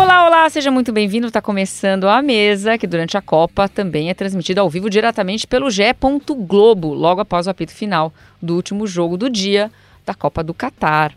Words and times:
Olá, 0.00 0.26
olá, 0.26 0.48
seja 0.48 0.70
muito 0.70 0.94
bem-vindo. 0.94 1.26
Está 1.26 1.42
começando 1.42 2.08
a 2.08 2.22
mesa, 2.22 2.78
que 2.78 2.86
durante 2.86 3.18
a 3.18 3.20
Copa 3.20 3.68
também 3.68 4.08
é 4.08 4.14
transmitida 4.14 4.62
ao 4.62 4.70
vivo 4.70 4.88
diretamente 4.88 5.46
pelo 5.46 5.70
GE. 5.70 5.82
Globo, 6.38 6.94
logo 6.94 7.20
após 7.20 7.46
o 7.46 7.50
apito 7.50 7.70
final 7.70 8.10
do 8.40 8.56
último 8.56 8.86
jogo 8.86 9.18
do 9.18 9.28
dia 9.28 9.70
da 10.06 10.14
Copa 10.14 10.42
do 10.42 10.54
Catar. 10.54 11.14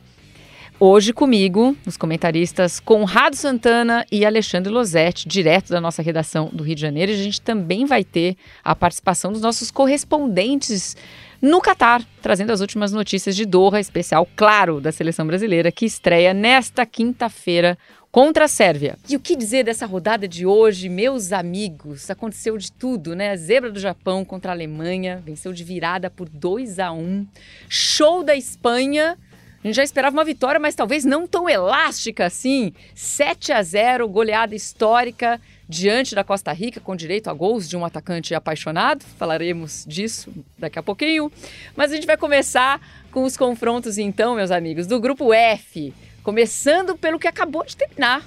Hoje 0.78 1.14
comigo, 1.14 1.78
os 1.86 1.96
comentaristas 1.96 2.82
Conrado 2.82 3.38
Santana 3.38 4.06
e 4.12 4.26
Alexandre 4.26 4.70
Losetti, 4.70 5.30
direto 5.30 5.70
da 5.70 5.80
nossa 5.80 6.02
redação 6.02 6.50
do 6.52 6.62
Rio 6.62 6.76
de 6.76 6.82
Janeiro. 6.82 7.10
E 7.10 7.16
a 7.16 7.24
gente 7.24 7.40
também 7.40 7.86
vai 7.86 8.04
ter 8.04 8.36
a 8.62 8.76
participação 8.76 9.32
dos 9.32 9.42
nossos 9.42 9.72
correspondentes 9.72 10.98
no 11.42 11.62
Catar, 11.62 12.02
trazendo 12.22 12.52
as 12.52 12.60
últimas 12.60 12.92
notícias 12.92 13.34
de 13.34 13.46
Doha, 13.46 13.80
especial, 13.80 14.28
claro, 14.36 14.82
da 14.82 14.92
seleção 14.92 15.26
brasileira, 15.26 15.72
que 15.72 15.86
estreia 15.86 16.34
nesta 16.34 16.86
quinta-feira 16.86 17.78
contra 18.14 18.46
a 18.46 18.48
Sérvia. 18.48 18.96
E 19.10 19.16
o 19.16 19.20
que 19.20 19.36
dizer 19.36 19.64
dessa 19.64 19.88
rodada 19.88 20.28
de 20.28 20.46
hoje, 20.46 20.88
meus 20.88 21.34
amigos? 21.34 22.12
Aconteceu 22.12 22.56
de 22.60 22.72
tudo, 22.72 23.16
né? 23.16 23.32
A 23.32 23.36
zebra 23.36 23.72
do 23.72 23.80
Japão 23.80 24.24
contra 24.24 24.52
a 24.52 24.54
Alemanha, 24.54 25.20
venceu 25.26 25.52
de 25.52 25.64
virada 25.64 26.12
por 26.12 26.30
2 26.30 26.78
a 26.78 26.92
1. 26.92 27.26
Show 27.68 28.24
da 28.24 28.36
Espanha 28.36 29.18
a 29.64 29.68
gente 29.68 29.78
já 29.78 29.84
esperava 29.84 30.16
uma 30.16 30.26
vitória, 30.26 30.60
mas 30.60 30.76
talvez 30.76 31.06
não 31.06 31.26
tão 31.26 31.50
elástica 31.50 32.26
assim. 32.26 32.74
7 32.94 33.52
a 33.52 33.64
0, 33.64 34.08
goleada 34.10 34.54
histórica 34.54 35.42
diante 35.68 36.14
da 36.14 36.24
Costa 36.24 36.52
Rica, 36.52 36.82
com 36.82 36.96
direito 36.96 37.30
a 37.30 37.34
gols 37.34 37.68
de 37.68 37.76
um 37.76 37.86
atacante 37.86 38.36
apaixonado. 38.36 39.04
Falaremos 39.18 39.86
disso 39.88 40.32
daqui 40.60 40.78
a 40.78 40.84
pouquinho. 40.84 41.32
Mas 41.76 41.92
a 41.92 41.96
gente 41.96 42.06
vai 42.06 42.18
começar 42.18 42.80
com 43.10 43.24
os 43.24 43.38
confrontos, 43.38 43.98
então, 43.98 44.36
meus 44.36 44.52
amigos, 44.52 44.86
do 44.86 45.00
grupo 45.00 45.34
F. 45.34 45.94
Começando 46.24 46.98
pelo 46.98 47.20
que 47.20 47.28
acabou 47.28 47.66
de 47.66 47.76
terminar: 47.76 48.24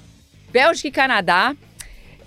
Bélgica 0.53 0.89
e 0.89 0.93
Canadá. 0.93 1.57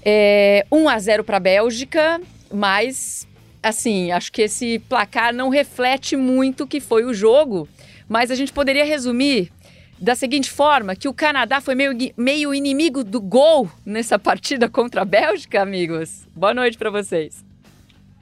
É, 0.04 0.66
1 0.72 0.90
a 0.90 0.98
0 0.98 1.24
para 1.26 1.38
a 1.38 1.42
Bélgica, 1.42 2.22
mas 2.52 3.28
assim, 3.62 4.12
acho 4.12 4.32
que 4.32 4.44
esse 4.44 4.80
placar 4.80 5.34
não 5.34 5.50
reflete 5.50 6.16
muito 6.16 6.64
o 6.64 6.68
que 6.68 6.80
foi 6.80 7.04
o 7.04 7.14
jogo 7.14 7.68
mas 8.10 8.32
a 8.32 8.36
gente 8.36 8.52
poderia 8.52 8.84
resumir 8.84 9.52
da 10.00 10.16
seguinte 10.16 10.50
forma: 10.50 10.96
que 10.96 11.08
o 11.08 11.14
Canadá 11.14 11.62
foi 11.62 11.76
meio, 11.76 11.96
meio 12.18 12.54
inimigo 12.54 13.04
do 13.04 13.22
gol 13.22 13.70
nessa 13.86 14.18
partida 14.18 14.68
contra 14.68 15.04
a 15.04 15.06
Bélgica, 15.06 15.62
amigos. 15.62 16.28
Boa 16.36 16.54
noite 16.54 16.78
para 16.78 16.90
vocês. 16.90 17.46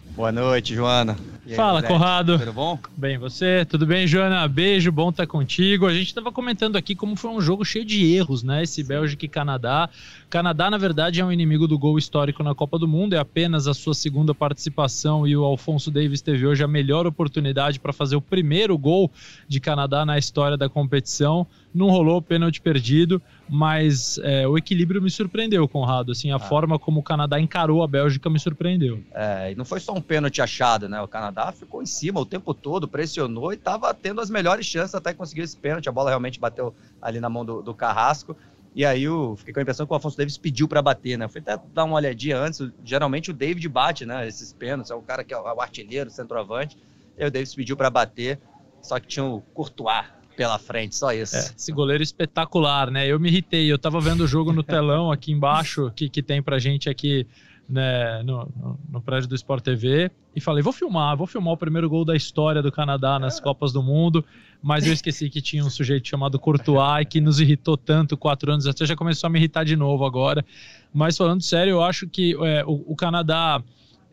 Boa 0.09 0.31
noite, 0.31 0.75
Joana. 0.75 1.15
Aí, 1.47 1.55
Fala, 1.55 1.79
Zé? 1.79 1.87
Conrado. 1.87 2.37
Tudo 2.37 2.51
bom? 2.51 2.77
Bem, 2.95 3.17
você? 3.17 3.63
Tudo 3.63 3.85
bem, 3.85 4.05
Joana? 4.05 4.45
Beijo, 4.49 4.91
bom 4.91 5.09
estar 5.09 5.25
contigo. 5.25 5.85
A 5.85 5.93
gente 5.93 6.07
estava 6.07 6.29
comentando 6.29 6.75
aqui 6.75 6.93
como 6.93 7.15
foi 7.15 7.31
um 7.31 7.39
jogo 7.39 7.63
cheio 7.63 7.85
de 7.85 8.13
erros, 8.13 8.43
né? 8.43 8.63
Esse 8.63 8.83
Bélgica 8.83 9.25
e 9.25 9.29
Canadá. 9.29 9.89
Canadá, 10.29 10.69
na 10.69 10.77
verdade, 10.77 11.21
é 11.21 11.25
um 11.25 11.31
inimigo 11.31 11.65
do 11.65 11.79
gol 11.79 11.97
histórico 11.97 12.43
na 12.43 12.53
Copa 12.53 12.77
do 12.77 12.85
Mundo, 12.85 13.13
é 13.13 13.17
apenas 13.17 13.65
a 13.65 13.73
sua 13.73 13.93
segunda 13.93 14.35
participação 14.35 15.25
e 15.25 15.37
o 15.37 15.45
Alfonso 15.45 15.89
Davis 15.89 16.21
teve 16.21 16.45
hoje 16.45 16.61
a 16.61 16.67
melhor 16.67 17.07
oportunidade 17.07 17.79
para 17.79 17.93
fazer 17.93 18.17
o 18.17 18.21
primeiro 18.21 18.77
gol 18.77 19.09
de 19.47 19.61
Canadá 19.61 20.05
na 20.05 20.17
história 20.17 20.57
da 20.57 20.67
competição. 20.67 21.47
Não 21.73 21.89
rolou 21.89 22.21
pênalti 22.21 22.59
perdido, 22.59 23.21
mas 23.47 24.19
é, 24.23 24.47
o 24.47 24.57
equilíbrio 24.57 25.01
me 25.01 25.09
surpreendeu, 25.09 25.67
Conrado. 25.67 26.11
Assim, 26.11 26.31
a 26.31 26.37
ah. 26.37 26.39
forma 26.39 26.79
como 26.79 26.99
o 26.99 27.03
Canadá 27.03 27.39
encarou 27.39 27.83
a 27.83 27.87
Bélgica 27.87 28.29
me 28.29 28.39
surpreendeu. 28.39 29.01
É, 29.13 29.51
e 29.51 29.55
não 29.55 29.63
foi 29.63 29.79
só 29.79 29.93
um 29.93 30.01
pênalti 30.01 30.41
achado, 30.41 30.89
né? 30.89 30.99
O 31.01 31.07
Canadá 31.07 31.36
ficou 31.51 31.81
em 31.81 31.85
cima 31.85 32.19
o 32.19 32.25
tempo 32.25 32.53
todo, 32.53 32.87
pressionou 32.87 33.51
e 33.51 33.55
estava 33.55 33.93
tendo 33.93 34.21
as 34.21 34.29
melhores 34.29 34.65
chances 34.65 34.95
até 34.95 35.13
conseguir 35.13 35.41
esse 35.41 35.55
pênalti. 35.55 35.87
A 35.87 35.91
bola 35.91 36.09
realmente 36.09 36.39
bateu 36.39 36.73
ali 37.01 37.19
na 37.19 37.29
mão 37.29 37.45
do, 37.45 37.61
do 37.61 37.73
Carrasco. 37.73 38.35
E 38.75 38.85
aí 38.85 39.03
eu 39.03 39.35
fiquei 39.37 39.53
com 39.53 39.59
a 39.59 39.63
impressão 39.63 39.87
que 39.87 39.93
o 39.93 39.95
Afonso 39.95 40.17
Davis 40.17 40.37
pediu 40.37 40.67
para 40.67 40.81
bater, 40.81 41.17
né? 41.17 41.25
Eu 41.25 41.29
fui 41.29 41.41
até 41.41 41.59
dar 41.73 41.83
uma 41.83 41.95
olhadinha 41.95 42.37
antes. 42.37 42.61
Geralmente 42.83 43.31
o 43.31 43.33
David 43.33 43.67
bate, 43.69 44.05
né? 44.05 44.27
Esses 44.27 44.53
pênaltis, 44.53 44.91
é 44.91 44.95
o 44.95 45.01
cara 45.01 45.23
que 45.23 45.33
é 45.33 45.37
o 45.37 45.61
artilheiro, 45.61 46.09
centroavante. 46.09 46.77
E 47.17 47.23
aí 47.23 47.27
o 47.27 47.31
Davis 47.31 47.55
pediu 47.55 47.75
para 47.75 47.89
bater, 47.89 48.39
só 48.81 48.99
que 48.99 49.07
tinha 49.07 49.25
o 49.25 49.41
Courtois 49.53 50.05
pela 50.35 50.59
frente, 50.59 50.95
só 50.95 51.11
isso. 51.11 51.35
É, 51.35 51.39
esse 51.57 51.71
goleiro 51.71 52.03
espetacular, 52.03 52.91
né? 52.91 53.07
Eu 53.07 53.19
me 53.19 53.29
irritei, 53.29 53.69
eu 53.71 53.79
tava 53.79 53.99
vendo 53.99 54.21
o 54.21 54.27
jogo 54.27 54.53
no 54.53 54.61
telão 54.61 55.11
aqui 55.11 55.31
embaixo, 55.31 55.91
que, 55.95 56.07
que 56.07 56.21
tem 56.21 56.43
pra 56.43 56.59
gente 56.59 56.87
aqui 56.87 57.25
né, 57.69 58.23
no, 58.23 58.45
no, 58.55 58.79
no, 58.89 59.01
prédio 59.01 59.27
do 59.27 59.35
Sport 59.35 59.63
TV 59.63 60.09
e 60.35 60.39
falei, 60.39 60.63
vou 60.63 60.71
filmar, 60.71 61.17
vou 61.17 61.27
filmar 61.27 61.53
o 61.53 61.57
primeiro 61.57 61.89
gol 61.89 62.05
da 62.05 62.15
história 62.15 62.61
do 62.61 62.71
Canadá 62.71 63.19
nas 63.19 63.39
Copas 63.39 63.73
do 63.73 63.83
Mundo, 63.83 64.23
mas 64.61 64.87
eu 64.87 64.93
esqueci 64.93 65.29
que 65.29 65.41
tinha 65.41 65.63
um 65.63 65.69
sujeito 65.69 66.07
chamado 66.07 66.39
Courtois 66.39 67.05
que 67.09 67.19
nos 67.19 67.39
irritou 67.39 67.75
tanto 67.75 68.15
quatro 68.15 68.51
anos 68.51 68.65
até, 68.65 68.85
já 68.85 68.95
começou 68.95 69.27
a 69.27 69.29
me 69.29 69.37
irritar 69.37 69.65
de 69.65 69.75
novo 69.75 70.05
agora. 70.05 70.45
Mas 70.93 71.17
falando 71.17 71.41
sério, 71.41 71.71
eu 71.71 71.83
acho 71.83 72.07
que 72.07 72.35
é, 72.41 72.63
o, 72.65 72.83
o 72.87 72.95
Canadá 72.95 73.61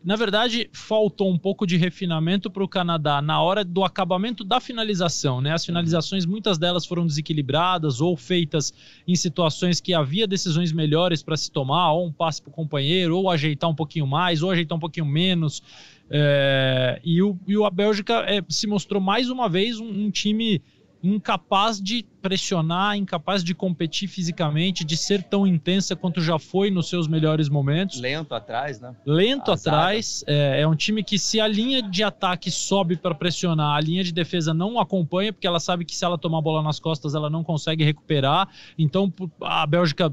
na 0.05 0.15
verdade, 0.15 0.69
faltou 0.71 1.31
um 1.31 1.37
pouco 1.37 1.65
de 1.65 1.77
refinamento 1.77 2.47
para 2.51 2.63
o 2.63 2.67
Canadá 2.67 3.23
na 3.23 3.41
hora 3.41 3.63
do 3.65 3.83
acabamento 3.83 4.43
da 4.43 4.59
finalização. 4.59 5.41
Né? 5.41 5.51
As 5.51 5.65
finalizações, 5.65 6.27
muitas 6.27 6.59
delas 6.59 6.85
foram 6.85 7.07
desequilibradas 7.07 7.99
ou 8.01 8.15
feitas 8.15 8.71
em 9.07 9.15
situações 9.15 9.81
que 9.81 9.95
havia 9.95 10.27
decisões 10.27 10.71
melhores 10.71 11.23
para 11.23 11.35
se 11.35 11.49
tomar, 11.49 11.91
ou 11.93 12.05
um 12.05 12.11
passe 12.11 12.39
para 12.39 12.51
o 12.51 12.53
companheiro, 12.53 13.17
ou 13.17 13.31
ajeitar 13.31 13.67
um 13.67 13.73
pouquinho 13.73 14.05
mais, 14.05 14.43
ou 14.43 14.51
ajeitar 14.51 14.77
um 14.77 14.81
pouquinho 14.81 15.07
menos. 15.07 15.63
É, 16.07 17.01
e, 17.03 17.19
o, 17.23 17.35
e 17.47 17.55
a 17.65 17.69
Bélgica 17.71 18.25
é, 18.27 18.43
se 18.47 18.67
mostrou 18.67 19.01
mais 19.01 19.31
uma 19.31 19.49
vez 19.49 19.79
um, 19.79 19.87
um 19.87 20.11
time 20.11 20.61
incapaz 21.05 21.79
de 21.79 22.05
pressionar, 22.21 22.97
incapaz 22.97 23.43
de 23.43 23.53
competir 23.53 24.07
fisicamente, 24.07 24.83
de 24.83 24.97
ser 24.97 25.21
tão 25.21 25.45
intensa 25.45 25.95
quanto 25.95 26.19
já 26.19 26.39
foi 26.39 26.71
nos 26.71 26.89
seus 26.89 27.07
melhores 27.07 27.47
momentos. 27.47 27.99
Lento 27.99 28.33
atrás, 28.33 28.79
né? 28.79 28.95
Lento 29.05 29.51
atrás. 29.51 30.23
É, 30.25 30.61
é, 30.61 30.67
um 30.67 30.75
time 30.75 31.03
que, 31.03 31.19
se 31.19 31.39
a 31.39 31.47
linha 31.47 31.83
de 31.83 32.03
ataque 32.03 32.49
sobe 32.49 32.97
para 32.97 33.13
pressionar, 33.13 33.77
a 33.77 33.81
linha 33.81 34.03
de 34.03 34.11
defesa 34.11 34.53
não 34.53 34.79
acompanha, 34.79 35.31
porque 35.31 35.45
ela 35.45 35.59
sabe 35.59 35.85
que 35.85 35.95
se 35.95 36.03
ela 36.03 36.17
tomar 36.17 36.39
a 36.39 36.41
bola 36.41 36.63
nas 36.63 36.79
costas, 36.79 37.13
ela 37.13 37.29
não 37.29 37.43
consegue 37.43 37.83
recuperar. 37.83 38.49
Então, 38.77 39.13
a 39.41 39.67
Bélgica 39.67 40.11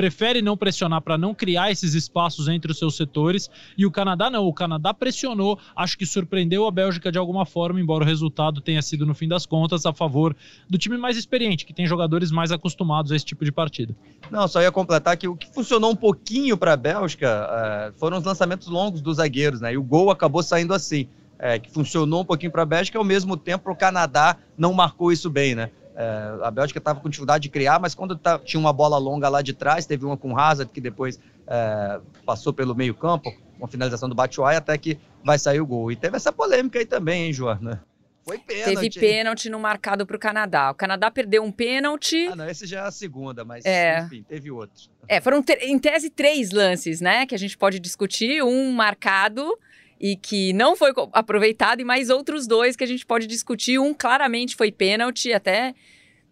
prefere 0.00 0.40
não 0.40 0.56
pressionar 0.56 1.02
para 1.02 1.18
não 1.18 1.34
criar 1.34 1.70
esses 1.70 1.92
espaços 1.92 2.48
entre 2.48 2.72
os 2.72 2.78
seus 2.78 2.96
setores. 2.96 3.50
E 3.76 3.84
o 3.84 3.90
Canadá 3.90 4.30
não, 4.30 4.46
o 4.46 4.54
Canadá 4.54 4.94
pressionou, 4.94 5.58
acho 5.76 5.98
que 5.98 6.06
surpreendeu 6.06 6.66
a 6.66 6.70
Bélgica 6.70 7.12
de 7.12 7.18
alguma 7.18 7.44
forma, 7.44 7.78
embora 7.78 8.02
o 8.02 8.06
resultado 8.06 8.62
tenha 8.62 8.80
sido, 8.80 9.04
no 9.04 9.14
fim 9.14 9.28
das 9.28 9.44
contas, 9.44 9.84
a 9.84 9.92
favor 9.92 10.34
do 10.70 10.78
time 10.78 10.96
mais 10.96 11.18
experiente, 11.18 11.66
que 11.66 11.74
tem 11.74 11.86
jogadores 11.86 12.30
mais 12.30 12.50
acostumados 12.50 13.12
a 13.12 13.16
esse 13.16 13.26
tipo 13.26 13.44
de 13.44 13.52
partida. 13.52 13.94
Não, 14.30 14.48
só 14.48 14.62
ia 14.62 14.72
completar 14.72 15.18
que 15.18 15.28
o 15.28 15.36
que 15.36 15.52
funcionou 15.52 15.90
um 15.90 15.96
pouquinho 15.96 16.56
para 16.56 16.72
a 16.72 16.78
Bélgica 16.78 17.46
uh, 17.92 17.98
foram 17.98 18.16
os 18.16 18.24
lançamentos 18.24 18.68
longos 18.68 19.02
dos 19.02 19.18
zagueiros, 19.18 19.60
né? 19.60 19.74
E 19.74 19.76
o 19.76 19.82
gol 19.82 20.10
acabou 20.10 20.42
saindo 20.42 20.72
assim. 20.72 21.06
É, 21.42 21.58
que 21.58 21.70
funcionou 21.70 22.20
um 22.20 22.24
pouquinho 22.24 22.52
para 22.52 22.64
a 22.64 22.66
Bélgica, 22.66 22.98
ao 22.98 23.04
mesmo 23.04 23.34
tempo 23.34 23.70
o 23.70 23.74
Canadá 23.74 24.36
não 24.58 24.74
marcou 24.74 25.10
isso 25.10 25.30
bem, 25.30 25.54
né? 25.54 25.70
É, 25.96 26.38
a 26.42 26.50
Bélgica 26.50 26.78
estava 26.78 27.00
com 27.00 27.08
dificuldade 27.08 27.42
de 27.42 27.48
criar, 27.48 27.78
mas 27.80 27.94
quando 27.94 28.16
tá, 28.16 28.38
tinha 28.38 28.60
uma 28.60 28.72
bola 28.72 28.96
longa 28.98 29.28
lá 29.28 29.42
de 29.42 29.52
trás, 29.52 29.86
teve 29.86 30.04
uma 30.04 30.16
com 30.16 30.38
Hazard 30.38 30.72
que 30.72 30.80
depois 30.80 31.18
é, 31.46 32.00
passou 32.24 32.52
pelo 32.52 32.74
meio 32.74 32.94
campo, 32.94 33.34
uma 33.58 33.68
finalização 33.68 34.08
do 34.08 34.14
Batshuayi, 34.14 34.56
até 34.56 34.76
que 34.78 34.98
vai 35.24 35.38
sair 35.38 35.60
o 35.60 35.66
gol. 35.66 35.90
E 35.90 35.96
teve 35.96 36.16
essa 36.16 36.32
polêmica 36.32 36.78
aí 36.78 36.86
também, 36.86 37.26
hein, 37.26 37.32
Joana? 37.32 37.84
Foi 38.24 38.38
pênalti. 38.38 38.90
Teve 38.90 39.00
pênalti 39.00 39.50
no 39.50 39.58
marcado 39.58 40.06
para 40.06 40.16
o 40.16 40.18
Canadá. 40.18 40.70
O 40.70 40.74
Canadá 40.74 41.10
perdeu 41.10 41.42
um 41.42 41.50
pênalti. 41.50 42.28
Ah, 42.28 42.36
não, 42.36 42.48
esse 42.48 42.66
já 42.66 42.84
é 42.84 42.86
a 42.86 42.90
segunda, 42.90 43.44
mas 43.44 43.64
é. 43.64 44.02
enfim, 44.02 44.22
teve 44.22 44.50
outro. 44.50 44.88
É, 45.08 45.20
foram 45.20 45.42
em 45.60 45.78
tese 45.78 46.10
três 46.10 46.50
lances, 46.50 47.00
né, 47.00 47.26
que 47.26 47.34
a 47.34 47.38
gente 47.38 47.58
pode 47.58 47.80
discutir. 47.80 48.42
Um 48.42 48.72
marcado 48.72 49.58
e 50.00 50.16
que 50.16 50.52
não 50.54 50.74
foi 50.74 50.92
aproveitado, 51.12 51.80
e 51.80 51.84
mais 51.84 52.08
outros 52.08 52.46
dois 52.46 52.74
que 52.74 52.82
a 52.82 52.86
gente 52.86 53.04
pode 53.04 53.26
discutir. 53.26 53.78
Um 53.78 53.92
claramente 53.92 54.56
foi 54.56 54.72
pênalti, 54.72 55.32
até 55.32 55.74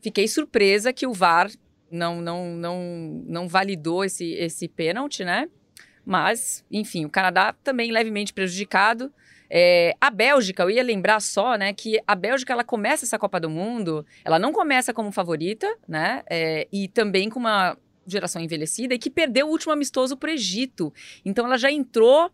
fiquei 0.00 0.26
surpresa 0.26 0.92
que 0.92 1.06
o 1.06 1.12
VAR 1.12 1.50
não, 1.90 2.20
não, 2.22 2.56
não, 2.56 3.22
não 3.26 3.48
validou 3.48 4.04
esse, 4.04 4.32
esse 4.32 4.66
pênalti, 4.68 5.22
né? 5.22 5.48
Mas, 6.04 6.64
enfim, 6.70 7.04
o 7.04 7.10
Canadá 7.10 7.54
também 7.62 7.92
levemente 7.92 8.32
prejudicado. 8.32 9.12
É, 9.50 9.94
a 10.00 10.10
Bélgica, 10.10 10.62
eu 10.62 10.70
ia 10.70 10.82
lembrar 10.82 11.20
só, 11.20 11.56
né, 11.56 11.72
que 11.72 11.98
a 12.06 12.14
Bélgica 12.14 12.52
ela 12.52 12.64
começa 12.64 13.04
essa 13.04 13.18
Copa 13.18 13.40
do 13.40 13.48
Mundo, 13.48 14.04
ela 14.22 14.38
não 14.38 14.52
começa 14.52 14.92
como 14.92 15.10
favorita, 15.10 15.66
né, 15.86 16.22
é, 16.28 16.68
e 16.70 16.86
também 16.88 17.30
com 17.30 17.38
uma 17.38 17.76
geração 18.06 18.40
envelhecida 18.42 18.94
e 18.94 18.98
que 18.98 19.10
perdeu 19.10 19.46
o 19.46 19.50
último 19.50 19.72
amistoso 19.72 20.16
para 20.16 20.30
o 20.30 20.32
Egito. 20.32 20.92
Então 21.24 21.46
ela 21.46 21.58
já 21.58 21.70
entrou 21.70 22.30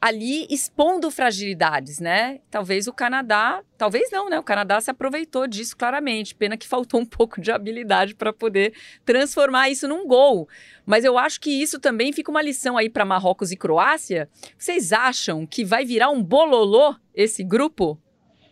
ali 0.00 0.46
expondo 0.50 1.10
fragilidades, 1.10 1.98
né? 1.98 2.40
Talvez 2.50 2.86
o 2.86 2.92
Canadá, 2.92 3.62
talvez 3.76 4.10
não, 4.10 4.28
né? 4.28 4.38
O 4.38 4.42
Canadá 4.42 4.80
se 4.80 4.90
aproveitou 4.90 5.46
disso 5.46 5.76
claramente. 5.76 6.34
Pena 6.34 6.56
que 6.56 6.66
faltou 6.66 7.00
um 7.00 7.06
pouco 7.06 7.40
de 7.40 7.50
habilidade 7.50 8.14
para 8.14 8.32
poder 8.32 8.72
transformar 9.04 9.68
isso 9.70 9.88
num 9.88 10.06
gol. 10.06 10.48
Mas 10.86 11.04
eu 11.04 11.18
acho 11.18 11.40
que 11.40 11.50
isso 11.50 11.78
também 11.78 12.12
fica 12.12 12.30
uma 12.30 12.42
lição 12.42 12.76
aí 12.76 12.88
para 12.88 13.04
Marrocos 13.04 13.52
e 13.52 13.56
Croácia. 13.56 14.28
Vocês 14.56 14.92
acham 14.92 15.46
que 15.46 15.64
vai 15.64 15.84
virar 15.84 16.10
um 16.10 16.22
bololô 16.22 16.94
esse 17.14 17.42
grupo? 17.44 17.98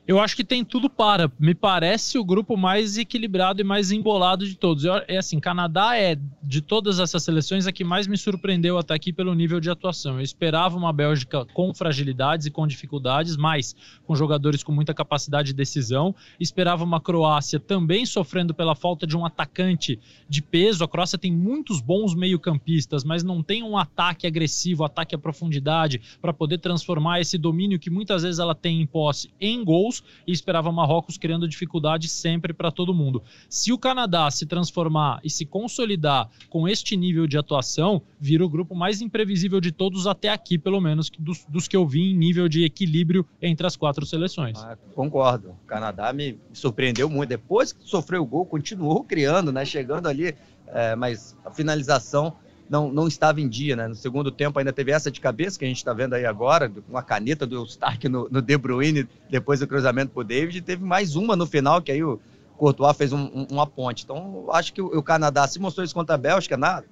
Eu 0.06 0.20
acho 0.20 0.36
que 0.36 0.44
tem 0.44 0.64
tudo 0.64 0.88
para. 0.88 1.32
Me 1.36 1.52
parece 1.52 2.16
o 2.16 2.24
grupo 2.24 2.56
mais 2.56 2.96
equilibrado 2.96 3.60
e 3.60 3.64
mais 3.64 3.90
embolado 3.90 4.46
de 4.46 4.54
todos. 4.54 4.84
Eu, 4.84 5.02
é 5.08 5.16
assim, 5.16 5.40
Canadá 5.40 5.96
é, 5.96 6.16
de 6.40 6.60
todas 6.60 7.00
essas 7.00 7.24
seleções, 7.24 7.66
a 7.66 7.72
que 7.72 7.82
mais 7.82 8.06
me 8.06 8.16
surpreendeu 8.16 8.78
até 8.78 8.94
aqui 8.94 9.12
pelo 9.12 9.34
nível 9.34 9.58
de 9.58 9.68
atuação. 9.68 10.14
Eu 10.14 10.20
esperava 10.20 10.76
uma 10.76 10.92
Bélgica 10.92 11.44
com 11.46 11.74
fragilidades 11.74 12.46
e 12.46 12.52
com 12.52 12.64
dificuldades, 12.68 13.36
mas 13.36 13.74
com 14.06 14.14
jogadores 14.14 14.62
com 14.62 14.70
muita 14.70 14.94
capacidade 14.94 15.48
de 15.48 15.54
decisão. 15.54 16.14
Esperava 16.38 16.84
uma 16.84 17.00
Croácia 17.00 17.58
também 17.58 18.06
sofrendo 18.06 18.54
pela 18.54 18.76
falta 18.76 19.08
de 19.08 19.16
um 19.16 19.26
atacante 19.26 19.98
de 20.28 20.40
peso. 20.40 20.84
A 20.84 20.88
Croácia 20.88 21.18
tem 21.18 21.32
muitos 21.32 21.80
bons 21.80 22.14
meio-campistas, 22.14 23.02
mas 23.02 23.24
não 23.24 23.42
tem 23.42 23.64
um 23.64 23.76
ataque 23.76 24.24
agressivo, 24.24 24.84
ataque 24.84 25.16
à 25.16 25.18
profundidade, 25.18 26.00
para 26.22 26.32
poder 26.32 26.58
transformar 26.58 27.20
esse 27.20 27.36
domínio 27.36 27.80
que 27.80 27.90
muitas 27.90 28.22
vezes 28.22 28.38
ela 28.38 28.54
tem 28.54 28.80
em 28.80 28.86
posse 28.86 29.30
em 29.40 29.64
gols 29.64 29.95
e 30.26 30.32
esperava 30.32 30.72
Marrocos 30.72 31.18
criando 31.18 31.48
dificuldade 31.48 32.08
sempre 32.08 32.52
para 32.52 32.70
todo 32.70 32.94
mundo. 32.94 33.22
Se 33.48 33.72
o 33.72 33.78
Canadá 33.78 34.30
se 34.30 34.46
transformar 34.46 35.20
e 35.22 35.30
se 35.30 35.44
consolidar 35.44 36.28
com 36.48 36.68
este 36.68 36.96
nível 36.96 37.26
de 37.26 37.38
atuação, 37.38 38.02
vira 38.18 38.44
o 38.44 38.48
grupo 38.48 38.74
mais 38.74 39.00
imprevisível 39.00 39.60
de 39.60 39.72
todos 39.72 40.06
até 40.06 40.28
aqui, 40.28 40.58
pelo 40.58 40.80
menos, 40.80 41.10
dos, 41.18 41.44
dos 41.46 41.68
que 41.68 41.76
eu 41.76 41.86
vi 41.86 42.12
em 42.12 42.16
nível 42.16 42.48
de 42.48 42.64
equilíbrio 42.64 43.26
entre 43.40 43.66
as 43.66 43.76
quatro 43.76 44.04
seleções. 44.06 44.58
Ah, 44.62 44.76
concordo. 44.94 45.50
O 45.50 45.66
Canadá 45.66 46.12
me 46.12 46.38
surpreendeu 46.52 47.08
muito. 47.08 47.30
Depois 47.30 47.72
que 47.72 47.88
sofreu 47.88 48.22
o 48.22 48.26
gol, 48.26 48.46
continuou 48.46 49.04
criando, 49.04 49.52
né? 49.52 49.64
Chegando 49.64 50.06
ali, 50.06 50.34
é, 50.68 50.94
mas 50.96 51.36
a 51.44 51.50
finalização 51.50 52.36
não, 52.68 52.90
não 52.92 53.06
estava 53.06 53.40
em 53.40 53.48
dia, 53.48 53.76
né? 53.76 53.88
No 53.88 53.94
segundo 53.94 54.30
tempo 54.30 54.58
ainda 54.58 54.72
teve 54.72 54.90
essa 54.90 55.10
de 55.10 55.20
cabeça 55.20 55.58
que 55.58 55.64
a 55.64 55.68
gente 55.68 55.78
está 55.78 55.92
vendo 55.92 56.14
aí 56.14 56.26
agora, 56.26 56.70
uma 56.88 57.02
caneta 57.02 57.46
do 57.46 57.64
Stark 57.64 58.08
no, 58.08 58.28
no 58.30 58.42
De 58.42 58.56
Bruyne, 58.56 59.08
depois 59.30 59.60
do 59.60 59.66
cruzamento 59.66 60.12
para 60.12 60.20
o 60.20 60.24
David, 60.24 60.58
e 60.58 60.62
teve 60.62 60.84
mais 60.84 61.16
uma 61.16 61.36
no 61.36 61.46
final, 61.46 61.80
que 61.80 61.92
aí 61.92 62.02
o 62.02 62.20
Courtois 62.56 62.96
fez 62.96 63.12
um, 63.12 63.24
um, 63.24 63.46
uma 63.50 63.66
ponte. 63.66 64.04
Então, 64.04 64.46
acho 64.50 64.72
que 64.72 64.82
o, 64.82 64.86
o, 64.86 65.02
Canadá 65.02 65.46
se 65.46 65.58
mostrou 65.58 65.84
isso 65.84 65.94
contra 65.94 66.14
a 66.14 66.18
Bélgica, 66.18 66.56
na, 66.56 66.82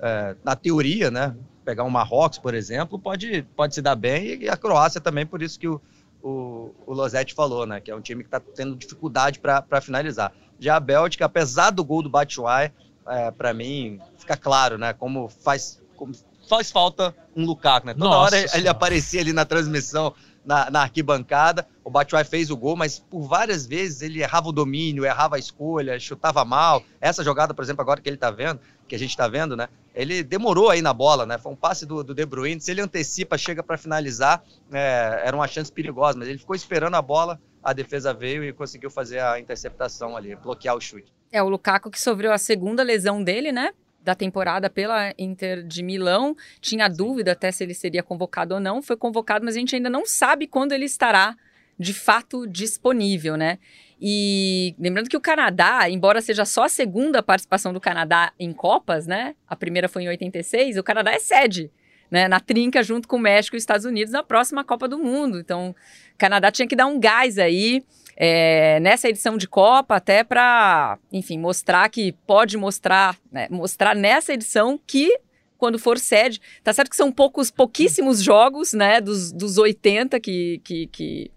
é, 0.00 0.36
na 0.42 0.56
teoria, 0.56 1.10
né? 1.10 1.34
Pegar 1.64 1.84
um 1.84 1.90
Marrocos, 1.90 2.38
por 2.38 2.54
exemplo, 2.54 2.98
pode, 2.98 3.42
pode 3.54 3.74
se 3.74 3.82
dar 3.82 3.94
bem, 3.94 4.42
e 4.42 4.48
a 4.48 4.56
Croácia 4.56 5.00
também, 5.00 5.26
por 5.26 5.42
isso 5.42 5.58
que 5.58 5.68
o, 5.68 5.80
o, 6.22 6.74
o 6.86 6.94
Losetti 6.94 7.34
falou, 7.34 7.66
né? 7.66 7.80
Que 7.80 7.90
é 7.90 7.94
um 7.94 8.00
time 8.00 8.22
que 8.22 8.28
está 8.28 8.40
tendo 8.40 8.74
dificuldade 8.74 9.38
para 9.38 9.80
finalizar. 9.80 10.32
Já 10.58 10.76
a 10.76 10.80
Bélgica, 10.80 11.26
apesar 11.26 11.70
do 11.70 11.84
gol 11.84 12.02
do 12.02 12.08
Batshuayi, 12.08 12.72
é, 13.08 13.30
para 13.30 13.52
mim, 13.54 14.00
fica 14.16 14.36
claro, 14.36 14.78
né? 14.78 14.92
Como 14.92 15.28
faz, 15.28 15.80
como 15.96 16.12
faz 16.48 16.70
falta 16.70 17.14
um 17.36 17.44
Lukaku, 17.44 17.86
né? 17.86 17.94
Toda 17.94 18.04
Nossa 18.04 18.18
hora 18.18 18.36
senhora. 18.36 18.58
ele 18.58 18.68
aparecia 18.68 19.20
ali 19.20 19.32
na 19.32 19.44
transmissão, 19.44 20.14
na, 20.44 20.70
na 20.70 20.82
arquibancada. 20.82 21.66
O 21.84 21.90
Batshuayi 21.90 22.24
fez 22.24 22.50
o 22.50 22.56
gol, 22.56 22.74
mas 22.74 22.98
por 22.98 23.20
várias 23.20 23.66
vezes 23.66 24.02
ele 24.02 24.22
errava 24.22 24.48
o 24.48 24.52
domínio, 24.52 25.04
errava 25.04 25.36
a 25.36 25.38
escolha, 25.38 25.98
chutava 26.00 26.44
mal. 26.44 26.82
Essa 27.00 27.22
jogada, 27.22 27.52
por 27.52 27.62
exemplo, 27.62 27.82
agora 27.82 28.00
que 28.00 28.08
ele 28.08 28.16
tá 28.16 28.30
vendo, 28.30 28.60
que 28.88 28.94
a 28.94 28.98
gente 28.98 29.16
tá 29.16 29.28
vendo, 29.28 29.56
né? 29.56 29.68
Ele 29.94 30.22
demorou 30.22 30.70
aí 30.70 30.80
na 30.80 30.92
bola, 30.94 31.26
né? 31.26 31.36
Foi 31.38 31.52
um 31.52 31.56
passe 31.56 31.84
do, 31.84 32.02
do 32.02 32.14
De 32.14 32.24
Bruyne. 32.24 32.60
Se 32.60 32.70
ele 32.70 32.80
antecipa, 32.80 33.36
chega 33.36 33.62
para 33.62 33.76
finalizar, 33.76 34.42
é, 34.72 35.22
era 35.24 35.36
uma 35.36 35.46
chance 35.46 35.70
perigosa, 35.70 36.18
mas 36.18 36.28
ele 36.28 36.38
ficou 36.38 36.56
esperando 36.56 36.94
a 36.94 37.02
bola, 37.02 37.40
a 37.62 37.72
defesa 37.72 38.14
veio 38.14 38.42
e 38.42 38.52
conseguiu 38.52 38.90
fazer 38.90 39.20
a 39.20 39.38
interceptação 39.38 40.16
ali, 40.16 40.34
bloquear 40.34 40.74
o 40.74 40.80
chute. 40.80 41.12
É, 41.30 41.42
o 41.42 41.48
Lukaku 41.48 41.90
que 41.90 42.00
sofreu 42.00 42.32
a 42.32 42.38
segunda 42.38 42.82
lesão 42.82 43.22
dele, 43.22 43.52
né? 43.52 43.72
Da 44.02 44.14
temporada 44.14 44.70
pela 44.70 45.12
Inter 45.18 45.62
de 45.62 45.82
Milão. 45.82 46.36
Tinha 46.60 46.88
dúvida 46.88 47.32
até 47.32 47.50
se 47.50 47.62
ele 47.62 47.74
seria 47.74 48.02
convocado 48.02 48.54
ou 48.54 48.60
não. 48.60 48.80
Foi 48.80 48.96
convocado, 48.96 49.44
mas 49.44 49.56
a 49.56 49.58
gente 49.58 49.76
ainda 49.76 49.90
não 49.90 50.06
sabe 50.06 50.46
quando 50.46 50.72
ele 50.72 50.86
estará 50.86 51.36
de 51.78 51.94
fato 51.94 52.46
disponível, 52.46 53.36
né? 53.36 53.58
E 54.00 54.74
lembrando 54.78 55.08
que 55.08 55.16
o 55.16 55.20
Canadá, 55.20 55.88
embora 55.88 56.20
seja 56.20 56.44
só 56.44 56.64
a 56.64 56.68
segunda 56.68 57.22
participação 57.22 57.72
do 57.72 57.80
Canadá 57.80 58.32
em 58.38 58.52
Copas, 58.52 59.06
né? 59.06 59.34
A 59.46 59.54
primeira 59.54 59.88
foi 59.88 60.04
em 60.04 60.08
86, 60.08 60.76
o 60.76 60.82
Canadá 60.82 61.12
é 61.12 61.18
sede, 61.18 61.70
né? 62.10 62.26
Na 62.26 62.40
trinca 62.40 62.82
junto 62.82 63.06
com 63.06 63.16
o 63.16 63.20
México 63.20 63.54
e 63.54 63.58
os 63.58 63.62
Estados 63.62 63.84
Unidos 63.84 64.12
na 64.12 64.22
próxima 64.22 64.64
Copa 64.64 64.88
do 64.88 64.98
Mundo. 64.98 65.38
Então, 65.38 65.70
o 65.70 66.18
Canadá 66.18 66.50
tinha 66.50 66.66
que 66.66 66.76
dar 66.76 66.86
um 66.86 66.98
gás 66.98 67.38
aí 67.38 67.84
é, 68.20 68.80
nessa 68.80 69.08
edição 69.08 69.36
de 69.38 69.46
Copa, 69.46 69.94
até 69.94 70.24
para, 70.24 70.98
enfim, 71.12 71.38
mostrar 71.38 71.88
que 71.88 72.10
pode 72.26 72.56
mostrar, 72.56 73.16
né, 73.30 73.46
mostrar 73.48 73.94
nessa 73.94 74.32
edição 74.32 74.78
que 74.84 75.20
quando 75.56 75.78
for 75.78 75.98
sede, 75.98 76.40
tá 76.62 76.72
certo 76.72 76.90
que 76.90 76.96
são 76.96 77.10
poucos, 77.12 77.50
pouquíssimos 77.50 78.22
jogos, 78.22 78.72
né, 78.72 79.00
dos, 79.00 79.32
dos 79.32 79.56
80 79.56 80.18
que, 80.18 80.60
que, 80.64 80.86
que, 80.88 81.30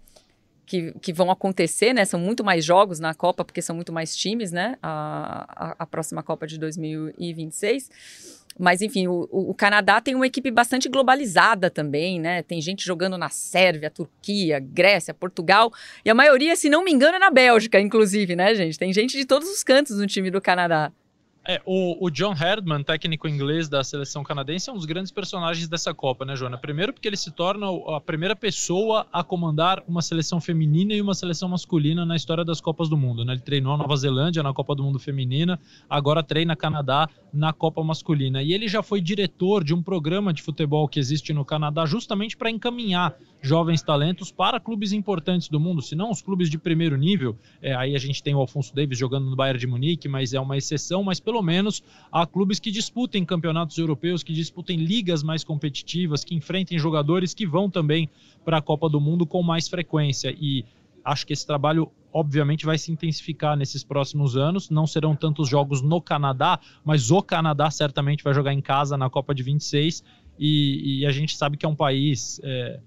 que, 0.72 0.94
que 1.02 1.12
vão 1.12 1.30
acontecer, 1.30 1.92
né, 1.92 2.06
são 2.06 2.18
muito 2.18 2.42
mais 2.42 2.64
jogos 2.64 2.98
na 2.98 3.12
Copa, 3.12 3.44
porque 3.44 3.60
são 3.60 3.76
muito 3.76 3.92
mais 3.92 4.16
times, 4.16 4.50
né, 4.50 4.78
a, 4.82 5.44
a, 5.48 5.76
a 5.80 5.86
próxima 5.86 6.22
Copa 6.22 6.46
de 6.46 6.58
2026. 6.58 7.90
Mas, 8.58 8.80
enfim, 8.80 9.06
o, 9.06 9.28
o, 9.30 9.54
Canadá 9.54 10.00
tem 10.00 10.14
uma 10.14 10.26
equipe 10.26 10.50
bastante 10.50 10.86
globalizada 10.86 11.70
também, 11.70 12.20
né? 12.20 12.42
Tem 12.42 12.60
gente 12.60 12.84
jogando 12.84 13.16
na 13.16 13.30
Sérvia, 13.30 13.88
Turquia, 13.88 14.60
Grécia, 14.60 15.14
Portugal. 15.14 15.72
E 16.04 16.10
a 16.10 16.14
maioria, 16.14 16.54
se 16.54 16.68
não 16.68 16.84
me 16.84 16.92
engano, 16.92 17.16
é 17.16 17.18
na 17.18 17.30
Bélgica, 17.30 17.80
inclusive, 17.80 18.36
né, 18.36 18.54
gente? 18.54 18.78
Tem 18.78 18.92
gente 18.92 19.16
de 19.16 19.24
todos 19.24 19.48
os 19.48 19.64
cantos 19.64 19.96
no 19.96 20.06
time 20.06 20.30
do 20.30 20.38
Canadá. 20.38 20.92
É, 21.44 21.60
o, 21.66 22.06
o, 22.06 22.08
John 22.08 22.34
Herdman, 22.34 22.84
técnico 22.84 23.26
inglês 23.26 23.68
da 23.68 23.82
seleção 23.82 24.22
canadense, 24.22 24.70
é 24.70 24.72
um 24.72 24.76
dos 24.76 24.84
grandes 24.84 25.10
personagens 25.10 25.66
dessa 25.66 25.92
Copa, 25.92 26.24
né, 26.24 26.36
Joana? 26.36 26.56
Primeiro 26.56 26.92
porque 26.92 27.08
ele 27.08 27.16
se 27.16 27.32
torna 27.32 27.66
a 27.96 28.00
primeira 28.00 28.36
pessoa 28.36 29.08
a 29.12 29.24
comandar 29.24 29.82
uma 29.88 30.02
seleção 30.02 30.40
feminina 30.40 30.94
e 30.94 31.00
uma 31.00 31.14
seleção 31.14 31.48
masculina 31.48 32.06
na 32.06 32.14
história 32.14 32.44
das 32.44 32.60
Copas 32.60 32.88
do 32.88 32.96
Mundo, 32.96 33.24
né? 33.24 33.32
Ele 33.32 33.40
treinou 33.40 33.74
a 33.74 33.76
Nova 33.76 33.96
Zelândia 33.96 34.40
na 34.40 34.52
Copa 34.52 34.74
do 34.76 34.84
Mundo 34.84 35.00
feminina, 35.00 35.58
agora 35.90 36.22
treina 36.22 36.54
Canadá 36.54 37.08
na 37.32 37.52
Copa 37.52 37.82
masculina. 37.82 38.40
E 38.40 38.52
ele 38.52 38.68
já 38.68 38.82
foi 38.82 39.00
diretor 39.00 39.64
de 39.64 39.74
um 39.74 39.82
programa 39.82 40.32
de 40.32 40.42
futebol 40.42 40.86
que 40.86 41.00
existe 41.00 41.32
no 41.32 41.44
Canadá 41.44 41.84
justamente 41.86 42.36
para 42.36 42.50
encaminhar 42.50 43.16
jovens 43.40 43.82
talentos 43.82 44.30
para 44.30 44.60
clubes 44.60 44.92
importantes 44.92 45.48
do 45.48 45.58
mundo, 45.58 45.82
se 45.82 45.96
não 45.96 46.10
os 46.10 46.22
clubes 46.22 46.48
de 46.48 46.56
primeiro 46.56 46.96
nível. 46.96 47.36
É, 47.60 47.74
aí 47.74 47.96
a 47.96 47.98
gente 47.98 48.22
tem 48.22 48.34
o 48.34 48.38
Alfonso 48.38 48.72
Davis 48.74 48.96
jogando 48.96 49.28
no 49.28 49.34
Bayern 49.34 49.58
de 49.58 49.66
Munique, 49.66 50.08
mas 50.08 50.32
é 50.32 50.38
uma 50.38 50.56
exceção, 50.56 51.02
mas 51.02 51.18
pelo 51.18 51.31
menos 51.40 51.82
há 52.10 52.26
clubes 52.26 52.58
que 52.58 52.72
disputem 52.72 53.24
campeonatos 53.24 53.78
europeus, 53.78 54.24
que 54.24 54.32
disputem 54.32 54.76
ligas 54.76 55.22
mais 55.22 55.44
competitivas, 55.44 56.24
que 56.24 56.34
enfrentem 56.34 56.78
jogadores 56.78 57.32
que 57.32 57.46
vão 57.46 57.70
também 57.70 58.10
para 58.44 58.58
a 58.58 58.62
Copa 58.62 58.88
do 58.88 59.00
Mundo 59.00 59.24
com 59.24 59.40
mais 59.42 59.68
frequência. 59.68 60.34
E 60.36 60.64
acho 61.04 61.24
que 61.24 61.32
esse 61.32 61.46
trabalho 61.46 61.90
obviamente 62.12 62.66
vai 62.66 62.76
se 62.76 62.92
intensificar 62.92 63.56
nesses 63.56 63.82
próximos 63.82 64.36
anos. 64.36 64.68
Não 64.68 64.86
serão 64.86 65.14
tantos 65.14 65.48
jogos 65.48 65.80
no 65.80 66.00
Canadá, 66.00 66.58
mas 66.84 67.10
o 67.10 67.22
Canadá 67.22 67.70
certamente 67.70 68.22
vai 68.22 68.34
jogar 68.34 68.52
em 68.52 68.60
casa 68.60 68.96
na 68.96 69.08
Copa 69.08 69.34
de 69.34 69.42
26. 69.42 70.02
E, 70.38 71.00
e 71.00 71.06
a 71.06 71.12
gente 71.12 71.36
sabe 71.36 71.56
que 71.56 71.64
é 71.64 71.68
um 71.68 71.74
país 71.74 72.40
é, 72.42 72.80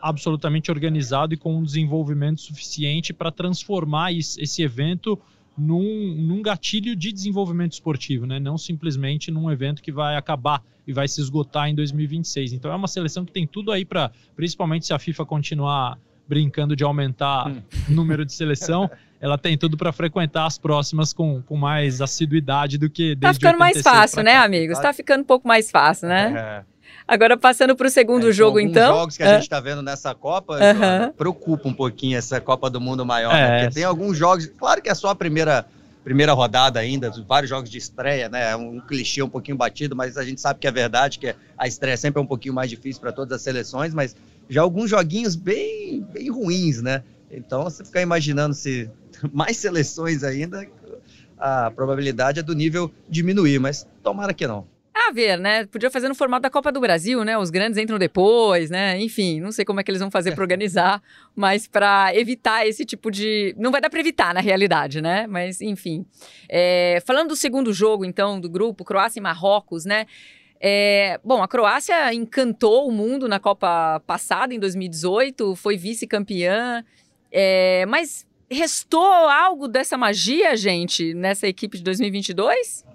absolutamente 0.00 0.70
organizado 0.70 1.34
e 1.34 1.36
com 1.36 1.56
um 1.56 1.62
desenvolvimento 1.62 2.40
suficiente 2.40 3.12
para 3.12 3.30
transformar 3.30 4.12
esse 4.12 4.62
evento 4.62 5.18
num, 5.60 6.14
num, 6.16 6.40
gatilho 6.40 6.96
de 6.96 7.12
desenvolvimento 7.12 7.72
esportivo, 7.72 8.26
né? 8.26 8.40
não 8.40 8.56
simplesmente 8.56 9.30
num 9.30 9.50
evento 9.50 9.82
que 9.82 9.92
vai 9.92 10.16
acabar 10.16 10.62
e 10.86 10.92
vai 10.92 11.06
se 11.06 11.20
esgotar 11.20 11.68
em 11.68 11.74
2026. 11.74 12.54
Então 12.54 12.72
é 12.72 12.74
uma 12.74 12.88
seleção 12.88 13.24
que 13.24 13.32
tem 13.32 13.46
tudo 13.46 13.70
aí 13.70 13.84
para, 13.84 14.10
principalmente 14.34 14.86
se 14.86 14.94
a 14.94 14.98
FIFA 14.98 15.26
continuar 15.26 15.98
brincando 16.26 16.74
de 16.74 16.84
aumentar 16.84 17.48
hum. 17.48 17.60
o 17.88 17.92
número 17.92 18.24
de 18.24 18.32
seleção, 18.32 18.90
ela 19.20 19.36
tem 19.36 19.58
tudo 19.58 19.76
para 19.76 19.92
frequentar 19.92 20.46
as 20.46 20.56
próximas 20.56 21.12
com, 21.12 21.42
com 21.42 21.56
mais 21.56 22.00
assiduidade 22.00 22.78
do 22.78 22.88
que 22.88 23.14
desde 23.14 23.20
Tá 23.20 23.34
ficando 23.34 23.58
mais 23.58 23.82
fácil, 23.82 24.22
né, 24.22 24.36
amigos? 24.36 24.78
Tá 24.78 24.92
ficando 24.92 25.22
um 25.22 25.26
pouco 25.26 25.46
mais 25.46 25.70
fácil, 25.70 26.08
né? 26.08 26.64
É. 26.66 26.69
Agora, 27.10 27.36
passando 27.36 27.74
para 27.74 27.88
o 27.88 27.90
segundo 27.90 28.28
é, 28.28 28.32
jogo, 28.32 28.60
então. 28.60 28.92
Os 28.92 28.98
jogos 29.00 29.16
que 29.16 29.22
a 29.24 29.34
gente 29.34 29.42
está 29.42 29.58
vendo 29.58 29.82
nessa 29.82 30.14
Copa 30.14 30.54
uhum. 30.54 31.12
preocupa 31.12 31.68
um 31.68 31.74
pouquinho 31.74 32.16
essa 32.16 32.40
Copa 32.40 32.70
do 32.70 32.80
Mundo 32.80 33.04
maior. 33.04 33.32
Né? 33.32 33.40
É. 33.40 33.48
Né? 33.48 33.62
Porque 33.62 33.74
tem 33.74 33.82
alguns 33.82 34.16
jogos. 34.16 34.46
Claro 34.46 34.80
que 34.80 34.88
é 34.88 34.94
só 34.94 35.08
a 35.08 35.14
primeira, 35.16 35.66
primeira 36.04 36.32
rodada 36.32 36.78
ainda, 36.78 37.10
vários 37.26 37.50
jogos 37.50 37.68
de 37.68 37.78
estreia, 37.78 38.28
né? 38.28 38.52
É 38.52 38.56
um 38.56 38.80
clichê 38.80 39.20
um 39.24 39.28
pouquinho 39.28 39.56
batido, 39.56 39.96
mas 39.96 40.16
a 40.16 40.24
gente 40.24 40.40
sabe 40.40 40.60
que 40.60 40.68
é 40.68 40.70
verdade, 40.70 41.18
que 41.18 41.34
a 41.58 41.66
estreia 41.66 41.96
sempre 41.96 42.20
é 42.20 42.22
um 42.22 42.26
pouquinho 42.28 42.54
mais 42.54 42.70
difícil 42.70 43.00
para 43.00 43.10
todas 43.10 43.32
as 43.32 43.42
seleções, 43.42 43.92
mas 43.92 44.14
já 44.48 44.62
alguns 44.62 44.88
joguinhos 44.88 45.34
bem, 45.34 46.06
bem 46.12 46.30
ruins, 46.30 46.80
né? 46.80 47.02
Então, 47.28 47.64
você 47.64 47.84
ficar 47.84 48.02
imaginando 48.02 48.54
se 48.54 48.88
mais 49.32 49.56
seleções 49.56 50.22
ainda, 50.22 50.64
a 51.36 51.72
probabilidade 51.72 52.38
é 52.38 52.42
do 52.44 52.54
nível 52.54 52.88
diminuir, 53.08 53.58
mas 53.58 53.84
tomara 54.00 54.32
que 54.32 54.46
não. 54.46 54.64
A 55.10 55.12
ver, 55.12 55.36
né? 55.40 55.66
Podia 55.66 55.90
fazer 55.90 56.08
no 56.08 56.14
formato 56.14 56.42
da 56.42 56.50
Copa 56.50 56.70
do 56.70 56.78
Brasil, 56.78 57.24
né? 57.24 57.36
Os 57.36 57.50
grandes 57.50 57.76
entram 57.76 57.98
depois, 57.98 58.70
né? 58.70 58.96
Enfim, 59.00 59.40
não 59.40 59.50
sei 59.50 59.64
como 59.64 59.80
é 59.80 59.82
que 59.82 59.90
eles 59.90 60.00
vão 60.00 60.08
fazer 60.08 60.36
para 60.36 60.42
organizar, 60.42 61.02
mas 61.34 61.66
para 61.66 62.14
evitar 62.14 62.64
esse 62.64 62.84
tipo 62.84 63.10
de. 63.10 63.52
Não 63.58 63.72
vai 63.72 63.80
dar 63.80 63.90
para 63.90 63.98
evitar, 63.98 64.32
na 64.32 64.38
realidade, 64.38 65.00
né? 65.00 65.26
Mas, 65.26 65.60
enfim. 65.60 66.06
É... 66.48 67.02
Falando 67.04 67.30
do 67.30 67.36
segundo 67.36 67.72
jogo, 67.72 68.04
então, 68.04 68.40
do 68.40 68.48
grupo, 68.48 68.84
Croácia 68.84 69.18
e 69.18 69.22
Marrocos, 69.22 69.84
né? 69.84 70.06
É, 70.60 71.18
bom, 71.24 71.42
a 71.42 71.48
Croácia 71.48 72.14
encantou 72.14 72.86
o 72.86 72.92
mundo 72.92 73.26
na 73.26 73.40
Copa 73.40 74.00
passada, 74.06 74.54
em 74.54 74.60
2018, 74.60 75.56
foi 75.56 75.76
vice-campeã. 75.76 76.84
É, 77.32 77.84
mas 77.86 78.24
restou 78.48 79.10
algo 79.10 79.66
dessa 79.66 79.98
magia, 79.98 80.56
gente, 80.56 81.14
nessa 81.14 81.48
equipe 81.48 81.78
de 81.78 81.82
2022? 81.82 82.88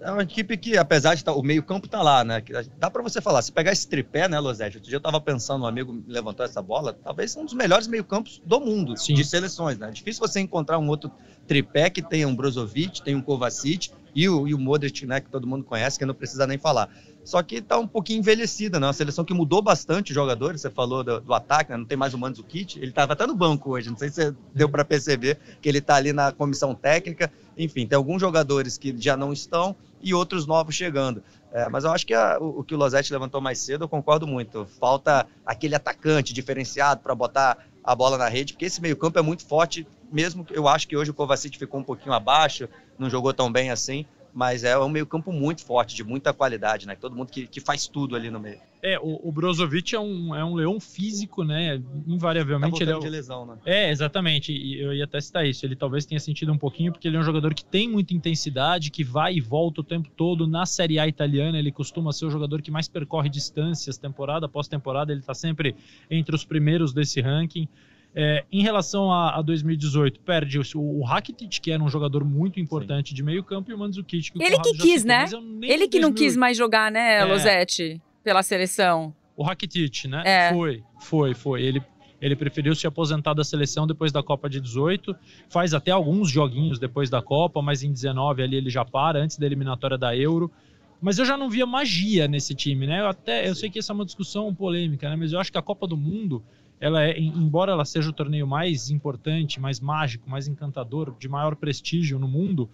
É 0.00 0.10
uma 0.10 0.22
equipe 0.22 0.56
que, 0.56 0.76
apesar 0.76 1.14
de 1.14 1.22
estar, 1.22 1.32
tá, 1.32 1.38
o 1.38 1.42
meio-campo 1.42 1.88
tá 1.88 2.02
lá, 2.02 2.22
né? 2.24 2.42
Dá 2.78 2.90
para 2.90 3.02
você 3.02 3.20
falar, 3.20 3.42
se 3.42 3.50
pegar 3.50 3.72
esse 3.72 3.88
tripé, 3.88 4.28
né, 4.28 4.38
Losete? 4.38 4.76
Outro 4.76 4.88
dia 4.88 4.96
eu 4.96 5.00
tava 5.00 5.20
pensando, 5.20 5.64
um 5.64 5.66
amigo 5.66 6.02
levantou 6.06 6.44
essa 6.44 6.60
bola, 6.62 6.92
talvez 6.92 7.36
um 7.36 7.44
dos 7.44 7.54
melhores 7.54 7.86
meio-campos 7.86 8.40
do 8.44 8.60
mundo, 8.60 8.96
Sim. 8.96 9.14
de 9.14 9.24
seleções, 9.24 9.78
né? 9.78 9.88
É 9.88 9.92
difícil 9.92 10.26
você 10.26 10.40
encontrar 10.40 10.78
um 10.78 10.88
outro 10.88 11.10
tripé 11.46 11.88
que 11.88 12.02
tenha 12.02 12.28
um 12.28 12.34
Brozovic, 12.34 13.02
tem 13.02 13.14
um 13.14 13.22
Kovacic 13.22 13.90
e 14.14 14.28
o, 14.28 14.48
e 14.48 14.54
o 14.54 14.58
Modric, 14.58 15.04
né, 15.06 15.20
que 15.20 15.30
todo 15.30 15.46
mundo 15.46 15.64
conhece, 15.64 15.98
que 15.98 16.06
não 16.06 16.14
precisa 16.14 16.46
nem 16.46 16.56
falar. 16.56 16.88
Só 17.26 17.42
que 17.42 17.60
tá 17.60 17.76
um 17.76 17.88
pouquinho 17.88 18.20
envelhecida, 18.20 18.78
né? 18.78 18.86
Uma 18.86 18.92
seleção 18.92 19.24
que 19.24 19.34
mudou 19.34 19.60
bastante 19.60 20.12
os 20.12 20.14
jogadores. 20.14 20.60
Você 20.60 20.70
falou 20.70 21.02
do, 21.02 21.20
do 21.20 21.34
ataque, 21.34 21.72
né? 21.72 21.76
não 21.76 21.84
tem 21.84 21.98
mais 21.98 22.14
o 22.14 22.18
Mandzukic. 22.18 22.78
Ele 22.78 22.90
estava 22.90 23.14
até 23.14 23.26
no 23.26 23.34
banco 23.34 23.72
hoje, 23.72 23.90
não 23.90 23.96
sei 23.96 24.10
se 24.10 24.32
deu 24.54 24.68
para 24.68 24.84
perceber 24.84 25.36
que 25.60 25.68
ele 25.68 25.78
está 25.78 25.96
ali 25.96 26.12
na 26.12 26.30
comissão 26.30 26.72
técnica. 26.72 27.28
Enfim, 27.58 27.84
tem 27.84 27.96
alguns 27.96 28.20
jogadores 28.20 28.78
que 28.78 28.94
já 28.96 29.16
não 29.16 29.32
estão 29.32 29.74
e 30.00 30.14
outros 30.14 30.46
novos 30.46 30.76
chegando. 30.76 31.20
É, 31.50 31.68
mas 31.68 31.82
eu 31.82 31.90
acho 31.90 32.06
que 32.06 32.14
a, 32.14 32.38
o, 32.40 32.60
o, 32.60 32.64
que 32.64 32.76
o 32.76 32.78
Losetti 32.78 33.12
levantou 33.12 33.40
mais 33.40 33.58
cedo, 33.58 33.82
eu 33.82 33.88
concordo 33.88 34.24
muito. 34.24 34.64
Falta 34.78 35.26
aquele 35.44 35.74
atacante 35.74 36.32
diferenciado 36.32 37.00
para 37.00 37.12
botar 37.12 37.58
a 37.82 37.92
bola 37.92 38.16
na 38.16 38.28
rede, 38.28 38.52
porque 38.52 38.66
esse 38.66 38.80
meio-campo 38.80 39.18
é 39.18 39.22
muito 39.22 39.44
forte, 39.44 39.84
mesmo 40.12 40.46
eu 40.50 40.68
acho 40.68 40.86
que 40.86 40.96
hoje 40.96 41.10
o 41.10 41.14
Kovacic 41.14 41.58
ficou 41.58 41.80
um 41.80 41.84
pouquinho 41.84 42.12
abaixo, 42.12 42.68
não 42.98 43.10
jogou 43.10 43.32
tão 43.32 43.50
bem 43.50 43.70
assim 43.70 44.04
mas 44.36 44.64
é 44.64 44.78
um 44.78 44.90
meio-campo 44.90 45.32
muito 45.32 45.64
forte, 45.64 45.96
de 45.96 46.04
muita 46.04 46.30
qualidade, 46.30 46.86
né? 46.86 46.94
Todo 46.94 47.16
mundo 47.16 47.32
que, 47.32 47.46
que 47.46 47.58
faz 47.58 47.86
tudo 47.86 48.14
ali 48.14 48.30
no 48.30 48.38
meio. 48.38 48.58
É, 48.82 48.98
o, 48.98 49.18
o 49.26 49.32
Brozovic 49.32 49.94
é 49.94 49.98
um, 49.98 50.34
é 50.34 50.44
um 50.44 50.54
leão 50.54 50.78
físico, 50.78 51.42
né? 51.42 51.80
Invariavelmente 52.06 52.76
tá 52.76 52.84
ele 52.84 52.92
é. 52.92 52.98
de 52.98 53.08
lesão, 53.08 53.46
né? 53.46 53.56
É, 53.64 53.90
exatamente. 53.90 54.52
E 54.52 54.78
eu 54.78 54.92
ia 54.92 55.04
até 55.04 55.18
citar 55.22 55.46
isso. 55.46 55.64
Ele 55.64 55.74
talvez 55.74 56.04
tenha 56.04 56.20
sentido 56.20 56.52
um 56.52 56.58
pouquinho, 56.58 56.92
porque 56.92 57.08
ele 57.08 57.16
é 57.16 57.18
um 57.18 57.22
jogador 57.22 57.54
que 57.54 57.64
tem 57.64 57.88
muita 57.88 58.12
intensidade, 58.12 58.90
que 58.90 59.02
vai 59.02 59.36
e 59.36 59.40
volta 59.40 59.80
o 59.80 59.84
tempo 59.84 60.10
todo. 60.14 60.46
Na 60.46 60.66
Série 60.66 60.98
A 60.98 61.08
italiana, 61.08 61.58
ele 61.58 61.72
costuma 61.72 62.12
ser 62.12 62.26
o 62.26 62.30
jogador 62.30 62.60
que 62.60 62.70
mais 62.70 62.88
percorre 62.88 63.30
distâncias, 63.30 63.96
temporada 63.96 64.44
após 64.44 64.68
temporada. 64.68 65.12
Ele 65.12 65.22
tá 65.22 65.32
sempre 65.32 65.74
entre 66.10 66.34
os 66.34 66.44
primeiros 66.44 66.92
desse 66.92 67.22
ranking. 67.22 67.66
É, 68.18 68.46
em 68.50 68.62
relação 68.62 69.12
a, 69.12 69.36
a 69.36 69.42
2018, 69.42 70.20
perde 70.20 70.58
o, 70.58 70.80
o 70.80 71.04
Rakitic, 71.04 71.60
que 71.60 71.70
era 71.70 71.82
um 71.82 71.88
jogador 71.90 72.24
muito 72.24 72.58
importante 72.58 73.10
Sim. 73.10 73.14
de 73.14 73.22
meio 73.22 73.44
campo, 73.44 73.70
e 73.70 73.74
o 73.74 73.78
Mandzukic. 73.78 74.32
Que 74.32 74.42
Ele 74.42 74.58
que 74.58 74.72
quis, 74.72 75.02
citou, 75.02 75.06
né? 75.06 75.24
Ele 75.62 75.86
que 75.86 75.98
2008. 75.98 76.00
não 76.00 76.12
quis 76.14 76.34
mais 76.34 76.56
jogar, 76.56 76.90
né, 76.90 77.18
é. 77.18 77.24
Losetti, 77.26 78.00
pela 78.24 78.42
seleção. 78.42 79.14
O 79.36 79.42
Rakitic, 79.42 80.06
né? 80.06 80.22
É. 80.24 80.50
Foi, 80.50 80.82
foi, 80.98 81.34
foi. 81.34 81.62
Ele, 81.62 81.82
ele 82.18 82.34
preferiu 82.34 82.74
se 82.74 82.86
aposentar 82.86 83.34
da 83.34 83.44
seleção 83.44 83.86
depois 83.86 84.10
da 84.10 84.22
Copa 84.22 84.48
de 84.48 84.62
18, 84.62 85.14
faz 85.50 85.74
até 85.74 85.90
alguns 85.90 86.30
joguinhos 86.30 86.78
depois 86.78 87.10
da 87.10 87.20
Copa, 87.20 87.60
mas 87.60 87.82
em 87.82 87.92
19 87.92 88.42
ali 88.42 88.56
ele 88.56 88.70
já 88.70 88.82
para, 88.82 89.18
antes 89.18 89.36
da 89.36 89.44
eliminatória 89.44 89.98
da 89.98 90.16
Euro. 90.16 90.50
Mas 91.02 91.18
eu 91.18 91.26
já 91.26 91.36
não 91.36 91.50
via 91.50 91.66
magia 91.66 92.26
nesse 92.26 92.54
time, 92.54 92.86
né? 92.86 93.00
Eu 93.00 93.08
até 93.08 93.46
eu 93.46 93.54
sei 93.54 93.68
que 93.68 93.78
essa 93.78 93.92
é 93.92 93.94
uma 93.94 94.06
discussão 94.06 94.54
polêmica, 94.54 95.10
né? 95.10 95.16
Mas 95.16 95.32
eu 95.32 95.38
acho 95.38 95.52
que 95.52 95.58
a 95.58 95.62
Copa 95.62 95.86
do 95.86 95.98
Mundo 95.98 96.42
ela 96.80 97.02
é, 97.02 97.18
embora 97.18 97.72
ela 97.72 97.84
seja 97.84 98.10
o 98.10 98.12
torneio 98.12 98.46
mais 98.46 98.90
importante, 98.90 99.60
mais 99.60 99.80
mágico, 99.80 100.28
mais 100.28 100.46
encantador, 100.46 101.14
de 101.18 101.28
maior 101.28 101.56
prestígio 101.56 102.18
no 102.18 102.28
mundo, 102.28 102.68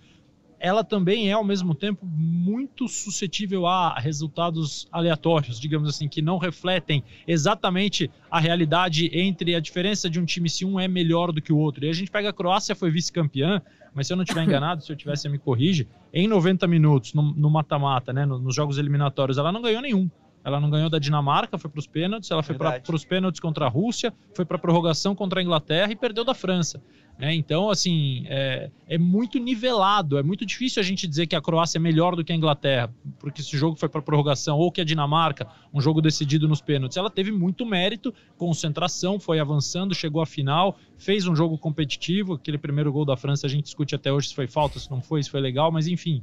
ela 0.62 0.85
também 0.85 1.28
é 1.28 1.32
ao 1.32 1.42
mesmo 1.42 1.75
tempo 1.75 2.06
muito 2.06 2.87
suscetível 2.87 3.66
a 3.66 3.99
resultados 3.99 4.87
aleatórios, 4.92 5.59
digamos 5.59 5.88
assim, 5.88 6.09
que 6.09 6.23
não 6.23 6.38
refletem 6.38 7.02
exatamente 7.26 8.09
a 8.30 8.38
realidade 8.38 9.11
entre 9.12 9.56
a 9.56 9.61
diferença 9.61 10.09
de 10.09 10.21
um 10.21 10.25
time 10.25 10.49
se 10.49 10.64
um 10.64 10.78
é 10.78 10.87
melhor 10.87 11.32
do 11.32 11.42
que 11.42 11.52
o 11.52 11.59
outro. 11.59 11.85
E 11.85 11.88
a 11.88 11.92
gente 11.92 12.12
pega 12.12 12.28
a 12.28 12.32
Croácia, 12.32 12.76
foi 12.76 12.92
vice-campeã, 12.92 13.61
mas 13.92 14.06
se 14.06 14.12
eu 14.12 14.16
não 14.16 14.23
estiver 14.23 14.42
enganado, 14.47 14.85
se 14.85 14.92
eu 14.92 14.94
tivesse 14.94 15.28
me 15.28 15.37
corrige, 15.37 15.88
em 16.14 16.28
90 16.28 16.68
minutos 16.68 17.12
no 17.12 17.50
mata-mata, 17.50 18.12
né, 18.12 18.25
nos 18.25 18.54
jogos 18.54 18.78
eliminatórios, 18.78 19.38
ela 19.38 19.50
não 19.50 19.62
ganhou 19.62 19.82
nenhum. 19.82 20.09
Ela 20.44 20.58
não 20.58 20.70
ganhou 20.70 20.90
da 20.90 20.99
Dinamarca, 20.99 21.56
foi 21.56 21.70
para 21.70 21.78
os 21.78 21.87
pênaltis. 21.87 22.30
Ela 22.30 22.42
foi 22.42 22.56
para 22.56 22.82
os 22.94 23.04
pênaltis 23.04 23.40
contra 23.40 23.66
a 23.66 23.68
Rússia, 23.68 24.12
foi 24.34 24.44
para 24.44 24.56
a 24.56 24.61
prorrogação 24.61 25.14
contra 25.14 25.40
a 25.40 25.42
Inglaterra 25.42 25.92
e 25.92 25.96
perdeu 25.96 26.25
da 26.25 26.34
França. 26.34 26.82
Né? 27.18 27.34
Então, 27.34 27.70
assim, 27.70 28.25
é, 28.26 28.70
é, 28.88 28.99
muito 28.99 29.38
nivelado. 29.38 30.18
É 30.18 30.22
muito 30.22 30.44
difícil 30.44 30.80
a 30.80 30.84
gente 30.84 31.06
dizer 31.06 31.26
que 31.26 31.37
a 31.37 31.40
Croácia 31.40 31.78
é 31.78 31.80
melhor 31.80 32.16
do 32.16 32.25
que 32.25 32.32
a 32.32 32.37
Inglaterra, 32.37 32.92
porque 33.18 33.40
esse 33.40 33.56
jogo 33.56 33.76
foi 33.76 33.88
para 33.88 34.02
prorrogação, 34.02 34.58
ou 34.58 34.72
que 34.72 34.80
a 34.80 34.84
Dinamarca, 34.84 35.46
um 35.72 35.80
jogo 35.80 36.00
decidido 36.00 36.49
nos 36.49 36.61
pênaltis. 36.61 36.96
Ela 36.96 37.11
teve 37.11 37.30
muito 37.30 37.64
mérito, 37.64 38.12
concentração, 38.37 39.20
foi 39.20 39.38
avançando, 39.38 39.94
chegou 39.94 40.22
à 40.22 40.26
final, 40.26 40.76
fez 40.96 41.26
um 41.26 41.37
jogo 41.37 41.56
competitivo. 41.58 42.34
Aquele 42.34 42.58
primeiro 42.58 42.92
gol 42.92 43.04
da 43.04 43.16
França 43.16 43.46
a 43.46 43.50
gente 43.50 43.64
discute 43.64 43.94
até 43.94 44.12
hoje 44.12 44.28
se 44.28 44.34
foi 44.34 44.46
falta, 44.46 44.78
se 44.78 44.90
não 44.90 45.00
foi, 45.00 45.22
se 45.22 45.30
foi 45.30 45.40
legal, 45.40 45.70
mas 45.70 45.87
enfim. 45.87 46.22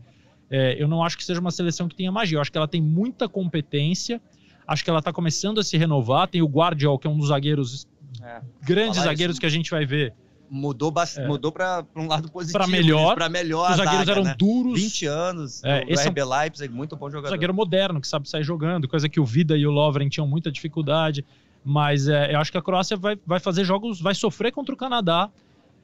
É, 0.49 0.81
eu 0.81 0.87
não 0.87 1.03
acho 1.03 1.17
que 1.17 1.23
seja 1.23 1.39
uma 1.39 1.51
seleção 1.51 1.87
que 1.87 1.95
tenha 1.95 2.11
magia. 2.11 2.37
Eu 2.37 2.41
acho 2.41 2.51
que 2.51 2.57
ela 2.57 2.67
tem 2.67 2.81
muita 2.81 3.29
competência. 3.29 4.21
Acho 4.67 4.83
que 4.83 4.89
ela 4.89 4.99
está 4.99 5.13
começando 5.13 5.59
a 5.59 5.63
se 5.63 5.77
renovar. 5.77 6.27
Tem 6.27 6.41
o 6.41 6.47
Guardiol, 6.47 6.97
que 6.97 7.07
é 7.07 7.09
um 7.09 7.17
dos 7.17 7.29
zagueiros, 7.29 7.87
é, 8.21 8.41
grandes 8.61 9.01
zagueiros 9.01 9.35
isso. 9.35 9.39
que 9.39 9.45
a 9.45 9.49
gente 9.49 9.71
vai 9.71 9.85
ver. 9.85 10.13
Mudou, 10.49 10.91
é. 11.15 11.27
mudou 11.27 11.51
para 11.51 11.85
um 11.95 12.07
lado 12.07 12.31
positivo. 12.31 12.57
Para 12.57 12.67
melhor. 12.67 13.15
Para 13.15 13.29
melhor. 13.29 13.69
Os 13.69 13.77
zagueiros 13.77 14.07
zaga, 14.07 14.11
eram 14.19 14.23
né? 14.23 14.35
duros. 14.37 14.81
20 14.81 15.05
anos. 15.05 15.63
É, 15.63 15.85
o 15.87 16.09
RB 16.09 16.23
Leipzig, 16.23 16.73
muito 16.73 16.95
bom 16.95 17.09
jogador. 17.09 17.29
zagueiro 17.29 17.53
moderno, 17.53 18.01
que 18.01 18.07
sabe 18.07 18.27
sair 18.27 18.43
jogando, 18.43 18.87
coisa 18.87 19.07
que 19.07 19.19
o 19.19 19.25
Vida 19.25 19.55
e 19.55 19.67
o 19.67 19.71
Lovren 19.71 20.09
tinham 20.09 20.27
muita 20.27 20.51
dificuldade. 20.51 21.23
Mas 21.63 22.07
é, 22.07 22.33
eu 22.33 22.39
acho 22.39 22.51
que 22.51 22.57
a 22.57 22.61
Croácia 22.61 22.97
vai, 22.97 23.17
vai 23.25 23.39
fazer 23.39 23.63
jogos, 23.63 24.01
vai 24.01 24.15
sofrer 24.15 24.51
contra 24.51 24.73
o 24.73 24.77
Canadá. 24.77 25.29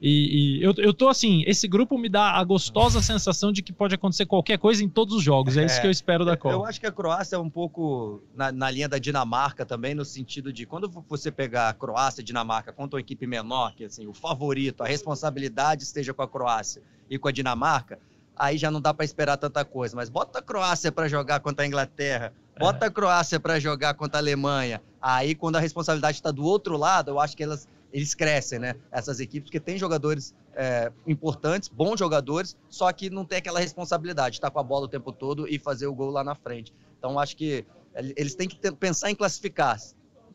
E, 0.00 0.58
e, 0.58 0.62
eu, 0.62 0.74
eu 0.76 0.92
tô 0.92 1.08
assim, 1.08 1.42
esse 1.46 1.66
grupo 1.66 1.96
me 1.96 2.08
dá 2.08 2.32
a 2.32 2.44
gostosa 2.44 3.00
sensação 3.00 3.50
de 3.50 3.62
que 3.62 3.72
pode 3.72 3.94
acontecer 3.94 4.26
qualquer 4.26 4.58
coisa 4.58 4.84
em 4.84 4.88
todos 4.88 5.14
os 5.14 5.22
jogos. 5.22 5.56
É, 5.56 5.62
é 5.62 5.66
isso 5.66 5.80
que 5.80 5.86
eu 5.86 5.90
espero 5.90 6.24
da 6.24 6.36
Copa. 6.36 6.54
Eu 6.54 6.64
acho 6.64 6.78
que 6.78 6.86
a 6.86 6.92
Croácia 6.92 7.36
é 7.36 7.38
um 7.38 7.48
pouco 7.48 8.22
na, 8.34 8.52
na, 8.52 8.70
linha 8.70 8.88
da 8.88 8.98
Dinamarca 8.98 9.64
também, 9.64 9.94
no 9.94 10.04
sentido 10.04 10.52
de 10.52 10.66
quando 10.66 10.88
você 11.08 11.30
pegar 11.30 11.70
a 11.70 11.72
Croácia 11.72 12.20
e 12.20 12.24
Dinamarca 12.24 12.72
contra 12.72 12.96
uma 12.96 13.00
equipe 13.00 13.26
menor, 13.26 13.74
que 13.74 13.84
assim, 13.84 14.06
o 14.06 14.12
favorito, 14.12 14.82
a 14.82 14.86
responsabilidade 14.86 15.82
esteja 15.82 16.12
com 16.12 16.22
a 16.22 16.28
Croácia 16.28 16.82
e 17.08 17.18
com 17.18 17.28
a 17.28 17.32
Dinamarca, 17.32 17.98
aí 18.36 18.58
já 18.58 18.70
não 18.70 18.80
dá 18.80 18.92
para 18.92 19.04
esperar 19.04 19.38
tanta 19.38 19.64
coisa. 19.64 19.96
Mas 19.96 20.10
bota 20.10 20.40
a 20.40 20.42
Croácia 20.42 20.92
para 20.92 21.08
jogar 21.08 21.40
contra 21.40 21.64
a 21.64 21.66
Inglaterra, 21.66 22.34
bota 22.58 22.84
é. 22.84 22.88
a 22.88 22.90
Croácia 22.90 23.40
para 23.40 23.58
jogar 23.58 23.94
contra 23.94 24.18
a 24.18 24.20
Alemanha. 24.20 24.82
Aí, 25.00 25.34
quando 25.34 25.56
a 25.56 25.60
responsabilidade 25.60 26.18
está 26.18 26.30
do 26.30 26.44
outro 26.44 26.76
lado, 26.76 27.12
eu 27.12 27.20
acho 27.20 27.36
que 27.36 27.42
elas 27.42 27.66
eles 27.96 28.14
crescem, 28.14 28.58
né? 28.58 28.74
Essas 28.92 29.20
equipes, 29.20 29.48
porque 29.48 29.58
tem 29.58 29.78
jogadores 29.78 30.34
é, 30.54 30.92
importantes, 31.06 31.66
bons 31.66 31.98
jogadores, 31.98 32.54
só 32.68 32.92
que 32.92 33.08
não 33.08 33.24
tem 33.24 33.38
aquela 33.38 33.58
responsabilidade 33.58 34.32
de 34.32 34.36
estar 34.36 34.50
com 34.50 34.60
a 34.60 34.62
bola 34.62 34.84
o 34.84 34.88
tempo 34.88 35.10
todo 35.10 35.48
e 35.48 35.58
fazer 35.58 35.86
o 35.86 35.94
gol 35.94 36.10
lá 36.10 36.22
na 36.22 36.34
frente. 36.34 36.74
Então, 36.98 37.18
acho 37.18 37.34
que 37.34 37.64
eles 37.94 38.34
têm 38.34 38.46
que 38.46 38.56
ter, 38.56 38.70
pensar 38.72 39.10
em 39.10 39.14
classificar. 39.14 39.78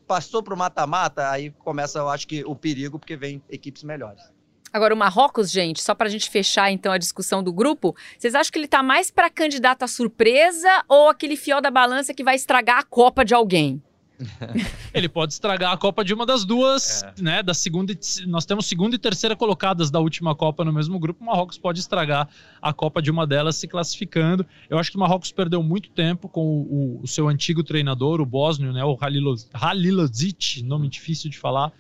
Passou 0.08 0.42
para 0.42 0.56
o 0.56 0.58
mata-mata, 0.58 1.30
aí 1.30 1.52
começa, 1.52 2.00
eu 2.00 2.10
acho 2.10 2.28
que, 2.28 2.44
o 2.46 2.56
perigo, 2.56 2.98
porque 2.98 3.16
vem 3.16 3.44
equipes 3.48 3.84
melhores. 3.84 4.24
Agora, 4.74 4.96
o 4.96 4.98
Marrocos, 4.98 5.52
gente, 5.52 5.84
só 5.84 5.94
para 5.94 6.08
a 6.08 6.10
gente 6.10 6.32
fechar 6.32 6.72
então 6.72 6.92
a 6.92 6.98
discussão 6.98 7.44
do 7.44 7.54
grupo, 7.54 7.96
vocês 8.18 8.34
acham 8.34 8.52
que 8.52 8.58
ele 8.58 8.66
está 8.66 8.82
mais 8.82 9.12
para 9.12 9.30
candidato 9.30 9.84
à 9.84 9.88
surpresa 9.88 10.84
ou 10.88 11.10
aquele 11.10 11.36
fiel 11.36 11.62
da 11.62 11.70
balança 11.70 12.12
que 12.12 12.24
vai 12.24 12.36
estragar 12.36 12.80
a 12.80 12.84
Copa 12.84 13.24
de 13.24 13.36
alguém? 13.36 13.84
ele 14.94 15.10
pode 15.10 15.34
estragar 15.34 15.72
a 15.72 15.78
Copa 15.78 16.04
de 16.04 16.14
uma 16.14 16.26
das 16.26 16.46
duas, 16.46 17.04
é. 17.04 17.14
né? 17.22 17.44
Da 17.44 17.54
segunda, 17.54 17.94
nós 18.28 18.46
temos 18.46 18.66
segunda 18.66 18.96
e 18.96 19.00
terceira 19.00 19.36
colocadas 19.36 19.90
da 19.90 20.00
última 20.00 20.36
Copa 20.36 20.64
no 20.64 20.74
mesmo 20.74 21.00
grupo. 21.00 21.24
O 21.24 21.28
Marrocos 21.28 21.58
pode 21.58 21.80
estragar 21.80 22.28
a 22.62 22.74
Copa 22.74 23.02
de 23.02 23.12
uma 23.12 23.26
delas 23.26 23.56
se 23.56 23.68
classificando. 23.68 24.46
Eu 24.70 24.78
acho 24.78 24.92
que 24.92 24.98
o 24.98 25.00
Marrocos 25.00 25.32
perdeu 25.32 25.62
muito 25.64 25.90
tempo 25.90 26.28
com 26.30 26.42
o, 26.42 26.62
o, 26.62 27.02
o 27.04 27.08
seu 27.08 27.28
antigo 27.28 27.64
treinador, 27.64 28.22
o 28.22 28.26
bósnio, 28.26 28.72
né? 28.74 28.84
O 28.84 28.98
Halilozic, 29.54 30.64
nome 30.64 30.88
difícil 30.88 31.30
de 31.30 31.38
falar 31.38 31.72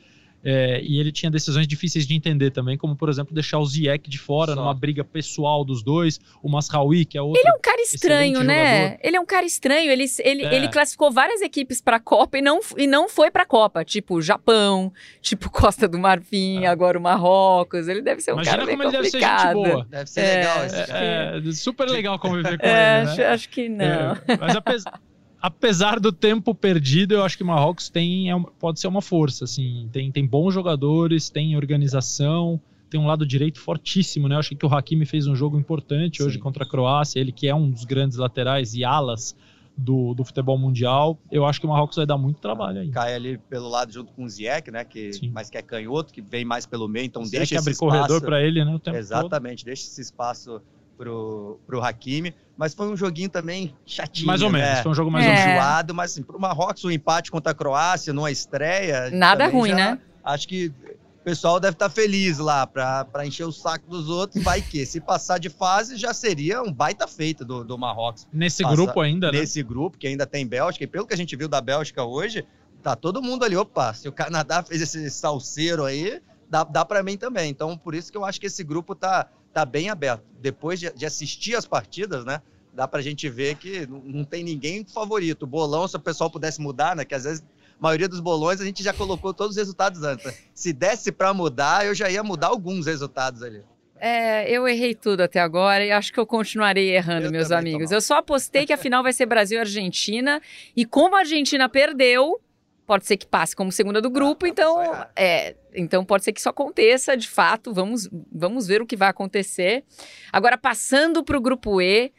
é, 0.43 0.81
e 0.81 0.99
ele 0.99 1.11
tinha 1.11 1.29
decisões 1.29 1.67
difíceis 1.67 2.07
de 2.07 2.15
entender 2.15 2.51
também, 2.51 2.77
como 2.77 2.95
por 2.95 3.09
exemplo 3.09 3.33
deixar 3.33 3.59
o 3.59 3.65
Ziyech 3.65 4.09
de 4.09 4.17
fora 4.17 4.53
Só. 4.53 4.61
numa 4.61 4.73
briga 4.73 5.03
pessoal 5.03 5.63
dos 5.63 5.83
dois, 5.83 6.19
o 6.41 6.49
Masraoui, 6.49 7.05
que 7.05 7.17
é 7.17 7.21
outro. 7.21 7.39
Ele 7.39 7.49
é 7.49 7.53
um 7.53 7.61
cara 7.61 7.81
estranho, 7.81 8.43
né? 8.43 8.81
Jogador. 8.81 8.99
Ele 9.03 9.17
é 9.17 9.19
um 9.19 9.25
cara 9.25 9.45
estranho. 9.45 9.91
Ele, 9.91 10.05
ele, 10.19 10.43
é. 10.43 10.55
ele 10.55 10.67
classificou 10.69 11.11
várias 11.11 11.41
equipes 11.41 11.79
para 11.79 11.97
a 11.97 11.99
Copa 11.99 12.37
e 12.37 12.41
não, 12.41 12.59
e 12.77 12.87
não 12.87 13.07
foi 13.07 13.29
para 13.29 13.43
a 13.43 13.45
Copa, 13.45 13.85
tipo 13.85 14.21
Japão, 14.21 14.91
tipo 15.21 15.49
Costa 15.51 15.87
do 15.87 15.99
Marfim, 15.99 16.63
é. 16.63 16.67
agora 16.67 16.97
o 16.97 17.01
Marrocos. 17.01 17.87
Ele 17.87 18.01
deve 18.01 18.21
ser 18.21 18.31
um 18.31 18.35
Imagina 18.35 18.57
cara 18.57 18.65
bem 18.65 18.77
como 18.77 18.91
complicado. 18.91 19.01
ele 19.03 19.11
deve 19.11 19.29
ser 19.29 19.61
gente 19.61 19.71
boa. 19.71 19.87
Deve 19.89 20.09
ser 20.09 20.21
legal. 20.21 20.65
Esse 20.65 20.91
é, 20.91 21.41
é, 21.47 21.51
super 21.51 21.89
legal 21.89 22.19
conviver 22.19 22.57
com 22.59 22.65
ele. 22.65 22.73
Né? 22.73 23.01
Acho, 23.03 23.21
acho 23.21 23.49
que 23.49 23.69
não. 23.69 24.17
mas 24.39 24.55
apesar 24.55 24.99
apesar 25.41 25.99
do 25.99 26.11
tempo 26.11 26.53
perdido, 26.53 27.13
eu 27.13 27.23
acho 27.23 27.35
que 27.35 27.43
o 27.43 27.47
Marrocos 27.47 27.89
tem, 27.89 28.31
é, 28.31 28.39
pode 28.59 28.79
ser 28.79 28.87
uma 28.87 29.01
força, 29.01 29.45
assim, 29.45 29.89
tem, 29.91 30.11
tem 30.11 30.25
bons 30.25 30.53
jogadores, 30.53 31.29
tem 31.29 31.55
organização, 31.55 32.61
tem 32.89 32.99
um 32.99 33.07
lado 33.07 33.25
direito 33.25 33.59
fortíssimo, 33.59 34.27
né? 34.27 34.35
Eu 34.35 34.39
acho 34.39 34.55
que 34.55 34.65
o 34.65 34.73
Hakimi 34.73 35.05
fez 35.05 35.25
um 35.25 35.35
jogo 35.35 35.57
importante 35.57 36.17
Sim. 36.17 36.23
hoje 36.25 36.37
contra 36.37 36.63
a 36.63 36.67
Croácia, 36.67 37.19
ele 37.19 37.31
que 37.31 37.47
é 37.47 37.55
um 37.55 37.71
dos 37.71 37.85
grandes 37.85 38.17
laterais 38.17 38.75
e 38.75 38.83
alas 38.83 39.35
do, 39.75 40.13
do 40.13 40.23
futebol 40.23 40.57
mundial. 40.57 41.17
Eu 41.31 41.45
acho 41.45 41.59
que 41.59 41.65
o 41.65 41.69
Marrocos 41.69 41.95
vai 41.95 42.05
dar 42.05 42.17
muito 42.17 42.39
trabalho 42.39 42.81
aí. 42.81 42.89
Cai 42.89 43.15
ali 43.15 43.37
pelo 43.37 43.69
lado 43.69 43.91
junto 43.91 44.11
com 44.11 44.25
o 44.25 44.29
Ziyech, 44.29 44.69
né? 44.69 44.83
Que, 44.83 45.13
Sim. 45.13 45.31
mas 45.33 45.49
que 45.49 45.57
é 45.57 45.61
canhoto, 45.61 46.13
que 46.13 46.21
vem 46.21 46.45
mais 46.45 46.65
pelo 46.65 46.87
meio, 46.87 47.05
então 47.05 47.23
deixa 47.23 47.43
esse 47.43 47.57
abre 47.57 47.71
espaço. 47.71 47.91
corredor 47.91 48.21
para 48.21 48.41
ele, 48.43 48.63
né? 48.63 48.75
O 48.75 48.79
tempo 48.79 48.97
Exatamente, 48.97 49.65
deixa 49.65 49.83
esse 49.83 50.01
espaço 50.01 50.61
pro, 51.01 51.59
pro 51.65 51.81
Hakimi. 51.83 52.33
Mas 52.55 52.75
foi 52.75 52.87
um 52.87 52.95
joguinho 52.95 53.27
também 53.29 53.73
chatinho. 53.87 54.27
Mais 54.27 54.43
ou 54.43 54.51
né? 54.51 54.59
menos. 54.61 54.81
Foi 54.83 54.91
um 54.91 54.95
jogo 54.95 55.09
mais 55.09 55.25
É. 55.25 55.29
ou 55.29 55.33
menos. 55.35 55.51
enjoado, 55.51 55.95
mas 55.95 56.11
assim, 56.11 56.21
pro 56.21 56.39
Marrocos, 56.39 56.83
o 56.83 56.91
empate 56.91 57.31
contra 57.31 57.51
a 57.53 57.55
Croácia 57.55 58.13
numa 58.13 58.29
estreia. 58.29 59.09
Nada 59.09 59.47
ruim, 59.47 59.69
já- 59.71 59.75
né? 59.75 59.99
Acho 60.23 60.47
que 60.47 60.67
o 60.67 61.23
pessoal 61.23 61.59
deve 61.59 61.73
estar 61.73 61.89
feliz 61.89 62.37
lá 62.37 62.67
pra 62.67 63.03
pra 63.05 63.25
encher 63.25 63.45
o 63.45 63.51
saco 63.51 63.89
dos 63.89 64.09
outros. 64.09 64.43
Vai 64.43 64.61
que, 64.61 64.85
se 64.85 65.01
passar 65.01 65.39
de 65.39 65.49
fase, 65.49 65.95
já 65.97 66.13
seria 66.13 66.61
um 66.61 66.71
baita 66.71 67.07
feito 67.07 67.43
do, 67.43 67.63
do 67.63 67.77
Marrocos 67.79 68.27
Nesse 68.31 68.61
Passa- 68.61 68.75
grupo 68.75 69.01
ainda, 69.01 69.31
né? 69.31 69.39
nesse 69.39 69.63
grupo, 69.63 69.97
que 69.97 70.05
ainda 70.05 70.27
tem 70.27 70.45
Bélgica. 70.45 70.83
E 70.83 70.87
pelo 70.87 71.07
que 71.07 71.15
a 71.15 71.17
gente 71.17 71.35
viu 71.35 71.47
da 71.47 71.59
Bélgica 71.61 72.03
hoje, 72.03 72.45
tá 72.83 72.95
todo 72.95 73.23
mundo 73.23 73.43
ali. 73.43 73.55
Opa, 73.55 73.91
se 73.95 74.07
o 74.07 74.11
Canadá 74.11 74.61
fez 74.61 74.81
esse 74.83 75.09
salseiro 75.09 75.83
aí, 75.83 76.21
dá, 76.47 76.63
dá 76.63 76.85
para 76.85 77.01
mim 77.01 77.17
também. 77.17 77.49
Então, 77.49 77.75
por 77.75 77.95
isso 77.95 78.11
que 78.11 78.17
eu 78.19 78.23
acho 78.25 78.39
que 78.39 78.45
esse 78.45 78.63
grupo 78.63 78.93
tá, 78.93 79.27
tá 79.53 79.65
bem 79.65 79.89
aberto. 79.89 80.23
Depois 80.39 80.79
de, 80.79 80.91
de 80.93 81.05
assistir 81.05 81.55
as 81.55 81.65
partidas, 81.65 82.25
né? 82.25 82.41
Dá 82.73 82.87
pra 82.87 83.01
gente 83.01 83.27
ver 83.29 83.55
que 83.55 83.85
não, 83.85 83.99
não 83.99 84.23
tem 84.23 84.43
ninguém 84.43 84.85
favorito. 84.85 85.43
O 85.43 85.47
bolão, 85.47 85.87
se 85.87 85.95
o 85.95 85.99
pessoal 85.99 86.29
pudesse 86.29 86.61
mudar, 86.61 86.95
né? 86.95 87.03
Que 87.03 87.15
às 87.15 87.25
vezes 87.25 87.41
a 87.41 87.81
maioria 87.81 88.07
dos 88.07 88.19
bolões 88.19 88.61
a 88.61 88.65
gente 88.65 88.81
já 88.81 88.93
colocou 88.93 89.33
todos 89.33 89.55
os 89.55 89.57
resultados 89.57 90.03
antes. 90.03 90.25
né? 90.25 90.33
Se 90.53 90.71
desse 90.71 91.11
pra 91.11 91.33
mudar, 91.33 91.85
eu 91.85 91.93
já 91.93 92.09
ia 92.09 92.23
mudar 92.23 92.47
alguns 92.47 92.85
resultados 92.85 93.43
ali. 93.43 93.61
É, 94.03 94.49
eu 94.49 94.67
errei 94.67 94.95
tudo 94.95 95.21
até 95.21 95.39
agora 95.39 95.85
e 95.85 95.91
acho 95.91 96.11
que 96.11 96.19
eu 96.19 96.25
continuarei 96.25 96.89
errando, 96.95 97.27
Eu 97.27 97.31
meus 97.31 97.51
amigos. 97.51 97.91
Eu 97.91 98.01
só 98.01 98.17
apostei 98.17 98.65
que 98.65 98.73
a 98.73 98.77
final 98.77 99.03
vai 99.03 99.13
ser 99.13 99.27
Brasil 99.27 99.57
e 99.57 99.59
Argentina. 99.59 100.41
E 100.75 100.85
como 100.85 101.15
a 101.15 101.19
Argentina 101.19 101.69
perdeu, 101.69 102.41
pode 102.85 103.05
ser 103.05 103.17
que 103.17 103.25
passe 103.25 103.55
como 103.55 103.71
segunda 103.71 104.01
do 104.01 104.09
grupo, 104.09 104.45
Ah, 104.45 104.49
então. 104.49 105.05
é. 105.15 105.55
Então 105.73 106.03
pode 106.03 106.23
ser 106.25 106.33
que 106.33 106.39
isso 106.39 106.49
aconteça, 106.49 107.15
de 107.15 107.29
fato. 107.29 107.73
Vamos, 107.73 108.09
vamos 108.31 108.67
ver 108.67 108.81
o 108.81 108.85
que 108.85 108.97
vai 108.97 109.09
acontecer. 109.09 109.83
Agora, 110.31 110.57
passando 110.57 111.23
para 111.23 111.37
o 111.37 111.41
grupo 111.41 111.81
E, 111.81 112.11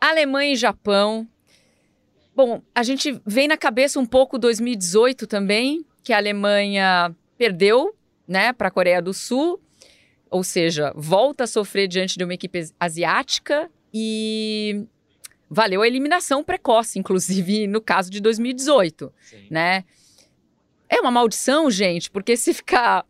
Alemanha 0.00 0.52
e 0.52 0.56
Japão. 0.56 1.26
Bom, 2.34 2.60
a 2.74 2.82
gente 2.82 3.20
vem 3.24 3.46
na 3.48 3.56
cabeça 3.56 3.98
um 4.00 4.04
pouco 4.04 4.38
2018 4.38 5.26
também, 5.26 5.86
que 6.02 6.12
a 6.12 6.16
Alemanha 6.18 7.14
perdeu, 7.38 7.94
né, 8.28 8.52
para 8.52 8.68
a 8.68 8.70
Coreia 8.70 9.00
do 9.00 9.14
Sul, 9.14 9.60
ou 10.28 10.42
seja, 10.42 10.92
volta 10.96 11.44
a 11.44 11.46
sofrer 11.46 11.86
diante 11.88 12.18
de 12.18 12.24
uma 12.24 12.34
equipe 12.34 12.68
asiática 12.78 13.70
e 13.94 14.84
valeu 15.48 15.80
a 15.80 15.86
eliminação 15.86 16.42
precoce, 16.42 16.98
inclusive 16.98 17.66
no 17.68 17.80
caso 17.80 18.10
de 18.10 18.20
2018, 18.20 19.12
né? 19.50 19.84
É 20.88 21.00
uma 21.00 21.10
maldição, 21.10 21.70
gente, 21.70 22.10
porque 22.10 22.36
se 22.36 22.54
ficar 22.54 23.04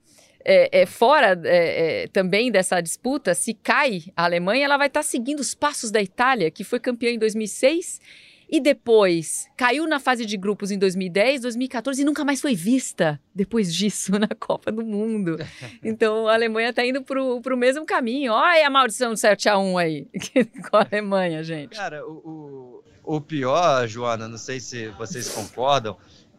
é, 0.45 0.83
é, 0.83 0.87
fora 0.87 1.39
é, 1.45 2.05
é, 2.05 2.07
também 2.09 2.53
dessa 2.53 2.81
disputa, 2.81 3.35
se 3.35 3.53
cai 3.53 4.05
a 4.17 4.25
Alemanha, 4.25 4.65
ela 4.65 4.77
vai 4.77 4.87
estar 4.87 5.03
seguindo 5.03 5.41
os 5.41 5.55
passos 5.55 5.91
da 5.91 6.01
Itália, 6.01 6.51
que 6.51 6.63
foi 6.63 6.79
campeã 6.79 7.11
em 7.11 7.19
2006 7.19 8.01
e 8.49 8.61
depois 8.61 9.49
caiu 9.57 9.89
na 9.89 9.99
fase 9.99 10.25
de 10.25 10.37
grupos 10.37 10.71
em 10.71 10.79
2010, 10.79 11.43
2014 11.43 12.01
e 12.01 12.05
nunca 12.05 12.25
mais 12.25 12.41
foi 12.41 12.55
vista 12.55 13.21
depois 13.35 13.75
disso 13.75 14.13
na 14.21 14.29
Copa 14.29 14.71
do 14.71 14.85
Mundo. 14.85 15.37
Então 15.83 16.29
a 16.29 16.35
Alemanha 16.35 16.71
está 16.71 16.87
indo 16.87 17.03
pro, 17.03 17.41
pro 17.41 17.57
mesmo 17.57 17.85
caminho. 17.85 18.33
Olha 18.33 18.67
a 18.67 18.71
maldição 18.71 19.11
do 19.11 19.17
7x1 19.17 19.81
aí 19.81 20.07
com 20.71 20.77
a 20.77 20.87
Alemanha, 20.89 21.43
gente. 21.43 21.75
Cara, 21.77 22.07
o, 22.07 22.83
o, 23.05 23.17
o 23.17 23.21
pior, 23.21 23.87
Joana, 23.89 24.29
não 24.29 24.39
sei 24.39 24.61
se 24.61 24.89
vocês 24.91 25.29
concordam. 25.29 25.97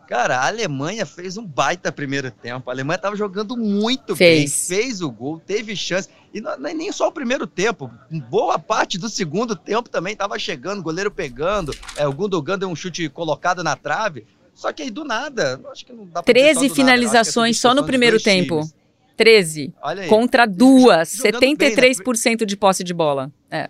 Cara, 0.08 0.38
a 0.40 0.48
Alemanha 0.48 1.06
fez 1.06 1.38
um 1.38 1.46
baita 1.46 1.92
primeiro 1.92 2.32
tempo. 2.32 2.70
A 2.70 2.74
Alemanha 2.74 2.98
tava 2.98 3.16
jogando 3.16 3.58
muito 3.58 4.16
Fez. 4.16 4.40
bem, 4.40 4.78
fez 4.78 5.02
o 5.02 5.12
gol, 5.12 5.40
teve 5.46 5.76
chance. 5.76 6.10
E 6.34 6.40
não, 6.40 6.54
é 6.54 6.74
nem 6.74 6.92
só 6.92 7.08
o 7.08 7.12
primeiro 7.12 7.46
tempo, 7.46 7.92
boa 8.30 8.58
parte 8.58 8.98
do 8.98 9.10
segundo 9.10 9.56
tempo 9.56 9.90
também 9.90 10.16
tava 10.16 10.40
chegando, 10.40 10.82
goleiro 10.82 11.12
pegando. 11.12 11.76
É, 11.96 12.08
o 12.08 12.14
Gundogan 12.14 12.58
deu 12.58 12.70
um 12.70 12.76
chute 12.76 13.10
colocado 13.10 13.64
na 13.64 13.76
trave. 13.76 14.26
Só 14.54 14.74
que 14.74 14.82
aí 14.82 14.90
do 14.90 15.04
nada, 15.04 15.62
acho 15.72 15.86
que 15.86 15.94
não 15.94 16.06
dá 16.06 16.24
pra 16.24 16.34
dizer 16.34 16.46
13 16.46 16.54
só 16.54 16.54
do 16.54 16.54
nada, 16.54 16.56
eu 16.56 16.58
acho 16.58 16.60
que 16.60 16.72
é 16.72 16.76
finalizações 16.76 17.60
só 17.60 17.76
no 17.76 17.84
primeiro 17.86 18.20
tempo. 18.20 18.56
times. 18.56 18.76
13 19.18 19.74
Olha 19.82 20.04
aí. 20.04 20.10
contra 20.10 20.46
duas, 20.46 21.12
Jogando 21.14 21.40
bem, 21.40 21.56
né? 21.60 21.70
73% 21.70 22.46
de 22.46 22.56
posse 22.56 22.84
de 22.84 22.94
bola. 22.94 23.32
É. 23.52 23.70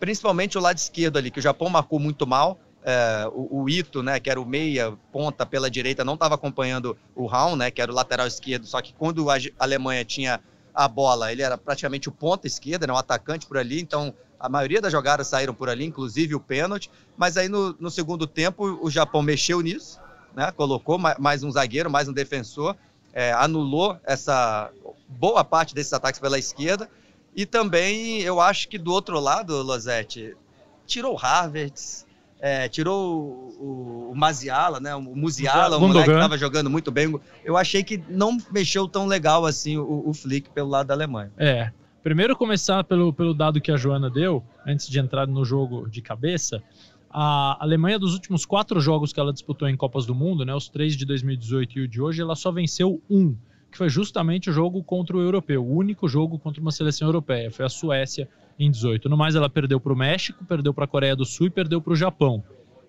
principalmente 0.00 0.58
o 0.58 0.60
lado 0.60 0.78
esquerdo 0.78 1.16
ali, 1.16 1.30
que 1.30 1.38
o 1.38 1.42
Japão 1.42 1.68
marcou 1.68 1.98
muito 2.00 2.26
mal. 2.26 2.58
É, 2.84 3.28
o, 3.32 3.62
o 3.62 3.70
Ito, 3.70 4.02
né, 4.02 4.18
que 4.18 4.28
era 4.28 4.40
o 4.40 4.46
meia 4.46 4.92
ponta 5.12 5.46
pela 5.46 5.70
direita, 5.70 6.04
não 6.04 6.14
estava 6.14 6.34
acompanhando 6.34 6.96
o 7.14 7.26
Raul, 7.26 7.54
né, 7.56 7.70
que 7.70 7.80
era 7.80 7.92
o 7.92 7.94
lateral 7.94 8.26
esquerdo. 8.26 8.66
Só 8.66 8.80
que 8.82 8.92
quando 8.92 9.30
a 9.30 9.36
Alemanha 9.58 10.04
tinha 10.04 10.40
a 10.74 10.88
bola, 10.88 11.30
ele 11.30 11.42
era 11.42 11.56
praticamente 11.56 12.08
o 12.08 12.12
ponta 12.12 12.46
esquerda, 12.46 12.86
né, 12.86 12.92
um 12.92 12.96
atacante 12.96 13.46
por 13.46 13.56
ali. 13.56 13.80
Então 13.80 14.12
a 14.38 14.48
maioria 14.48 14.80
das 14.80 14.90
jogadas 14.90 15.28
saíram 15.28 15.54
por 15.54 15.68
ali, 15.68 15.84
inclusive 15.84 16.34
o 16.34 16.40
pênalti. 16.40 16.90
Mas 17.16 17.36
aí 17.36 17.48
no, 17.48 17.76
no 17.78 17.90
segundo 17.90 18.26
tempo 18.26 18.64
o 18.82 18.90
Japão 18.90 19.22
mexeu 19.22 19.60
nisso, 19.60 20.00
né, 20.34 20.50
colocou 20.50 20.98
ma- 20.98 21.16
mais 21.18 21.44
um 21.44 21.50
zagueiro, 21.50 21.90
mais 21.90 22.08
um 22.08 22.12
defensor, 22.12 22.74
é, 23.12 23.32
anulou 23.32 23.96
essa 24.04 24.70
boa 25.06 25.44
parte 25.44 25.74
desses 25.74 25.92
ataques 25.92 26.18
pela 26.18 26.38
esquerda. 26.38 26.88
E 27.36 27.46
também 27.46 28.20
eu 28.22 28.40
acho 28.40 28.68
que 28.68 28.78
do 28.78 28.92
outro 28.92 29.20
lado, 29.20 29.62
Losetti, 29.62 30.36
tirou 30.86 31.14
o 31.14 31.18
Havertz, 31.18 32.06
é, 32.44 32.68
tirou 32.68 33.54
o, 33.60 33.64
o, 33.64 34.10
o 34.10 34.16
Maziala, 34.16 34.80
né? 34.80 34.92
O 34.96 35.00
Musiala, 35.00 35.76
o 35.76 35.80
moleque 35.80 36.08
que 36.08 36.14
estava 36.14 36.36
jogando 36.36 36.68
muito 36.68 36.90
bem. 36.90 37.14
Eu 37.44 37.56
achei 37.56 37.84
que 37.84 38.02
não 38.08 38.36
mexeu 38.50 38.88
tão 38.88 39.06
legal 39.06 39.46
assim 39.46 39.78
o, 39.78 40.08
o 40.08 40.12
Flick 40.12 40.50
pelo 40.50 40.68
lado 40.68 40.88
da 40.88 40.94
Alemanha. 40.94 41.30
É. 41.38 41.70
Primeiro 42.02 42.34
começar 42.34 42.82
pelo, 42.82 43.12
pelo 43.12 43.32
dado 43.32 43.60
que 43.60 43.70
a 43.70 43.76
Joana 43.76 44.10
deu, 44.10 44.42
antes 44.66 44.88
de 44.88 44.98
entrar 44.98 45.28
no 45.28 45.44
jogo 45.44 45.88
de 45.88 46.02
cabeça. 46.02 46.60
A 47.08 47.62
Alemanha, 47.62 47.96
dos 47.96 48.12
últimos 48.12 48.44
quatro 48.44 48.80
jogos 48.80 49.12
que 49.12 49.20
ela 49.20 49.32
disputou 49.32 49.68
em 49.68 49.76
Copas 49.76 50.04
do 50.04 50.14
Mundo, 50.14 50.44
né, 50.44 50.52
os 50.52 50.68
três 50.68 50.96
de 50.96 51.06
2018 51.06 51.78
e 51.78 51.82
o 51.82 51.88
de 51.88 52.02
hoje, 52.02 52.22
ela 52.22 52.34
só 52.34 52.50
venceu 52.50 53.00
um, 53.08 53.36
que 53.70 53.78
foi 53.78 53.88
justamente 53.88 54.50
o 54.50 54.52
jogo 54.52 54.82
contra 54.82 55.16
o 55.16 55.20
europeu, 55.20 55.64
o 55.64 55.76
único 55.76 56.08
jogo 56.08 56.40
contra 56.40 56.60
uma 56.60 56.72
seleção 56.72 57.06
europeia, 57.06 57.52
foi 57.52 57.64
a 57.64 57.68
Suécia 57.68 58.28
em 58.58 58.70
18. 58.70 59.08
No 59.08 59.16
mais, 59.16 59.34
ela 59.34 59.48
perdeu 59.48 59.80
para 59.80 59.92
o 59.92 59.96
México, 59.96 60.44
perdeu 60.44 60.72
para 60.72 60.84
a 60.84 60.88
Coreia 60.88 61.16
do 61.16 61.24
Sul 61.24 61.46
e 61.46 61.50
perdeu 61.50 61.80
para 61.80 61.92
o 61.92 61.96
Japão. 61.96 62.42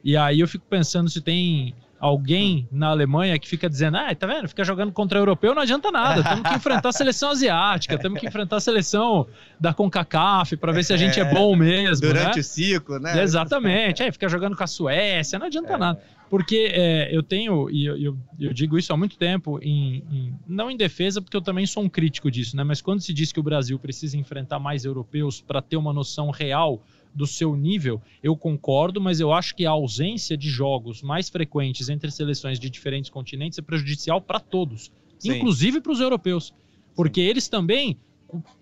E 0.04 0.18
aí 0.18 0.40
eu 0.40 0.48
fico 0.48 0.66
pensando 0.70 1.10
se 1.10 1.22
tem 1.22 1.74
alguém 2.04 2.68
na 2.70 2.88
Alemanha 2.90 3.40
que 3.40 3.48
fica 3.48 3.70
dizendo, 3.70 3.96
ah, 3.96 4.14
tá 4.14 4.28
vendo? 4.28 4.50
Fica 4.50 4.62
jogando 4.66 4.92
contra 4.92 5.18
o 5.18 5.22
europeu, 5.22 5.56
não 5.56 5.62
adianta 5.62 5.90
nada. 5.90 6.22
Temos 6.22 6.50
que 6.50 6.56
enfrentar 6.56 6.90
a 6.90 6.92
seleção 6.92 7.30
asiática, 7.30 7.98
temos 7.98 8.20
que 8.20 8.28
enfrentar 8.28 8.58
a 8.58 8.60
seleção 8.60 9.26
da 9.58 9.74
CONCACAF 9.74 10.58
para 10.58 10.74
ver 10.74 10.84
se 10.84 10.92
a 10.92 10.98
gente 10.98 11.18
é 11.18 11.24
bom 11.34 11.56
mesmo. 11.56 12.06
Durante 12.06 12.36
né? 12.36 12.42
o 12.42 12.44
ciclo, 12.44 13.00
né? 13.00 13.24
Exatamente. 13.24 14.04
Aí 14.04 14.12
fica 14.12 14.28
jogando 14.28 14.54
com 14.58 14.64
a 14.66 14.68
Suécia, 14.68 15.40
não 15.40 15.46
adianta 15.46 15.78
nada. 15.78 16.02
Porque 16.30 16.72
é, 16.74 17.16
eu 17.16 17.24
tenho, 17.24 17.70
e 17.70 17.86
eu, 17.86 17.96
eu, 17.96 18.18
eu 18.38 18.54
digo 18.54 18.78
isso 18.78 18.92
há 18.92 18.98
muito 18.98 19.18
tempo, 19.18 19.58
em, 19.62 20.04
em- 20.12 20.34
não 20.46 20.70
em 20.70 20.76
defesa, 20.76 21.22
porque 21.22 21.38
eu 21.38 21.42
também 21.42 21.66
sou 21.66 21.84
um 21.84 21.88
crítico 21.90 22.30
disso, 22.30 22.58
né? 22.58 22.66
Mas 22.66 22.82
quando 22.82 23.00
se 23.00 23.14
diz 23.14 23.32
que 23.32 23.40
o 23.40 23.44
Brasil 23.44 23.80
precisa 23.80 24.18
enfrentar 24.18 24.60
mais 24.60 24.84
europeus 24.84 25.40
para 25.40 25.62
ter 25.62 25.78
uma 25.78 25.94
noção 25.94 26.32
real 26.32 26.82
do 27.14 27.28
seu 27.28 27.56
nível, 27.56 28.02
eu 28.22 28.36
concordo, 28.36 29.00
mas 29.00 29.20
eu 29.20 29.32
acho 29.32 29.56
que 29.56 29.66
a 29.66 29.72
ausência 29.72 30.36
de 30.36 30.50
jogos 30.50 31.02
mais 31.02 31.30
frequentes 31.30 31.90
entre 31.90 32.10
seleções 32.10 32.60
de 32.60 32.70
diferentes 32.70 33.10
continentes 33.10 33.60
é 33.60 33.62
prejudicial 33.62 34.20
para 34.20 34.40
todos, 34.40 34.92
Sim. 35.20 35.34
inclusive 35.34 35.80
para 35.80 35.92
os 35.92 36.00
europeus. 36.00 36.54
Porque 36.96 37.22
eles 37.22 37.48
também, 37.48 37.98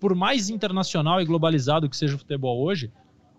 por 0.00 0.14
mais 0.14 0.50
internacional 0.50 1.20
e 1.20 1.24
globalizado 1.24 1.88
que 1.88 1.96
seja 1.96 2.16
o 2.16 2.18
futebol 2.18 2.62
hoje, 2.62 2.90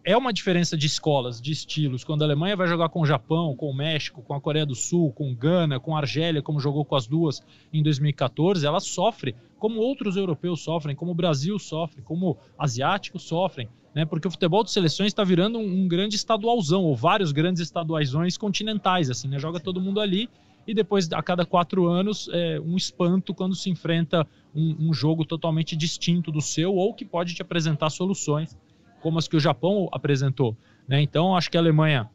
é 0.06 0.18
uma 0.18 0.34
diferença 0.34 0.76
de 0.76 0.86
escolas, 0.86 1.42
de 1.42 1.52
estilos. 1.52 2.04
Quando 2.04 2.24
a 2.24 2.26
Alemanha 2.26 2.56
vai 2.56 2.68
jogar 2.68 2.90
com 2.90 3.02
o 3.02 3.06
Japão, 3.06 3.56
com 3.56 3.70
o 3.70 3.74
México, 3.74 4.22
com 4.22 4.34
a 4.34 4.42
Coreia 4.42 4.66
do 4.66 4.76
Sul, 4.76 5.12
com 5.14 5.34
Gana, 5.34 5.80
com 5.80 5.96
a 5.96 6.00
Argélia, 6.00 6.42
como 6.42 6.60
jogou 6.60 6.84
com 6.84 6.96
as 6.96 7.08
duas 7.08 7.42
em 7.72 7.82
2014, 7.82 8.66
ela 8.66 8.80
sofre 8.80 9.36
como 9.58 9.80
outros 9.80 10.18
europeus 10.18 10.62
sofrem, 10.62 10.96
como 10.96 11.12
o 11.12 11.16
Brasil 11.16 11.58
sofre, 11.58 12.02
como 12.02 12.38
asiáticos 12.60 13.24
sofrem, 13.24 13.70
né? 13.96 14.06
Porque 14.06 14.28
o 14.28 14.32
futebol 14.32 14.62
de 14.62 14.72
seleções 14.72 15.08
está 15.08 15.24
virando 15.24 15.58
um, 15.58 15.84
um 15.84 15.88
grande 15.88 16.18
estadualzão, 16.18 16.84
ou 16.84 16.96
vários 16.96 17.32
grandes 17.32 17.62
estaduaisões 17.62 18.38
continentais, 18.38 19.10
assim, 19.10 19.30
né? 19.30 19.40
Joga 19.40 19.62
todo 19.62 19.80
mundo 19.80 20.02
ali 20.02 20.30
e 20.68 20.74
depois, 20.74 21.12
a 21.12 21.22
cada 21.22 21.46
quatro 21.46 21.88
anos, 21.88 22.30
é 22.32 22.60
um 22.60 22.76
espanto 22.76 23.34
quando 23.34 23.56
se 23.56 23.70
enfrenta 23.70 24.28
um, 24.54 24.90
um 24.90 24.94
jogo 24.94 25.24
totalmente 25.26 25.76
distinto 25.76 26.32
do 26.32 26.42
seu 26.42 26.74
ou 26.76 26.94
que 26.94 27.06
pode 27.06 27.34
te 27.34 27.42
apresentar 27.42 27.90
soluções 27.90 28.58
como 29.04 29.20
as 29.20 29.28
que 29.28 29.36
o 29.36 29.40
Japão 29.40 29.90
apresentou. 29.92 30.58
Né? 30.88 31.02
Então, 31.02 31.36
acho 31.36 31.52
que 31.52 31.58
a 31.58 31.60
Alemanha 31.60 32.10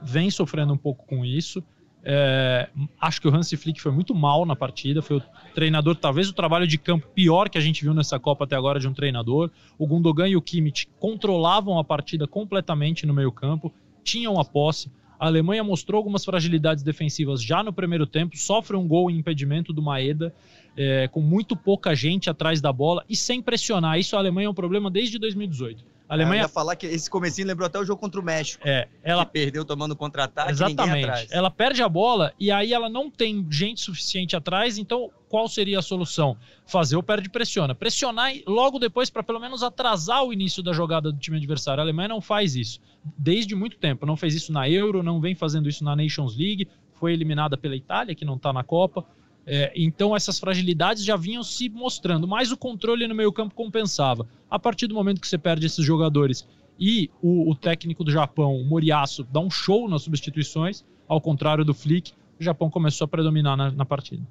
vem 0.00 0.30
sofrendo 0.30 0.72
um 0.72 0.76
pouco 0.76 1.04
com 1.06 1.24
isso. 1.24 1.62
É, 2.06 2.68
acho 3.00 3.20
que 3.20 3.26
o 3.26 3.34
Hansi 3.34 3.56
Flick 3.56 3.80
foi 3.80 3.90
muito 3.90 4.14
mal 4.14 4.46
na 4.46 4.54
partida, 4.54 5.02
foi 5.02 5.16
o 5.16 5.22
treinador, 5.54 5.96
talvez 5.96 6.28
o 6.28 6.34
trabalho 6.34 6.66
de 6.66 6.78
campo 6.78 7.08
pior 7.08 7.48
que 7.48 7.58
a 7.58 7.60
gente 7.60 7.82
viu 7.82 7.94
nessa 7.94 8.18
Copa 8.18 8.44
até 8.44 8.54
agora 8.54 8.78
de 8.78 8.86
um 8.86 8.94
treinador. 8.94 9.50
O 9.76 9.86
Gundogan 9.86 10.28
e 10.28 10.36
o 10.36 10.42
Kimmich 10.42 10.86
controlavam 11.00 11.78
a 11.78 11.84
partida 11.84 12.28
completamente 12.28 13.04
no 13.04 13.12
meio 13.12 13.32
campo. 13.32 13.72
tinham 14.04 14.38
a 14.38 14.44
posse. 14.44 14.92
A 15.18 15.26
Alemanha 15.26 15.64
mostrou 15.64 15.96
algumas 15.98 16.24
fragilidades 16.24 16.84
defensivas 16.84 17.42
já 17.42 17.62
no 17.62 17.72
primeiro 17.72 18.06
tempo, 18.06 18.36
sofre 18.36 18.76
um 18.76 18.86
gol 18.86 19.10
em 19.10 19.16
impedimento 19.16 19.72
do 19.72 19.80
Maeda, 19.80 20.34
é, 20.76 21.08
com 21.08 21.22
muito 21.22 21.56
pouca 21.56 21.94
gente 21.94 22.28
atrás 22.28 22.60
da 22.60 22.72
bola 22.72 23.02
e 23.08 23.16
sem 23.16 23.40
pressionar. 23.40 23.98
Isso 23.98 24.14
a 24.14 24.18
Alemanha 24.18 24.46
é 24.46 24.50
um 24.50 24.54
problema 24.54 24.90
desde 24.90 25.18
2018. 25.18 25.93
A 26.08 26.14
Alemanha. 26.14 26.42
Eu 26.42 26.44
ia 26.44 26.48
falar 26.48 26.76
que 26.76 26.86
esse 26.86 27.08
comecinho 27.08 27.48
lembrou 27.48 27.66
até 27.66 27.78
o 27.78 27.84
jogo 27.84 28.00
contra 28.00 28.20
o 28.20 28.24
México. 28.24 28.62
É, 28.66 28.88
ela 29.02 29.24
perdeu 29.24 29.64
tomando 29.64 29.96
contra-ataque. 29.96 30.50
Exatamente. 30.50 31.28
Ela 31.30 31.50
perde 31.50 31.82
a 31.82 31.88
bola 31.88 32.32
e 32.38 32.50
aí 32.50 32.72
ela 32.72 32.88
não 32.88 33.10
tem 33.10 33.46
gente 33.50 33.80
suficiente 33.80 34.36
atrás. 34.36 34.76
Então, 34.76 35.10
qual 35.28 35.48
seria 35.48 35.78
a 35.78 35.82
solução? 35.82 36.36
Fazer 36.66 36.96
o 36.96 37.02
perde 37.02 37.28
pressiona. 37.30 37.74
Pressionar 37.74 38.32
logo 38.46 38.78
depois 38.78 39.08
para 39.08 39.22
pelo 39.22 39.40
menos 39.40 39.62
atrasar 39.62 40.22
o 40.24 40.32
início 40.32 40.62
da 40.62 40.72
jogada 40.72 41.10
do 41.10 41.18
time 41.18 41.38
adversário. 41.38 41.80
A 41.80 41.84
Alemanha 41.84 42.08
não 42.08 42.20
faz 42.20 42.54
isso 42.54 42.80
desde 43.16 43.54
muito 43.54 43.78
tempo. 43.78 44.04
Não 44.04 44.16
fez 44.16 44.34
isso 44.34 44.52
na 44.52 44.68
Euro, 44.68 45.02
não 45.02 45.20
vem 45.20 45.34
fazendo 45.34 45.68
isso 45.68 45.82
na 45.82 45.96
Nations 45.96 46.36
League. 46.36 46.68
Foi 46.92 47.12
eliminada 47.12 47.56
pela 47.56 47.74
Itália, 47.74 48.14
que 48.14 48.24
não 48.24 48.36
está 48.36 48.52
na 48.52 48.62
Copa. 48.62 49.04
É, 49.46 49.72
então 49.76 50.16
essas 50.16 50.38
fragilidades 50.38 51.04
já 51.04 51.16
vinham 51.16 51.42
se 51.42 51.68
mostrando, 51.68 52.26
mas 52.26 52.50
o 52.50 52.56
controle 52.56 53.06
no 53.06 53.14
meio 53.14 53.32
campo 53.32 53.54
compensava. 53.54 54.26
A 54.50 54.58
partir 54.58 54.86
do 54.86 54.94
momento 54.94 55.20
que 55.20 55.28
você 55.28 55.36
perde 55.36 55.66
esses 55.66 55.84
jogadores 55.84 56.46
e 56.78 57.10
o, 57.22 57.50
o 57.50 57.54
técnico 57.54 58.02
do 58.02 58.10
Japão, 58.10 58.56
o 58.56 58.64
Moriaço, 58.64 59.24
dá 59.24 59.40
um 59.40 59.50
show 59.50 59.88
nas 59.88 60.02
substituições, 60.02 60.84
ao 61.06 61.20
contrário 61.20 61.64
do 61.64 61.74
Flick, 61.74 62.12
o 62.40 62.42
Japão 62.42 62.70
começou 62.70 63.04
a 63.04 63.08
predominar 63.08 63.56
na, 63.56 63.70
na 63.70 63.84
partida. 63.84 64.26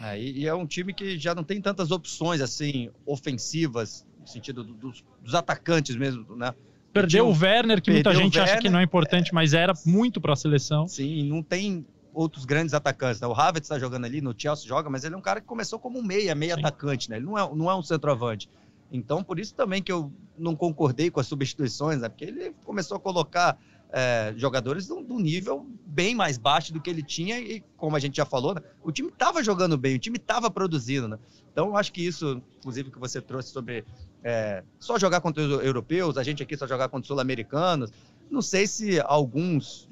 É, 0.00 0.20
e 0.20 0.46
é 0.46 0.54
um 0.54 0.66
time 0.66 0.92
que 0.94 1.18
já 1.18 1.34
não 1.34 1.42
tem 1.42 1.60
tantas 1.60 1.90
opções 1.90 2.40
assim 2.40 2.90
ofensivas, 3.04 4.06
no 4.20 4.26
sentido 4.26 4.62
dos, 4.62 5.04
dos 5.22 5.34
atacantes 5.34 5.96
mesmo, 5.96 6.36
né? 6.36 6.54
Perdeu 6.92 7.28
o 7.28 7.38
Werner, 7.38 7.82
que 7.82 7.90
muita 7.90 8.14
gente 8.14 8.38
Werner, 8.38 8.54
acha 8.54 8.62
que 8.62 8.70
não 8.70 8.78
é 8.78 8.82
importante, 8.82 9.30
é, 9.30 9.34
mas 9.34 9.52
era 9.52 9.74
muito 9.84 10.18
para 10.18 10.32
a 10.32 10.36
seleção. 10.36 10.88
Sim, 10.88 11.24
não 11.24 11.42
tem 11.42 11.84
outros 12.16 12.46
grandes 12.46 12.72
atacantes. 12.72 13.20
Né? 13.20 13.26
O 13.28 13.32
Havertz 13.32 13.66
está 13.66 13.78
jogando 13.78 14.06
ali, 14.06 14.22
no 14.22 14.34
Chelsea 14.36 14.66
joga, 14.66 14.88
mas 14.88 15.04
ele 15.04 15.14
é 15.14 15.18
um 15.18 15.22
cara 15.22 15.40
que 15.40 15.46
começou 15.46 15.78
como 15.78 15.98
um 15.98 16.02
meia, 16.02 16.34
meia 16.34 16.54
Sim. 16.54 16.60
atacante, 16.60 17.10
né? 17.10 17.16
Ele 17.16 17.26
não 17.26 17.38
é, 17.38 17.54
não 17.54 17.70
é 17.70 17.74
um 17.74 17.82
centroavante. 17.82 18.48
Então, 18.90 19.22
por 19.22 19.38
isso 19.38 19.54
também 19.54 19.82
que 19.82 19.92
eu 19.92 20.10
não 20.38 20.56
concordei 20.56 21.10
com 21.10 21.20
as 21.20 21.26
substituições, 21.26 22.00
né? 22.00 22.08
Porque 22.08 22.24
ele 22.24 22.54
começou 22.64 22.96
a 22.96 23.00
colocar 23.00 23.58
é, 23.92 24.32
jogadores 24.36 24.86
de 24.86 24.92
um 24.92 25.20
nível 25.20 25.66
bem 25.84 26.14
mais 26.14 26.38
baixo 26.38 26.72
do 26.72 26.80
que 26.80 26.88
ele 26.88 27.02
tinha 27.02 27.38
e, 27.38 27.62
como 27.76 27.96
a 27.96 28.00
gente 28.00 28.16
já 28.16 28.24
falou, 28.24 28.54
né? 28.54 28.62
o 28.82 28.90
time 28.90 29.08
estava 29.08 29.42
jogando 29.42 29.76
bem, 29.76 29.96
o 29.96 29.98
time 29.98 30.16
estava 30.16 30.50
produzindo, 30.50 31.08
né? 31.08 31.18
Então, 31.52 31.68
eu 31.68 31.76
acho 31.76 31.92
que 31.92 32.04
isso, 32.04 32.42
inclusive, 32.58 32.90
que 32.90 32.98
você 32.98 33.20
trouxe 33.20 33.50
sobre 33.50 33.84
é, 34.24 34.62
só 34.78 34.98
jogar 34.98 35.20
contra 35.20 35.42
os 35.42 35.64
europeus, 35.64 36.16
a 36.16 36.22
gente 36.22 36.42
aqui 36.42 36.56
só 36.56 36.66
jogar 36.66 36.88
contra 36.88 37.02
os 37.02 37.08
sul-americanos, 37.08 37.92
não 38.30 38.42
sei 38.42 38.66
se 38.66 39.00
alguns 39.00 39.88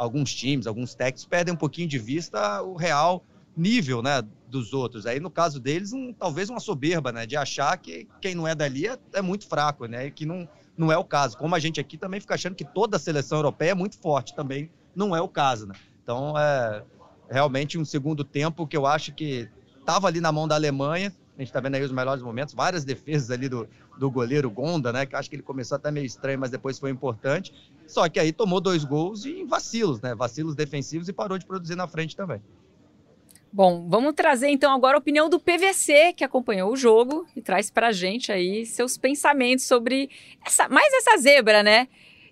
alguns 0.00 0.34
times, 0.34 0.66
alguns 0.66 0.94
técnicos 0.94 1.26
perdem 1.26 1.52
um 1.52 1.56
pouquinho 1.56 1.86
de 1.86 1.98
vista 1.98 2.62
o 2.62 2.74
real 2.74 3.22
nível, 3.54 4.00
né, 4.00 4.22
dos 4.48 4.72
outros. 4.72 5.04
Aí 5.04 5.20
no 5.20 5.30
caso 5.30 5.60
deles, 5.60 5.92
um, 5.92 6.10
talvez 6.14 6.48
uma 6.48 6.58
soberba, 6.58 7.12
né, 7.12 7.26
de 7.26 7.36
achar 7.36 7.76
que 7.76 8.08
quem 8.18 8.34
não 8.34 8.48
é 8.48 8.54
dali 8.54 8.86
é, 8.86 8.98
é, 9.12 9.20
muito 9.20 9.46
fraco, 9.46 9.84
né, 9.84 10.06
e 10.06 10.10
que 10.10 10.24
não, 10.24 10.48
não 10.74 10.90
é 10.90 10.96
o 10.96 11.04
caso. 11.04 11.36
Como 11.36 11.54
a 11.54 11.58
gente 11.58 11.78
aqui 11.78 11.98
também 11.98 12.18
fica 12.18 12.34
achando 12.34 12.54
que 12.54 12.64
toda 12.64 12.96
a 12.96 13.00
seleção 13.00 13.38
europeia 13.38 13.72
é 13.72 13.74
muito 13.74 13.98
forte, 13.98 14.34
também 14.34 14.70
não 14.96 15.14
é 15.14 15.20
o 15.20 15.28
caso, 15.28 15.66
né. 15.66 15.74
Então 16.02 16.32
é 16.38 16.82
realmente 17.30 17.76
um 17.76 17.84
segundo 17.84 18.24
tempo 18.24 18.66
que 18.66 18.78
eu 18.78 18.86
acho 18.86 19.12
que 19.12 19.50
estava 19.78 20.08
ali 20.08 20.20
na 20.20 20.32
mão 20.32 20.48
da 20.48 20.54
Alemanha. 20.54 21.14
A 21.36 21.40
gente 21.40 21.48
está 21.48 21.60
vendo 21.60 21.74
aí 21.74 21.82
os 21.82 21.92
melhores 21.92 22.22
momentos, 22.22 22.54
várias 22.54 22.84
defesas 22.84 23.30
ali 23.30 23.48
do, 23.48 23.68
do 23.98 24.10
goleiro 24.10 24.50
Gonda, 24.50 24.92
né? 24.92 25.06
Que 25.06 25.14
acho 25.14 25.28
que 25.28 25.36
ele 25.36 25.42
começou 25.42 25.76
até 25.76 25.90
meio 25.90 26.04
estranho, 26.04 26.38
mas 26.38 26.50
depois 26.50 26.78
foi 26.78 26.90
importante. 26.90 27.52
Só 27.90 28.08
que 28.08 28.20
aí 28.20 28.32
tomou 28.32 28.60
dois 28.60 28.84
gols 28.84 29.24
e 29.24 29.40
em 29.40 29.46
vacilos, 29.46 30.00
né? 30.00 30.14
Vacilos 30.14 30.54
defensivos 30.54 31.08
e 31.08 31.12
parou 31.12 31.36
de 31.36 31.44
produzir 31.44 31.74
na 31.74 31.88
frente 31.88 32.14
também. 32.14 32.40
Bom, 33.52 33.88
vamos 33.88 34.14
trazer 34.14 34.48
então 34.48 34.72
agora 34.72 34.96
a 34.96 35.00
opinião 35.00 35.28
do 35.28 35.40
PVC, 35.40 36.12
que 36.12 36.22
acompanhou 36.22 36.72
o 36.72 36.76
jogo 36.76 37.26
e 37.34 37.42
traz 37.42 37.68
para 37.68 37.88
a 37.88 37.92
gente 37.92 38.30
aí 38.30 38.64
seus 38.64 38.96
pensamentos 38.96 39.66
sobre 39.66 40.08
essa, 40.46 40.68
mais 40.68 40.94
essa 40.94 41.18
zebra, 41.18 41.64
né? 41.64 41.88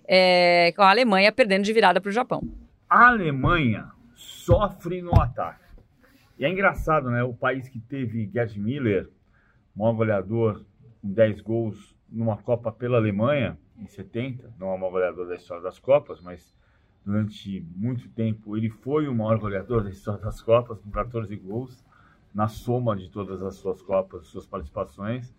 É, 0.07 0.71
com 0.77 0.81
a 0.81 0.89
Alemanha 0.89 1.29
perdendo 1.29 1.65
de 1.65 1.73
virada 1.73 1.99
para 1.99 2.07
o 2.07 2.13
Japão. 2.13 2.41
A 2.89 3.09
Alemanha 3.09 3.91
sofre 4.15 5.01
no 5.01 5.13
ataque. 5.21 5.65
E 6.37 6.45
é 6.45 6.49
engraçado, 6.49 7.09
né? 7.09 7.21
O 7.21 7.33
país 7.33 7.67
que 7.67 7.81
teve 7.81 8.29
Gerd 8.33 8.57
Miller, 8.57 9.09
maior 9.75 9.91
goleador, 9.91 10.63
com 11.01 11.11
10 11.11 11.41
gols 11.41 11.93
numa 12.09 12.37
Copa 12.37 12.71
pela 12.71 12.95
Alemanha, 12.95 13.59
em 13.79 13.87
70, 13.87 14.53
não 14.59 14.71
é 14.71 14.75
o 14.75 14.77
maior 14.77 14.91
goleador 14.91 15.27
da 15.27 15.35
história 15.35 15.63
das 15.63 15.79
Copas, 15.79 16.21
mas 16.21 16.55
durante 17.05 17.65
muito 17.75 18.09
tempo 18.09 18.57
ele 18.57 18.69
foi 18.69 19.07
o 19.07 19.15
maior 19.15 19.39
goleador 19.39 19.83
da 19.83 19.89
história 19.89 20.21
das 20.21 20.41
Copas, 20.41 20.79
com 20.79 20.89
14 20.89 21.35
gols, 21.37 21.83
na 22.33 22.47
soma 22.47 22.95
de 22.95 23.09
todas 23.09 23.41
as 23.41 23.55
suas 23.55 23.81
Copas, 23.81 24.27
suas 24.27 24.45
participações. 24.45 25.33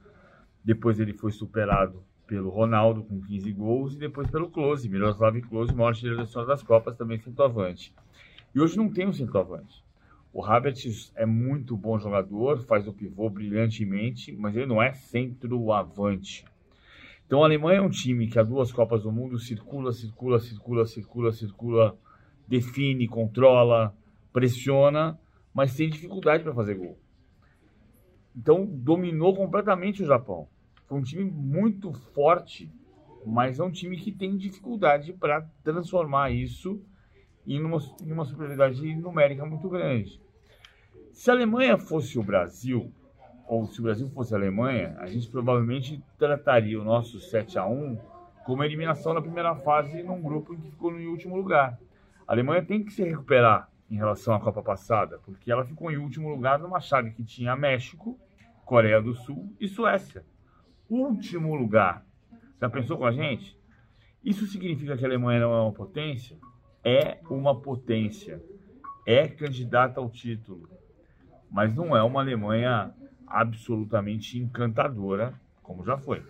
Depois 0.64 0.98
ele 0.98 1.12
foi 1.12 1.30
superado 1.30 2.02
pelo 2.26 2.48
Ronaldo 2.48 3.02
com 3.02 3.20
15 3.20 3.52
gols 3.52 3.94
e 3.94 3.98
depois 3.98 4.30
pelo 4.30 4.50
Klose, 4.50 4.88
Miroslav 4.88 5.40
Klose, 5.42 5.74
maior 5.74 5.88
artilheiro 5.88 6.16
da 6.16 6.24
história 6.24 6.48
das 6.48 6.62
Copas, 6.62 6.96
também 6.96 7.18
centroavante. 7.18 7.94
E 8.54 8.60
hoje 8.60 8.76
não 8.76 8.88
tem 8.88 9.06
um 9.06 9.12
centroavante. 9.12 9.84
O 10.32 10.44
Havertz 10.44 11.12
é 11.16 11.26
muito 11.26 11.76
bom 11.76 11.98
jogador, 11.98 12.60
faz 12.62 12.86
o 12.86 12.92
pivô 12.92 13.28
brilhantemente, 13.28 14.32
mas 14.36 14.56
ele 14.56 14.66
não 14.66 14.80
é 14.80 14.92
centroavante. 14.92 16.44
Então 17.30 17.44
a 17.44 17.46
Alemanha 17.46 17.78
é 17.78 17.80
um 17.80 17.88
time 17.88 18.26
que 18.26 18.40
há 18.40 18.42
duas 18.42 18.72
Copas 18.72 19.04
do 19.04 19.12
Mundo 19.12 19.38
circula, 19.38 19.92
circula, 19.92 20.40
circula, 20.40 20.84
circula, 20.84 21.32
circula, 21.32 21.98
define, 22.48 23.06
controla, 23.06 23.96
pressiona, 24.32 25.16
mas 25.54 25.76
tem 25.76 25.88
dificuldade 25.88 26.42
para 26.42 26.52
fazer 26.52 26.74
gol. 26.74 26.98
Então 28.34 28.66
dominou 28.66 29.32
completamente 29.32 30.02
o 30.02 30.06
Japão. 30.06 30.48
Foi 30.88 30.98
um 30.98 31.02
time 31.04 31.22
muito 31.22 31.92
forte, 31.92 32.68
mas 33.24 33.60
é 33.60 33.62
um 33.62 33.70
time 33.70 33.96
que 33.96 34.10
tem 34.10 34.36
dificuldade 34.36 35.12
para 35.12 35.42
transformar 35.62 36.32
isso 36.32 36.82
em 37.46 37.62
uma, 37.62 37.78
em 38.04 38.10
uma 38.10 38.24
superioridade 38.24 38.96
numérica 38.96 39.46
muito 39.46 39.68
grande. 39.68 40.20
Se 41.12 41.30
a 41.30 41.34
Alemanha 41.34 41.78
fosse 41.78 42.18
o 42.18 42.24
Brasil, 42.24 42.92
ou 43.50 43.66
se 43.66 43.80
o 43.80 43.82
Brasil 43.82 44.08
fosse 44.10 44.32
a 44.32 44.38
Alemanha, 44.38 44.94
a 45.00 45.08
gente 45.08 45.28
provavelmente 45.28 46.00
trataria 46.16 46.80
o 46.80 46.84
nosso 46.84 47.18
7 47.18 47.58
a 47.58 47.66
1 47.66 47.98
como 48.44 48.62
eliminação 48.62 49.12
na 49.12 49.20
primeira 49.20 49.56
fase 49.56 50.04
num 50.04 50.22
grupo 50.22 50.54
que 50.54 50.70
ficou 50.70 50.92
no 50.92 51.10
último 51.10 51.36
lugar. 51.36 51.76
A 52.28 52.32
Alemanha 52.32 52.64
tem 52.64 52.84
que 52.84 52.92
se 52.92 53.02
recuperar 53.02 53.68
em 53.90 53.96
relação 53.96 54.34
à 54.34 54.38
Copa 54.38 54.62
passada, 54.62 55.18
porque 55.24 55.50
ela 55.50 55.64
ficou 55.64 55.90
em 55.90 55.96
último 55.96 56.28
lugar 56.28 56.60
numa 56.60 56.78
chave 56.78 57.10
que 57.10 57.24
tinha 57.24 57.56
México, 57.56 58.16
Coreia 58.64 59.02
do 59.02 59.16
Sul 59.16 59.52
e 59.58 59.66
Suécia. 59.66 60.24
Último 60.88 61.56
lugar. 61.56 62.06
Já 62.60 62.70
pensou 62.70 62.98
com 62.98 63.04
a 63.04 63.10
gente? 63.10 63.58
Isso 64.24 64.46
significa 64.46 64.96
que 64.96 65.04
a 65.04 65.08
Alemanha 65.08 65.40
não 65.40 65.52
é 65.52 65.60
uma 65.62 65.72
potência? 65.72 66.38
É 66.84 67.18
uma 67.28 67.60
potência. 67.60 68.40
É 69.04 69.26
candidata 69.26 69.98
ao 69.98 70.08
título. 70.08 70.70
Mas 71.50 71.74
não 71.74 71.96
é 71.96 72.02
uma 72.04 72.20
Alemanha 72.20 72.94
absolutamente 73.30 74.38
encantadora, 74.38 75.32
como 75.62 75.84
já 75.84 75.96
foi. 75.96 76.22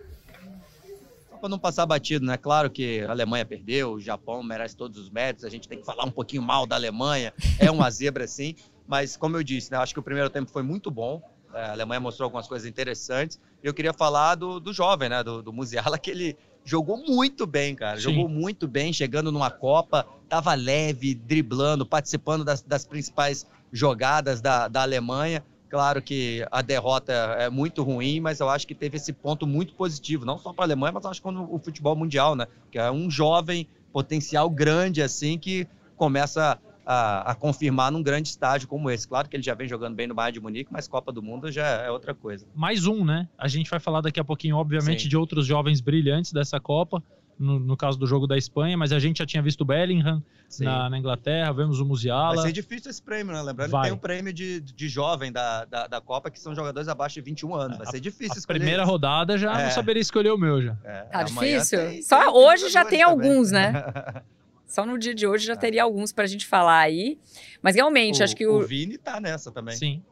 Só 1.31 1.39
para 1.39 1.49
não 1.49 1.59
passar 1.59 1.87
batido, 1.87 2.27
né? 2.27 2.37
Claro 2.37 2.71
que 2.71 3.01
a 3.01 3.11
Alemanha 3.11 3.45
perdeu, 3.47 3.93
o 3.93 4.01
Japão 4.01 4.43
merece 4.43 4.77
todos 4.77 4.99
os 4.99 5.11
méritos, 5.11 5.45
a 5.45 5.49
gente 5.49 5.67
tem 5.67 5.79
que 5.79 5.85
falar 5.85 6.05
um 6.05 6.11
pouquinho 6.11 6.43
mal 6.43 6.67
da 6.67 6.77
Alemanha, 6.77 7.33
é 7.59 7.71
uma 7.71 7.89
zebra 7.91 8.27
sim, 8.29 8.55
mas 8.87 9.17
como 9.17 9.37
eu 9.37 9.43
disse, 9.43 9.73
né? 9.73 9.79
Acho 9.79 9.95
que 9.95 10.01
o 10.01 10.03
primeiro 10.03 10.29
tempo 10.29 10.51
foi 10.51 10.63
muito 10.63 10.91
bom, 10.91 11.23
é, 11.55 11.63
a 11.63 11.73
Alemanha 11.73 12.01
mostrou 12.01 12.27
algumas 12.27 12.47
coisas 12.47 12.69
interessantes, 12.69 13.41
e 13.63 13.67
eu 13.67 13.75
queria 13.75 13.93
falar 13.93 14.35
do, 14.35 14.61
do 14.61 14.73
jovem, 14.73 15.09
né? 15.09 15.25
Do, 15.25 15.43
do 15.43 15.53
Musiala, 15.53 15.99
que 15.99 16.11
ele 16.11 16.37
jogou 16.65 16.97
muito 16.97 17.47
bem, 17.47 17.75
cara. 17.75 17.97
Sim. 17.97 18.03
Jogou 18.03 18.29
muito 18.29 18.69
bem, 18.69 18.93
chegando 18.93 19.33
numa 19.33 19.51
Copa, 19.51 20.07
tava 20.29 20.55
leve, 20.55 21.15
driblando, 21.15 21.87
participando 21.87 22.45
das, 22.45 22.63
das 22.63 22.85
principais 22.85 23.47
jogadas 23.73 24.41
da, 24.41 24.69
da 24.69 24.83
Alemanha. 24.83 25.45
Claro 25.71 26.03
que 26.03 26.45
a 26.51 26.61
derrota 26.63 27.13
é 27.13 27.49
muito 27.49 27.85
ruim, 27.85 28.19
mas 28.19 28.41
eu 28.41 28.49
acho 28.49 28.67
que 28.67 28.75
teve 28.75 28.97
esse 28.97 29.13
ponto 29.13 29.47
muito 29.47 29.73
positivo, 29.75 30.27
não 30.27 30.37
só 30.37 30.53
para 30.53 30.65
a 30.65 30.67
Alemanha, 30.67 30.93
mas 30.93 31.07
acho 31.07 31.23
que 31.23 31.29
o 31.29 31.59
futebol 31.61 31.95
mundial, 31.95 32.35
né? 32.35 32.49
Que 32.73 32.79
é 32.79 32.91
um 32.91 33.09
jovem 33.09 33.69
potencial 33.93 34.51
grande 34.51 35.01
assim 35.01 35.39
que 35.39 35.69
começa 35.97 36.59
a, 36.85 37.31
a, 37.31 37.35
confirmar 37.37 37.93
num 37.93 38.03
grande 38.03 38.31
estágio 38.31 38.67
como 38.67 38.91
esse. 38.91 39.07
Claro 39.07 39.29
que 39.29 39.37
ele 39.37 39.45
já 39.45 39.55
vem 39.55 39.69
jogando 39.69 39.95
bem 39.95 40.09
no 40.09 40.15
Bayern 40.15 40.33
de 40.33 40.41
Munique, 40.41 40.73
mas 40.73 40.89
Copa 40.89 41.13
do 41.13 41.23
Mundo 41.23 41.53
já 41.53 41.65
é 41.67 41.91
outra 41.91 42.15
coisa. 42.15 42.45
Mais 42.53 42.87
um, 42.87 43.05
né? 43.05 43.29
A 43.39 43.47
gente 43.47 43.71
vai 43.71 43.79
falar 43.79 44.01
daqui 44.01 44.19
a 44.19 44.25
pouquinho, 44.25 44.57
obviamente, 44.57 45.05
Sim. 45.05 45.09
de 45.09 45.17
outros 45.17 45.47
jovens 45.47 45.81
brilhantes 45.81 46.33
dessa 46.33 46.59
Copa 46.59 47.01
no, 47.41 47.59
no, 47.59 47.77
caso 47.77 47.99
do 47.99 48.07
jogo 48.07 48.27
da 48.27 48.37
Espanha, 48.37 48.77
mas 48.77 48.93
a 48.93 48.99
gente 48.99 49.19
já 49.19 49.27
tinha 49.27 49.43
visto 49.43 49.63
o 49.63 49.65
Bellingham 49.65 50.23
na, 50.61 50.91
na, 50.91 50.99
Inglaterra, 50.99 51.51
vemos 51.53 51.81
o 51.81 51.87
Musiala. 51.87 52.37
Vai 52.37 52.47
ser 52.47 52.53
difícil 52.53 52.91
esse 52.91 53.01
prêmio, 53.01 53.33
né? 53.33 53.41
Lembrando 53.41 53.71
Vai. 53.71 53.81
que 53.81 53.87
tem 53.87 53.93
o 53.93 53.97
um 53.97 53.99
prêmio 53.99 54.31
de, 54.31 54.61
de 54.61 54.89
jovem 54.89 55.33
da, 55.33 55.65
da, 55.65 55.87
da, 55.87 56.01
Copa, 56.03 56.31
que 56.31 56.39
são 56.39 56.55
jogadores 56.55 56.87
abaixo 56.87 57.15
de 57.15 57.23
21 57.23 57.55
anos. 57.55 57.79
Vai 57.79 57.87
a, 57.87 57.91
ser 57.91 58.01
difícil 58.01 58.35
a 58.35 58.39
escolher. 58.39 58.59
primeira 58.59 58.83
isso. 58.83 58.91
rodada 58.91 59.39
já 59.39 59.59
é. 59.59 59.65
não 59.65 59.71
saberia 59.71 60.03
escolher 60.03 60.31
o 60.31 60.37
meu 60.37 60.61
já. 60.61 60.77
É, 60.85 61.03
tá 61.05 61.23
difícil. 61.23 61.79
Tem, 61.79 62.03
Só 62.03 62.19
tem 62.21 62.29
hoje 62.29 62.69
já 62.69 62.85
tem 62.85 63.01
também. 63.01 63.29
alguns, 63.29 63.51
né? 63.51 63.73
Só 64.67 64.85
no 64.85 64.99
dia 64.99 65.15
de 65.15 65.27
hoje 65.27 65.47
já 65.47 65.55
é. 65.55 65.57
teria 65.57 65.83
alguns 65.83 66.13
para 66.13 66.25
a 66.25 66.29
gente 66.29 66.47
falar 66.47 66.79
aí. 66.79 67.19
Mas 67.63 67.75
realmente, 67.75 68.21
o, 68.21 68.25
acho 68.25 68.37
que 68.37 68.47
o. 68.47 68.59
O 68.59 68.67
Vini 68.67 68.99
tá 68.99 69.19
nessa 69.19 69.51
também. 69.51 69.77
Sim. 69.77 70.03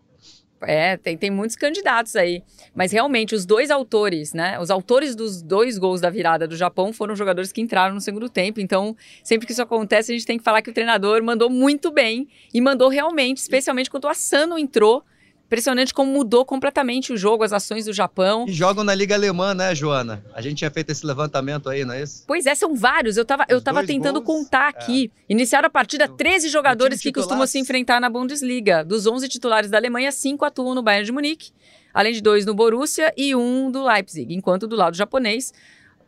É, 0.63 0.97
tem, 0.97 1.17
tem 1.17 1.31
muitos 1.31 1.57
candidatos 1.57 2.17
aí. 2.17 2.43
Mas 2.75 2.93
realmente, 2.93 3.35
os 3.35 3.47
dois 3.47 3.71
autores, 3.71 4.33
né? 4.33 4.59
Os 4.59 4.71
autores 4.71 5.15
dos 5.15 5.41
dois 5.43 5.79
gols 5.79 6.01
da 6.01 6.11
virada 6.11 6.49
do 6.49 6.57
Japão 6.57 6.93
foram 6.93 7.15
jogadores 7.15 7.53
que 7.53 7.61
entraram 7.61 7.95
no 7.95 8.01
segundo 8.01 8.29
tempo. 8.29 8.61
Então, 8.61 8.97
sempre 9.23 9.47
que 9.47 9.53
isso 9.53 9.63
acontece, 9.63 10.13
a 10.13 10.15
gente 10.15 10.27
tem 10.27 10.39
que 10.39 10.45
falar 10.45 10.63
que 10.63 10.71
o 10.71 10.75
treinador 10.75 11.23
mandou 11.23 11.49
muito 11.49 11.91
bem. 11.91 12.29
E 12.53 12.61
mandou 12.61 12.89
realmente, 12.89 13.39
especialmente 13.39 13.91
quando 13.91 14.05
o 14.05 14.09
Asano 14.09 14.59
entrou 14.59 15.05
Impressionante 15.49 15.95
como 15.95 16.13
mudou 16.13 16.45
completamente 16.45 17.11
o 17.11 17.17
jogo, 17.17 17.43
as 17.43 17.55
ações 17.55 17.87
do 17.87 17.93
Japão. 17.95 18.45
E 18.47 18.53
jogam 18.53 18.85
na 18.85 18.95
Liga 18.95 19.15
Alemã, 19.15 19.55
né, 19.55 19.75
Joana? 19.75 20.23
A 20.35 20.43
gente 20.43 20.59
tinha 20.59 20.71
feito 20.71 20.91
esse 20.91 21.07
levantamento 21.07 21.71
aí, 21.71 21.87
não 21.87 21.95
é 21.95 22.03
isso? 22.03 22.23
Pois 22.27 22.45
é, 22.45 22.55
são 22.55 22.77
vários. 22.77 23.17
Eu 23.17 23.25
tava, 23.25 23.47
eu 23.49 23.59
tava 23.59 23.83
tentando 23.83 24.21
gols, 24.21 24.41
contar 24.41 24.69
aqui. 24.69 25.11
É. 25.21 25.33
Iniciaram 25.33 25.67
a 25.67 25.71
partida 25.71 26.07
13 26.07 26.51
jogadores 26.51 27.01
que 27.01 27.11
costumam 27.11 27.47
se 27.47 27.59
enfrentar 27.59 27.99
na 27.99 28.11
Bundesliga. 28.11 28.85
Dos 28.85 29.07
11 29.07 29.27
titulares 29.27 29.71
da 29.71 29.79
Alemanha, 29.79 30.13
5 30.13 30.45
atuam 30.45 30.75
no 30.75 30.83
Bayern 30.83 31.07
de 31.07 31.13
Munique, 31.13 31.51
além 31.95 32.13
de 32.13 32.21
dois 32.21 32.45
no 32.45 32.53
Borussia 32.53 33.11
e 33.17 33.35
um 33.35 33.71
do 33.71 33.83
Leipzig. 33.83 34.35
Enquanto 34.35 34.67
do 34.67 34.77
lado 34.77 34.99
japonês, 34.99 35.55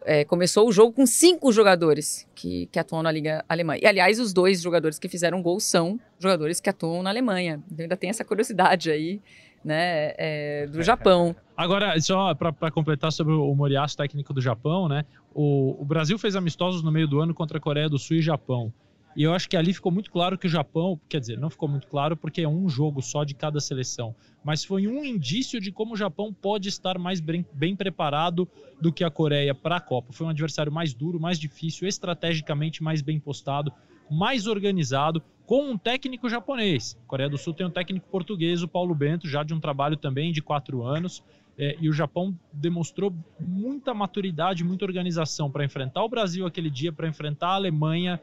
é, 0.05 0.25
começou 0.25 0.69
o 0.69 0.73
jogo 0.73 0.93
com 0.93 1.07
cinco 1.07 1.53
jogadores 1.53 2.27
que, 2.35 2.67
que 2.67 2.79
atuam 2.79 3.03
na 3.03 3.11
Liga 3.11 3.45
Alemã. 3.49 3.77
E, 3.77 3.87
aliás, 3.87 4.19
os 4.19 4.33
dois 4.33 4.61
jogadores 4.61 4.99
que 4.99 5.09
fizeram 5.09 5.43
gol 5.43 5.61
são 5.61 5.99
jogadores 6.19 6.61
que 6.61 6.71
atuam 6.71 7.03
na 7.03 7.11
Alemanha. 7.11 7.63
Então, 7.71 7.85
ainda 7.85 7.97
tem 7.97 8.11
essa 8.11 8.25
curiosidade 8.25 8.91
aí, 8.91 9.21
né, 9.65 10.15
é, 10.17 10.67
do 10.67 10.83
Japão. 10.83 11.37
Agora, 11.57 11.99
só 12.01 12.35
para 12.35 12.71
completar 12.71 13.13
sobre 13.13 13.35
o 13.35 13.55
Moriaço, 13.55 13.97
técnico 13.97 14.33
do 14.33 14.41
Japão, 14.41 14.89
né, 14.89 15.05
o, 15.35 15.77
o 15.81 15.85
Brasil 15.85 16.19
fez 16.19 16.35
amistosos 16.35 16.83
no 16.83 16.91
meio 16.91 17.07
do 17.07 17.21
ano 17.21 17.35
contra 17.35 17.59
a 17.59 17.61
Coreia 17.61 17.89
do 17.89 17.99
Sul 17.99 18.17
e 18.17 18.23
Japão. 18.23 18.73
E 19.17 19.25
eu 19.25 19.35
acho 19.35 19.49
que 19.49 19.57
ali 19.57 19.75
ficou 19.75 19.91
muito 19.91 20.11
claro 20.11 20.39
que 20.39 20.47
o 20.47 20.51
Japão, 20.51 21.01
quer 21.09 21.21
dizer, 21.21 21.39
não 21.39 21.51
ficou 21.51 21.69
muito 21.69 21.89
claro 21.89 22.17
porque 22.17 22.43
é 22.43 22.49
um 22.49 22.69
jogo 22.69 23.03
só 23.03 23.25
de 23.25 23.35
cada 23.35 23.61
seleção, 23.61 24.15
mas 24.45 24.65
foi 24.65 24.87
um 24.87 25.05
indício 25.05 25.61
de 25.61 25.73
como 25.73 25.95
o 25.95 25.97
Japão 25.97 26.33
pode 26.33 26.69
estar 26.69 26.99
mais 26.99 27.21
bem, 27.21 27.45
bem 27.53 27.75
preparado 27.75 28.49
do 28.81 28.93
que 28.93 29.03
a 29.03 29.11
Coreia 29.11 29.55
para 29.55 29.77
a 29.77 29.81
Copa. 29.81 30.13
Foi 30.13 30.27
um 30.27 30.31
adversário 30.31 30.71
mais 30.71 30.95
duro, 30.95 31.19
mais 31.19 31.39
difícil, 31.39 31.89
estrategicamente 31.89 32.83
mais 32.83 33.03
bem 33.03 33.19
postado, 33.19 33.73
mais 34.11 34.47
organizado, 34.47 35.23
com 35.45 35.71
um 35.71 35.77
técnico 35.77 36.29
japonês. 36.29 36.97
A 37.05 37.09
Coreia 37.09 37.29
do 37.29 37.37
Sul 37.37 37.53
tem 37.53 37.67
um 37.67 37.71
técnico 37.71 38.09
português, 38.09 38.63
o 38.63 38.69
Paulo 38.69 38.95
Bento, 38.95 39.29
já 39.29 39.43
de 39.43 39.53
um 39.53 39.59
trabalho 39.59 39.97
também 39.97 40.33
de 40.33 40.41
quatro 40.41 40.85
anos. 40.85 41.23
É, 41.59 41.77
e 41.79 41.91
o 41.91 41.93
Japão 41.93 42.35
demonstrou 42.53 43.13
muita 43.39 43.93
maturidade, 43.93 44.65
muita 44.65 44.85
organização 44.85 45.51
para 45.51 45.65
enfrentar 45.65 46.03
o 46.03 46.09
Brasil 46.09 46.47
aquele 46.47 46.71
dia, 46.71 46.91
para 46.93 47.07
enfrentar 47.07 47.49
a 47.49 47.55
Alemanha 47.55 48.19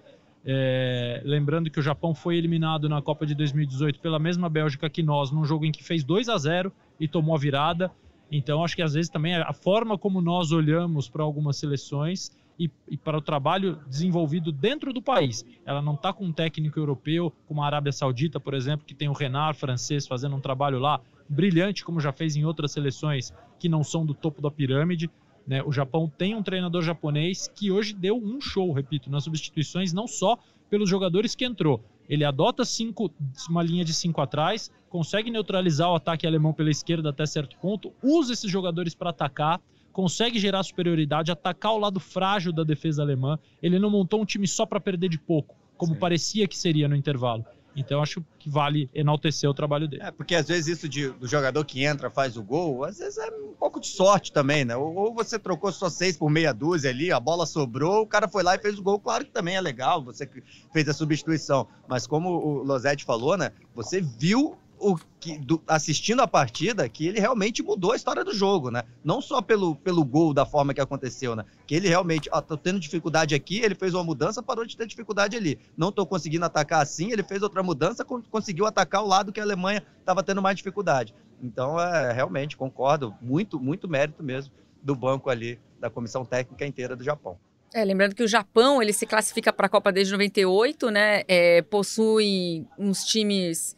é, 0.45 1.21
lembrando 1.25 1.69
que 1.69 1.79
o 1.79 1.83
Japão 1.83 2.13
foi 2.15 2.37
eliminado 2.37 2.87
na 2.87 3.01
Copa 3.01 3.25
de 3.25 3.35
2018 3.35 3.99
pela 3.99 4.19
mesma 4.19 4.49
Bélgica 4.49 4.89
que 4.89 5.03
nós, 5.03 5.31
num 5.31 5.43
jogo 5.43 5.65
em 5.65 5.71
que 5.71 5.83
fez 5.83 6.03
2 6.03 6.29
a 6.29 6.37
0 6.37 6.71
e 6.99 7.07
tomou 7.07 7.35
a 7.35 7.39
virada. 7.39 7.91
Então, 8.31 8.63
acho 8.63 8.75
que 8.75 8.81
às 8.81 8.93
vezes 8.93 9.09
também 9.09 9.35
a 9.35 9.53
forma 9.53 9.97
como 9.97 10.21
nós 10.21 10.51
olhamos 10.51 11.09
para 11.09 11.23
algumas 11.23 11.57
seleções 11.57 12.31
e, 12.59 12.69
e, 12.89 12.97
para 12.97 13.17
o 13.17 13.21
trabalho 13.21 13.79
desenvolvido 13.87 14.51
dentro 14.51 14.91
do 14.91 15.01
país. 15.01 15.45
Ela 15.65 15.81
não 15.81 15.93
está 15.93 16.11
com 16.11 16.25
um 16.25 16.33
técnico 16.33 16.79
europeu, 16.79 17.31
como 17.47 17.61
a 17.61 17.65
Arábia 17.65 17.91
Saudita, 17.91 18.39
por 18.39 18.53
exemplo, 18.53 18.85
que 18.85 18.95
tem 18.95 19.07
o 19.07 19.13
Renard 19.13 19.57
francês 19.57 20.07
fazendo 20.07 20.35
um 20.35 20.41
trabalho 20.41 20.79
lá 20.79 20.99
brilhante, 21.29 21.85
como 21.85 21.99
já 21.99 22.11
fez 22.11 22.35
em 22.35 22.45
outras 22.45 22.71
seleções 22.71 23.33
que 23.59 23.69
não 23.69 23.83
são 23.83 24.05
do 24.05 24.13
topo 24.13 24.41
da 24.41 24.49
pirâmide. 24.49 25.09
Né? 25.47 25.63
O 25.63 25.71
Japão 25.71 26.11
tem 26.17 26.35
um 26.35 26.43
treinador 26.43 26.81
japonês 26.81 27.47
que 27.47 27.71
hoje 27.71 27.93
deu 27.93 28.17
um 28.17 28.41
show, 28.41 28.73
repito, 28.73 29.09
nas 29.09 29.23
substituições, 29.23 29.93
não 29.93 30.05
só 30.05 30.37
pelos 30.69 30.89
jogadores 30.89 31.33
que 31.33 31.45
entrou. 31.45 31.81
Ele 32.09 32.25
adota 32.25 32.65
cinco, 32.65 33.09
uma 33.49 33.63
linha 33.63 33.85
de 33.85 33.93
cinco 33.93 34.19
atrás, 34.19 34.69
consegue 34.89 35.31
neutralizar 35.31 35.89
o 35.89 35.95
ataque 35.95 36.27
alemão 36.27 36.53
pela 36.53 36.69
esquerda 36.69 37.09
até 37.09 37.25
certo 37.25 37.57
ponto, 37.59 37.93
usa 38.03 38.33
esses 38.33 38.51
jogadores 38.51 38.93
para 38.93 39.09
atacar, 39.09 39.61
consegue 39.93 40.37
gerar 40.37 40.63
superioridade, 40.63 41.31
atacar 41.31 41.73
o 41.73 41.79
lado 41.79 41.99
frágil 41.99 42.51
da 42.51 42.63
defesa 42.63 43.01
alemã. 43.01 43.39
Ele 43.61 43.79
não 43.79 43.89
montou 43.89 44.21
um 44.21 44.25
time 44.25 44.47
só 44.47 44.65
para 44.65 44.79
perder 44.79 45.09
de 45.09 45.17
pouco, 45.17 45.55
como 45.77 45.93
Sim. 45.93 45.99
parecia 45.99 46.47
que 46.47 46.57
seria 46.57 46.87
no 46.87 46.95
intervalo. 46.95 47.45
Então 47.77 48.01
acho 48.01 48.23
que 48.39 48.49
vale 48.49 48.89
enaltecer 48.93 49.47
o 49.47 49.53
trabalho 49.53 49.87
dele. 49.87 50.01
É, 50.01 50.09
porque 50.09 50.33
às 50.33 50.47
vezes 50.47 50.77
isso 50.77 50.89
de, 50.89 51.09
do 51.09 51.27
jogador 51.27 51.63
que 51.63 51.85
entra 51.85 52.09
faz 52.09 52.35
o 52.35 52.43
gol, 52.43 52.83
às 52.83 52.97
vezes 52.97 53.19
é 53.19 53.29
um 53.29 53.53
pouco 53.53 53.79
de 53.79 53.87
sorte 53.87 54.31
também, 54.31 54.65
né? 54.65 54.75
Ou, 54.75 54.95
ou, 54.95 55.13
você 55.13 55.37
trocou 55.37 55.71
só 55.71 55.87
seis 55.87 56.17
por 56.17 56.29
meia 56.29 56.51
dúzia 56.51 56.89
ali, 56.89 57.11
a 57.11 57.19
bola 57.19 57.45
sobrou, 57.45 58.01
o 58.01 58.07
cara 58.07 58.27
foi 58.27 58.41
lá 58.41 58.55
e 58.55 58.59
fez 58.59 58.79
o 58.79 58.83
gol. 58.83 58.99
Claro 58.99 59.25
que 59.25 59.31
também 59.31 59.55
é 59.55 59.61
legal, 59.61 60.03
você 60.03 60.27
fez 60.73 60.89
a 60.89 60.93
substituição. 60.93 61.67
Mas 61.87 62.07
como 62.07 62.29
o 62.29 62.63
Losetti 62.63 63.05
falou, 63.05 63.37
né? 63.37 63.51
Você 63.75 64.01
viu 64.01 64.57
o 64.79 64.97
que, 65.19 65.37
do, 65.37 65.61
assistindo 65.67 66.21
a 66.21 66.27
partida 66.27 66.87
que 66.87 67.07
ele 67.07 67.19
realmente 67.19 67.63
mudou 67.63 67.91
a 67.91 67.95
história 67.95 68.23
do 68.23 68.33
jogo, 68.33 68.69
né? 68.69 68.83
Não 69.03 69.21
só 69.21 69.41
pelo, 69.41 69.75
pelo 69.75 70.03
gol 70.03 70.33
da 70.33 70.45
forma 70.45 70.73
que 70.73 70.81
aconteceu, 70.81 71.35
né? 71.35 71.45
Que 71.65 71.75
ele 71.75 71.87
realmente, 71.87 72.29
ó, 72.31 72.41
tô 72.41 72.57
tendo 72.57 72.79
dificuldade 72.79 73.33
aqui, 73.33 73.59
ele 73.59 73.75
fez 73.75 73.93
uma 73.93 74.03
mudança, 74.03 74.43
parou 74.43 74.65
de 74.65 74.77
ter 74.77 74.87
dificuldade 74.87 75.35
ali. 75.35 75.59
Não 75.75 75.91
tô 75.91 76.05
conseguindo 76.05 76.45
atacar 76.45 76.81
assim, 76.81 77.11
ele 77.11 77.23
fez 77.23 77.41
outra 77.41 77.63
mudança, 77.63 78.05
conseguiu 78.05 78.65
atacar 78.65 79.03
o 79.03 79.07
lado 79.07 79.31
que 79.31 79.39
a 79.39 79.43
Alemanha 79.43 79.83
estava 79.99 80.23
tendo 80.23 80.41
mais 80.41 80.57
dificuldade. 80.57 81.13
Então, 81.41 81.79
é, 81.79 82.11
realmente, 82.11 82.57
concordo, 82.57 83.13
muito, 83.21 83.59
muito 83.59 83.87
mérito 83.87 84.23
mesmo 84.23 84.53
do 84.81 84.95
banco 84.95 85.29
ali, 85.29 85.59
da 85.79 85.89
comissão 85.89 86.25
técnica 86.25 86.65
inteira 86.65 86.95
do 86.95 87.03
Japão. 87.03 87.37
É, 87.73 87.83
lembrando 87.83 88.15
que 88.15 88.23
o 88.23 88.27
Japão 88.27 88.81
ele 88.81 88.93
se 88.93 89.05
classifica 89.05 89.51
para 89.51 89.67
a 89.67 89.69
Copa 89.69 89.91
desde 89.91 90.11
98, 90.13 90.89
né? 90.89 91.23
É, 91.27 91.61
possui 91.61 92.65
uns 92.77 93.03
times 93.03 93.75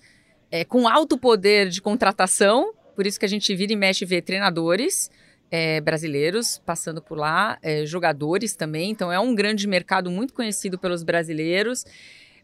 é, 0.52 0.64
com 0.64 0.88
alto 0.88 1.18
poder 1.18 1.70
de 1.70 1.82
contratação, 1.82 2.74
por 2.96 3.06
isso 3.06 3.20
que 3.20 3.26
a 3.26 3.30
gente 3.30 3.54
vira 3.56 3.74
e 3.74 3.76
mexe 3.76 4.04
e 4.04 4.08
vê 4.08 4.22
treinadores 4.22 5.10
é, 5.52 5.82
brasileiros 5.82 6.62
passando 6.66 7.02
por 7.02 7.18
lá, 7.18 7.58
é, 7.62 7.86
jogadores 7.86 8.56
também, 8.56 8.92
então 8.92 9.12
é 9.12 9.20
um 9.20 9.34
grande 9.34 9.68
mercado 9.68 10.12
muito 10.12 10.34
conhecido 10.34 10.78
pelos 10.78 11.04
brasileiros, 11.04 11.86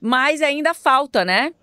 mas 0.01 0.41
ainda 0.41 0.73
falta, 0.73 1.23
né? 1.23 1.53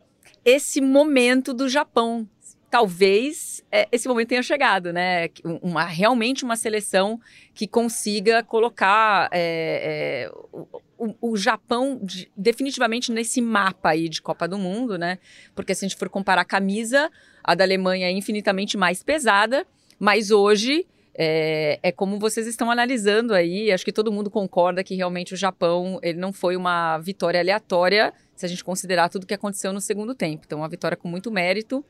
Esse 0.45 0.81
momento 0.81 1.55
do 1.55 1.69
Japão. 1.69 2.29
Talvez 2.73 3.63
é, 3.71 3.87
esse 3.93 4.09
momento 4.09 4.29
tenha 4.29 4.43
chegado, 4.43 4.95
né? 4.95 5.29
Uma, 5.61 5.85
realmente 5.85 6.43
uma 6.43 6.57
seleção 6.57 7.21
que 7.55 7.69
consiga 7.69 8.43
colocar 8.43 9.29
é, 9.31 10.31
é, 10.31 10.33
o, 10.97 11.15
o, 11.21 11.37
Japão 11.37 12.01
de, 12.03 12.33
definitivamente 12.35 13.13
nesse 13.13 13.43
mapa 13.43 13.91
aí 13.91 14.09
de 14.09 14.23
Copa 14.23 14.49
do 14.49 14.57
Mundo, 14.57 14.97
né? 14.97 15.19
Porque 15.55 15.75
se 15.75 15.85
a 15.85 15.89
gente 15.89 15.99
for 15.99 16.09
comparar 16.09 16.41
a 16.41 16.47
camisa, 16.47 17.11
a 17.45 17.55
da 17.55 17.63
Alemanha 17.63 18.07
é 18.07 18.11
infinitamente 18.11 18.79
mais 18.79 19.03
pesada, 19.03 19.67
mas 19.99 20.31
hoje 20.31 20.87
é, 21.15 21.79
é, 21.83 21.93
como 21.93 22.19
vocês 22.19 22.47
estão 22.47 22.71
analisando 22.71 23.35
aí, 23.35 23.71
acho 23.71 23.85
que 23.85 23.93
todo 23.93 24.11
mundo 24.11 24.31
concorda 24.31 24.83
que 24.83 24.95
realmente 24.95 25.35
o 25.35 25.37
Japão 25.37 26.01
ele 26.03 26.19
não 26.19 26.33
foi 26.33 26.57
uma 26.57 26.97
vitória 26.97 27.39
aleatória, 27.39 28.15
se 28.35 28.47
a 28.47 28.49
gente 28.49 28.65
considerar 28.65 29.11
tudo 29.11 29.27
que 29.27 29.35
aconteceu 29.35 29.73
no 29.75 29.81
segundo 29.81 30.15
tempo. 30.15 30.45
Então, 30.47 30.61
uma 30.61 30.69
vitória 30.69 30.97
com 30.97 31.07
muito 31.07 31.31
mérito 31.31 31.85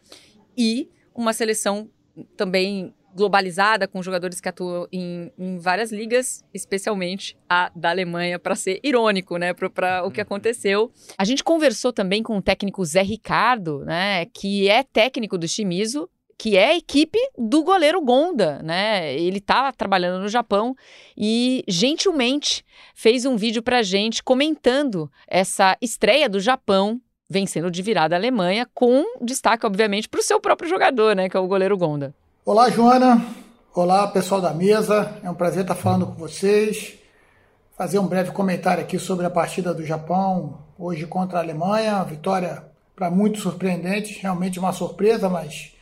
e 0.57 0.91
uma 1.15 1.33
seleção 1.33 1.91
também 2.37 2.95
globalizada, 3.15 3.87
com 3.87 4.03
jogadores 4.03 4.41
que 4.41 4.49
atuam 4.49 4.87
em, 4.91 5.31
em 5.39 5.59
várias 5.59 5.93
ligas, 5.93 6.43
especialmente 6.53 7.37
a 7.49 7.71
da 7.75 7.91
Alemanha, 7.91 8.39
para 8.39 8.55
ser 8.55 8.81
irônico, 8.83 9.37
né, 9.37 9.53
para 9.53 10.05
o 10.05 10.11
que 10.11 10.21
uhum. 10.21 10.23
aconteceu. 10.23 10.91
A 11.17 11.25
gente 11.25 11.45
conversou 11.45 11.93
também 11.93 12.23
com 12.23 12.37
o 12.37 12.43
técnico 12.43 12.85
Zé 12.85 13.03
Ricardo, 13.03 13.85
né, 13.85 14.27
que 14.27 14.69
é 14.69 14.83
técnico 14.83 15.37
do 15.37 15.47
Shimizu, 15.47 16.09
que 16.39 16.57
é 16.57 16.71
a 16.71 16.77
equipe 16.77 17.19
do 17.39 17.63
goleiro 17.63 18.01
Gonda, 18.01 18.61
né? 18.65 19.15
Ele 19.15 19.39
está 19.39 19.71
trabalhando 19.71 20.23
no 20.23 20.29
Japão 20.29 20.75
e 21.17 21.63
gentilmente 21.69 22.65
fez 22.97 23.25
um 23.25 23.37
vídeo 23.37 23.63
para 23.63 23.81
gente 23.81 24.25
comentando 24.25 25.09
essa 25.29 25.77
estreia 25.81 26.29
do 26.29 26.41
Japão 26.41 27.01
vencendo 27.33 27.71
de 27.71 27.83
virada 27.83 28.15
a 28.15 28.19
Alemanha, 28.19 28.69
com 28.75 29.03
destaque, 29.21 29.65
obviamente, 29.65 30.09
para 30.09 30.21
o 30.21 30.23
seu 30.23 30.39
próprio 30.39 30.69
jogador, 30.69 31.17
né? 31.17 31.29
Que 31.29 31.37
é 31.37 31.41
o 31.41 31.47
goleiro 31.47 31.79
Gonda. 31.79 32.15
Olá, 32.45 32.69
Joana. 32.69 33.25
Olá, 33.75 34.07
pessoal 34.07 34.41
da 34.41 34.53
mesa. 34.53 35.19
É 35.23 35.31
um 35.31 35.35
prazer 35.35 35.63
estar 35.63 35.75
falando 35.75 36.07
com 36.07 36.13
vocês. 36.13 36.95
Fazer 37.77 37.99
um 37.99 38.07
breve 38.07 38.33
comentário 38.33 38.83
aqui 38.83 38.99
sobre 38.99 39.25
a 39.25 39.31
partida 39.31 39.73
do 39.73 39.85
Japão 39.85 40.59
hoje 40.79 41.07
contra 41.07 41.39
a 41.39 41.43
Alemanha. 41.43 42.05
Vitória 42.05 42.65
para 42.95 43.11
muitos 43.11 43.43
surpreendente, 43.43 44.21
realmente 44.21 44.59
uma 44.59 44.73
surpresa, 44.73 45.29
mas 45.29 45.73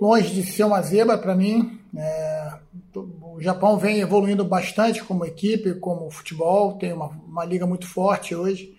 longe 0.00 0.32
de 0.32 0.44
ser 0.44 0.62
uma 0.62 0.80
zebra 0.80 1.18
para 1.18 1.34
mim. 1.34 1.80
É, 1.96 2.52
o 2.94 3.40
Japão 3.40 3.76
vem 3.76 3.98
evoluindo 3.98 4.44
bastante 4.44 5.02
como 5.02 5.24
equipe, 5.24 5.74
como 5.74 6.08
futebol, 6.08 6.78
tem 6.78 6.92
uma, 6.92 7.08
uma 7.08 7.44
liga 7.44 7.66
muito 7.66 7.88
forte 7.88 8.32
hoje. 8.34 8.77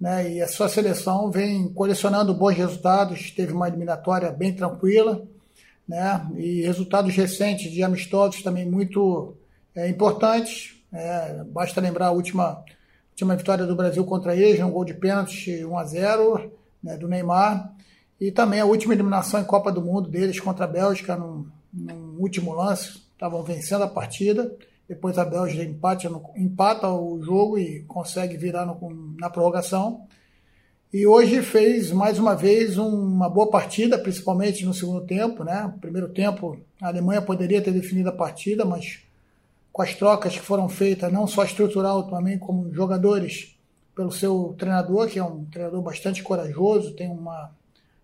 Né, 0.00 0.32
e 0.32 0.42
a 0.42 0.48
sua 0.48 0.68
seleção 0.68 1.30
vem 1.30 1.68
colecionando 1.68 2.34
bons 2.34 2.56
resultados, 2.56 3.30
teve 3.30 3.52
uma 3.52 3.68
eliminatória 3.68 4.30
bem 4.30 4.52
tranquila 4.52 5.24
né? 5.88 6.26
E 6.36 6.62
resultados 6.62 7.14
recentes 7.14 7.70
de 7.70 7.82
amistosos 7.82 8.42
também 8.42 8.68
muito 8.68 9.34
é, 9.74 9.88
importantes. 9.88 10.82
É, 10.92 11.44
basta 11.44 11.80
lembrar 11.80 12.08
a 12.08 12.12
última 12.12 12.64
última 13.10 13.36
vitória 13.36 13.64
do 13.64 13.76
Brasil 13.76 14.04
contra 14.04 14.34
eles, 14.34 14.60
um 14.60 14.70
gol 14.70 14.84
de 14.84 14.92
pênalti 14.92 15.64
1 15.64 15.78
a 15.78 15.84
0 15.84 16.52
né, 16.82 16.96
do 16.96 17.06
Neymar. 17.06 17.72
E 18.20 18.32
também 18.32 18.60
a 18.60 18.64
última 18.64 18.92
eliminação 18.92 19.40
em 19.40 19.44
Copa 19.44 19.70
do 19.70 19.80
Mundo 19.80 20.08
deles 20.08 20.40
contra 20.40 20.64
a 20.64 20.68
Bélgica, 20.68 21.16
num, 21.16 21.46
num 21.72 22.16
último 22.18 22.52
lance. 22.52 23.02
Estavam 23.12 23.42
vencendo 23.44 23.84
a 23.84 23.88
partida. 23.88 24.52
Depois 24.88 25.16
a 25.16 25.24
Bélgica 25.24 25.64
empata, 25.64 26.08
empata 26.36 26.88
o 26.88 27.22
jogo 27.22 27.58
e 27.58 27.82
consegue 27.84 28.36
virar 28.36 28.66
no, 28.66 29.14
na 29.18 29.30
prorrogação. 29.30 30.06
E 30.92 31.06
hoje 31.06 31.42
fez 31.42 31.90
mais 31.90 32.18
uma 32.18 32.36
vez 32.36 32.76
uma 32.76 33.28
boa 33.28 33.50
partida, 33.50 33.98
principalmente 33.98 34.64
no 34.64 34.74
segundo 34.74 35.00
tempo. 35.00 35.42
Né? 35.42 35.72
Primeiro 35.80 36.08
tempo, 36.10 36.58
a 36.80 36.88
Alemanha 36.88 37.22
poderia 37.22 37.62
ter 37.62 37.72
definido 37.72 38.10
a 38.10 38.12
partida, 38.12 38.64
mas 38.64 39.00
com 39.72 39.82
as 39.82 39.94
trocas 39.94 40.34
que 40.34 40.40
foram 40.40 40.68
feitas, 40.68 41.10
não 41.10 41.26
só 41.26 41.44
estrutural, 41.44 42.04
também 42.04 42.38
como 42.38 42.72
jogadores, 42.72 43.56
pelo 43.96 44.12
seu 44.12 44.54
treinador, 44.58 45.08
que 45.08 45.18
é 45.18 45.24
um 45.24 45.44
treinador 45.46 45.80
bastante 45.80 46.22
corajoso, 46.22 46.94
tem 46.94 47.08
uma, 47.08 47.50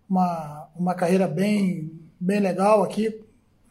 uma, 0.09 0.67
uma 0.75 0.95
carreira 0.95 1.27
bem, 1.27 1.91
bem 2.19 2.39
legal 2.39 2.83
aqui 2.83 3.21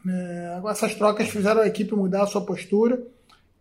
é, 0.07 0.61
essas 0.69 0.95
trocas 0.95 1.29
fizeram 1.29 1.61
a 1.61 1.67
equipe 1.67 1.93
mudar 1.95 2.23
a 2.23 2.27
sua 2.27 2.41
postura, 2.41 3.01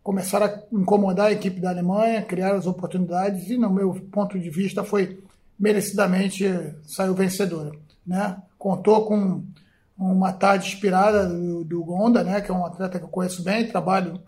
começaram 0.02 0.46
a 0.46 0.62
incomodar 0.72 1.26
a 1.26 1.32
equipe 1.32 1.60
da 1.60 1.70
Alemanha, 1.70 2.22
criar 2.22 2.54
as 2.54 2.66
oportunidades 2.66 3.48
e, 3.50 3.56
no 3.56 3.70
meu 3.70 3.94
ponto 4.10 4.38
de 4.38 4.48
vista, 4.48 4.82
foi 4.82 5.22
merecidamente 5.58 6.44
saiu 6.86 7.14
vencedora. 7.14 7.72
Né? 8.06 8.36
Contou 8.58 9.04
com 9.04 9.44
uma 9.98 10.32
tarde 10.32 10.68
inspirada 10.68 11.28
do, 11.28 11.62
do 11.64 11.84
Gonda, 11.84 12.24
né? 12.24 12.40
que 12.40 12.50
é 12.50 12.54
um 12.54 12.64
atleta 12.64 12.98
que 12.98 13.04
eu 13.04 13.08
conheço 13.08 13.42
bem, 13.42 13.68
trabalho 13.68 14.18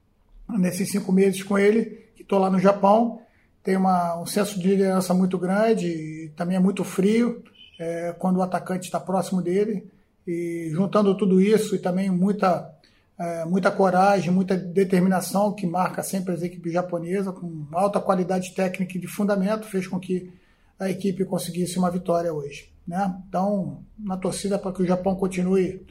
nesses 0.48 0.90
cinco 0.90 1.12
meses 1.12 1.42
com 1.42 1.58
ele, 1.58 2.08
que 2.16 2.22
estou 2.22 2.38
lá 2.38 2.48
no 2.48 2.58
Japão. 2.58 3.20
Tem 3.62 3.76
uma, 3.76 4.18
um 4.18 4.24
senso 4.24 4.58
de 4.58 4.66
liderança 4.66 5.12
muito 5.12 5.36
grande 5.36 5.86
e 5.86 6.32
também 6.34 6.56
é 6.56 6.60
muito 6.60 6.82
frio 6.82 7.44
é, 7.78 8.14
quando 8.18 8.38
o 8.38 8.42
atacante 8.42 8.86
está 8.86 8.98
próximo 8.98 9.42
dele. 9.42 9.86
E 10.28 10.68
juntando 10.72 11.16
tudo 11.16 11.40
isso 11.40 11.74
e 11.74 11.78
também 11.78 12.10
muita, 12.10 12.70
é, 13.18 13.46
muita 13.46 13.70
coragem, 13.70 14.30
muita 14.30 14.54
determinação 14.54 15.54
que 15.54 15.66
marca 15.66 16.02
sempre 16.02 16.34
as 16.34 16.42
equipes 16.42 16.70
japonesas, 16.70 17.34
com 17.34 17.66
alta 17.72 17.98
qualidade 17.98 18.54
técnica 18.54 18.98
e 18.98 19.00
de 19.00 19.06
fundamento, 19.06 19.66
fez 19.66 19.86
com 19.86 19.98
que 19.98 20.30
a 20.78 20.90
equipe 20.90 21.24
conseguisse 21.24 21.78
uma 21.78 21.90
vitória 21.90 22.30
hoje. 22.30 22.70
Né? 22.86 23.10
Então, 23.26 23.82
na 23.98 24.18
torcida 24.18 24.58
para 24.58 24.70
que 24.70 24.82
o 24.82 24.86
Japão 24.86 25.16
continue 25.16 25.86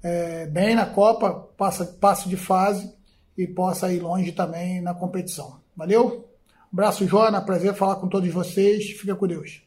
é, 0.00 0.46
bem 0.46 0.76
na 0.76 0.86
Copa, 0.86 1.32
passe, 1.56 1.84
passe 1.98 2.28
de 2.28 2.36
fase 2.36 2.88
e 3.36 3.48
possa 3.48 3.92
ir 3.92 3.98
longe 3.98 4.30
também 4.30 4.80
na 4.80 4.94
competição. 4.94 5.60
Valeu? 5.76 6.28
Um 6.72 6.74
abraço, 6.74 7.04
Jona. 7.08 7.40
Prazer 7.40 7.74
falar 7.74 7.96
com 7.96 8.06
todos 8.06 8.32
vocês. 8.32 8.92
Fica 8.92 9.16
com 9.16 9.26
Deus. 9.26 9.60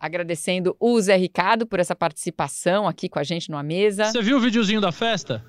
Agradecendo 0.00 0.76
o 0.78 1.00
Zé 1.00 1.16
Ricardo 1.16 1.66
por 1.66 1.80
essa 1.80 1.94
participação 1.94 2.86
aqui 2.86 3.08
com 3.08 3.18
a 3.18 3.24
gente 3.24 3.50
numa 3.50 3.62
mesa. 3.62 4.04
Você 4.04 4.22
viu 4.22 4.36
o 4.36 4.40
videozinho 4.40 4.80
da 4.80 4.92
festa? 4.92 5.44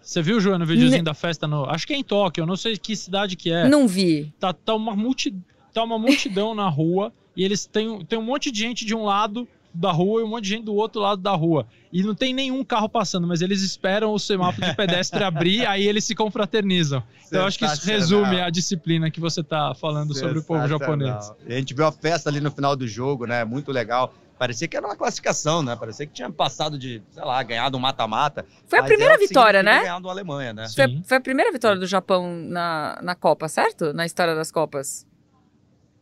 Você 0.00 0.20
viu, 0.20 0.38
Joana, 0.38 0.64
o 0.64 0.68
videozinho 0.68 1.02
da 1.02 1.14
festa 1.14 1.46
no. 1.46 1.64
Acho 1.64 1.86
que 1.86 1.94
é 1.94 1.96
em 1.96 2.04
Tóquio, 2.04 2.42
eu 2.42 2.46
não 2.46 2.56
sei 2.56 2.76
que 2.76 2.94
cidade 2.94 3.36
que 3.36 3.50
é. 3.50 3.66
Não 3.66 3.88
vi. 3.88 4.34
Tá, 4.38 4.52
tá, 4.52 4.74
uma, 4.74 4.94
multi... 4.94 5.34
tá 5.72 5.82
uma 5.82 5.98
multidão 5.98 6.54
na 6.54 6.68
rua 6.68 7.12
e 7.34 7.42
eles 7.42 7.66
têm, 7.66 8.04
têm 8.04 8.18
um 8.18 8.22
monte 8.22 8.50
de 8.50 8.58
gente 8.58 8.84
de 8.84 8.94
um 8.94 9.04
lado 9.04 9.48
da 9.74 9.90
rua 9.90 10.20
e 10.20 10.24
um 10.24 10.28
monte 10.28 10.44
de 10.44 10.50
gente 10.50 10.64
do 10.64 10.74
outro 10.74 11.00
lado 11.00 11.20
da 11.20 11.32
rua. 11.32 11.66
E 11.92 12.02
não 12.02 12.14
tem 12.14 12.32
nenhum 12.32 12.64
carro 12.64 12.88
passando, 12.88 13.26
mas 13.26 13.40
eles 13.40 13.62
esperam 13.62 14.12
o 14.12 14.18
semáforo 14.18 14.66
de 14.66 14.74
pedestre 14.74 15.22
abrir, 15.24 15.66
aí 15.66 15.86
eles 15.86 16.04
se 16.04 16.14
confraternizam. 16.14 17.02
Então 17.26 17.40
eu 17.40 17.46
acho 17.46 17.58
que 17.58 17.64
isso 17.64 17.86
resume 17.86 18.40
a 18.40 18.50
disciplina 18.50 19.10
que 19.10 19.20
você 19.20 19.40
está 19.40 19.74
falando 19.74 20.14
sobre 20.14 20.38
o 20.38 20.42
povo 20.42 20.66
japonês. 20.68 21.32
A 21.46 21.52
gente 21.52 21.74
viu 21.74 21.86
a 21.86 21.92
festa 21.92 22.30
ali 22.30 22.40
no 22.40 22.50
final 22.50 22.76
do 22.76 22.86
jogo, 22.86 23.26
né? 23.26 23.44
Muito 23.44 23.72
legal. 23.72 24.12
Parecia 24.38 24.66
que 24.66 24.76
era 24.76 24.84
uma 24.84 24.96
classificação, 24.96 25.62
né? 25.62 25.76
Parecia 25.76 26.06
que 26.06 26.12
tinha 26.12 26.30
passado 26.30 26.76
de, 26.76 27.00
sei 27.12 27.24
lá, 27.24 27.40
ganhado 27.42 27.76
um 27.76 27.80
mata-mata. 27.80 28.44
Foi 28.66 28.80
a 28.80 28.82
primeira 28.82 29.16
vitória, 29.16 29.62
né? 29.62 29.80
Ganhado 29.80 30.08
a 30.08 30.12
Alemanha, 30.12 30.52
né? 30.52 30.66
Foi, 30.74 31.02
foi, 31.04 31.16
a 31.16 31.20
primeira 31.20 31.52
vitória 31.52 31.78
do 31.78 31.86
Japão 31.86 32.36
na, 32.36 32.98
na 33.00 33.14
Copa, 33.14 33.48
certo? 33.48 33.92
Na 33.92 34.04
história 34.04 34.34
das 34.34 34.50
Copas. 34.50 35.06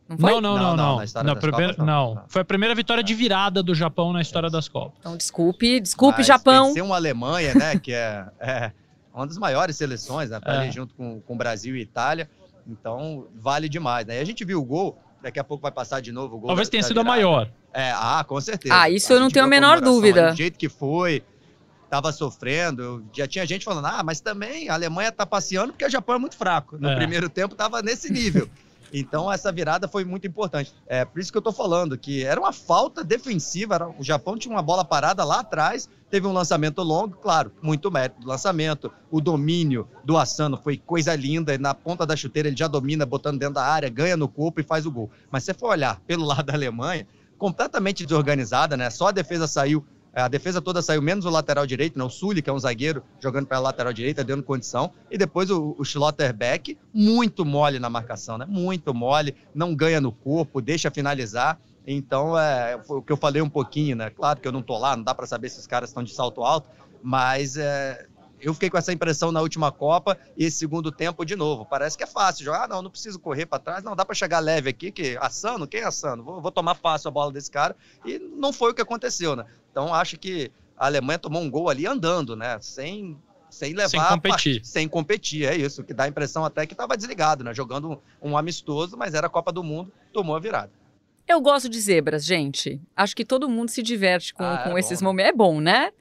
Não, 0.07 0.17
foi? 0.17 0.31
não, 0.31 0.41
não, 0.41 0.57
não, 0.57 0.75
não. 0.75 0.97
não. 0.97 1.23
Na 1.23 1.35
primeira, 1.35 1.73
Copas, 1.73 1.85
não. 1.85 2.15
não. 2.15 2.23
Foi 2.27 2.41
a 2.41 2.45
primeira 2.45 2.75
vitória 2.75 3.03
de 3.03 3.13
virada 3.13 3.63
do 3.63 3.73
Japão 3.73 4.11
na 4.11 4.21
história 4.21 4.49
das 4.49 4.67
Copas. 4.67 4.97
Então, 4.99 5.15
desculpe, 5.15 5.79
desculpe, 5.79 6.19
Mas 6.19 6.27
Japão. 6.27 6.67
Vencer 6.67 6.83
uma 6.83 6.95
Alemanha, 6.95 7.53
né? 7.55 7.79
que 7.79 7.93
é, 7.93 8.25
é, 8.39 8.71
uma 9.13 9.25
das 9.25 9.37
maiores 9.37 9.75
seleções, 9.75 10.29
né? 10.29 10.39
Pra 10.39 10.65
é. 10.65 10.71
junto 10.71 10.93
com, 10.95 11.21
com 11.21 11.37
Brasil 11.37 11.75
e 11.75 11.81
Itália. 11.81 12.29
Então, 12.67 13.27
vale 13.35 13.67
demais, 13.67 14.05
né? 14.05 14.17
E 14.17 14.19
a 14.19 14.25
gente 14.25 14.43
viu 14.43 14.59
o 14.59 14.63
gol, 14.63 14.97
daqui 15.21 15.39
a 15.39 15.43
pouco 15.43 15.61
vai 15.61 15.71
passar 15.71 16.01
de 16.01 16.11
novo 16.11 16.35
o 16.35 16.39
gol. 16.39 16.47
Talvez 16.47 16.67
da, 16.67 16.71
tenha 16.71 16.83
sido 16.83 16.99
a 16.99 17.03
maior. 17.03 17.49
É, 17.73 17.91
ah, 17.91 18.23
com 18.27 18.39
certeza. 18.39 18.75
Ah, 18.75 18.89
isso 18.89 19.11
a 19.11 19.15
eu 19.15 19.19
não 19.19 19.29
tenho 19.29 19.45
a 19.45 19.47
menor 19.47 19.81
dúvida. 19.81 20.31
Do 20.31 20.37
jeito 20.37 20.57
que 20.57 20.69
foi, 20.69 21.23
tava 21.89 22.11
sofrendo. 22.11 23.05
Já 23.13 23.27
tinha 23.27 23.45
gente 23.45 23.65
falando, 23.65 23.85
ah, 23.85 24.01
mas 24.03 24.19
também 24.19 24.69
a 24.69 24.73
Alemanha 24.73 25.11
tá 25.11 25.25
passeando 25.25 25.73
porque 25.73 25.85
o 25.85 25.89
Japão 25.89 26.15
é 26.15 26.19
muito 26.19 26.35
fraco. 26.35 26.77
No 26.79 26.89
é. 26.89 26.95
primeiro 26.95 27.29
tempo 27.29 27.55
tava 27.55 27.81
nesse 27.81 28.11
nível. 28.11 28.49
Então 28.93 29.31
essa 29.31 29.51
virada 29.51 29.87
foi 29.87 30.05
muito 30.05 30.27
importante. 30.27 30.73
É 30.85 31.03
por 31.03 31.19
isso 31.19 31.31
que 31.31 31.37
eu 31.37 31.41
tô 31.41 31.51
falando 31.51 31.97
que 31.97 32.23
era 32.23 32.39
uma 32.39 32.53
falta 32.53 33.03
defensiva. 33.03 33.93
O 33.97 34.03
Japão 34.03 34.37
tinha 34.37 34.53
uma 34.53 34.61
bola 34.61 34.85
parada 34.85 35.23
lá 35.23 35.39
atrás, 35.39 35.89
teve 36.11 36.27
um 36.27 36.31
lançamento 36.31 36.83
longo, 36.83 37.17
claro, 37.17 37.51
muito 37.59 37.91
mérito 37.91 38.21
do 38.21 38.27
lançamento. 38.27 38.91
O 39.09 39.19
domínio 39.19 39.87
do 40.03 40.15
Asano 40.15 40.55
foi 40.55 40.77
coisa 40.77 41.15
linda. 41.15 41.57
Na 41.57 41.73
ponta 41.73 42.05
da 42.05 42.15
chuteira 42.15 42.47
ele 42.47 42.55
já 42.55 42.67
domina, 42.67 43.03
botando 43.03 43.39
dentro 43.39 43.55
da 43.55 43.65
área, 43.65 43.89
ganha 43.89 44.15
no 44.15 44.27
corpo 44.27 44.61
e 44.61 44.63
faz 44.63 44.85
o 44.85 44.91
gol. 44.91 45.09
Mas 45.31 45.43
se 45.43 45.47
você 45.47 45.53
for 45.55 45.69
olhar 45.69 45.99
pelo 46.01 46.23
lado 46.27 46.43
da 46.43 46.53
Alemanha, 46.53 47.07
completamente 47.37 48.05
desorganizada, 48.05 48.77
né? 48.77 48.89
Só 48.91 49.07
a 49.07 49.11
defesa 49.11 49.47
saiu 49.47 49.83
a 50.13 50.27
defesa 50.27 50.61
toda 50.61 50.81
saiu 50.81 51.01
menos 51.01 51.25
o 51.25 51.29
lateral 51.29 51.65
direito, 51.65 51.97
né? 51.97 52.05
o 52.05 52.09
Sully, 52.09 52.41
que 52.41 52.49
é 52.49 52.53
um 52.53 52.59
zagueiro, 52.59 53.03
jogando 53.19 53.47
pela 53.47 53.61
lateral 53.61 53.91
direita, 53.91 54.23
dando 54.23 54.43
condição. 54.43 54.91
E 55.09 55.17
depois 55.17 55.49
o, 55.49 55.75
o 55.77 55.83
Schlotterbeck, 55.83 56.77
muito 56.93 57.43
mole 57.43 57.79
na 57.79 57.89
marcação, 57.89 58.37
né? 58.37 58.45
Muito 58.47 58.93
mole, 58.93 59.35
não 59.55 59.73
ganha 59.75 59.99
no 59.99 60.11
corpo, 60.11 60.61
deixa 60.61 60.91
finalizar. 60.91 61.59
Então, 61.85 62.37
é 62.37 62.79
o 62.87 63.01
que 63.01 63.11
eu 63.11 63.17
falei 63.17 63.41
um 63.41 63.49
pouquinho, 63.49 63.95
né? 63.95 64.09
Claro 64.11 64.39
que 64.39 64.47
eu 64.47 64.51
não 64.51 64.61
tô 64.61 64.77
lá, 64.77 64.95
não 64.95 65.03
dá 65.03 65.15
para 65.15 65.25
saber 65.25 65.49
se 65.49 65.59
os 65.59 65.67
caras 65.67 65.89
estão 65.89 66.03
de 66.03 66.13
salto 66.13 66.43
alto, 66.43 66.69
mas 67.01 67.57
é, 67.57 68.07
eu 68.43 68.53
fiquei 68.53 68.69
com 68.69 68.77
essa 68.77 68.91
impressão 68.91 69.31
na 69.31 69.41
última 69.41 69.71
Copa 69.71 70.17
e 70.37 70.45
esse 70.45 70.57
segundo 70.57 70.91
tempo 70.91 71.25
de 71.25 71.35
novo. 71.35 71.65
Parece 71.65 71.97
que 71.97 72.03
é 72.03 72.07
fácil 72.07 72.43
jogar. 72.43 72.65
Ah, 72.65 72.67
não, 72.67 72.81
não 72.81 72.89
preciso 72.89 73.19
correr 73.19 73.45
para 73.45 73.59
trás. 73.59 73.83
Não, 73.83 73.95
dá 73.95 74.03
para 74.03 74.13
chegar 74.13 74.39
leve 74.39 74.69
aqui, 74.69 74.91
que 74.91 75.17
assando, 75.19 75.67
quem 75.67 75.81
assando? 75.81 76.23
Vou, 76.23 76.41
vou 76.41 76.51
tomar 76.51 76.75
fácil 76.75 77.07
a 77.07 77.11
bola 77.11 77.31
desse 77.31 77.49
cara. 77.49 77.75
E 78.05 78.19
não 78.19 78.51
foi 78.51 78.71
o 78.71 78.73
que 78.73 78.81
aconteceu, 78.81 79.35
né? 79.35 79.45
Então 79.71 79.93
acho 79.93 80.17
que 80.17 80.51
a 80.77 80.87
Alemanha 80.87 81.17
tomou 81.17 81.41
um 81.41 81.49
gol 81.49 81.69
ali 81.69 81.87
andando, 81.87 82.35
né? 82.35 82.57
Sem 82.61 83.17
sem 83.49 83.73
levar 83.73 83.89
sem 83.89 84.01
competir. 84.01 84.55
Part... 84.55 84.67
sem 84.67 84.87
competir, 84.87 85.45
é 85.45 85.55
isso, 85.55 85.83
que 85.83 85.93
dá 85.93 86.05
a 86.05 86.07
impressão 86.07 86.43
até 86.43 86.65
que 86.65 86.73
estava 86.73 86.97
desligado, 86.97 87.43
né? 87.43 87.53
Jogando 87.53 88.01
um, 88.21 88.31
um 88.31 88.37
amistoso, 88.37 88.97
mas 88.97 89.13
era 89.13 89.27
a 89.27 89.29
Copa 89.29 89.51
do 89.51 89.63
Mundo, 89.63 89.91
tomou 90.11 90.35
a 90.35 90.39
virada. 90.39 90.71
Eu 91.27 91.39
gosto 91.39 91.69
de 91.69 91.79
zebras, 91.79 92.25
gente. 92.25 92.81
Acho 92.95 93.15
que 93.15 93.23
todo 93.23 93.47
mundo 93.47 93.69
se 93.69 93.81
diverte 93.81 94.33
com, 94.33 94.43
ah, 94.43 94.63
com 94.63 94.75
é 94.75 94.79
esses 94.79 94.99
bom, 94.99 95.05
né? 95.05 95.11
momentos. 95.11 95.29
É 95.29 95.33
bom, 95.33 95.61
né? 95.61 95.91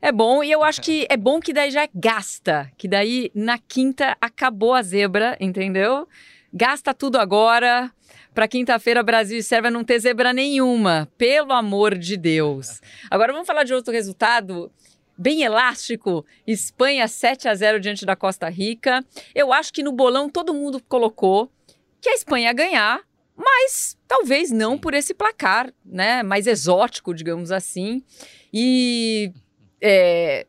É 0.00 0.12
bom, 0.12 0.44
e 0.44 0.50
eu 0.50 0.62
acho 0.62 0.80
que 0.80 1.06
é 1.10 1.16
bom 1.16 1.40
que 1.40 1.52
daí 1.52 1.72
já 1.72 1.88
gasta, 1.92 2.70
que 2.78 2.86
daí 2.86 3.32
na 3.34 3.58
quinta 3.58 4.16
acabou 4.20 4.72
a 4.72 4.82
zebra, 4.82 5.36
entendeu? 5.40 6.06
Gasta 6.52 6.94
tudo 6.94 7.18
agora. 7.18 7.92
Para 8.32 8.46
quinta-feira, 8.46 9.02
Brasil 9.02 9.38
e 9.38 9.42
Sérvia 9.42 9.72
não 9.72 9.82
ter 9.82 9.98
zebra 9.98 10.32
nenhuma, 10.32 11.08
pelo 11.18 11.52
amor 11.52 11.98
de 11.98 12.16
Deus. 12.16 12.80
Agora 13.10 13.32
vamos 13.32 13.46
falar 13.46 13.64
de 13.64 13.74
outro 13.74 13.92
resultado 13.92 14.70
bem 15.18 15.42
elástico. 15.42 16.24
Espanha 16.46 17.08
7 17.08 17.48
a 17.48 17.54
0 17.54 17.80
diante 17.80 18.06
da 18.06 18.14
Costa 18.14 18.48
Rica. 18.48 19.04
Eu 19.34 19.52
acho 19.52 19.72
que 19.72 19.82
no 19.82 19.90
bolão 19.90 20.30
todo 20.30 20.54
mundo 20.54 20.80
colocou 20.88 21.50
que 22.00 22.08
a 22.08 22.14
Espanha 22.14 22.50
ia 22.50 22.52
ganhar, 22.52 23.00
mas 23.36 23.98
talvez 24.06 24.52
não 24.52 24.78
por 24.78 24.94
esse 24.94 25.12
placar, 25.12 25.72
né? 25.84 26.22
Mais 26.22 26.46
exótico, 26.46 27.12
digamos 27.12 27.50
assim. 27.50 28.04
E 28.54 29.32
é, 29.80 30.46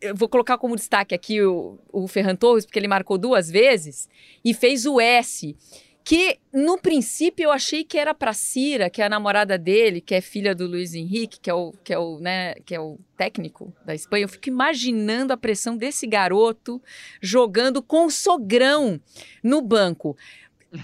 eu 0.00 0.14
vou 0.14 0.28
colocar 0.28 0.58
como 0.58 0.76
destaque 0.76 1.14
aqui 1.14 1.42
o, 1.42 1.78
o 1.92 2.08
Ferran 2.08 2.36
Torres, 2.36 2.64
porque 2.64 2.78
ele 2.78 2.88
marcou 2.88 3.18
duas 3.18 3.50
vezes 3.50 4.08
e 4.44 4.54
fez 4.54 4.86
o 4.86 5.00
S. 5.00 5.56
Que 6.02 6.38
no 6.52 6.78
princípio 6.78 7.44
eu 7.44 7.52
achei 7.52 7.84
que 7.84 7.98
era 7.98 8.14
para 8.14 8.32
Cira, 8.32 8.88
que 8.88 9.02
é 9.02 9.04
a 9.04 9.08
namorada 9.08 9.58
dele, 9.58 10.00
que 10.00 10.14
é 10.14 10.20
filha 10.20 10.54
do 10.54 10.66
Luiz 10.66 10.94
Henrique, 10.94 11.38
que 11.38 11.50
é 11.50 11.54
o, 11.54 11.72
que 11.84 11.92
é 11.92 11.98
o, 11.98 12.18
né, 12.18 12.54
que 12.64 12.74
é 12.74 12.80
o 12.80 12.98
técnico 13.16 13.72
da 13.84 13.94
Espanha. 13.94 14.24
Eu 14.24 14.28
fico 14.28 14.48
imaginando 14.48 15.32
a 15.32 15.36
pressão 15.36 15.76
desse 15.76 16.06
garoto 16.06 16.82
jogando 17.20 17.82
com 17.82 18.06
o 18.06 18.10
sogrão 18.10 18.98
no 19.42 19.60
banco. 19.60 20.16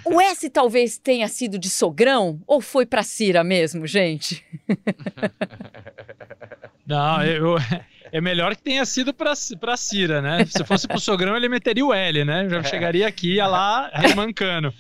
O 0.05 0.21
S 0.21 0.51
talvez 0.51 0.99
tenha 0.99 1.29
sido 1.29 1.59
de 1.59 1.71
sogrão 1.71 2.41
ou 2.47 2.61
foi 2.61 2.85
para 2.85 3.03
Cira 3.03 3.43
mesmo, 3.43 3.87
gente? 3.87 4.45
Não, 6.87 7.23
eu, 7.23 7.57
é 8.13 8.21
melhor 8.21 8.55
que 8.55 8.63
tenha 8.63 8.85
sido 8.85 9.13
pra, 9.13 9.33
pra 9.59 9.77
Cira, 9.77 10.23
né? 10.23 10.45
Se 10.47 10.65
fosse 10.65 10.87
pro 10.87 11.01
Sogrão, 11.01 11.37
ele 11.37 11.49
meteria 11.49 11.85
o 11.85 11.93
L, 11.93 12.25
né? 12.25 12.49
Já 12.49 12.63
chegaria 12.63 13.07
aqui, 13.07 13.35
ia 13.35 13.47
lá 13.47 13.91
remancando. 13.95 14.73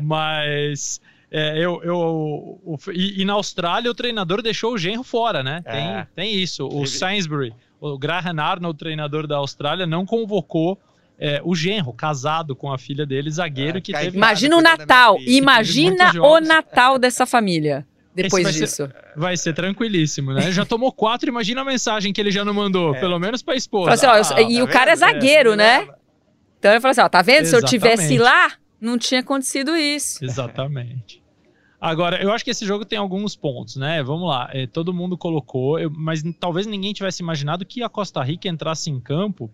Mas 0.00 1.00
é, 1.30 1.58
eu, 1.58 1.80
eu, 1.82 2.60
eu 2.66 2.92
e, 2.92 3.22
e, 3.22 3.24
na 3.24 3.34
Austrália 3.34 3.90
o 3.90 3.94
treinador 3.94 4.42
deixou 4.42 4.74
o 4.74 4.78
genro 4.78 5.02
fora, 5.02 5.42
né? 5.42 5.62
Tem, 5.62 5.88
é. 5.88 6.06
tem 6.14 6.34
isso. 6.34 6.66
O 6.66 6.86
Sainsbury, 6.86 7.54
o 7.80 7.98
Graham 7.98 8.40
Arnold, 8.40 8.74
o 8.74 8.78
treinador 8.78 9.26
da 9.26 9.36
Austrália, 9.36 9.86
não 9.86 10.04
convocou 10.04 10.78
é, 11.18 11.40
o 11.44 11.54
genro, 11.54 11.92
casado 11.92 12.56
com 12.56 12.72
a 12.72 12.78
filha 12.78 13.06
dele, 13.06 13.30
zagueiro, 13.30 13.78
é, 13.78 13.80
que 13.80 13.92
teve. 13.92 14.16
Imagina 14.16 14.56
o 14.56 14.60
Natal, 14.60 15.18
imagina 15.20 16.12
o 16.20 16.40
Natal 16.40 16.98
dessa 16.98 17.24
família. 17.26 17.86
Depois 18.14 18.44
vai 18.44 18.52
disso. 18.52 18.76
Ser, 18.76 18.94
vai 19.16 19.36
ser 19.36 19.52
tranquilíssimo, 19.54 20.32
né? 20.32 20.52
Já 20.52 20.64
tomou 20.64 20.92
quatro, 20.92 21.28
imagina 21.28 21.62
a 21.62 21.64
mensagem 21.64 22.12
que 22.12 22.20
ele 22.20 22.30
já 22.30 22.44
não 22.44 22.54
mandou, 22.54 22.94
é. 22.94 23.00
pelo 23.00 23.18
menos 23.18 23.42
pra 23.42 23.56
esposa. 23.56 23.92
Assim, 23.92 24.06
ó, 24.06 24.36
ah, 24.36 24.42
e 24.42 24.58
tá 24.58 24.64
o 24.64 24.68
cara 24.68 24.92
é 24.92 24.96
zagueiro, 24.96 25.56
né? 25.56 25.88
Então 26.58 26.70
ele 26.70 26.80
falou 26.80 26.92
assim: 26.92 27.00
ó, 27.00 27.08
tá 27.08 27.22
vendo? 27.22 27.42
Exatamente. 27.42 27.68
Se 27.68 27.76
eu 27.76 27.80
tivesse 27.80 28.18
lá, 28.18 28.52
não 28.80 28.96
tinha 28.96 29.20
acontecido 29.20 29.76
isso. 29.76 30.24
Exatamente. 30.24 31.22
Agora, 31.80 32.22
eu 32.22 32.32
acho 32.32 32.42
que 32.42 32.50
esse 32.50 32.64
jogo 32.64 32.84
tem 32.84 32.98
alguns 32.98 33.36
pontos, 33.36 33.76
né? 33.76 34.02
Vamos 34.02 34.26
lá, 34.26 34.48
é, 34.54 34.66
todo 34.66 34.94
mundo 34.94 35.18
colocou, 35.18 35.78
eu, 35.78 35.90
mas 35.90 36.22
talvez 36.40 36.66
ninguém 36.66 36.94
tivesse 36.94 37.22
imaginado 37.22 37.66
que 37.66 37.82
a 37.82 37.90
Costa 37.90 38.22
Rica 38.22 38.48
entrasse 38.48 38.88
em 38.90 38.98
campo 38.98 39.50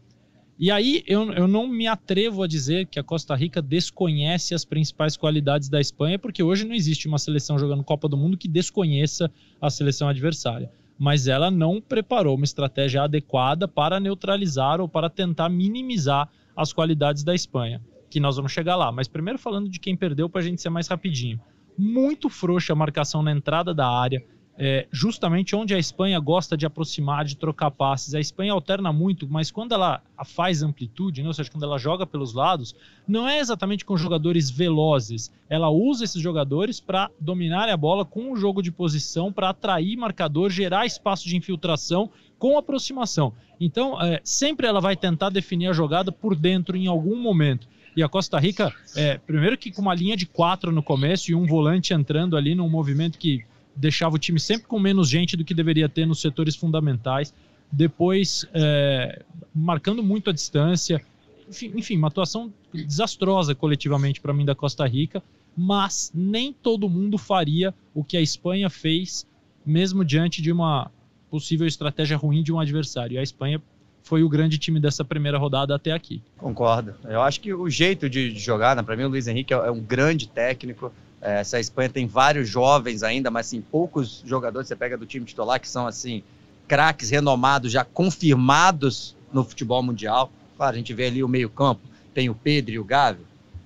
e 0.60 0.70
aí 0.70 1.02
eu, 1.06 1.32
eu 1.32 1.48
não 1.48 1.66
me 1.66 1.86
atrevo 1.86 2.42
a 2.42 2.46
dizer 2.46 2.84
que 2.84 3.00
a 3.00 3.02
Costa 3.02 3.34
Rica 3.34 3.62
desconhece 3.62 4.54
as 4.54 4.62
principais 4.62 5.16
qualidades 5.16 5.70
da 5.70 5.80
Espanha, 5.80 6.18
porque 6.18 6.42
hoje 6.42 6.66
não 6.66 6.74
existe 6.74 7.08
uma 7.08 7.16
seleção 7.16 7.58
jogando 7.58 7.82
Copa 7.82 8.06
do 8.06 8.14
Mundo 8.14 8.36
que 8.36 8.46
desconheça 8.46 9.30
a 9.58 9.70
seleção 9.70 10.06
adversária. 10.06 10.70
Mas 10.98 11.26
ela 11.26 11.50
não 11.50 11.80
preparou 11.80 12.36
uma 12.36 12.44
estratégia 12.44 13.04
adequada 13.04 13.66
para 13.66 13.98
neutralizar 13.98 14.82
ou 14.82 14.86
para 14.86 15.08
tentar 15.08 15.48
minimizar 15.48 16.28
as 16.54 16.74
qualidades 16.74 17.24
da 17.24 17.34
Espanha, 17.34 17.80
que 18.10 18.20
nós 18.20 18.36
vamos 18.36 18.52
chegar 18.52 18.76
lá. 18.76 18.92
Mas 18.92 19.08
primeiro 19.08 19.38
falando 19.38 19.66
de 19.66 19.80
quem 19.80 19.96
perdeu 19.96 20.28
para 20.28 20.42
a 20.42 20.44
gente 20.44 20.60
ser 20.60 20.68
mais 20.68 20.88
rapidinho. 20.88 21.40
Muito 21.78 22.28
frouxa 22.28 22.74
a 22.74 22.76
marcação 22.76 23.22
na 23.22 23.32
entrada 23.32 23.72
da 23.72 23.88
área, 23.88 24.22
é, 24.62 24.86
justamente 24.92 25.56
onde 25.56 25.74
a 25.74 25.78
Espanha 25.78 26.20
gosta 26.20 26.54
de 26.54 26.66
aproximar, 26.66 27.24
de 27.24 27.34
trocar 27.34 27.70
passes. 27.70 28.14
A 28.14 28.20
Espanha 28.20 28.52
alterna 28.52 28.92
muito, 28.92 29.26
mas 29.26 29.50
quando 29.50 29.72
ela 29.72 30.02
faz 30.22 30.62
amplitude, 30.62 31.22
né, 31.22 31.28
ou 31.28 31.32
seja, 31.32 31.50
quando 31.50 31.64
ela 31.64 31.78
joga 31.78 32.06
pelos 32.06 32.34
lados, 32.34 32.76
não 33.08 33.26
é 33.26 33.38
exatamente 33.38 33.86
com 33.86 33.96
jogadores 33.96 34.50
velozes. 34.50 35.32
Ela 35.48 35.70
usa 35.70 36.04
esses 36.04 36.20
jogadores 36.20 36.78
para 36.78 37.10
dominar 37.18 37.70
a 37.70 37.76
bola 37.76 38.04
com 38.04 38.30
o 38.30 38.36
jogo 38.36 38.62
de 38.62 38.70
posição, 38.70 39.32
para 39.32 39.48
atrair 39.48 39.96
marcador, 39.96 40.50
gerar 40.50 40.84
espaço 40.84 41.26
de 41.26 41.38
infiltração 41.38 42.10
com 42.38 42.58
aproximação. 42.58 43.32
Então, 43.58 44.00
é, 44.02 44.20
sempre 44.22 44.66
ela 44.66 44.80
vai 44.80 44.94
tentar 44.94 45.30
definir 45.30 45.68
a 45.68 45.72
jogada 45.72 46.12
por 46.12 46.36
dentro 46.36 46.76
em 46.76 46.86
algum 46.86 47.16
momento. 47.16 47.66
E 47.96 48.02
a 48.02 48.08
Costa 48.08 48.38
Rica, 48.38 48.70
é, 48.94 49.16
primeiro 49.16 49.56
que 49.56 49.72
com 49.72 49.80
uma 49.80 49.94
linha 49.94 50.16
de 50.16 50.26
quatro 50.26 50.70
no 50.70 50.82
começo 50.82 51.30
e 51.30 51.34
um 51.34 51.46
volante 51.46 51.94
entrando 51.94 52.36
ali 52.36 52.54
num 52.54 52.68
movimento 52.68 53.18
que 53.18 53.44
deixava 53.74 54.16
o 54.16 54.18
time 54.18 54.38
sempre 54.38 54.66
com 54.66 54.78
menos 54.78 55.08
gente 55.08 55.36
do 55.36 55.44
que 55.44 55.54
deveria 55.54 55.88
ter 55.88 56.06
nos 56.06 56.20
setores 56.20 56.56
fundamentais. 56.56 57.34
Depois, 57.70 58.46
é, 58.52 59.22
marcando 59.54 60.02
muito 60.02 60.30
a 60.30 60.32
distância. 60.32 61.00
Enfim, 61.48 61.72
enfim, 61.76 61.96
uma 61.96 62.08
atuação 62.08 62.52
desastrosa 62.72 63.54
coletivamente 63.54 64.20
para 64.20 64.32
mim 64.32 64.44
da 64.44 64.54
Costa 64.54 64.86
Rica, 64.86 65.22
mas 65.56 66.10
nem 66.14 66.52
todo 66.52 66.88
mundo 66.88 67.18
faria 67.18 67.74
o 67.94 68.04
que 68.04 68.16
a 68.16 68.20
Espanha 68.20 68.70
fez, 68.70 69.26
mesmo 69.64 70.04
diante 70.04 70.40
de 70.40 70.52
uma 70.52 70.90
possível 71.30 71.66
estratégia 71.66 72.16
ruim 72.16 72.42
de 72.42 72.52
um 72.52 72.58
adversário. 72.58 73.14
E 73.14 73.18
a 73.18 73.22
Espanha 73.22 73.62
foi 74.02 74.22
o 74.22 74.28
grande 74.28 74.58
time 74.58 74.80
dessa 74.80 75.04
primeira 75.04 75.38
rodada 75.38 75.74
até 75.74 75.92
aqui. 75.92 76.22
Concordo. 76.36 76.94
Eu 77.04 77.22
acho 77.22 77.40
que 77.40 77.52
o 77.52 77.68
jeito 77.68 78.08
de 78.08 78.36
jogar, 78.38 78.74
né, 78.74 78.82
para 78.82 78.96
mim, 78.96 79.04
o 79.04 79.08
Luiz 79.08 79.26
Henrique 79.26 79.52
é 79.52 79.70
um 79.70 79.80
grande 79.80 80.28
técnico. 80.28 80.92
É, 81.20 81.40
essa 81.40 81.60
Espanha 81.60 81.88
tem 81.88 82.06
vários 82.06 82.48
jovens 82.48 83.02
ainda, 83.02 83.30
mas 83.30 83.46
assim, 83.46 83.60
poucos 83.60 84.22
jogadores 84.24 84.68
você 84.68 84.76
pega 84.76 84.96
do 84.96 85.04
time 85.04 85.26
titular 85.26 85.60
que 85.60 85.68
são 85.68 85.86
assim 85.86 86.22
craques 86.66 87.10
renomados, 87.10 87.72
já 87.72 87.84
confirmados 87.84 89.16
no 89.32 89.44
futebol 89.44 89.82
mundial. 89.82 90.30
Claro, 90.56 90.74
a 90.74 90.78
gente 90.78 90.94
vê 90.94 91.06
ali 91.06 91.22
o 91.22 91.28
meio-campo, 91.28 91.80
tem 92.14 92.30
o 92.30 92.34
Pedro 92.34 92.72
e 92.72 92.78
o 92.78 92.84
Gavi. 92.84 93.20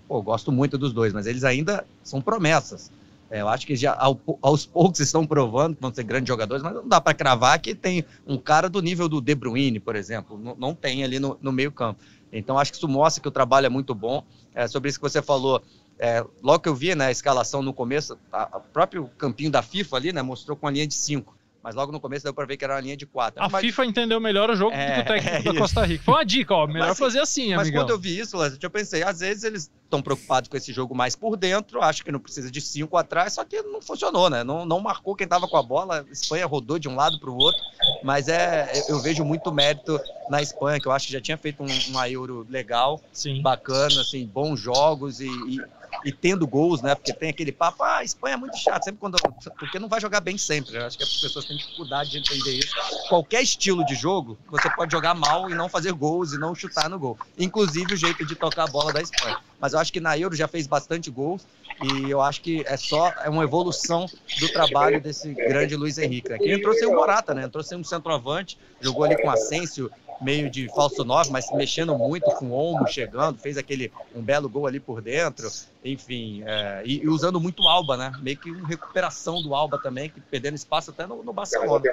Pô, 0.09 0.20
gosto 0.22 0.50
muito 0.50 0.76
dos 0.76 0.92
dois, 0.92 1.12
mas 1.12 1.26
eles 1.26 1.44
ainda 1.44 1.84
são 2.02 2.20
promessas. 2.20 2.90
É, 3.30 3.40
eu 3.40 3.48
acho 3.48 3.66
que 3.66 3.74
já 3.74 3.98
aos 4.40 4.66
poucos 4.66 5.00
estão 5.00 5.26
provando 5.26 5.74
que 5.74 5.82
vão 5.82 5.92
ser 5.92 6.05
grandes 6.05 6.28
jogadores, 6.28 6.62
mas 6.62 6.74
não 6.74 6.86
dá 6.86 7.00
para 7.00 7.14
cravar 7.14 7.59
que 7.59 7.74
tem 7.74 8.05
um 8.26 8.36
cara 8.36 8.68
do 8.68 8.80
nível 8.80 9.09
do 9.09 9.20
De 9.20 9.34
Bruyne, 9.34 9.80
por 9.80 9.96
exemplo. 9.96 10.38
Não, 10.38 10.55
não 10.57 10.74
tem 10.74 11.02
ali 11.02 11.18
no, 11.18 11.36
no 11.40 11.50
meio-campo. 11.50 12.00
Então, 12.32 12.59
acho 12.59 12.72
que 12.72 12.78
isso 12.78 12.88
mostra 12.88 13.22
que 13.22 13.28
o 13.28 13.30
trabalho 13.30 13.66
é 13.66 13.68
muito 13.68 13.94
bom. 13.94 14.24
É, 14.55 14.68
sobre 14.68 14.88
isso 14.88 14.98
que 14.98 15.02
você 15.02 15.20
falou, 15.20 15.62
é, 15.99 16.24
logo 16.42 16.61
que 16.61 16.68
eu 16.68 16.74
vi 16.74 16.95
né, 16.95 17.07
a 17.07 17.11
escalação 17.11 17.62
no 17.62 17.72
começo, 17.72 18.18
o 18.32 18.61
próprio 18.72 19.09
campinho 19.18 19.51
da 19.51 19.62
FIFA 19.62 19.97
ali, 19.97 20.12
né, 20.12 20.22
mostrou 20.22 20.57
com 20.57 20.66
a 20.66 20.70
linha 20.70 20.86
de 20.86 20.95
5 20.95 21.34
mas 21.64 21.74
logo 21.74 21.90
no 21.90 21.99
começo 21.99 22.22
deu 22.22 22.34
para 22.34 22.45
ver 22.45 22.59
que 22.59 22.64
era 22.66 22.74
uma 22.74 22.80
linha 22.82 22.95
de 22.95 23.07
quatro. 23.07 23.42
A 23.42 23.49
mas... 23.49 23.62
FIFA 23.62 23.86
entendeu 23.86 24.20
melhor 24.20 24.51
o 24.51 24.55
jogo 24.55 24.76
é, 24.76 24.86
do 24.86 24.92
que 24.92 25.01
o 25.01 25.05
técnico 25.07 25.49
é 25.49 25.53
da 25.55 25.59
Costa 25.59 25.82
Rica. 25.82 26.05
Foi 26.05 26.14
uma 26.14 26.24
dica, 26.24 26.55
ó, 26.55 26.66
melhor 26.66 26.88
mas, 26.88 26.99
fazer 26.99 27.20
assim, 27.20 27.55
Mas 27.55 27.62
amigão. 27.62 27.82
quando 27.82 27.90
eu 27.90 27.99
vi 27.99 28.18
isso, 28.18 28.36
eu 28.61 28.70
pensei, 28.70 29.03
às 29.03 29.20
vezes 29.20 29.45
eles 29.45 29.70
estão 29.82 30.03
preocupados 30.03 30.51
com 30.51 30.59
esse 30.59 30.74
jogo 30.74 30.95
mais 30.95 31.16
por 31.16 31.38
dentro, 31.38 31.80
acho 31.80 32.05
que 32.05 32.12
não 32.12 32.20
precisa 32.20 32.51
de 32.51 32.61
cinco 32.61 32.99
atrás, 32.99 33.32
só 33.32 33.45
que 33.47 33.62
não 33.62 33.80
funcionou, 33.80 34.28
né? 34.28 34.45
Não, 34.45 34.66
não 34.66 34.78
marcou 34.78 35.16
quem 35.16 35.24
estava 35.24 35.49
com 35.49 35.57
a 35.57 35.62
bola, 35.62 36.05
a 36.07 36.12
Espanha 36.12 36.45
rodou 36.45 36.78
de 36.78 36.86
um 36.86 36.97
lado 36.97 37.18
para 37.18 37.30
o 37.30 37.34
outro, 37.34 37.62
mas 38.03 38.28
é, 38.28 38.70
eu 38.90 39.01
vejo 39.01 39.24
muito 39.24 39.51
mérito 39.51 39.99
na 40.28 40.42
Espanha, 40.42 40.78
que 40.78 40.86
eu 40.86 40.92
acho 40.92 41.07
que 41.07 41.14
já 41.14 41.20
tinha 41.20 41.38
feito 41.38 41.62
um, 41.62 41.68
uma 41.88 42.07
Euro 42.11 42.47
legal, 42.51 43.01
Sim. 43.11 43.40
bacana, 43.40 44.03
assim, 44.03 44.26
bons 44.26 44.61
jogos 44.61 45.18
e, 45.18 45.28
e 45.28 45.61
e 46.05 46.12
tendo 46.12 46.47
gols, 46.47 46.82
né? 46.82 46.95
Porque 46.95 47.12
tem 47.12 47.30
aquele 47.30 47.53
papo, 47.53 47.82
ah, 47.82 47.99
a 47.99 48.05
Espanha 48.05 48.34
é 48.34 48.36
muito 48.36 48.57
chato, 48.59 48.84
sempre 48.84 49.01
quando. 49.01 49.16
Porque 49.59 49.78
não 49.78 49.88
vai 49.88 50.01
jogar 50.01 50.20
bem 50.20 50.38
sempre. 50.38 50.76
Eu 50.76 50.86
acho 50.86 50.97
que 50.97 51.05
as 51.05 51.20
pessoas 51.20 51.45
têm 51.45 51.57
dificuldade 51.57 52.11
de 52.11 52.18
entender 52.18 52.53
isso. 52.53 52.74
Qualquer 53.09 53.42
estilo 53.42 53.84
de 53.84 53.95
jogo, 53.95 54.38
você 54.51 54.68
pode 54.70 54.92
jogar 54.92 55.14
mal 55.14 55.51
e 55.51 55.55
não 55.55 55.68
fazer 55.68 55.92
gols 55.92 56.32
e 56.32 56.38
não 56.38 56.55
chutar 56.55 56.88
no 56.88 56.99
gol. 56.99 57.18
Inclusive 57.38 57.95
o 57.95 57.97
jeito 57.97 58.24
de 58.24 58.34
tocar 58.34 58.64
a 58.64 58.68
bola 58.68 58.92
da 58.92 59.01
Espanha. 59.01 59.38
Mas 59.61 59.72
eu 59.72 59.78
acho 59.78 59.92
que 59.92 60.01
na 60.01 60.18
Euro 60.18 60.34
já 60.34 60.47
fez 60.47 60.66
bastante 60.66 61.11
gols 61.11 61.47
e 61.82 62.11
eu 62.11 62.20
acho 62.20 62.40
que 62.40 62.62
é 62.66 62.76
só 62.76 63.09
é 63.24 63.28
uma 63.28 63.45
evolução 63.45 64.07
do 64.38 64.49
trabalho 64.53 65.01
desse 65.01 65.32
grande 65.32 65.76
Luiz 65.76 65.99
Henrique. 65.99 66.28
Né? 66.28 66.38
Que 66.38 66.53
entrou 66.53 66.74
sem 66.74 66.86
o 66.86 66.95
Morata, 66.95 67.34
né? 67.34 67.45
Entrou 67.45 67.62
sem 67.62 67.78
um 67.78 67.84
centroavante, 67.84 68.59
jogou 68.80 69.05
ali 69.05 69.20
com 69.20 69.30
Asensio 69.30 69.90
meio 70.20 70.51
de 70.51 70.68
falso 70.68 71.05
9, 71.05 71.30
mas 71.30 71.51
mexendo 71.53 71.97
muito 71.97 72.30
com 72.32 72.47
o 72.47 72.53
Olmo 72.53 72.86
chegando, 72.86 73.38
fez 73.38 73.57
aquele 73.57 73.92
um 74.14 74.22
belo 74.22 74.49
gol 74.49 74.66
ali 74.66 74.80
por 74.80 75.01
dentro, 75.01 75.49
enfim, 75.85 76.43
é, 76.47 76.82
e, 76.87 77.03
e, 77.03 77.09
usando 77.09 77.39
muito 77.39 77.62
o 77.62 77.68
Alba, 77.68 77.97
né? 77.97 78.12
Meio 78.22 78.39
que 78.39 78.51
uma 78.51 78.66
recuperação 78.66 79.43
do 79.43 79.55
Alba 79.55 79.78
também, 79.78 80.09
que 80.09 80.18
perdendo 80.18 80.55
espaço 80.55 80.91
até 80.91 81.07
no, 81.07 81.22
no 81.22 81.32
Barcelona. 81.32 81.85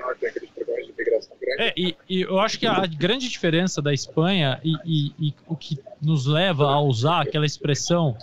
É, 1.59 1.73
e, 1.75 1.95
e, 2.09 2.21
eu 2.21 2.39
acho 2.39 2.57
que 2.57 2.65
a 2.65 2.85
grande 2.85 3.27
diferença 3.27 3.81
da 3.81 3.93
Espanha 3.93 4.59
e, 4.63 4.73
e, 4.85 5.27
e 5.27 5.33
o 5.45 5.55
que 5.55 5.77
nos 6.01 6.25
leva 6.25 6.71
a 6.71 6.79
usar 6.79 7.21
aquela 7.21 7.45
expressão 7.45 8.15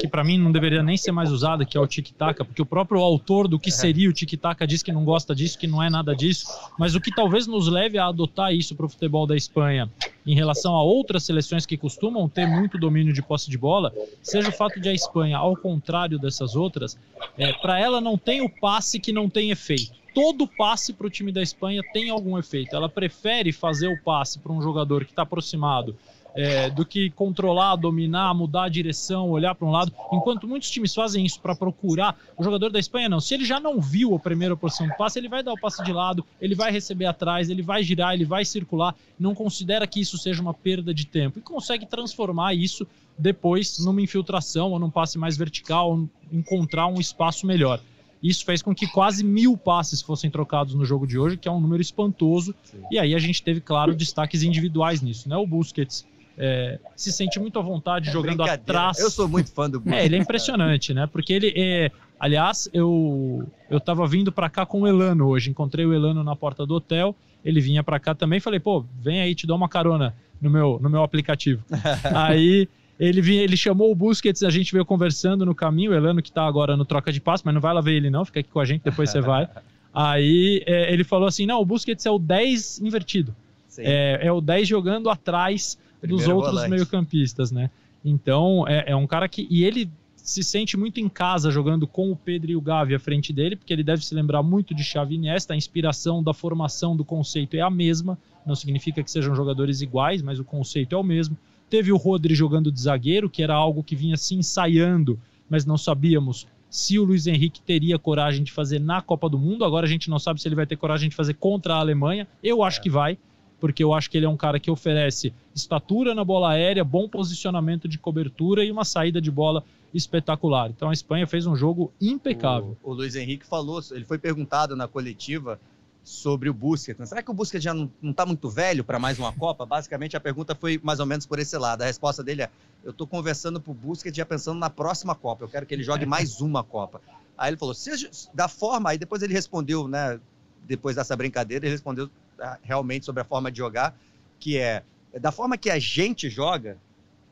que 0.00 0.08
para 0.08 0.24
mim 0.24 0.36
não 0.36 0.50
deveria 0.50 0.82
nem 0.82 0.96
ser 0.96 1.12
mais 1.12 1.30
usada, 1.30 1.64
que 1.64 1.76
é 1.76 1.80
o 1.80 1.86
tic-tac, 1.86 2.44
porque 2.44 2.60
o 2.60 2.66
próprio 2.66 3.00
autor 3.00 3.46
do 3.46 3.58
que 3.58 3.68
é. 3.68 3.72
seria 3.72 4.10
o 4.10 4.12
tic-tac 4.12 4.66
diz 4.66 4.82
que 4.82 4.90
não 4.90 5.04
gosta 5.04 5.32
disso, 5.32 5.56
que 5.56 5.68
não 5.68 5.80
é 5.80 5.88
nada 5.88 6.14
disso, 6.14 6.46
mas 6.76 6.96
o 6.96 7.00
que 7.00 7.14
talvez 7.14 7.46
nos 7.46 7.68
leve 7.68 7.98
a 7.98 8.06
adotar 8.06 8.52
isso 8.52 8.74
para 8.74 8.86
o 8.86 8.88
futebol 8.88 9.28
da 9.28 9.36
Espanha 9.36 9.88
em 10.26 10.34
relação 10.34 10.74
a 10.74 10.82
outras 10.82 11.24
seleções 11.24 11.66
que 11.66 11.76
costumam 11.76 12.28
ter 12.28 12.46
muito 12.46 12.78
domínio 12.78 13.12
de 13.12 13.22
posse 13.22 13.50
de 13.50 13.58
bola, 13.58 13.92
seja 14.22 14.48
o 14.48 14.52
fato 14.52 14.80
de 14.80 14.88
a 14.88 14.92
Espanha, 14.92 15.11
ao 15.34 15.56
contrário 15.56 16.18
dessas 16.18 16.56
outras, 16.56 16.98
é, 17.36 17.52
para 17.52 17.78
ela 17.78 18.00
não 18.00 18.16
tem 18.16 18.40
o 18.40 18.48
passe 18.48 18.98
que 18.98 19.12
não 19.12 19.28
tem 19.28 19.50
efeito 19.50 20.02
todo 20.14 20.46
passe 20.46 20.92
para 20.92 21.06
o 21.06 21.10
time 21.10 21.32
da 21.32 21.42
Espanha 21.42 21.80
tem 21.92 22.10
algum 22.10 22.38
efeito. 22.38 22.76
Ela 22.76 22.88
prefere 22.88 23.50
fazer 23.50 23.88
o 23.88 23.98
passe 24.02 24.38
para 24.38 24.52
um 24.52 24.60
jogador 24.60 25.04
que 25.04 25.12
está 25.12 25.22
aproximado 25.22 25.96
é, 26.34 26.70
do 26.70 26.84
que 26.84 27.10
controlar, 27.10 27.76
dominar, 27.76 28.34
mudar 28.34 28.64
a 28.64 28.68
direção, 28.68 29.30
olhar 29.30 29.54
para 29.54 29.66
um 29.66 29.70
lado. 29.70 29.92
Enquanto 30.12 30.46
muitos 30.46 30.70
times 30.70 30.94
fazem 30.94 31.24
isso 31.24 31.40
para 31.40 31.54
procurar, 31.54 32.18
o 32.36 32.44
jogador 32.44 32.70
da 32.70 32.78
Espanha 32.78 33.08
não. 33.08 33.20
Se 33.20 33.34
ele 33.34 33.44
já 33.44 33.60
não 33.60 33.80
viu 33.80 34.14
a 34.14 34.18
primeira 34.18 34.56
posição 34.56 34.86
do 34.86 34.94
passe, 34.96 35.18
ele 35.18 35.28
vai 35.28 35.42
dar 35.42 35.52
o 35.52 35.60
passe 35.60 35.82
de 35.84 35.92
lado, 35.92 36.24
ele 36.40 36.54
vai 36.54 36.70
receber 36.70 37.06
atrás, 37.06 37.50
ele 37.50 37.62
vai 37.62 37.82
girar, 37.82 38.14
ele 38.14 38.24
vai 38.24 38.44
circular. 38.44 38.94
Não 39.18 39.34
considera 39.34 39.86
que 39.86 40.00
isso 40.00 40.18
seja 40.18 40.40
uma 40.40 40.54
perda 40.54 40.92
de 40.92 41.06
tempo 41.06 41.38
e 41.38 41.42
consegue 41.42 41.86
transformar 41.86 42.54
isso 42.54 42.86
depois 43.18 43.78
numa 43.84 44.00
infiltração 44.00 44.70
ou 44.70 44.78
num 44.78 44.90
passe 44.90 45.18
mais 45.18 45.36
vertical, 45.36 46.08
encontrar 46.32 46.86
um 46.86 47.00
espaço 47.00 47.46
melhor. 47.46 47.80
Isso 48.22 48.44
fez 48.44 48.62
com 48.62 48.74
que 48.74 48.86
quase 48.86 49.24
mil 49.24 49.56
passes 49.56 50.00
fossem 50.00 50.30
trocados 50.30 50.74
no 50.74 50.84
jogo 50.84 51.06
de 51.06 51.18
hoje, 51.18 51.36
que 51.36 51.48
é 51.48 51.52
um 51.52 51.60
número 51.60 51.82
espantoso. 51.82 52.54
Sim. 52.62 52.82
E 52.90 52.98
aí 52.98 53.14
a 53.14 53.18
gente 53.18 53.42
teve, 53.42 53.60
claro, 53.60 53.94
destaques 53.94 54.42
individuais 54.44 55.02
nisso, 55.02 55.28
né? 55.28 55.36
O 55.36 55.46
Busquets 55.46 56.06
é, 56.38 56.78
se 56.94 57.10
sente 57.10 57.40
muito 57.40 57.58
à 57.58 57.62
vontade 57.62 58.08
é 58.08 58.12
jogando 58.12 58.42
atrás. 58.42 58.98
Eu 59.00 59.10
sou 59.10 59.28
muito 59.28 59.50
fã 59.50 59.68
do 59.68 59.80
Busquets. 59.80 59.98
É, 60.02 60.06
ele 60.06 60.16
é 60.16 60.18
impressionante, 60.18 60.94
né? 60.94 61.08
Porque 61.08 61.32
ele 61.32 61.52
é. 61.56 61.90
Aliás, 62.18 62.68
eu 62.72 63.44
eu 63.68 63.80
tava 63.80 64.06
vindo 64.06 64.30
para 64.30 64.48
cá 64.48 64.64
com 64.64 64.82
o 64.82 64.86
Elano 64.86 65.26
hoje, 65.26 65.50
encontrei 65.50 65.84
o 65.84 65.92
Elano 65.92 66.22
na 66.22 66.36
porta 66.36 66.64
do 66.64 66.74
hotel 66.74 67.16
ele 67.44 67.60
vinha 67.60 67.82
para 67.82 67.98
cá 67.98 68.14
também. 68.14 68.40
Falei, 68.40 68.60
pô, 68.60 68.84
vem 69.00 69.20
aí, 69.20 69.34
te 69.34 69.46
dou 69.46 69.56
uma 69.56 69.68
carona 69.68 70.14
no 70.40 70.50
meu, 70.50 70.78
no 70.80 70.88
meu 70.88 71.02
aplicativo. 71.02 71.62
aí 72.14 72.68
ele, 73.08 73.20
vinha, 73.20 73.42
ele 73.42 73.56
chamou 73.56 73.90
o 73.90 73.94
Busquets, 73.94 74.44
a 74.44 74.50
gente 74.50 74.72
veio 74.72 74.84
conversando 74.84 75.44
no 75.44 75.54
caminho, 75.54 75.90
o 75.90 75.94
Elano 75.94 76.22
que 76.22 76.30
tá 76.30 76.46
agora 76.46 76.76
no 76.76 76.84
troca 76.84 77.12
de 77.12 77.20
passo, 77.20 77.42
mas 77.44 77.52
não 77.52 77.60
vai 77.60 77.74
lá 77.74 77.80
ver 77.80 77.94
ele 77.94 78.10
não, 78.10 78.24
fica 78.24 78.38
aqui 78.38 78.48
com 78.48 78.60
a 78.60 78.64
gente, 78.64 78.82
depois 78.82 79.10
você 79.10 79.20
vai. 79.20 79.48
Aí 79.92 80.62
é, 80.66 80.92
ele 80.92 81.02
falou 81.02 81.26
assim, 81.26 81.44
não, 81.44 81.60
o 81.60 81.64
Busquets 81.64 82.06
é 82.06 82.10
o 82.10 82.18
10 82.18 82.80
invertido. 82.80 83.34
É, 83.76 84.26
é, 84.26 84.32
o 84.32 84.40
10 84.40 84.68
jogando 84.68 85.10
atrás 85.10 85.78
Primeiro 86.00 86.24
dos 86.24 86.32
outros 86.32 86.68
meio-campistas, 86.68 87.50
né? 87.50 87.70
Então, 88.04 88.64
é, 88.68 88.92
é 88.92 88.96
um 88.96 89.06
cara 89.06 89.28
que... 89.28 89.46
E 89.50 89.64
ele 89.64 89.90
se 90.16 90.44
sente 90.44 90.76
muito 90.76 91.00
em 91.00 91.08
casa 91.08 91.50
jogando 91.50 91.86
com 91.86 92.12
o 92.12 92.16
Pedro 92.16 92.52
e 92.52 92.56
o 92.56 92.60
Gavi 92.60 92.94
à 92.94 92.98
frente 93.00 93.32
dele, 93.32 93.56
porque 93.56 93.72
ele 93.72 93.82
deve 93.82 94.04
se 94.04 94.14
lembrar 94.14 94.42
muito 94.42 94.72
de 94.72 94.84
Xavi 94.84 95.16
Iniesta, 95.16 95.52
a 95.52 95.56
inspiração 95.56 96.22
da 96.22 96.32
formação 96.32 96.96
do 96.96 97.04
conceito 97.04 97.56
é 97.56 97.60
a 97.60 97.70
mesma, 97.70 98.16
não 98.46 98.54
significa 98.54 99.02
que 99.02 99.10
sejam 99.10 99.34
jogadores 99.34 99.80
iguais, 99.80 100.22
mas 100.22 100.38
o 100.38 100.44
conceito 100.44 100.94
é 100.94 100.98
o 100.98 101.02
mesmo. 101.02 101.36
Teve 101.72 101.90
o 101.90 101.96
Rodri 101.96 102.34
jogando 102.34 102.70
de 102.70 102.82
zagueiro, 102.82 103.30
que 103.30 103.42
era 103.42 103.54
algo 103.54 103.82
que 103.82 103.96
vinha 103.96 104.14
se 104.18 104.34
ensaiando, 104.34 105.18
mas 105.48 105.64
não 105.64 105.78
sabíamos 105.78 106.46
se 106.68 106.98
o 106.98 107.02
Luiz 107.02 107.26
Henrique 107.26 107.62
teria 107.62 107.98
coragem 107.98 108.44
de 108.44 108.52
fazer 108.52 108.78
na 108.78 109.00
Copa 109.00 109.26
do 109.26 109.38
Mundo. 109.38 109.64
Agora 109.64 109.86
a 109.86 109.88
gente 109.88 110.10
não 110.10 110.18
sabe 110.18 110.38
se 110.38 110.46
ele 110.46 110.54
vai 110.54 110.66
ter 110.66 110.76
coragem 110.76 111.08
de 111.08 111.16
fazer 111.16 111.32
contra 111.32 111.72
a 111.72 111.78
Alemanha. 111.78 112.28
Eu 112.42 112.62
acho 112.62 112.78
é. 112.78 112.82
que 112.82 112.90
vai, 112.90 113.16
porque 113.58 113.82
eu 113.82 113.94
acho 113.94 114.10
que 114.10 114.18
ele 114.18 114.26
é 114.26 114.28
um 114.28 114.36
cara 114.36 114.60
que 114.60 114.70
oferece 114.70 115.32
estatura 115.54 116.14
na 116.14 116.22
bola 116.22 116.50
aérea, 116.50 116.84
bom 116.84 117.08
posicionamento 117.08 117.88
de 117.88 117.96
cobertura 117.98 118.62
e 118.62 118.70
uma 118.70 118.84
saída 118.84 119.18
de 119.18 119.30
bola 119.30 119.64
espetacular. 119.94 120.68
Então 120.68 120.90
a 120.90 120.92
Espanha 120.92 121.26
fez 121.26 121.46
um 121.46 121.56
jogo 121.56 121.90
impecável. 121.98 122.76
O, 122.82 122.90
o 122.90 122.92
Luiz 122.92 123.16
Henrique 123.16 123.46
falou, 123.46 123.80
ele 123.92 124.04
foi 124.04 124.18
perguntado 124.18 124.76
na 124.76 124.86
coletiva 124.86 125.58
sobre 126.04 126.48
o 126.48 126.54
Busquets. 126.54 127.08
Será 127.08 127.22
que 127.22 127.30
o 127.30 127.34
Busquets 127.34 127.62
já 127.62 127.72
não 127.72 127.90
está 128.02 128.26
muito 128.26 128.50
velho 128.50 128.82
para 128.82 128.98
mais 128.98 129.18
uma 129.18 129.32
Copa? 129.32 129.64
Basicamente 129.64 130.16
a 130.16 130.20
pergunta 130.20 130.54
foi 130.54 130.80
mais 130.82 131.00
ou 131.00 131.06
menos 131.06 131.26
por 131.26 131.38
esse 131.38 131.56
lado. 131.56 131.82
A 131.82 131.86
resposta 131.86 132.22
dele 132.22 132.42
é: 132.42 132.50
eu 132.82 132.90
estou 132.90 133.06
conversando 133.06 133.60
para 133.60 133.70
o 133.70 133.74
Busquets 133.74 134.16
já 134.16 134.26
pensando 134.26 134.58
na 134.58 134.68
próxima 134.68 135.14
Copa. 135.14 135.44
Eu 135.44 135.48
quero 135.48 135.64
que 135.64 135.74
ele 135.74 135.82
jogue 135.82 136.04
mais 136.04 136.40
uma 136.40 136.64
Copa. 136.64 137.00
Aí 137.38 137.50
ele 137.50 137.56
falou: 137.56 137.74
seja 137.74 138.10
da 138.34 138.48
forma. 138.48 138.90
Aí 138.90 138.98
depois 138.98 139.22
ele 139.22 139.32
respondeu, 139.32 139.86
né? 139.86 140.18
Depois 140.64 140.96
dessa 140.96 141.16
brincadeira, 141.16 141.66
ele 141.66 141.72
respondeu 141.72 142.10
ah, 142.40 142.58
realmente 142.62 143.04
sobre 143.04 143.22
a 143.22 143.24
forma 143.24 143.50
de 143.50 143.58
jogar, 143.58 143.96
que 144.38 144.58
é 144.58 144.82
da 145.20 145.30
forma 145.30 145.58
que 145.58 145.68
a 145.68 145.78
gente 145.78 146.30
joga, 146.30 146.78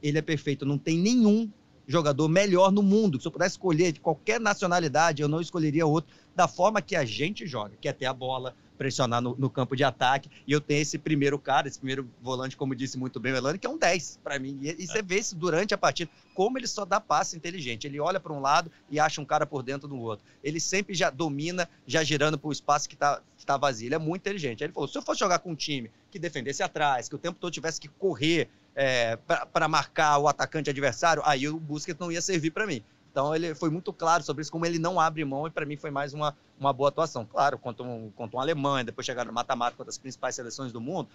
ele 0.03 0.19
é 0.19 0.23
perfeito. 0.23 0.67
Não 0.67 0.79
tem 0.79 0.99
nenhum 0.99 1.51
jogador 1.91 2.29
melhor 2.29 2.71
no 2.71 2.83
mundo. 2.83 3.21
Se 3.21 3.27
eu 3.27 3.33
pudesse 3.33 3.55
escolher 3.55 3.93
de 3.93 4.01
qualquer 4.01 4.41
nacionalidade, 4.41 5.23
eu 5.23 5.29
não 5.29 5.41
escolheria 5.41 5.87
outro 5.87 6.15
da 6.35 6.47
forma 6.47 6.81
que 6.81 6.95
a 6.95 7.05
gente 7.05 7.47
joga, 7.47 7.77
que 7.81 7.89
é 7.89 7.93
ter 7.93 8.07
a 8.07 8.15
bola, 8.15 8.55
pressionar 8.79 9.21
no, 9.21 9.37
no, 9.37 9.51
campo 9.51 9.77
de 9.77 9.85
ataque. 9.85 10.31
E 10.47 10.53
eu 10.53 10.61
tenho 10.61 10.81
esse 10.81 10.97
primeiro 10.97 11.39
cara, 11.39 11.69
esse 11.69 11.79
primeiro 11.79 12.09
volante, 12.23 12.57
como 12.57 12.75
disse 12.75 12.97
muito 12.97 13.21
bem 13.21 13.33
o 13.33 13.37
Elane, 13.37 13.59
que 13.59 13.67
é 13.67 13.71
um 13.71 13.77
10 13.77 14.21
para 14.25 14.39
mim. 14.39 14.59
E, 14.63 14.71
e, 14.79 14.87
você 14.87 15.03
vê 15.03 15.19
isso 15.19 15.37
durante 15.37 15.75
a 15.75 15.79
partida, 15.79 16.11
como 16.35 16.57
ele 16.57 16.67
só 16.67 16.87
dá 16.87 16.99
passe 16.99 17.37
inteligente. 17.37 17.87
Ele 17.87 18.01
olha 18.01 18.19
para 18.19 18.33
um 18.33 18.41
lado 18.41 18.71
e 18.91 18.99
acha 18.99 19.21
um 19.21 19.25
cara 19.25 19.45
por 19.45 19.63
dentro 19.63 19.87
do 19.87 19.99
outro. 19.99 20.25
Ele 20.43 20.59
sempre 20.59 20.95
já 20.95 21.11
domina, 21.11 21.69
já 21.87 22.03
girando 22.03 22.39
para 22.39 22.49
o 22.49 22.53
espaço 22.53 22.89
que 22.89 22.95
está 22.95 23.21
tá 23.45 23.57
vazio. 23.59 23.89
Ele 23.89 23.97
é 23.97 23.99
muito 23.99 24.23
inteligente. 24.23 24.63
Aí 24.63 24.69
ele 24.69 24.73
falou: 24.73 24.89
se 24.89 24.97
eu 24.97 25.03
fosse 25.03 25.21
jogar 25.21 25.41
com 25.41 25.51
um 25.51 25.57
time 25.57 25.91
que 26.11 26.19
defendesse 26.19 26.63
atrás, 26.63 27.07
que 27.07 27.15
o 27.15 27.19
tempo 27.19 27.39
todo 27.39 27.53
tivesse 27.53 27.79
que 27.79 27.89
correr 27.89 28.49
é, 28.75 29.17
para 29.53 29.69
marcar 29.69 30.19
o 30.19 30.29
atacante 30.29 30.71
adversário, 30.71 31.23
aí 31.25 31.49
o 31.49 31.59
Busquets 31.59 32.01
não 32.01 32.11
ia 32.11 32.21
servir 32.21 32.51
para 32.51 32.67
mim. 32.67 32.83
Então 33.11 33.35
ele 33.35 33.55
foi 33.55 33.71
muito 33.71 33.93
claro 33.93 34.23
sobre 34.23 34.43
isso, 34.43 34.53
como 34.53 34.65
ele 34.65 34.79
não 34.79 35.01
abre 35.01 35.25
mão, 35.25 35.47
e 35.47 35.51
para 35.51 35.67
mim 35.67 35.77
foi 35.77 35.91
mais 35.91 36.15
uma, 36.15 36.37
uma 36.59 36.73
boa 36.73 36.89
atuação. 36.89 37.27
Claro, 37.27 37.59
contra 37.59 37.85
um, 37.85 38.11
contra 38.11 38.37
um 38.37 38.41
Alemanha, 38.41 38.85
depois 38.85 39.05
chegar 39.05 39.25
no 39.25 39.33
mata-mata 39.33 39.77
contra 39.77 39.91
as 39.91 39.99
principais 39.99 40.37
seleções 40.37 40.73
do 40.73 40.81
mundo, 40.81 41.09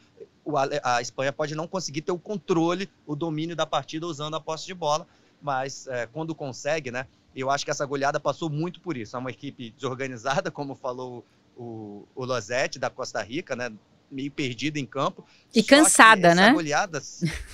o, 0.43 0.57
a 0.57 1.01
Espanha 1.01 1.31
pode 1.31 1.55
não 1.55 1.67
conseguir 1.67 2.01
ter 2.01 2.11
o 2.11 2.19
controle, 2.19 2.89
o 3.05 3.15
domínio 3.15 3.55
da 3.55 3.65
partida 3.65 4.05
usando 4.05 4.35
a 4.35 4.41
posse 4.41 4.65
de 4.65 4.73
bola, 4.73 5.07
mas 5.41 5.87
é, 5.87 6.05
quando 6.07 6.35
consegue, 6.35 6.91
né? 6.91 7.07
Eu 7.33 7.49
acho 7.49 7.65
que 7.65 7.71
essa 7.71 7.85
goleada 7.85 8.19
passou 8.19 8.49
muito 8.49 8.79
por 8.79 8.95
isso. 8.95 9.15
É 9.15 9.19
uma 9.19 9.29
equipe 9.29 9.71
desorganizada, 9.71 10.49
como 10.51 10.75
falou 10.75 11.25
o, 11.55 12.05
o 12.13 12.25
da 12.25 12.89
Costa 12.89 13.21
Rica, 13.21 13.55
né? 13.55 13.71
Meio 14.11 14.31
perdida 14.31 14.79
em 14.79 14.85
campo. 14.85 15.25
E 15.53 15.61
Só 15.61 15.67
cansada, 15.67 16.35
né? 16.35 16.53
Goleada, 16.53 17.01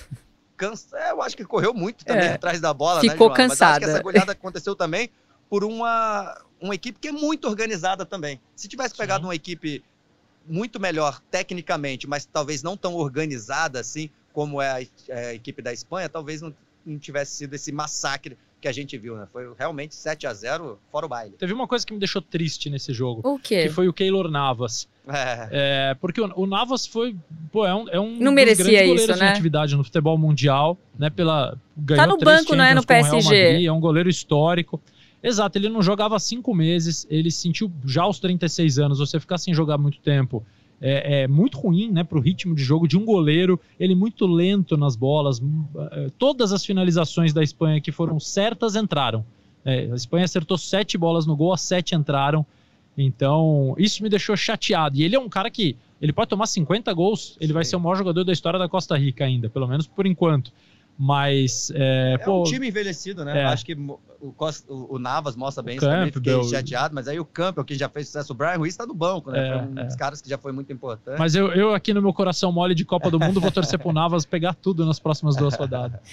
cansa... 0.56 0.98
É, 0.98 1.10
eu 1.10 1.22
acho 1.22 1.36
que 1.36 1.44
correu 1.44 1.74
muito 1.74 2.04
também 2.04 2.28
é. 2.28 2.32
atrás 2.34 2.60
da 2.60 2.72
bola, 2.72 3.00
Ficou 3.00 3.30
né, 3.30 3.36
cansada. 3.36 3.56
Mas 3.56 3.72
acho 3.72 3.80
que 3.80 3.90
essa 3.90 4.02
goleada 4.02 4.32
aconteceu 4.32 4.74
também 4.76 5.10
por 5.48 5.64
uma, 5.64 6.40
uma 6.60 6.74
equipe 6.74 6.98
que 6.98 7.08
é 7.08 7.12
muito 7.12 7.48
organizada 7.48 8.06
também. 8.06 8.40
Se 8.56 8.68
tivesse 8.68 8.96
pegado 8.96 9.22
Sim. 9.22 9.28
uma 9.28 9.34
equipe 9.34 9.84
muito 10.46 10.80
melhor 10.80 11.20
tecnicamente, 11.30 12.06
mas 12.06 12.24
talvez 12.24 12.62
não 12.62 12.76
tão 12.76 12.94
organizada 12.94 13.80
assim 13.80 14.10
como 14.32 14.60
é 14.60 14.70
a, 14.70 14.86
é 15.08 15.26
a 15.26 15.34
equipe 15.34 15.62
da 15.62 15.72
Espanha, 15.72 16.08
talvez 16.08 16.40
não, 16.40 16.54
não 16.84 16.98
tivesse 16.98 17.36
sido 17.36 17.54
esse 17.54 17.70
massacre 17.70 18.38
que 18.62 18.68
a 18.68 18.72
gente 18.72 18.96
viu, 18.96 19.16
né? 19.16 19.26
Foi 19.32 19.52
realmente 19.58 19.92
7 19.94 20.24
a 20.24 20.32
0 20.32 20.78
fora 20.90 21.04
o 21.04 21.08
baile. 21.08 21.34
Teve 21.36 21.52
uma 21.52 21.66
coisa 21.66 21.84
que 21.84 21.92
me 21.92 21.98
deixou 21.98 22.22
triste 22.22 22.70
nesse 22.70 22.94
jogo. 22.94 23.20
O 23.28 23.36
quê? 23.36 23.64
Que 23.64 23.68
foi 23.68 23.88
o 23.88 23.92
Keylor 23.92 24.30
Navas. 24.30 24.88
É. 25.06 25.48
é 25.90 25.94
porque 26.00 26.20
o, 26.20 26.32
o, 26.36 26.46
Navas 26.46 26.86
foi, 26.86 27.16
pô, 27.50 27.66
é 27.66 27.74
um, 27.74 27.88
é 27.88 27.98
um 27.98 28.16
não 28.18 28.30
merecia 28.30 28.84
isso, 28.84 29.14
né? 29.16 29.30
atividade 29.30 29.76
no 29.76 29.82
futebol 29.82 30.16
mundial, 30.16 30.78
né? 30.96 31.10
Pela 31.10 31.58
tá 31.96 32.06
no 32.06 32.16
banco, 32.16 32.54
não 32.54 32.64
é 32.64 32.72
no 32.72 32.86
PSG. 32.86 33.44
Madrid, 33.44 33.66
é 33.66 33.72
um 33.72 33.80
goleiro 33.80 34.08
histórico. 34.08 34.80
Exato, 35.20 35.58
ele 35.58 35.68
não 35.68 35.82
jogava 35.82 36.14
há 36.16 36.20
cinco 36.20 36.54
meses, 36.54 37.06
ele 37.10 37.30
sentiu 37.30 37.70
já 37.84 38.02
aos 38.02 38.20
36 38.20 38.78
anos, 38.78 38.98
você 38.98 39.18
ficar 39.18 39.38
sem 39.38 39.52
jogar 39.52 39.76
muito 39.76 39.98
tempo 40.00 40.44
é, 40.82 41.22
é 41.22 41.28
muito 41.28 41.58
ruim 41.58 41.90
né, 41.90 42.02
para 42.02 42.18
o 42.18 42.20
ritmo 42.20 42.54
de 42.54 42.62
jogo 42.64 42.88
de 42.88 42.98
um 42.98 43.04
goleiro. 43.04 43.58
Ele 43.78 43.94
muito 43.94 44.26
lento 44.26 44.76
nas 44.76 44.96
bolas. 44.96 45.40
É, 45.92 46.10
todas 46.18 46.52
as 46.52 46.66
finalizações 46.66 47.32
da 47.32 47.42
Espanha 47.42 47.80
que 47.80 47.92
foram 47.92 48.18
certas 48.18 48.74
entraram. 48.74 49.24
É, 49.64 49.88
a 49.92 49.94
Espanha 49.94 50.24
acertou 50.24 50.58
sete 50.58 50.98
bolas 50.98 51.24
no 51.24 51.36
gol, 51.36 51.52
as 51.52 51.60
sete 51.60 51.94
entraram. 51.94 52.44
Então, 52.98 53.74
isso 53.78 54.02
me 54.02 54.08
deixou 54.08 54.36
chateado. 54.36 54.98
E 54.98 55.04
ele 55.04 55.14
é 55.14 55.20
um 55.20 55.28
cara 55.28 55.50
que 55.50 55.76
ele 56.00 56.12
pode 56.12 56.28
tomar 56.28 56.46
50 56.46 56.92
gols, 56.92 57.36
ele 57.40 57.48
Sim. 57.48 57.54
vai 57.54 57.64
ser 57.64 57.76
o 57.76 57.80
maior 57.80 57.94
jogador 57.94 58.24
da 58.24 58.32
história 58.32 58.58
da 58.58 58.68
Costa 58.68 58.98
Rica 58.98 59.24
ainda, 59.24 59.48
pelo 59.48 59.68
menos 59.68 59.86
por 59.86 60.04
enquanto. 60.04 60.52
Mas. 60.98 61.72
É, 61.74 62.14
é 62.14 62.18
pô, 62.18 62.40
um 62.40 62.44
time 62.44 62.68
envelhecido, 62.68 63.24
né? 63.24 63.40
É. 63.40 63.44
Acho 63.44 63.64
que 63.64 63.76
o, 64.22 64.32
Costa, 64.32 64.72
o, 64.72 64.98
Navas 65.00 65.34
mostra 65.34 65.64
bem 65.64 65.76
isso 65.76 65.84
também, 65.84 66.12
fiquei 66.12 66.44
chateado, 66.44 66.94
mas 66.94 67.08
aí 67.08 67.18
o 67.18 67.24
Campbell, 67.24 67.64
que 67.64 67.74
já 67.74 67.88
fez 67.88 68.06
sucesso, 68.06 68.32
o 68.32 68.36
Brian 68.36 68.56
Ruiz 68.56 68.76
tá 68.76 68.86
no 68.86 68.94
banco, 68.94 69.32
né? 69.32 69.48
É, 69.48 69.56
um 69.56 69.78
é. 69.80 69.84
dos 69.84 69.96
caras 69.96 70.22
que 70.22 70.30
já 70.30 70.38
foi 70.38 70.52
muito 70.52 70.72
importante. 70.72 71.18
Mas 71.18 71.34
eu, 71.34 71.52
eu 71.52 71.74
aqui 71.74 71.92
no 71.92 72.00
meu 72.00 72.12
coração 72.14 72.52
mole 72.52 72.72
de 72.72 72.84
Copa 72.84 73.10
do 73.10 73.18
Mundo 73.18 73.40
vou 73.40 73.50
torcer 73.50 73.80
pro 73.80 73.92
Navas 73.92 74.24
pegar 74.24 74.54
tudo 74.54 74.86
nas 74.86 75.00
próximas 75.00 75.34
duas 75.34 75.54
rodadas. 75.54 76.00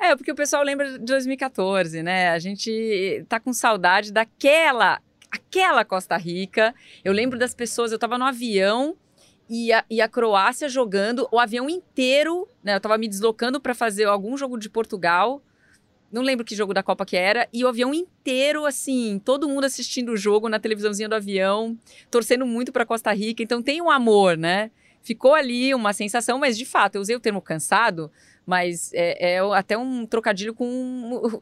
É, 0.00 0.14
porque 0.14 0.30
o 0.30 0.34
pessoal 0.36 0.62
lembra 0.62 0.92
de 0.92 1.04
2014, 1.04 2.04
né? 2.04 2.30
A 2.30 2.38
gente 2.38 3.24
tá 3.28 3.40
com 3.40 3.52
saudade 3.52 4.12
daquela, 4.12 5.00
aquela 5.28 5.84
Costa 5.84 6.16
Rica. 6.16 6.72
Eu 7.04 7.12
lembro 7.12 7.36
das 7.36 7.52
pessoas, 7.52 7.90
eu 7.90 7.98
tava 7.98 8.16
no 8.16 8.24
avião 8.24 8.94
e 9.50 9.72
a, 9.72 9.84
e 9.90 10.00
a 10.00 10.08
Croácia 10.08 10.68
jogando 10.68 11.26
o 11.32 11.40
avião 11.40 11.68
inteiro, 11.68 12.46
né? 12.62 12.76
Eu 12.76 12.80
tava 12.80 12.96
me 12.96 13.08
deslocando 13.08 13.60
para 13.60 13.74
fazer 13.74 14.04
algum 14.04 14.36
jogo 14.36 14.56
de 14.56 14.70
Portugal. 14.70 15.42
Não 16.10 16.22
lembro 16.22 16.44
que 16.44 16.54
jogo 16.54 16.72
da 16.72 16.82
Copa 16.82 17.04
que 17.04 17.16
era. 17.16 17.48
E 17.52 17.64
o 17.64 17.68
avião 17.68 17.92
inteiro, 17.92 18.64
assim, 18.64 19.20
todo 19.24 19.48
mundo 19.48 19.64
assistindo 19.64 20.12
o 20.12 20.16
jogo 20.16 20.48
na 20.48 20.58
televisãozinha 20.58 21.08
do 21.08 21.14
avião, 21.14 21.76
torcendo 22.10 22.46
muito 22.46 22.72
para 22.72 22.86
Costa 22.86 23.12
Rica. 23.12 23.42
Então 23.42 23.62
tem 23.62 23.82
um 23.82 23.90
amor, 23.90 24.36
né? 24.36 24.70
Ficou 25.02 25.34
ali 25.34 25.74
uma 25.74 25.92
sensação, 25.92 26.38
mas 26.38 26.56
de 26.56 26.64
fato, 26.64 26.96
eu 26.96 27.00
usei 27.00 27.14
o 27.14 27.20
termo 27.20 27.40
cansado, 27.40 28.10
mas 28.46 28.92
é, 28.92 29.34
é 29.34 29.38
até 29.54 29.76
um 29.76 30.06
trocadilho 30.06 30.54
com 30.54 31.40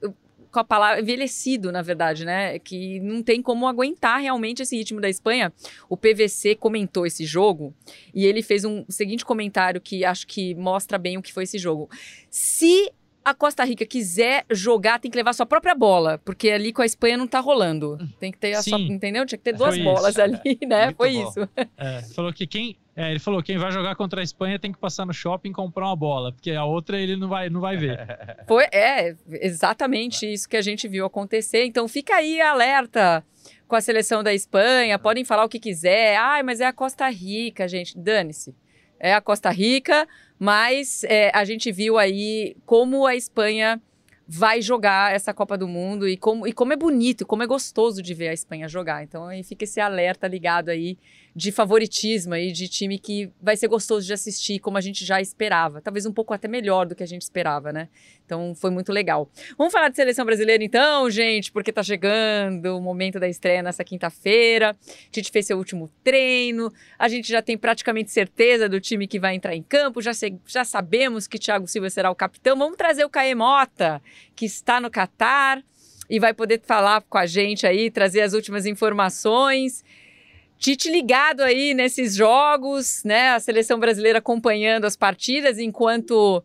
com 0.56 0.60
a 0.60 0.64
palavra 0.64 1.02
envelhecido, 1.02 1.70
na 1.70 1.82
verdade, 1.82 2.24
né? 2.24 2.58
Que 2.58 2.98
não 3.00 3.22
tem 3.22 3.42
como 3.42 3.66
aguentar 3.66 4.22
realmente 4.22 4.62
esse 4.62 4.74
ritmo 4.74 5.02
da 5.02 5.08
Espanha. 5.10 5.52
O 5.86 5.98
PVC 5.98 6.54
comentou 6.54 7.04
esse 7.04 7.26
jogo 7.26 7.74
e 8.14 8.24
ele 8.24 8.42
fez 8.42 8.64
um 8.64 8.82
seguinte 8.88 9.22
comentário 9.22 9.82
que 9.82 10.02
acho 10.02 10.26
que 10.26 10.54
mostra 10.54 10.96
bem 10.96 11.18
o 11.18 11.22
que 11.22 11.30
foi 11.30 11.44
esse 11.44 11.58
jogo. 11.58 11.90
Se 12.30 12.90
a 13.26 13.34
Costa 13.34 13.64
Rica 13.64 13.84
quiser 13.84 14.46
jogar, 14.48 15.00
tem 15.00 15.10
que 15.10 15.16
levar 15.16 15.32
sua 15.32 15.44
própria 15.44 15.74
bola, 15.74 16.16
porque 16.24 16.48
ali 16.48 16.72
com 16.72 16.80
a 16.80 16.86
Espanha 16.86 17.16
não 17.16 17.26
tá 17.26 17.40
rolando. 17.40 17.98
Tem 18.20 18.30
que 18.30 18.38
ter 18.38 18.54
a 18.54 18.62
sua, 18.62 18.78
entendeu? 18.78 19.26
Tinha 19.26 19.36
que 19.36 19.42
ter 19.42 19.52
duas 19.52 19.74
Foi 19.74 19.82
bolas 19.82 20.10
isso. 20.10 20.22
ali, 20.22 20.58
né? 20.64 20.84
Muito 20.84 20.96
Foi 20.96 21.12
bom. 21.12 21.28
isso. 21.28 21.48
É, 21.76 22.02
falou 22.14 22.32
que 22.32 22.46
quem 22.46 22.78
é, 22.94 23.10
ele 23.10 23.18
falou 23.18 23.42
quem 23.42 23.58
vai 23.58 23.72
jogar 23.72 23.96
contra 23.96 24.20
a 24.20 24.22
Espanha 24.22 24.60
tem 24.60 24.70
que 24.70 24.78
passar 24.78 25.04
no 25.04 25.12
shopping 25.12 25.50
e 25.50 25.52
comprar 25.52 25.86
uma 25.86 25.96
bola, 25.96 26.30
porque 26.30 26.52
a 26.52 26.64
outra 26.64 27.00
ele 27.00 27.16
não 27.16 27.26
vai, 27.26 27.50
não 27.50 27.60
vai 27.60 27.76
ver. 27.76 27.98
Foi, 28.46 28.62
é, 28.72 29.16
exatamente 29.28 30.32
isso 30.32 30.48
que 30.48 30.56
a 30.56 30.62
gente 30.62 30.86
viu 30.86 31.04
acontecer. 31.04 31.64
Então 31.64 31.88
fica 31.88 32.14
aí 32.14 32.40
alerta 32.40 33.24
com 33.66 33.74
a 33.74 33.80
seleção 33.80 34.22
da 34.22 34.32
Espanha, 34.32 35.00
podem 35.00 35.24
falar 35.24 35.44
o 35.44 35.48
que 35.48 35.58
quiser. 35.58 36.14
Ai, 36.16 36.44
mas 36.44 36.60
é 36.60 36.64
a 36.64 36.72
Costa 36.72 37.08
Rica, 37.08 37.66
gente. 37.66 37.98
Dane-se. 37.98 38.54
É 38.98 39.14
a 39.14 39.20
Costa 39.20 39.50
Rica, 39.50 40.06
mas 40.38 41.04
é, 41.04 41.30
a 41.34 41.44
gente 41.44 41.70
viu 41.72 41.98
aí 41.98 42.56
como 42.64 43.06
a 43.06 43.14
Espanha 43.14 43.80
vai 44.28 44.60
jogar 44.60 45.14
essa 45.14 45.32
Copa 45.32 45.56
do 45.56 45.68
Mundo 45.68 46.08
e 46.08 46.16
como, 46.16 46.46
e 46.46 46.52
como 46.52 46.72
é 46.72 46.76
bonito, 46.76 47.24
como 47.24 47.44
é 47.44 47.46
gostoso 47.46 48.02
de 48.02 48.12
ver 48.12 48.28
a 48.28 48.32
Espanha 48.32 48.68
jogar. 48.68 49.02
Então 49.04 49.26
aí 49.26 49.42
fica 49.42 49.64
esse 49.64 49.80
alerta 49.80 50.26
ligado 50.26 50.68
aí 50.68 50.98
de 51.36 51.52
favoritismo 51.52 52.32
aí, 52.32 52.50
de 52.50 52.66
time 52.66 52.98
que 52.98 53.30
vai 53.42 53.58
ser 53.58 53.68
gostoso 53.68 54.06
de 54.06 54.12
assistir, 54.14 54.58
como 54.58 54.78
a 54.78 54.80
gente 54.80 55.04
já 55.04 55.20
esperava. 55.20 55.82
Talvez 55.82 56.06
um 56.06 56.12
pouco 56.12 56.32
até 56.32 56.48
melhor 56.48 56.86
do 56.86 56.94
que 56.94 57.02
a 57.02 57.06
gente 57.06 57.20
esperava, 57.20 57.70
né? 57.70 57.90
Então 58.24 58.54
foi 58.54 58.70
muito 58.70 58.90
legal. 58.90 59.30
Vamos 59.58 59.70
falar 59.70 59.90
de 59.90 59.96
seleção 59.96 60.24
brasileira 60.24 60.64
então, 60.64 61.10
gente, 61.10 61.52
porque 61.52 61.70
tá 61.70 61.82
chegando 61.82 62.78
o 62.78 62.80
momento 62.80 63.20
da 63.20 63.28
estreia 63.28 63.62
nessa 63.62 63.84
quinta-feira. 63.84 64.70
A 64.70 65.14
gente 65.14 65.30
fez 65.30 65.44
seu 65.46 65.58
último 65.58 65.92
treino, 66.02 66.72
a 66.98 67.06
gente 67.06 67.28
já 67.28 67.42
tem 67.42 67.58
praticamente 67.58 68.10
certeza 68.10 68.66
do 68.66 68.80
time 68.80 69.06
que 69.06 69.20
vai 69.20 69.34
entrar 69.34 69.54
em 69.54 69.62
campo, 69.62 70.00
já, 70.00 70.14
se, 70.14 70.34
já 70.46 70.64
sabemos 70.64 71.26
que 71.26 71.38
Thiago 71.38 71.66
Silva 71.66 71.90
será 71.90 72.10
o 72.10 72.14
capitão. 72.14 72.56
Vamos 72.56 72.78
trazer 72.78 73.04
o 73.04 73.10
Caemota, 73.10 74.00
que 74.34 74.46
está 74.46 74.80
no 74.80 74.90
Catar 74.90 75.62
e 76.08 76.18
vai 76.18 76.32
poder 76.32 76.62
falar 76.64 77.02
com 77.02 77.18
a 77.18 77.26
gente 77.26 77.66
aí, 77.66 77.90
trazer 77.90 78.22
as 78.22 78.32
últimas 78.32 78.64
informações. 78.64 79.84
Tite 80.58 80.90
ligado 80.90 81.42
aí 81.42 81.74
nesses 81.74 82.14
jogos, 82.14 83.02
né? 83.04 83.30
A 83.30 83.40
seleção 83.40 83.78
brasileira 83.78 84.18
acompanhando 84.18 84.84
as 84.84 84.96
partidas 84.96 85.58
enquanto 85.58 86.42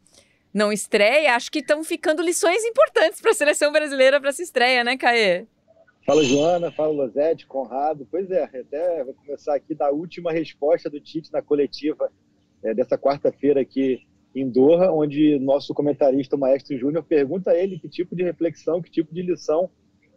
não 0.53 0.72
estreia. 0.72 1.36
Acho 1.36 1.51
que 1.51 1.59
estão 1.59 1.84
ficando 1.84 2.22
lições 2.22 2.64
importantes 2.66 3.22
para 3.22 3.32
a 3.32 3.36
seleção 3.36 3.72
brasileira 3.72 4.20
para 4.20 4.30
essa 4.30 4.43
estreia, 4.43 4.84
né, 4.84 4.97
Caê? 4.97 5.45
Fala, 6.05 6.24
Joana. 6.24 6.72
Fala, 6.72 6.91
Losete, 6.91 7.47
Conrado. 7.47 8.07
Pois 8.09 8.30
é, 8.32 8.43
até 8.43 9.03
vou 9.03 9.14
começar 9.14 9.55
aqui 9.55 9.74
da 9.74 9.89
última 9.91 10.32
resposta 10.32 10.89
do 10.89 10.99
Tite 10.99 11.32
na 11.32 11.41
coletiva 11.41 12.12
é, 12.64 12.74
dessa 12.74 12.97
quarta-feira 12.97 13.62
aqui 13.62 14.05
em 14.36 14.49
Doha, 14.49 14.91
onde 14.91 15.38
nosso 15.39 15.74
comentarista, 15.74 16.36
o 16.36 16.39
Maestro 16.39 16.78
Júnior, 16.78 17.03
pergunta 17.03 17.51
a 17.51 17.57
ele 17.57 17.78
que 17.78 17.89
tipo 17.89 18.16
de 18.16 18.24
reflexão, 18.24 18.82
que 18.82 18.89
tipo 18.89 19.14
de 19.14 19.22
lição 19.22 19.70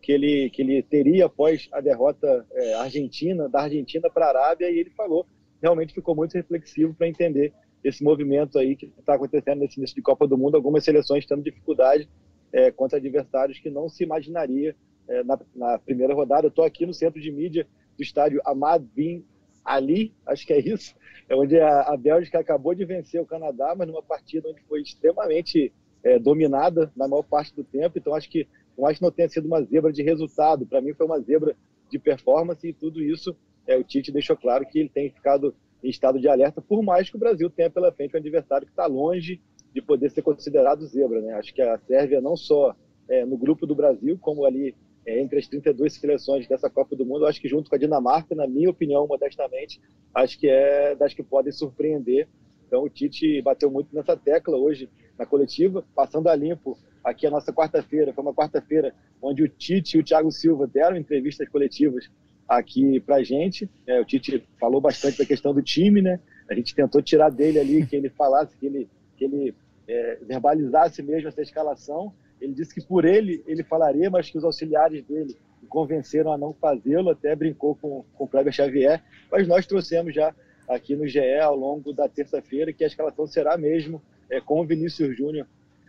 que 0.05 0.13
ele, 0.13 0.51
que 0.51 0.61
ele 0.61 0.83
teria 0.83 1.25
após 1.25 1.67
a 1.73 1.81
derrota 1.81 2.47
é, 2.53 2.75
argentina, 2.75 3.49
da 3.49 3.63
Argentina 3.63 4.11
para 4.11 4.27
a 4.27 4.29
Arábia, 4.29 4.71
e 4.71 4.79
ele 4.79 4.91
falou, 4.91 5.27
realmente 5.63 5.95
ficou 5.95 6.15
muito 6.15 6.35
reflexivo 6.35 6.93
para 6.93 7.09
entender 7.09 7.55
esse 7.83 8.05
movimento 8.05 8.59
aí 8.59 8.77
que 8.77 8.93
está 8.99 9.15
acontecendo 9.15 9.61
nesse 9.61 9.79
início 9.79 9.97
de 9.97 10.03
Copa 10.03 10.29
do 10.29 10.37
Mundo, 10.37 10.57
algumas 10.57 10.85
seleções 10.85 11.25
tendo 11.25 11.43
dificuldade 11.43 12.07
é, 12.53 12.71
contra 12.71 12.99
adversários 12.99 13.59
que 13.59 13.71
não 13.71 13.89
se 13.89 14.05
imaginaria 14.05 14.77
é, 15.09 15.25
na, 15.25 15.39
na, 15.55 15.79
primeira 15.79 16.13
rodada. 16.13 16.49
Estou 16.49 16.67
aqui 16.67 16.85
no 16.85 16.93
centro 16.93 17.19
de 17.19 17.33
mídia 17.33 17.67
do 17.97 18.03
estádio 18.03 18.43
Ahmad 18.45 18.83
Bin 18.95 19.25
Ali, 19.65 20.13
acho 20.27 20.47
que 20.47 20.53
é 20.53 20.59
isso, 20.61 20.95
é 21.31 21.35
onde 21.35 21.59
a, 21.59 21.81
a 21.81 21.97
Bélgica 21.97 22.39
acabou 22.39 22.75
de 22.75 22.85
vencer 22.85 23.23
o 23.23 23.27
Canadá, 23.27 23.75
mas 23.75 23.89
numa 23.89 24.03
partida 24.03 24.51
onde 24.51 24.61
foi 24.65 24.83
extremamente 24.83 25.73
é, 26.03 26.19
dominada 26.19 26.93
na 26.95 27.09
maior 27.09 27.23
parte 27.23 27.55
do 27.57 27.65
tempo. 27.65 27.99
Então 27.99 28.15
acho 28.15 28.29
que 28.29 28.47
por 28.75 28.83
mais 28.83 28.99
que 28.99 29.05
não 29.05 29.11
tenha 29.11 29.29
sido 29.29 29.47
uma 29.47 29.62
zebra 29.62 29.93
de 29.93 30.03
resultado, 30.03 30.66
para 30.66 30.81
mim 30.81 30.95
foi 30.95 31.07
uma 31.07 31.20
zebra 31.20 31.57
de 31.91 31.99
performance 31.99 32.66
e 32.66 32.72
tudo 32.72 33.03
isso 33.03 33.37
é, 33.66 33.77
o 33.77 33.85
Tite 33.85 34.12
deixou 34.12 34.37
claro 34.37 34.66
que 34.66 34.79
ele 34.79 34.89
tem 34.89 35.11
ficado 35.11 35.55
em 35.83 35.89
estado 35.89 36.18
de 36.18 36.29
alerta, 36.29 36.61
por 36.61 36.83
mais 36.83 37.11
que 37.11 37.16
o 37.16 37.18
Brasil 37.18 37.51
tenha 37.51 37.70
pela 37.70 37.93
frente 37.93 38.14
um 38.14 38.18
adversário 38.18 38.66
que 38.66 38.72
está 38.72 38.87
longe 38.87 39.41
de 39.72 39.83
poder 39.83 40.11
ser 40.11 40.22
considerado 40.22 40.87
zebra. 40.87 41.20
Né? 41.20 41.33
Acho 41.35 41.53
que 41.53 41.61
a 41.61 41.79
Sérvia, 41.79 42.20
não 42.20 42.37
só 42.37 42.75
é, 43.09 43.25
no 43.25 43.37
grupo 43.37 43.66
do 43.66 43.75
Brasil, 43.75 44.18
como 44.20 44.45
ali 44.45 44.75
é, 45.07 45.20
entre 45.20 45.39
as 45.39 45.47
32 45.47 45.95
seleções 45.95 46.47
dessa 46.47 46.70
Copa 46.70 46.97
do 46.97 47.05
Mundo, 47.05 47.27
acho 47.27 47.41
que 47.41 47.49
junto 47.49 47.68
com 47.68 47.77
a 47.77 47.79
Dinamarca, 47.79 48.35
na 48.35 48.47
minha 48.47 48.70
opinião, 48.70 49.07
modestamente, 49.07 49.81
acho 50.14 50.39
que 50.39 50.49
é 50.49 50.95
das 50.95 51.12
que 51.12 51.22
podem 51.22 51.53
surpreender. 51.53 52.29
Então 52.66 52.83
o 52.83 52.89
Tite 52.89 53.43
bateu 53.43 53.70
muito 53.70 53.95
nessa 53.95 54.16
tecla 54.16 54.57
hoje 54.57 54.89
na 55.18 55.27
coletiva, 55.27 55.85
passando 55.95 56.29
a 56.29 56.35
limpo 56.35 56.79
aqui 57.05 57.27
a 57.27 57.31
nossa 57.31 57.53
quarta-feira. 57.53 58.13
Foi 58.13 58.23
uma 58.23 58.35
quarta-feira 58.35 58.95
onde 59.21 59.43
o 59.43 59.49
Tite 59.49 59.97
e 59.97 60.01
o 60.01 60.05
Thiago 60.05 60.33
Silva 60.33 60.67
deram 60.67 60.97
entrevistas 60.97 61.49
coletivas 61.49 62.11
aqui 62.49 62.99
para 63.01 63.23
gente. 63.23 63.69
É, 63.87 64.01
o 64.01 64.05
Tite 64.05 64.43
falou 64.59 64.81
bastante 64.81 65.19
da 65.19 65.27
questão 65.27 65.53
do 65.53 65.63
time, 65.63 66.01
né? 66.01 66.19
A 66.49 66.55
gente 66.55 66.75
tentou 66.75 67.03
tirar 67.03 67.31
dele 67.31 67.59
ali 67.59 67.87
que 67.87 67.97
ele 67.97 68.09
falasse, 68.09 68.57
que 68.57 68.67
ele, 68.67 68.89
que 69.17 69.25
ele 69.25 69.55
é, 69.87 70.19
verbalizasse 70.23 71.03
mesmo 71.03 71.29
essa 71.29 71.43
escalação. 71.43 72.13
Ele 72.41 72.53
disse 72.53 72.75
que 72.75 72.87
por 72.87 73.05
ele 73.05 73.43
ele 73.47 73.63
falaria, 73.63 74.11
mas 74.11 74.31
que 74.31 74.39
os 74.39 74.45
auxiliares 74.45 75.05
dele 75.05 75.37
convenceram 75.69 76.33
a 76.33 76.39
não 76.39 76.53
fazê-lo. 76.53 77.11
Até 77.11 77.35
brincou 77.35 77.75
com, 77.75 78.05
com 78.15 78.25
o 78.25 78.29
Kleber 78.29 78.53
Xavier. 78.53 79.03
Mas 79.31 79.47
nós 79.47 79.67
trouxemos 79.67 80.15
já 80.15 80.35
aqui 80.69 80.97
no 80.97 81.07
GE 81.07 81.39
ao 81.41 81.55
longo 81.55 81.93
da 81.93 82.09
terça-feira 82.09 82.73
que 82.73 82.85
a 82.85 82.87
escalação 82.87 83.27
será 83.27 83.57
mesmo 83.57 84.01
é, 84.31 84.41
com 84.41 84.61
o 84.61 84.67
Vinícius 84.67 85.17
Júnior 85.17 85.47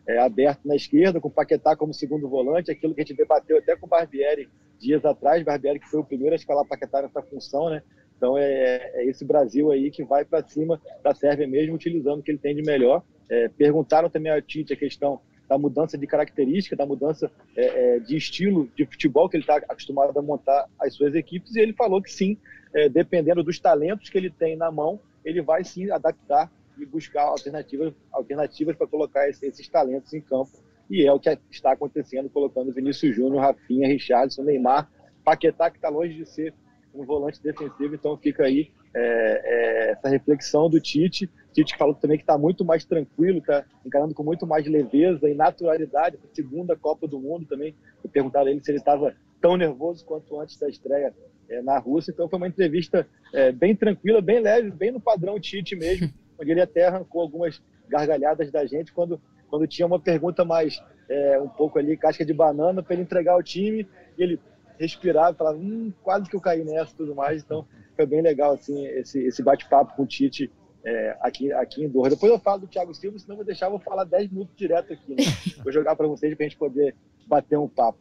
é, 0.08 0.20
aberto 0.20 0.66
na 0.66 0.76
esquerda, 0.76 1.20
com 1.20 1.28
o 1.28 1.32
Paquetá 1.32 1.76
como 1.76 1.94
segundo 1.94 2.28
volante, 2.30 2.72
aquilo 2.72 2.94
que 2.94 3.02
a 3.02 3.04
gente 3.04 3.18
debateu 3.18 3.58
até 3.58 3.76
com 3.76 3.86
o 3.86 3.90
Barbieri 3.90 4.50
dias 4.80 5.04
atrás, 5.06 5.44
Barbieri 5.44 5.80
que 5.80 5.90
foi 5.90 6.00
o 6.00 6.06
primeiro 6.06 6.34
a 6.34 6.36
escalar 6.36 6.66
Paquetá 6.66 7.02
nessa 7.02 7.22
função, 7.22 7.70
né? 7.70 7.82
Então 8.18 8.38
é, 8.38 8.92
é 8.94 9.06
esse 9.06 9.26
Brasil 9.26 9.72
aí 9.72 9.92
que 9.92 10.04
vai 10.04 10.24
para 10.24 10.46
cima 10.48 10.82
da 11.04 11.14
Sérvia 11.14 11.48
mesmo, 11.48 11.76
utilizando 11.76 12.20
o 12.20 12.24
que 12.24 12.32
ele 12.32 12.38
tem 12.38 12.56
de 12.56 12.62
melhor. 12.62 13.04
É, 13.30 13.50
perguntaram 13.50 14.10
também 14.10 14.32
a 14.32 14.42
Tite 14.42 14.74
a 14.74 14.78
questão 14.78 15.20
da 15.50 15.58
mudança 15.58 15.98
de 15.98 16.08
característica, 16.08 16.76
da 16.76 16.86
mudança 16.86 17.32
é, 17.56 17.96
é 17.96 18.00
de 18.00 18.16
estilo 18.16 18.70
de 18.76 18.86
futebol 18.86 19.30
que 19.30 19.38
ele 19.38 19.44
está 19.44 19.58
acostumado 19.58 20.18
a 20.18 20.22
montar 20.22 20.68
as 20.80 20.94
suas 20.94 21.14
equipes, 21.14 21.56
e 21.56 21.60
ele 21.60 21.74
falou 21.74 22.02
que 22.02 22.12
sim, 22.12 22.38
é, 22.74 22.90
dependendo 22.90 23.44
dos 23.44 23.60
talentos 23.60 24.10
que 24.10 24.18
ele 24.18 24.30
tem 24.30 24.56
na 24.56 24.72
mão, 24.72 25.00
ele 25.24 25.42
vai 25.42 25.64
sim 25.64 25.90
adaptar 25.92 26.52
e 26.78 26.86
buscar 26.86 27.24
alternativas, 27.24 27.94
alternativas 28.12 28.76
para 28.76 28.88
colocar 28.88 29.30
esses, 29.30 29.44
esses, 29.44 29.68
talentos 29.68 30.14
em 30.14 30.22
campo. 30.22 30.52
E 30.90 31.06
é 31.06 31.12
o 31.12 31.20
que 31.20 31.38
está 31.50 31.72
acontecendo, 31.72 32.30
colocando 32.30 32.74
Vinícius 32.74 33.16
Júnior, 33.16 33.42
Rafinha, 33.42 33.88
Richardson, 33.88 34.44
Neymar, 34.44 34.90
Paquetá, 35.24 35.72
que 35.72 35.78
está 35.78 35.90
longe 35.90 36.14
de 36.14 36.26
ser 36.26 36.54
um 36.94 37.04
volante 37.04 37.42
defensivo. 37.42 37.96
Então 37.96 38.18
fica 38.18 38.44
aí 38.44 38.72
é, 38.94 39.42
é, 39.44 39.92
essa 39.92 40.08
reflexão 40.10 40.70
do 40.70 40.80
Tite. 40.80 41.30
Tite 41.54 41.78
falou 41.78 41.96
também 41.96 42.18
que 42.18 42.24
está 42.24 42.38
muito 42.38 42.64
mais 42.64 42.86
tranquilo, 42.86 43.40
está 43.40 43.66
encarando 43.86 44.14
com 44.14 44.24
muito 44.24 44.46
mais 44.48 44.66
leveza 44.66 45.30
e 45.30 45.34
naturalidade 45.34 46.18
a 46.18 46.36
segunda 46.36 46.76
Copa 46.76 47.08
do 47.08 47.20
Mundo 47.20 47.46
também. 47.46 47.76
Eu 48.04 48.10
perguntaram 48.10 48.48
a 48.48 48.52
ele 48.52 48.64
se 48.64 48.72
ele 48.72 48.78
estava 48.78 49.16
tão 49.42 49.58
nervoso 49.58 50.06
quanto 50.06 50.40
antes 50.40 50.58
da 50.58 50.70
estreia 50.70 51.14
é, 51.50 51.62
na 51.62 51.78
Rússia. 51.78 52.12
Então 52.12 52.30
foi 52.30 52.38
uma 52.38 52.48
entrevista 52.48 53.08
é, 53.34 53.52
bem 53.52 53.76
tranquila, 53.76 54.22
bem 54.22 54.40
leve, 54.40 54.72
bem 54.72 54.92
no 54.92 55.00
padrão 55.00 55.40
Tite 55.40 55.76
mesmo 55.76 56.10
onde 56.40 56.52
ele 56.52 56.62
até 56.62 56.88
arrancou 56.88 57.22
algumas 57.22 57.62
gargalhadas 57.88 58.52
da 58.52 58.66
gente 58.66 58.94
quando, 58.94 59.22
quando 59.50 59.68
tinha 59.68 59.86
uma 59.86 60.00
pergunta 60.00 60.44
mais 60.44 60.82
é, 61.10 61.40
um 61.40 61.48
pouco 61.48 61.80
ali, 61.80 61.98
casca 61.98 62.26
de 62.26 62.34
banana, 62.34 62.82
para 62.82 62.94
ele 62.94 63.04
entregar 63.04 63.38
o 63.38 63.44
time, 63.44 63.88
e 64.18 64.24
ele 64.24 64.40
respirava 64.80 65.32
e 65.32 65.38
falava, 65.38 65.58
hum, 65.58 65.94
quase 66.04 66.30
que 66.30 66.36
eu 66.36 66.42
caí 66.42 66.64
nessa 66.64 66.92
e 66.92 66.96
tudo 66.96 67.16
mais. 67.16 67.44
Então 67.44 67.66
foi 67.96 68.06
bem 68.06 68.22
legal 68.22 68.54
assim, 68.54 68.86
esse, 68.88 69.20
esse 69.20 69.42
bate-papo 69.42 69.96
com 69.96 70.04
o 70.04 70.08
Tite 70.08 70.52
é, 70.84 71.18
aqui, 71.22 71.52
aqui 71.54 71.84
em 71.84 71.90
Doha. 71.90 72.10
Depois 72.10 72.32
eu 72.32 72.40
falo 72.40 72.62
do 72.62 72.68
Thiago 72.68 72.94
Silva, 72.94 73.18
senão 73.18 73.34
eu 73.34 73.38
vou 73.38 73.46
deixar, 73.46 73.70
vou 73.70 73.80
falar 73.80 74.04
10 74.04 74.32
minutos 74.32 74.56
direto 74.56 74.94
aqui. 74.94 75.16
Né? 75.16 75.24
Vou 75.64 75.72
jogar 75.72 75.96
para 75.96 76.08
vocês 76.08 76.36
para 76.36 76.46
a 76.46 76.50
gente 76.50 76.58
poder 76.58 76.96
bater 77.26 77.58
um 77.58 77.68
papo. 77.68 78.00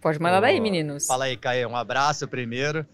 Pode 0.00 0.18
mandar 0.18 0.40
daí, 0.40 0.60
meninos. 0.60 1.06
Fala 1.06 1.26
aí, 1.26 1.36
Caio. 1.36 1.68
Um 1.68 1.76
abraço 1.76 2.26
primeiro. 2.26 2.84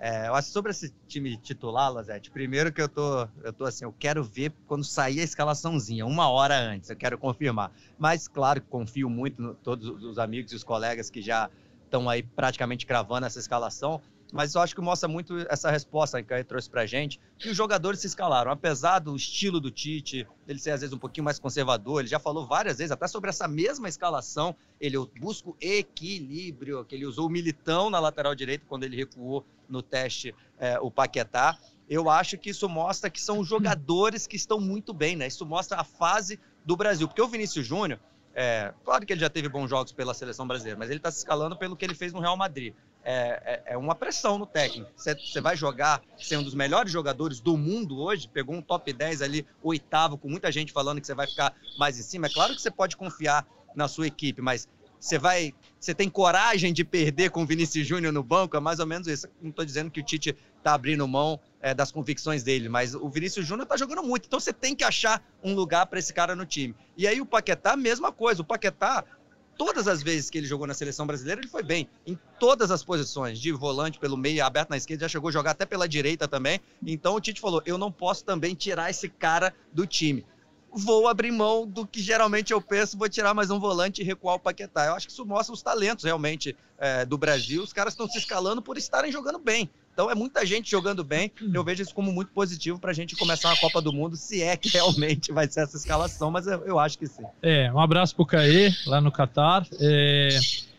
É, 0.00 0.28
eu 0.28 0.34
acho 0.34 0.50
sobre 0.50 0.70
esse 0.70 0.94
time 1.08 1.36
titular, 1.38 1.92
Lazete, 1.92 2.30
primeiro 2.30 2.72
que 2.72 2.80
eu 2.80 2.88
tô, 2.88 3.28
eu 3.42 3.52
tô 3.52 3.64
assim, 3.64 3.84
eu 3.84 3.92
quero 3.92 4.22
ver 4.22 4.52
quando 4.64 4.84
sair 4.84 5.18
a 5.18 5.24
escalaçãozinha, 5.24 6.06
uma 6.06 6.28
hora 6.30 6.56
antes, 6.56 6.88
eu 6.88 6.96
quero 6.96 7.18
confirmar. 7.18 7.72
Mas, 7.98 8.28
claro, 8.28 8.62
confio 8.62 9.10
muito 9.10 9.42
em 9.42 9.54
todos 9.56 9.88
os 10.04 10.16
amigos 10.18 10.52
e 10.52 10.54
os 10.56 10.62
colegas 10.62 11.10
que 11.10 11.20
já 11.20 11.50
estão 11.84 12.08
aí 12.08 12.22
praticamente 12.22 12.86
cravando 12.86 13.26
essa 13.26 13.40
escalação. 13.40 14.00
Mas 14.32 14.54
eu 14.54 14.60
acho 14.60 14.74
que 14.74 14.80
mostra 14.80 15.08
muito 15.08 15.38
essa 15.48 15.70
resposta 15.70 16.22
que 16.22 16.32
ele 16.32 16.44
trouxe 16.44 16.68
pra 16.68 16.84
gente, 16.84 17.18
que 17.38 17.48
os 17.48 17.56
jogadores 17.56 18.00
se 18.00 18.06
escalaram. 18.06 18.50
Apesar 18.50 18.98
do 18.98 19.16
estilo 19.16 19.58
do 19.58 19.70
Tite, 19.70 20.26
ele 20.46 20.58
ser 20.58 20.72
às 20.72 20.80
vezes 20.80 20.92
um 20.92 20.98
pouquinho 20.98 21.24
mais 21.24 21.38
conservador, 21.38 22.00
ele 22.00 22.08
já 22.08 22.18
falou 22.18 22.46
várias 22.46 22.78
vezes, 22.78 22.90
até 22.90 23.08
sobre 23.08 23.30
essa 23.30 23.48
mesma 23.48 23.88
escalação, 23.88 24.54
ele 24.78 24.98
busca 25.18 25.50
equilíbrio, 25.60 26.84
que 26.84 26.94
ele 26.94 27.06
usou 27.06 27.26
o 27.26 27.30
militão 27.30 27.88
na 27.88 27.98
lateral 27.98 28.34
direita 28.34 28.66
quando 28.68 28.84
ele 28.84 28.96
recuou 28.96 29.46
no 29.68 29.82
teste 29.82 30.34
é, 30.58 30.78
o 30.78 30.90
Paquetá. 30.90 31.58
Eu 31.88 32.10
acho 32.10 32.36
que 32.36 32.50
isso 32.50 32.68
mostra 32.68 33.08
que 33.08 33.20
são 33.20 33.42
jogadores 33.44 34.26
que 34.26 34.36
estão 34.36 34.60
muito 34.60 34.92
bem, 34.92 35.16
né? 35.16 35.26
Isso 35.26 35.46
mostra 35.46 35.80
a 35.80 35.84
fase 35.84 36.38
do 36.66 36.76
Brasil. 36.76 37.08
Porque 37.08 37.22
o 37.22 37.28
Vinícius 37.28 37.66
Júnior, 37.66 37.98
é, 38.34 38.74
claro 38.84 39.06
que 39.06 39.12
ele 39.12 39.20
já 39.20 39.30
teve 39.30 39.48
bons 39.48 39.68
jogos 39.70 39.90
pela 39.92 40.12
seleção 40.12 40.46
brasileira, 40.46 40.78
mas 40.78 40.90
ele 40.90 40.98
está 40.98 41.10
se 41.10 41.18
escalando 41.18 41.56
pelo 41.56 41.74
que 41.74 41.84
ele 41.84 41.94
fez 41.94 42.12
no 42.12 42.20
Real 42.20 42.36
Madrid 42.36 42.74
é, 43.10 43.40
é, 43.42 43.72
é 43.72 43.76
uma 43.78 43.94
pressão 43.94 44.38
no 44.38 44.44
técnico. 44.44 44.90
Você 44.94 45.40
vai 45.40 45.56
jogar, 45.56 46.02
ser 46.18 46.36
um 46.36 46.42
dos 46.42 46.54
melhores 46.54 46.92
jogadores 46.92 47.40
do 47.40 47.56
mundo 47.56 47.98
hoje, 47.98 48.28
pegou 48.28 48.54
um 48.54 48.60
top 48.60 48.92
10 48.92 49.22
ali, 49.22 49.46
oitavo, 49.62 50.18
com 50.18 50.28
muita 50.28 50.52
gente 50.52 50.74
falando 50.74 51.00
que 51.00 51.06
você 51.06 51.14
vai 51.14 51.26
ficar 51.26 51.54
mais 51.78 51.98
em 51.98 52.02
cima. 52.02 52.26
É 52.26 52.30
claro 52.30 52.54
que 52.54 52.60
você 52.60 52.70
pode 52.70 52.98
confiar 52.98 53.46
na 53.74 53.88
sua 53.88 54.06
equipe, 54.06 54.42
mas 54.42 54.68
você 55.00 55.18
vai. 55.18 55.54
Você 55.80 55.94
tem 55.94 56.10
coragem 56.10 56.72
de 56.72 56.84
perder 56.84 57.30
com 57.30 57.44
o 57.44 57.46
Vinícius 57.46 57.86
Júnior 57.86 58.12
no 58.12 58.22
banco? 58.22 58.56
É 58.56 58.60
mais 58.60 58.78
ou 58.78 58.86
menos 58.86 59.06
isso. 59.06 59.26
Não 59.40 59.50
estou 59.50 59.64
dizendo 59.64 59.90
que 59.90 60.00
o 60.00 60.02
Tite 60.02 60.36
está 60.58 60.74
abrindo 60.74 61.06
mão 61.06 61.40
é, 61.62 61.72
das 61.72 61.92
convicções 61.92 62.42
dele, 62.42 62.68
mas 62.68 62.94
o 62.94 63.08
Vinícius 63.08 63.46
Júnior 63.46 63.62
está 63.62 63.76
jogando 63.76 64.02
muito. 64.02 64.26
Então 64.26 64.40
você 64.40 64.52
tem 64.52 64.74
que 64.74 64.84
achar 64.84 65.22
um 65.42 65.54
lugar 65.54 65.86
para 65.86 65.98
esse 65.98 66.12
cara 66.12 66.34
no 66.34 66.44
time. 66.44 66.74
E 66.96 67.06
aí 67.06 67.20
o 67.20 67.26
Paquetá, 67.26 67.76
mesma 67.76 68.10
coisa. 68.10 68.42
O 68.42 68.44
Paquetá 68.44 69.04
todas 69.58 69.88
as 69.88 70.02
vezes 70.02 70.30
que 70.30 70.38
ele 70.38 70.46
jogou 70.46 70.66
na 70.66 70.72
seleção 70.72 71.04
brasileira, 71.04 71.40
ele 71.40 71.48
foi 71.48 71.64
bem 71.64 71.88
em 72.06 72.16
todas 72.38 72.70
as 72.70 72.84
posições, 72.84 73.40
de 73.40 73.50
volante 73.52 73.98
pelo 73.98 74.16
meio, 74.16 74.42
aberto 74.44 74.70
na 74.70 74.76
esquerda, 74.76 75.04
já 75.04 75.08
chegou 75.08 75.28
a 75.28 75.32
jogar 75.32 75.50
até 75.50 75.66
pela 75.66 75.88
direita 75.88 76.28
também. 76.28 76.60
Então 76.86 77.16
o 77.16 77.20
Tite 77.20 77.40
falou: 77.40 77.60
eu 77.66 77.76
não 77.76 77.90
posso 77.90 78.24
também 78.24 78.54
tirar 78.54 78.88
esse 78.88 79.08
cara 79.08 79.52
do 79.72 79.84
time. 79.84 80.24
Vou 80.70 81.08
abrir 81.08 81.32
mão 81.32 81.66
do 81.66 81.86
que 81.86 82.00
geralmente 82.00 82.52
eu 82.52 82.60
penso, 82.60 82.96
vou 82.96 83.08
tirar 83.08 83.34
mais 83.34 83.50
um 83.50 83.58
volante 83.58 84.00
e 84.00 84.04
recuar 84.04 84.36
o 84.36 84.38
Paquetá. 84.38 84.86
Eu 84.86 84.94
acho 84.94 85.06
que 85.06 85.12
isso 85.12 85.26
mostra 85.26 85.52
os 85.52 85.62
talentos 85.62 86.04
realmente 86.04 86.54
é, 86.78 87.04
do 87.04 87.18
Brasil. 87.18 87.62
Os 87.62 87.72
caras 87.72 87.94
estão 87.94 88.08
se 88.08 88.18
escalando 88.18 88.62
por 88.62 88.76
estarem 88.76 89.10
jogando 89.10 89.38
bem. 89.38 89.68
Então 89.98 90.08
é 90.08 90.14
muita 90.14 90.46
gente 90.46 90.70
jogando 90.70 91.02
bem. 91.02 91.32
Eu 91.52 91.64
vejo 91.64 91.82
isso 91.82 91.92
como 91.92 92.12
muito 92.12 92.30
positivo 92.30 92.78
para 92.78 92.92
a 92.92 92.94
gente 92.94 93.16
começar 93.16 93.50
a 93.50 93.56
Copa 93.56 93.82
do 93.82 93.92
Mundo, 93.92 94.14
se 94.14 94.40
é 94.40 94.56
que 94.56 94.68
realmente 94.68 95.32
vai 95.32 95.48
ser 95.48 95.62
essa 95.62 95.76
escalação, 95.76 96.30
mas 96.30 96.46
eu, 96.46 96.60
eu 96.60 96.78
acho 96.78 96.96
que 96.96 97.08
sim. 97.08 97.24
É, 97.42 97.68
um 97.72 97.80
abraço 97.80 98.14
pro 98.14 98.24
Caê, 98.24 98.72
lá 98.86 99.00
no 99.00 99.10
Catar. 99.10 99.66
É, 99.80 100.38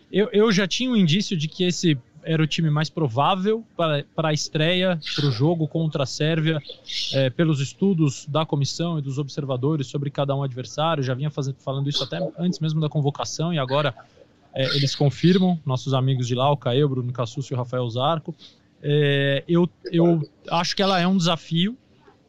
eu, 0.10 0.30
eu 0.32 0.50
já 0.54 0.66
tinha 0.66 0.90
um 0.90 0.96
indício 0.96 1.36
de 1.36 1.50
que 1.50 1.66
esse 1.66 2.00
era 2.24 2.42
o 2.42 2.48
time 2.48 2.70
mais 2.70 2.90
provável 2.90 3.62
para, 3.76 4.06
para 4.16 4.30
a 4.30 4.34
estreia, 4.34 4.98
para 5.14 5.26
o 5.26 5.32
jogo 5.34 5.68
contra 5.68 6.04
a 6.04 6.06
Sérvia, 6.06 6.58
é, 7.12 7.30
pelos 7.30 7.60
estudos 7.60 8.26
da 8.26 8.46
comissão 8.46 9.00
e 9.00 9.02
dos 9.02 9.18
observadores 9.18 9.88
sobre 9.88 10.10
cada 10.10 10.34
um 10.34 10.44
adversário. 10.44 11.04
Já 11.04 11.14
vinha 11.14 11.30
falando 11.30 11.90
isso 11.90 12.06
até 12.06 12.26
antes 12.38 12.60
mesmo 12.60 12.80
da 12.80 12.88
convocação 12.88 13.54
e 13.54 13.60
agora 13.60 13.94
é, 14.54 14.64
eles 14.78 14.96
confirmam, 14.96 15.60
nossos 15.66 15.94
amigos 15.94 16.26
de 16.26 16.36
lá, 16.36 16.50
o 16.50 16.56
Caê, 16.56 16.84
o 16.86 16.90
Bruno 16.90 17.12
Cassus 17.12 17.48
e 17.48 17.54
o 17.54 17.58
Rafael 17.58 17.90
Zarco. 17.90 18.34
É, 18.82 19.44
eu, 19.48 19.70
eu 19.92 20.22
acho 20.50 20.76
que 20.76 20.82
ela 20.82 21.00
é 21.00 21.08
um 21.08 21.18
desafio. 21.18 21.78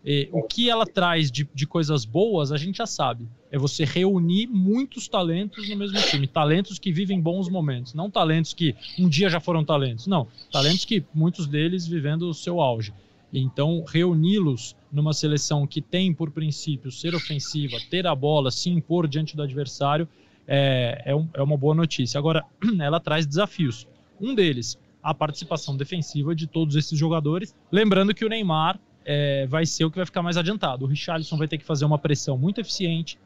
É, 0.05 0.29
o 0.33 0.43
que 0.43 0.71
ela 0.71 0.87
traz 0.87 1.31
de, 1.31 1.47
de 1.55 1.67
coisas 1.67 2.07
boas, 2.07 2.53
a 2.53 2.57
gente 2.57 2.79
já 2.79 2.87
sabe. 2.87 3.29
É 3.51 3.59
você 3.59 3.85
reunir 3.85 4.47
muitos 4.47 5.09
talentos 5.09 5.69
no 5.69 5.77
mesmo 5.77 6.01
time. 6.03 6.27
Talentos 6.27 6.79
que 6.79 6.91
vivem 6.91 7.21
bons 7.21 7.49
momentos. 7.49 7.93
Não 7.93 8.11
talentos 8.11 8.55
que 8.55 8.75
um 8.99 9.09
dia 9.09 9.29
já 9.29 9.41
foram 9.41 9.65
talentos. 9.65 10.07
Não. 10.07 10.27
Talentos 10.51 10.85
que 10.85 11.05
muitos 11.13 11.47
deles 11.47 11.87
vivendo 11.87 12.23
o 12.23 12.35
seu 12.35 12.61
auge. 12.61 12.95
Então, 13.33 13.85
reuni-los 13.87 14.75
numa 14.91 15.13
seleção 15.13 15.67
que 15.67 15.81
tem, 15.81 16.13
por 16.13 16.31
princípio, 16.31 16.91
ser 16.91 17.15
ofensiva, 17.15 17.77
ter 17.89 18.07
a 18.07 18.15
bola, 18.15 18.51
se 18.51 18.71
impor 18.71 19.07
diante 19.07 19.37
do 19.37 19.43
adversário, 19.43 20.09
é, 20.49 21.03
é, 21.05 21.15
um, 21.15 21.29
é 21.35 21.43
uma 21.43 21.57
boa 21.57 21.75
notícia. 21.75 22.19
Agora, 22.19 22.45
ela 22.81 22.99
traz 22.99 23.27
desafios. 23.27 23.87
Um 24.21 24.35
deles, 24.35 24.79
a 25.03 25.15
participação 25.15 25.77
defensiva 25.77 26.35
de 26.35 26.47
todos 26.47 26.77
esses 26.77 26.99
jogadores. 26.99 27.55
Lembrando 27.71 28.15
que 28.15 28.25
o 28.25 28.29
Neymar 28.29 28.79
é, 29.05 29.47
vai 29.47 29.65
ser 29.65 29.85
o 29.85 29.91
que 29.91 29.97
vai 29.97 30.07
ficar 30.07 30.23
mais 30.23 30.37
adiantado. 30.37 30.85
O 30.85 30.89
Richarlison 30.89 31.37
vai 31.37 31.49
ter 31.49 31.59
que 31.59 31.65
fazer 31.65 31.85
uma 31.85 31.99
pressão 31.99 32.37
muito 32.37 32.61
eficiente. 32.61 33.19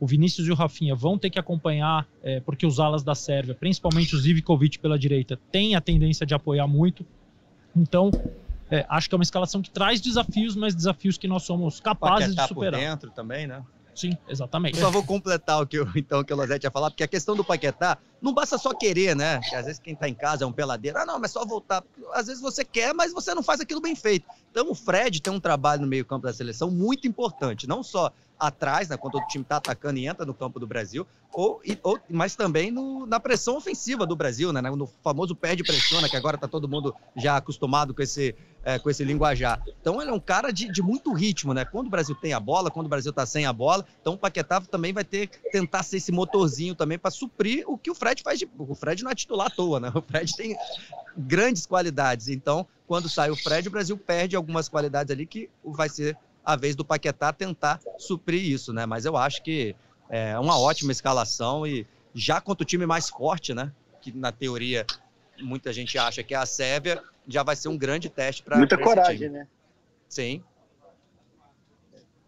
O 0.00 0.06
Vinícius 0.06 0.46
e 0.46 0.50
o 0.50 0.54
Rafinha 0.54 0.94
vão 0.94 1.18
ter 1.18 1.28
que 1.28 1.38
acompanhar, 1.38 2.06
é, 2.22 2.40
porque 2.40 2.64
os 2.64 2.78
alas 2.78 3.02
da 3.02 3.14
Sérvia, 3.14 3.54
principalmente 3.54 4.14
o 4.14 4.18
Zivkovic 4.18 4.78
pela 4.78 4.98
direita, 4.98 5.38
têm 5.50 5.74
a 5.74 5.80
tendência 5.80 6.24
de 6.24 6.34
apoiar 6.34 6.66
muito. 6.68 7.04
Então, 7.76 8.10
é, 8.70 8.86
acho 8.88 9.08
que 9.08 9.14
é 9.14 9.18
uma 9.18 9.22
escalação 9.22 9.60
que 9.60 9.70
traz 9.70 10.00
desafios, 10.00 10.54
mas 10.54 10.74
desafios 10.74 11.18
que 11.18 11.26
nós 11.26 11.42
somos 11.42 11.80
capazes 11.80 12.34
de 12.34 12.46
superar. 12.46 12.80
por 12.80 12.86
dentro 12.86 13.10
também, 13.10 13.46
né? 13.46 13.62
Sim, 13.98 14.16
exatamente. 14.28 14.78
Só 14.78 14.92
vou 14.92 15.04
completar 15.04 15.60
o 15.60 15.66
que 15.66 15.76
eu, 15.76 15.86
então, 15.96 16.22
que 16.22 16.32
o 16.32 16.36
Lozete 16.36 16.64
ia 16.64 16.70
falar, 16.70 16.88
porque 16.88 17.02
a 17.02 17.08
questão 17.08 17.34
do 17.34 17.44
Paquetá 17.44 17.98
não 18.22 18.32
basta 18.32 18.56
só 18.56 18.72
querer, 18.72 19.16
né? 19.16 19.40
Porque 19.40 19.56
às 19.56 19.66
vezes 19.66 19.80
quem 19.80 19.96
tá 19.96 20.08
em 20.08 20.14
casa 20.14 20.44
é 20.44 20.46
um 20.46 20.52
peladeiro. 20.52 20.96
Ah, 20.98 21.04
não, 21.04 21.18
mas 21.18 21.32
só 21.32 21.44
voltar. 21.44 21.82
Às 22.12 22.28
vezes 22.28 22.40
você 22.40 22.64
quer, 22.64 22.94
mas 22.94 23.12
você 23.12 23.34
não 23.34 23.42
faz 23.42 23.60
aquilo 23.60 23.80
bem 23.80 23.96
feito. 23.96 24.24
Então 24.52 24.70
o 24.70 24.74
Fred 24.74 25.20
tem 25.20 25.32
um 25.32 25.40
trabalho 25.40 25.82
no 25.82 25.88
meio-campo 25.88 26.26
da 26.26 26.32
seleção 26.32 26.70
muito 26.70 27.08
importante, 27.08 27.66
não 27.66 27.82
só 27.82 28.12
atrás, 28.38 28.88
né, 28.88 28.96
quando 28.96 29.16
o 29.16 29.26
time 29.26 29.42
está 29.42 29.56
atacando 29.56 29.98
e 29.98 30.06
entra 30.06 30.24
no 30.24 30.34
campo 30.34 30.60
do 30.60 30.66
Brasil, 30.66 31.06
ou, 31.32 31.60
ou 31.82 31.98
mas 32.08 32.36
também 32.36 32.70
no, 32.70 33.06
na 33.06 33.18
pressão 33.18 33.56
ofensiva 33.56 34.06
do 34.06 34.16
Brasil, 34.16 34.52
né, 34.52 34.60
no 34.62 34.86
famoso 35.02 35.34
perde 35.34 35.62
pressiona, 35.62 36.08
que 36.08 36.16
agora 36.16 36.36
está 36.36 36.46
todo 36.46 36.68
mundo 36.68 36.94
já 37.16 37.36
acostumado 37.36 37.92
com 37.92 38.02
esse, 38.02 38.34
é, 38.62 38.78
com 38.78 38.88
esse 38.90 39.04
linguajar. 39.04 39.62
Então 39.80 40.00
ele 40.00 40.10
é 40.10 40.12
um 40.12 40.20
cara 40.20 40.50
de, 40.52 40.70
de 40.70 40.82
muito 40.82 41.12
ritmo, 41.12 41.52
né? 41.54 41.64
Quando 41.64 41.86
o 41.86 41.90
Brasil 41.90 42.14
tem 42.14 42.32
a 42.32 42.40
bola, 42.40 42.70
quando 42.70 42.86
o 42.86 42.88
Brasil 42.88 43.10
está 43.10 43.24
sem 43.26 43.46
a 43.46 43.52
bola, 43.52 43.84
então 44.00 44.14
o 44.14 44.18
Paquetá 44.18 44.60
também 44.60 44.92
vai 44.92 45.04
ter 45.04 45.26
que 45.26 45.50
tentar 45.50 45.82
ser 45.82 45.96
esse 45.96 46.12
motorzinho 46.12 46.74
também 46.74 46.98
para 46.98 47.10
suprir 47.10 47.64
o 47.66 47.76
que 47.76 47.90
o 47.90 47.94
Fred 47.94 48.22
faz 48.22 48.38
de. 48.38 48.48
O 48.58 48.74
Fred 48.74 49.02
não 49.02 49.10
é 49.10 49.14
titular 49.14 49.46
à 49.46 49.50
toa, 49.50 49.80
né? 49.80 49.92
O 49.94 50.02
Fred 50.02 50.36
tem 50.36 50.56
grandes 51.16 51.66
qualidades. 51.66 52.28
Então, 52.28 52.66
quando 52.86 53.08
sai 53.08 53.30
o 53.30 53.36
Fred, 53.36 53.68
o 53.68 53.70
Brasil 53.70 53.96
perde 53.96 54.36
algumas 54.36 54.68
qualidades 54.68 55.10
ali 55.10 55.26
que 55.26 55.50
vai 55.64 55.88
ser 55.88 56.16
a 56.48 56.56
vez 56.56 56.74
do 56.74 56.82
Paquetá 56.82 57.30
tentar 57.30 57.78
suprir 57.98 58.42
isso, 58.42 58.72
né? 58.72 58.86
Mas 58.86 59.04
eu 59.04 59.18
acho 59.18 59.42
que 59.42 59.76
é 60.08 60.38
uma 60.38 60.58
ótima 60.58 60.90
escalação 60.90 61.66
e 61.66 61.86
já 62.14 62.40
contra 62.40 62.62
o 62.62 62.66
time 62.66 62.86
mais 62.86 63.10
forte, 63.10 63.52
né? 63.52 63.70
Que 64.00 64.16
na 64.16 64.32
teoria 64.32 64.86
muita 65.42 65.74
gente 65.74 65.98
acha 65.98 66.22
que 66.22 66.32
é 66.32 66.38
a 66.38 66.46
Sérvia, 66.46 67.02
já 67.26 67.42
vai 67.42 67.54
ser 67.54 67.68
um 67.68 67.76
grande 67.76 68.08
teste 68.08 68.42
para 68.42 68.56
Muita 68.56 68.78
coragem, 68.78 69.28
né? 69.28 69.46
Sim. 70.08 70.42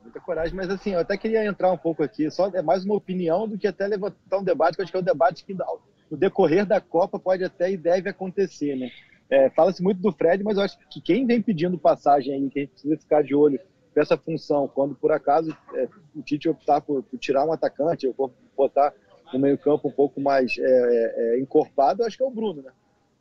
Muita 0.02 0.20
coragem, 0.20 0.54
mas 0.54 0.68
assim, 0.68 0.90
eu 0.90 1.00
até 1.00 1.16
queria 1.16 1.46
entrar 1.46 1.72
um 1.72 1.78
pouco 1.78 2.02
aqui, 2.02 2.30
só 2.30 2.48
é 2.48 2.60
mais 2.60 2.84
uma 2.84 2.96
opinião 2.96 3.48
do 3.48 3.56
que 3.56 3.66
até 3.66 3.86
levantar 3.86 4.36
um 4.36 4.44
debate, 4.44 4.74
que 4.74 4.82
eu 4.82 4.84
acho 4.84 4.92
que 4.92 4.98
é 4.98 5.00
um 5.00 5.04
debate 5.04 5.46
que 5.46 5.54
no 5.54 6.16
decorrer 6.18 6.66
da 6.66 6.78
Copa 6.78 7.18
pode 7.18 7.42
até 7.42 7.72
e 7.72 7.76
deve 7.78 8.10
acontecer, 8.10 8.76
né? 8.76 8.90
É, 9.30 9.48
Fala-se 9.48 9.82
muito 9.82 10.02
do 10.02 10.12
Fred, 10.12 10.44
mas 10.44 10.58
eu 10.58 10.64
acho 10.64 10.76
que 10.90 11.00
quem 11.00 11.26
vem 11.26 11.40
pedindo 11.40 11.78
passagem 11.78 12.34
aí, 12.34 12.50
que 12.50 12.58
a 12.58 12.62
gente 12.62 12.72
precisa 12.72 12.98
ficar 12.98 13.22
de 13.22 13.34
olho 13.34 13.58
essa 13.94 14.16
função, 14.16 14.68
quando 14.68 14.94
por 14.94 15.10
acaso 15.10 15.56
é, 15.74 15.88
o 16.14 16.22
Tite 16.22 16.48
optar 16.48 16.80
por, 16.80 17.02
por, 17.02 17.18
tirar 17.18 17.44
um 17.44 17.52
atacante, 17.52 18.12
ou 18.16 18.32
botar 18.56 18.94
no 19.32 19.38
meio-campo 19.38 19.88
um 19.88 19.92
pouco 19.92 20.20
mais 20.20 20.56
é, 20.58 20.62
é, 20.62 21.34
é 21.34 21.40
encorpado, 21.40 22.04
acho 22.04 22.16
que 22.16 22.22
é 22.22 22.26
o 22.26 22.30
Bruno, 22.30 22.62
né? 22.62 22.70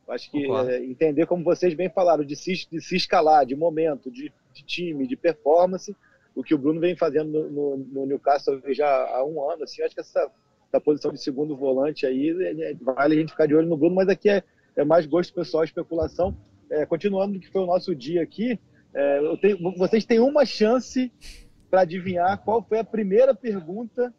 Acho 0.08 0.32
que 0.32 0.52
é, 0.52 0.84
entender, 0.84 1.28
como 1.28 1.44
vocês 1.44 1.74
bem 1.76 1.90
falaram, 1.90 2.24
de 2.24 2.36
se, 2.36 2.68
de 2.70 2.82
se 2.82 2.96
escalar, 2.96 3.46
de 3.46 3.56
momento, 3.56 4.10
de, 4.10 4.32
de, 4.54 4.64
time, 4.64 5.06
de 5.06 5.16
performance, 5.16 5.96
o 6.36 6.44
que 6.44 6.56
o 6.56 6.58
Bruno 6.58 6.80
vem 6.80 6.96
fazendo 6.96 7.30
no, 7.30 7.50
no, 7.50 7.78
no 7.78 8.06
Newcastle 8.08 8.60
já 8.70 8.88
há 8.88 9.24
um 9.24 9.48
ano, 9.50 9.64
assim, 9.64 9.84
acho 9.84 9.94
que 9.94 10.02
essa, 10.02 10.32
essa 10.68 10.82
posição 10.82 11.12
de 11.12 11.22
segundo 11.22 11.56
volante 11.56 12.08
aí, 12.08 12.30
é, 12.42 12.74
vale 12.82 13.16
a 13.16 13.20
gente 13.20 13.32
ficar 13.32 13.46
de 13.46 13.54
olho 13.54 13.68
no 13.68 13.78
Bruno, 13.78 13.96
mas 13.96 14.10
aqui 14.10 14.30
é, 14.30 14.44
é 14.76 14.84
mais 14.84 15.06
gosto 15.06 15.32
pessoal, 15.32 15.64
especulação. 15.64 16.36
continuando 16.88 17.34
do 17.34 17.40
que 17.40 17.52
foi 17.52 17.62
o 17.62 17.68
nosso 17.68 17.94
dia 17.96 18.24
aqui, 18.24 18.60
é, 18.94 19.38
tenho, 19.38 19.78
vocês 19.78 20.06
têm 20.06 20.20
uma 20.20 20.46
chance 20.46 21.12
para 21.70 21.82
adivinhar 21.82 22.38
qual 22.40 22.64
foi 22.64 22.80
a 22.80 22.84
primeira 22.84 23.36
pergunta 23.36 24.14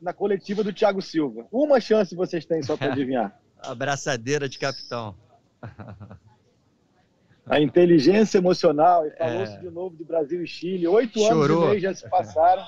na 0.00 0.12
coletiva 0.12 0.62
do 0.62 0.72
Thiago 0.72 1.02
Silva. 1.02 1.46
Uma 1.50 1.80
chance 1.80 2.14
vocês 2.14 2.44
têm 2.44 2.62
só 2.62 2.76
para 2.76 2.92
adivinhar. 2.92 3.38
Abraçadeira 3.58 4.48
de 4.48 4.58
capitão. 4.58 5.14
A 7.46 7.60
inteligência 7.60 8.38
emocional, 8.38 9.06
e 9.06 9.10
falou-se 9.10 9.52
é... 9.52 9.58
de 9.58 9.68
novo 9.68 9.94
de 9.94 10.02
Brasil 10.02 10.42
e 10.42 10.46
Chile. 10.46 10.88
Oito 10.88 11.22
anos 11.26 11.46
e 11.46 11.66
meio 11.66 11.80
já 11.80 11.94
se 11.94 12.08
passaram. 12.08 12.62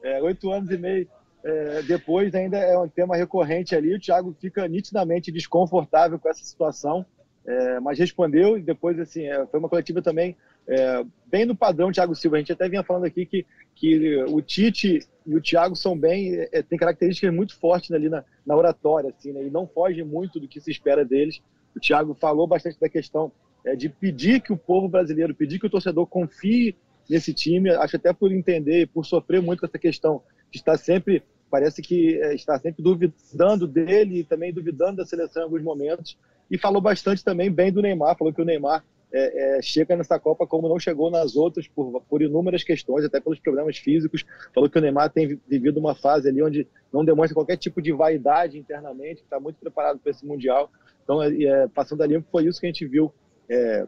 É, 0.00 0.22
oito 0.22 0.52
anos 0.52 0.70
e 0.70 0.78
meio 0.78 1.08
é, 1.42 1.82
depois 1.82 2.34
ainda 2.34 2.56
é 2.56 2.78
um 2.78 2.88
tema 2.88 3.16
recorrente 3.16 3.74
ali. 3.74 3.94
O 3.94 4.00
Thiago 4.00 4.34
fica 4.40 4.66
nitidamente 4.68 5.32
desconfortável 5.32 6.18
com 6.18 6.28
essa 6.28 6.44
situação, 6.44 7.04
é, 7.44 7.80
mas 7.80 7.98
respondeu 7.98 8.56
e 8.58 8.62
depois, 8.62 8.98
assim, 8.98 9.26
é, 9.26 9.44
foi 9.46 9.58
uma 9.58 9.68
coletiva 9.68 10.00
também 10.00 10.36
é, 10.68 11.04
bem 11.26 11.44
no 11.44 11.56
padrão 11.56 11.92
Thiago 11.92 12.14
Silva. 12.14 12.36
A 12.36 12.38
gente 12.40 12.52
até 12.52 12.68
vinha 12.68 12.82
falando 12.82 13.04
aqui 13.04 13.24
que, 13.26 13.46
que 13.74 14.24
o 14.24 14.40
Tite 14.40 15.00
e 15.26 15.34
o 15.34 15.40
Thiago 15.40 15.76
são 15.76 15.98
bem, 15.98 16.34
é, 16.52 16.62
tem 16.62 16.78
características 16.78 17.34
muito 17.34 17.56
fortes 17.58 17.90
ali 17.92 18.08
na, 18.08 18.24
na 18.44 18.56
oratória, 18.56 19.10
assim, 19.16 19.32
né, 19.32 19.44
e 19.44 19.50
não 19.50 19.66
fogem 19.66 20.04
muito 20.04 20.38
do 20.38 20.48
que 20.48 20.60
se 20.60 20.70
espera 20.70 21.04
deles. 21.04 21.40
O 21.74 21.80
Thiago 21.80 22.14
falou 22.14 22.46
bastante 22.46 22.78
da 22.80 22.88
questão 22.88 23.30
é, 23.64 23.74
de 23.74 23.88
pedir 23.88 24.40
que 24.40 24.52
o 24.52 24.56
povo 24.56 24.88
brasileiro, 24.88 25.34
pedir 25.34 25.58
que 25.58 25.66
o 25.66 25.70
torcedor 25.70 26.06
confie 26.06 26.76
nesse 27.08 27.32
time, 27.32 27.70
acho 27.70 27.96
até 27.96 28.12
por 28.12 28.32
entender 28.32 28.88
por 28.88 29.04
sofrer 29.04 29.40
muito 29.40 29.60
com 29.60 29.66
essa 29.66 29.78
questão 29.78 30.22
de 30.50 30.58
estar 30.58 30.76
sempre, 30.76 31.22
parece 31.50 31.82
que 31.82 32.20
é, 32.20 32.34
está 32.34 32.58
sempre 32.58 32.82
duvidando 32.82 33.66
dele 33.66 34.20
e 34.20 34.24
também 34.24 34.52
duvidando 34.52 34.96
da 34.96 35.06
seleção 35.06 35.42
em 35.42 35.44
alguns 35.44 35.62
momentos. 35.62 36.16
E 36.48 36.56
falou 36.56 36.80
bastante 36.80 37.24
também 37.24 37.50
bem 37.50 37.72
do 37.72 37.82
Neymar, 37.82 38.16
falou 38.16 38.32
que 38.32 38.40
o 38.40 38.44
Neymar 38.44 38.84
é, 39.12 39.58
é, 39.58 39.62
chega 39.62 39.96
nessa 39.96 40.18
Copa 40.18 40.46
como 40.46 40.68
não 40.68 40.78
chegou 40.78 41.10
nas 41.10 41.36
outras 41.36 41.68
por, 41.68 42.02
por 42.02 42.22
inúmeras 42.22 42.64
questões, 42.64 43.04
até 43.04 43.20
pelos 43.20 43.38
problemas 43.38 43.78
físicos. 43.78 44.24
Falou 44.54 44.68
que 44.68 44.78
o 44.78 44.80
Neymar 44.80 45.10
tem 45.10 45.40
vivido 45.46 45.78
uma 45.78 45.94
fase 45.94 46.28
ali 46.28 46.42
onde 46.42 46.66
não 46.92 47.04
demonstra 47.04 47.34
qualquer 47.34 47.56
tipo 47.56 47.80
de 47.80 47.92
vaidade 47.92 48.58
internamente, 48.58 49.22
está 49.22 49.38
muito 49.38 49.56
preparado 49.56 49.98
para 49.98 50.10
esse 50.10 50.26
Mundial. 50.26 50.70
Então, 51.04 51.22
é, 51.22 51.42
é 51.42 51.68
passando 51.68 52.02
ali, 52.02 52.22
foi 52.30 52.46
isso 52.46 52.60
que 52.60 52.66
a 52.66 52.68
gente 52.70 52.86
viu 52.86 53.12
é, 53.48 53.86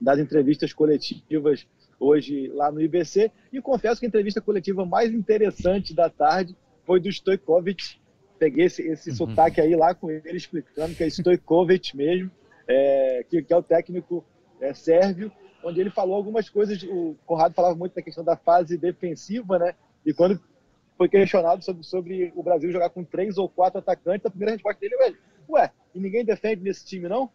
das 0.00 0.18
entrevistas 0.18 0.72
coletivas 0.72 1.66
hoje 2.00 2.48
lá 2.48 2.70
no 2.72 2.80
IBC. 2.80 3.30
E 3.52 3.60
confesso 3.60 4.00
que 4.00 4.06
a 4.06 4.08
entrevista 4.08 4.40
coletiva 4.40 4.84
mais 4.86 5.12
interessante 5.12 5.94
da 5.94 6.08
tarde 6.08 6.56
foi 6.84 7.00
do 7.00 7.08
Stojkovic. 7.08 7.98
Peguei 8.38 8.66
esse, 8.66 8.82
esse 8.82 9.10
uhum. 9.10 9.16
sotaque 9.16 9.60
aí 9.60 9.74
lá 9.74 9.94
com 9.94 10.10
ele 10.10 10.36
explicando 10.36 10.94
que 10.94 11.02
é 11.02 11.08
Stojkovic 11.08 11.96
mesmo, 11.96 12.30
é, 12.66 13.24
que, 13.28 13.42
que 13.42 13.52
é 13.52 13.56
o 13.56 13.62
técnico 13.62 14.24
é, 14.60 14.74
sérvio, 14.74 15.30
onde 15.62 15.80
ele 15.80 15.90
falou 15.90 16.16
algumas 16.16 16.48
coisas. 16.48 16.82
O 16.82 17.16
Conrado 17.26 17.54
falava 17.54 17.74
muito 17.74 17.94
da 17.94 18.02
questão 18.02 18.24
da 18.24 18.36
fase 18.36 18.76
defensiva, 18.76 19.58
né? 19.58 19.74
E 20.04 20.12
quando 20.12 20.40
foi 20.98 21.08
questionado 21.08 21.64
sobre, 21.64 21.84
sobre 21.84 22.32
o 22.34 22.42
Brasil 22.42 22.72
jogar 22.72 22.90
com 22.90 23.04
três 23.04 23.38
ou 23.38 23.48
quatro 23.48 23.78
atacantes. 23.78 24.26
A 24.26 24.30
primeira 24.30 24.52
resposta 24.52 24.80
dele 24.80 24.96
é: 25.00 25.12
Ué, 25.48 25.70
e 25.94 26.00
ninguém 26.00 26.24
defende 26.24 26.62
nesse 26.62 26.84
time, 26.84 27.08
não? 27.08 27.30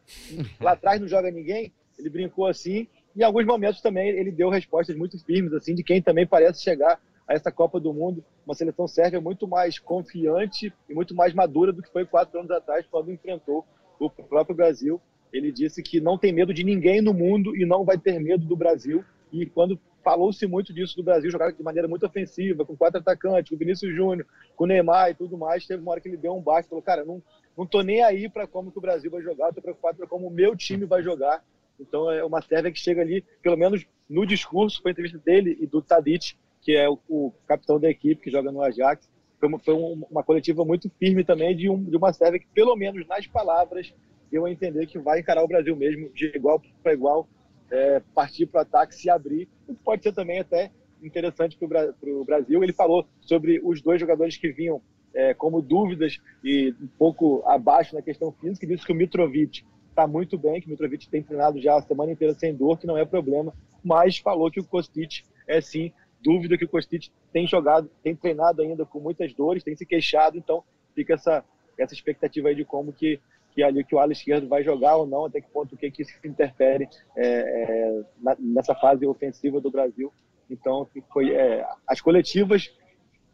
Lá 0.59 0.73
atrás 0.73 0.99
não 0.99 1.07
joga 1.07 1.31
ninguém? 1.31 1.73
Ele 1.97 2.09
brincou 2.09 2.45
assim. 2.45 2.87
E 3.15 3.21
em 3.21 3.23
alguns 3.23 3.45
momentos 3.45 3.81
também 3.81 4.09
ele 4.09 4.31
deu 4.31 4.49
respostas 4.49 4.95
muito 4.95 5.17
firmes, 5.23 5.53
assim, 5.53 5.73
de 5.73 5.83
quem 5.83 6.01
também 6.01 6.27
parece 6.27 6.61
chegar 6.61 6.99
a 7.25 7.33
essa 7.33 7.51
Copa 7.51 7.79
do 7.79 7.93
Mundo. 7.93 8.23
Uma 8.45 8.53
seleção 8.53 8.87
sérvia 8.87 9.21
muito 9.21 9.47
mais 9.47 9.79
confiante 9.79 10.73
e 10.89 10.93
muito 10.93 11.15
mais 11.15 11.33
madura 11.33 11.71
do 11.71 11.81
que 11.81 11.91
foi 11.91 12.05
quatro 12.05 12.39
anos 12.39 12.51
atrás, 12.51 12.85
quando 12.91 13.11
enfrentou 13.11 13.65
o 13.97 14.09
próprio 14.09 14.55
Brasil. 14.55 14.99
Ele 15.33 15.51
disse 15.51 15.81
que 15.81 15.99
não 15.99 16.17
tem 16.17 16.31
medo 16.31 16.53
de 16.53 16.63
ninguém 16.63 17.01
no 17.01 17.13
mundo 17.13 17.57
e 17.57 17.65
não 17.65 17.83
vai 17.83 17.97
ter 17.97 18.19
medo 18.19 18.45
do 18.45 18.55
Brasil. 18.55 19.03
E 19.31 19.47
quando 19.47 19.79
falou-se 20.03 20.45
muito 20.45 20.71
disso 20.71 20.95
do 20.95 21.03
Brasil 21.03 21.31
jogar 21.31 21.51
de 21.51 21.63
maneira 21.63 21.87
muito 21.87 22.05
ofensiva, 22.05 22.63
com 22.63 22.75
quatro 22.75 22.99
atacantes, 22.99 23.49
com 23.49 23.55
o 23.55 23.57
Vinícius 23.57 23.95
Júnior, 23.95 24.27
com 24.55 24.65
o 24.65 24.67
Neymar 24.67 25.09
e 25.09 25.15
tudo 25.15 25.37
mais, 25.37 25.65
teve 25.65 25.81
uma 25.81 25.91
hora 25.91 26.01
que 26.01 26.07
ele 26.07 26.17
deu 26.17 26.35
um 26.35 26.41
baixo, 26.41 26.69
falou, 26.69 26.83
cara, 26.83 27.03
não, 27.03 27.23
não 27.57 27.65
tô 27.65 27.81
nem 27.81 28.03
aí 28.03 28.29
para 28.29 28.45
como 28.45 28.71
que 28.71 28.77
o 28.77 28.81
Brasil 28.81 29.09
vai 29.09 29.21
jogar, 29.21 29.53
tô 29.53 29.61
preocupado 29.61 29.97
para 29.97 30.07
como 30.07 30.27
o 30.27 30.31
meu 30.31 30.55
time 30.55 30.85
vai 30.85 31.01
jogar. 31.01 31.43
Então 31.79 32.11
é 32.11 32.23
uma 32.23 32.41
Sérvia 32.41 32.71
que 32.71 32.79
chega 32.79 33.01
ali, 33.01 33.25
pelo 33.41 33.57
menos 33.57 33.87
no 34.07 34.27
discurso, 34.27 34.81
foi 34.81 34.91
a 34.91 34.93
entrevista 34.93 35.17
dele 35.17 35.57
e 35.59 35.65
do 35.65 35.81
Tadic, 35.81 36.35
que 36.61 36.75
é 36.75 36.87
o, 36.87 36.99
o 37.09 37.33
capitão 37.47 37.79
da 37.79 37.89
equipe 37.89 38.21
que 38.21 38.31
joga 38.31 38.51
no 38.51 38.61
Ajax, 38.61 39.09
foi 39.39 39.49
uma, 39.49 39.59
foi 39.59 39.73
uma 39.73 40.23
coletiva 40.23 40.63
muito 40.63 40.89
firme 40.99 41.23
também 41.23 41.55
de, 41.55 41.69
um, 41.69 41.83
de 41.83 41.97
uma 41.97 42.13
Sérvia 42.13 42.39
que, 42.39 42.47
pelo 42.53 42.75
menos 42.75 43.05
nas 43.07 43.25
palavras, 43.27 43.93
deu 44.33 44.47
a 44.47 44.51
entender 44.51 44.87
que 44.87 44.97
vai 44.97 45.19
encarar 45.19 45.43
o 45.43 45.47
Brasil 45.47 45.75
mesmo 45.75 46.09
de 46.09 46.25
igual 46.35 46.59
para 46.81 46.91
igual, 46.91 47.27
é, 47.69 48.01
partir 48.15 48.47
para 48.47 48.59
o 48.59 48.61
ataque, 48.63 48.95
se 48.95 49.07
abrir, 49.07 49.47
o 49.67 49.75
que 49.75 49.83
pode 49.83 50.01
ser 50.01 50.11
também 50.11 50.39
até 50.39 50.71
interessante 51.03 51.55
para 51.55 51.93
o 52.01 52.25
Brasil. 52.25 52.63
Ele 52.63 52.73
falou 52.73 53.05
sobre 53.21 53.61
os 53.63 53.79
dois 53.79 53.99
jogadores 53.99 54.35
que 54.35 54.51
vinham 54.51 54.81
é, 55.13 55.35
como 55.35 55.61
dúvidas 55.61 56.17
e 56.43 56.73
um 56.81 56.87
pouco 56.97 57.43
abaixo 57.45 57.93
na 57.93 58.01
questão 58.01 58.31
física, 58.31 58.65
disse 58.65 58.83
que 58.83 58.91
o 58.91 58.95
Mitrovic 58.95 59.63
está 59.89 60.07
muito 60.07 60.35
bem, 60.35 60.59
que 60.59 60.65
o 60.65 60.71
Mitrovic 60.71 61.07
tem 61.07 61.21
treinado 61.21 61.61
já 61.61 61.77
a 61.77 61.81
semana 61.83 62.11
inteira 62.11 62.33
sem 62.33 62.55
dor, 62.55 62.79
que 62.79 62.87
não 62.87 62.97
é 62.97 63.05
problema, 63.05 63.53
mas 63.83 64.17
falou 64.17 64.49
que 64.49 64.59
o 64.59 64.65
Kostic 64.65 65.23
é 65.47 65.61
sim 65.61 65.93
dúvida 66.23 66.57
que 66.57 66.65
o 66.65 66.69
Kostic 66.69 67.09
tem 67.31 67.45
jogado, 67.45 67.87
tem 68.01 68.15
treinado 68.15 68.63
ainda 68.63 68.83
com 68.83 68.99
muitas 68.99 69.31
dores, 69.33 69.63
tem 69.63 69.75
se 69.75 69.85
queixado, 69.85 70.37
então 70.37 70.63
fica 70.95 71.13
essa, 71.13 71.43
essa 71.77 71.93
expectativa 71.93 72.47
aí 72.47 72.55
de 72.55 72.65
como 72.65 72.91
que, 72.93 73.19
que 73.53 73.61
ali 73.61 73.83
que 73.83 73.95
o 73.95 73.99
ala 73.99 74.11
esquerdo 74.11 74.47
vai 74.47 74.63
jogar 74.63 74.95
ou 74.97 75.05
não, 75.05 75.25
até 75.25 75.39
que 75.39 75.49
ponto 75.49 75.77
que, 75.77 75.91
que 75.91 76.01
isso 76.01 76.13
interfere 76.23 76.89
é, 77.15 77.27
é, 77.27 78.03
nessa 78.39 78.73
fase 78.75 79.05
ofensiva 79.05 79.61
do 79.61 79.69
Brasil. 79.69 80.11
Então, 80.49 80.87
foi, 81.11 81.33
é, 81.33 81.65
as 81.87 82.01
coletivas 82.01 82.73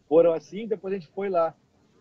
foram 0.08 0.34
assim, 0.34 0.68
depois 0.68 0.94
a 0.94 0.98
gente 0.98 1.12
foi 1.14 1.30
lá 1.30 1.56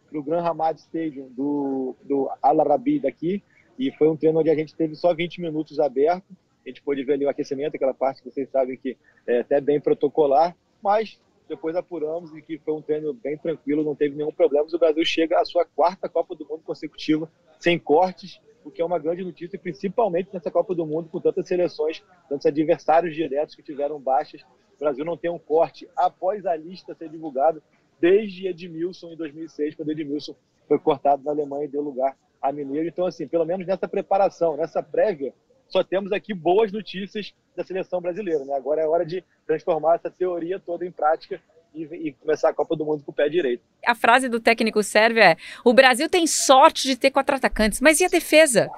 para 0.09 0.19
o 0.19 0.23
Gran 0.23 0.41
Hamad 0.41 0.79
Stadium 0.79 1.29
do, 1.29 1.95
do 2.03 2.31
Al 2.43 2.61
Arabi 2.61 2.99
daqui, 2.99 3.43
e 3.79 3.93
foi 3.93 4.09
um 4.09 4.17
treino 4.17 4.41
onde 4.41 4.51
a 4.51 4.55
gente 4.55 4.75
teve 4.75 4.97
só 4.97 5.15
20 5.15 5.41
minutos 5.41 5.79
aberto. 5.79 6.27
A 6.65 6.69
gente 6.69 6.83
pôde 6.83 7.05
ver 7.05 7.15
ali 7.15 7.25
o 7.25 7.29
aquecimento, 7.29 7.77
aquela 7.77 7.95
parte 7.95 8.23
que 8.23 8.31
vocês 8.31 8.51
sabem 8.51 8.77
que 8.77 8.97
é 9.27 9.41
até 9.41 9.61
bem 9.61 9.81
protocolar, 9.81 10.57
mas 10.83 11.21
depois 11.49 11.75
apuramos 11.75 12.35
e 12.37 12.43
que 12.43 12.59
foi 12.59 12.75
um 12.75 12.83
treino 12.83 13.13
bem 13.13 13.37
tranquilo, 13.37 13.83
não 13.83 13.95
teve 13.95 14.15
nenhum 14.15 14.33
problema. 14.33 14.67
O 14.73 14.79
Brasil 14.79 15.05
chega 15.05 15.41
à 15.41 15.45
sua 15.45 15.65
quarta 15.65 16.09
Copa 16.09 16.35
do 16.35 16.47
Mundo 16.47 16.63
consecutiva, 16.65 17.31
sem 17.59 17.79
cortes, 17.79 18.41
o 18.65 18.71
que 18.71 18.83
é 18.83 18.85
uma 18.85 18.99
grande 18.99 19.25
notícia, 19.25 19.59
principalmente 19.59 20.29
nessa 20.33 20.51
Copa 20.51 20.75
do 20.75 20.87
Mundo, 20.87 21.09
com 21.09 21.21
tantas 21.21 21.49
seleções, 21.49 22.05
tantos 22.29 22.47
adversários 22.47 23.15
diretos 23.15 23.55
que 23.55 23.63
tiveram 23.63 23.99
baixas. 23.99 24.43
O 24.77 24.79
Brasil 24.79 25.05
não 25.05 25.17
tem 25.17 25.31
um 25.31 25.39
corte 25.39 25.89
após 25.97 26.45
a 26.45 26.55
lista 26.55 26.95
ser 26.95 27.09
divulgada, 27.09 27.63
desde 28.01 28.47
Edmilson 28.47 29.13
em 29.13 29.17
2006, 29.17 29.75
quando 29.75 29.91
Edmilson 29.91 30.35
foi 30.69 30.79
cortado 30.79 31.25
na 31.25 31.31
Alemanha 31.31 31.65
e 31.65 31.69
deu 31.69 31.81
lugar 31.81 32.17
a 32.41 32.53
Mineiro. 32.53 32.89
Então, 32.89 33.07
assim, 33.07 33.27
pelo 33.27 33.45
menos 33.45 33.67
nessa 33.67 33.89
preparação, 33.89 34.57
nessa 34.57 34.83
prévia, 34.83 35.35
só 35.69 35.85
temos 35.85 36.13
aqui 36.13 36.35
boas 36.35 36.73
notícias 36.73 37.33
da 37.57 37.65
seleção 37.65 38.01
brasileira. 38.01 38.45
Né? 38.45 38.55
Agora 38.55 38.81
é 38.81 38.87
hora 38.87 39.05
de 39.05 39.23
transformar 39.47 39.97
essa 39.97 40.11
teoria 40.11 40.59
toda 40.59 40.85
em 40.85 40.91
prática 40.91 41.41
e, 41.75 41.83
e, 41.83 42.13
começar 42.13 42.49
a 42.49 42.55
Copa 42.55 42.75
do 42.75 42.85
Mundo 42.85 43.03
com 43.05 43.13
o 43.13 43.15
pé 43.15 43.29
direito. 43.29 43.63
A 43.87 43.95
frase 43.95 44.29
do 44.29 44.41
técnico 44.41 44.83
sérvio 44.83 45.23
é: 45.23 45.37
o 45.65 45.73
Brasil 45.73 46.09
tem 46.09 46.27
sorte 46.27 46.87
de 46.89 46.97
ter 46.97 47.11
quatro 47.11 47.37
atacantes, 47.37 47.81
mas 47.81 48.01
e 48.01 48.05
a 48.05 48.09
defesa? 48.09 48.71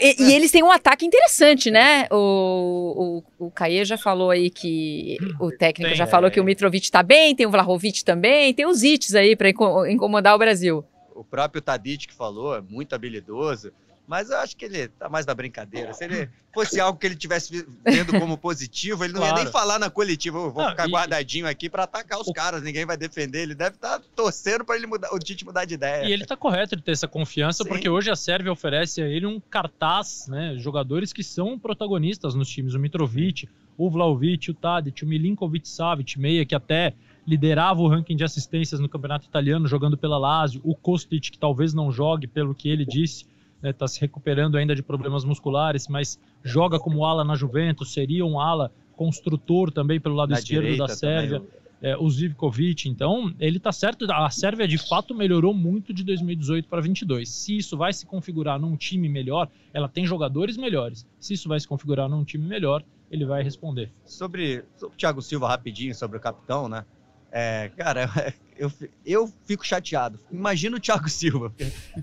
E, 0.00 0.20
e, 0.20 0.34
eles 0.34 0.50
têm 0.50 0.62
um 0.62 0.70
ataque 0.70 1.06
interessante, 1.06 1.70
né? 1.70 2.08
O, 2.10 3.22
o, 3.38 3.46
o 3.46 3.50
Caê 3.50 3.84
já 3.84 3.96
falou 3.96 4.30
aí 4.30 4.50
que 4.50 5.16
o 5.38 5.50
técnico 5.52 5.90
tem, 5.90 5.96
já 5.96 6.06
falou 6.06 6.28
é. 6.28 6.30
que 6.30 6.40
o 6.40 6.44
Mitrovic 6.44 6.84
está 6.84 7.02
bem, 7.02 7.36
tem 7.36 7.46
o 7.46 7.50
Vlahovic 7.50 8.04
também, 8.04 8.52
tem 8.52 8.66
os 8.66 8.82
Ites 8.82 9.14
aí 9.14 9.36
para 9.36 9.50
incomodar 9.50 10.34
o 10.34 10.38
Brasil. 10.38 10.84
O 11.14 11.22
próprio 11.22 11.62
Tadic 11.62 12.08
que 12.08 12.14
falou, 12.14 12.56
é 12.56 12.60
muito 12.60 12.94
habilidoso. 12.94 13.72
Mas 14.12 14.28
eu 14.28 14.36
acho 14.36 14.54
que 14.54 14.66
ele 14.66 14.88
tá 14.88 15.08
mais 15.08 15.24
na 15.24 15.32
brincadeira. 15.32 15.94
Se 15.94 16.04
ele 16.04 16.28
fosse 16.52 16.78
algo 16.78 16.98
que 16.98 17.06
ele 17.06 17.16
tivesse 17.16 17.66
vendo 17.82 18.20
como 18.20 18.36
positivo, 18.36 19.02
ele 19.04 19.14
não 19.14 19.22
claro. 19.22 19.38
ia 19.38 19.44
nem 19.44 19.50
falar 19.50 19.78
na 19.78 19.88
coletiva. 19.88 20.36
Eu 20.36 20.50
vou 20.50 20.62
não, 20.62 20.70
ficar 20.72 20.86
e... 20.86 20.90
guardadinho 20.90 21.48
aqui 21.48 21.70
para 21.70 21.84
atacar 21.84 22.20
os 22.20 22.28
o... 22.28 22.32
caras, 22.34 22.62
ninguém 22.62 22.84
vai 22.84 22.94
defender. 22.94 23.40
Ele 23.40 23.54
deve 23.54 23.76
estar 23.76 24.00
tá 24.00 24.04
torcendo 24.14 24.66
para 24.66 24.76
ele 24.76 24.86
mudar, 24.86 25.08
o 25.14 25.18
Tite 25.18 25.46
mudar 25.46 25.64
de 25.64 25.72
ideia. 25.72 26.04
E 26.06 26.12
ele 26.12 26.26
tá 26.26 26.36
correto 26.36 26.76
de 26.76 26.82
ter 26.82 26.90
essa 26.90 27.08
confiança, 27.08 27.62
Sim. 27.62 27.70
porque 27.70 27.88
hoje 27.88 28.10
a 28.10 28.14
Sérvia 28.14 28.52
oferece 28.52 29.00
a 29.00 29.08
ele 29.08 29.24
um 29.24 29.40
cartaz, 29.40 30.26
né? 30.28 30.56
Jogadores 30.58 31.10
que 31.10 31.24
são 31.24 31.58
protagonistas 31.58 32.34
nos 32.34 32.50
times. 32.50 32.74
O 32.74 32.78
Mitrovic, 32.78 33.48
o 33.78 33.88
Vlaovic, 33.88 34.50
o 34.50 34.54
Tadic, 34.54 35.02
o 35.02 35.08
Milinkovic 35.08 35.66
Savic, 35.66 36.20
meia, 36.20 36.44
que 36.44 36.54
até 36.54 36.92
liderava 37.26 37.80
o 37.80 37.88
ranking 37.88 38.14
de 38.14 38.24
assistências 38.24 38.78
no 38.78 38.90
campeonato 38.90 39.26
italiano, 39.26 39.66
jogando 39.66 39.96
pela 39.96 40.18
Lazio. 40.18 40.60
O 40.62 40.74
Kostic, 40.74 41.30
que 41.30 41.38
talvez 41.38 41.72
não 41.72 41.90
jogue, 41.90 42.26
pelo 42.26 42.54
que 42.54 42.68
ele 42.68 42.84
disse 42.84 43.31
está 43.62 43.68
né, 43.68 43.72
tá 43.72 43.88
se 43.88 44.00
recuperando 44.00 44.56
ainda 44.56 44.74
de 44.74 44.82
problemas 44.82 45.24
musculares, 45.24 45.86
mas 45.88 46.18
joga 46.42 46.78
como 46.78 47.04
ala 47.04 47.24
na 47.24 47.36
Juventus, 47.36 47.92
seria 47.92 48.26
um 48.26 48.40
ala 48.40 48.72
construtor 48.96 49.70
também 49.70 50.00
pelo 50.00 50.14
lado 50.14 50.30
na 50.30 50.38
esquerdo 50.38 50.76
da 50.76 50.88
Sérvia. 50.88 51.42
É, 51.80 51.96
o 51.96 52.08
Zivkovic, 52.08 52.88
então 52.88 53.34
ele 53.40 53.56
está 53.56 53.72
certo, 53.72 54.06
a 54.08 54.30
Sérvia 54.30 54.68
de 54.68 54.78
fato 54.78 55.12
melhorou 55.12 55.52
muito 55.52 55.92
de 55.92 56.04
2018 56.04 56.68
para 56.68 56.80
22. 56.80 57.28
Se 57.28 57.56
isso 57.56 57.76
vai 57.76 57.92
se 57.92 58.06
configurar 58.06 58.56
num 58.60 58.76
time 58.76 59.08
melhor, 59.08 59.48
ela 59.74 59.88
tem 59.88 60.06
jogadores 60.06 60.56
melhores. 60.56 61.04
Se 61.18 61.34
isso 61.34 61.48
vai 61.48 61.58
se 61.58 61.66
configurar 61.66 62.08
num 62.08 62.22
time 62.22 62.46
melhor, 62.46 62.84
ele 63.10 63.24
vai 63.26 63.42
responder. 63.42 63.90
Sobre, 64.04 64.64
sobre 64.76 64.94
o 64.94 64.96
Thiago 64.96 65.20
Silva 65.20 65.48
rapidinho, 65.48 65.92
sobre 65.92 66.18
o 66.18 66.20
capitão, 66.20 66.68
né? 66.68 66.84
É, 67.32 67.70
cara, 67.76 68.34
eu, 68.56 68.70
eu 69.04 69.32
fico 69.46 69.66
chateado. 69.66 70.20
Imagina 70.30 70.76
o 70.76 70.80
Thiago 70.80 71.08
Silva. 71.10 71.52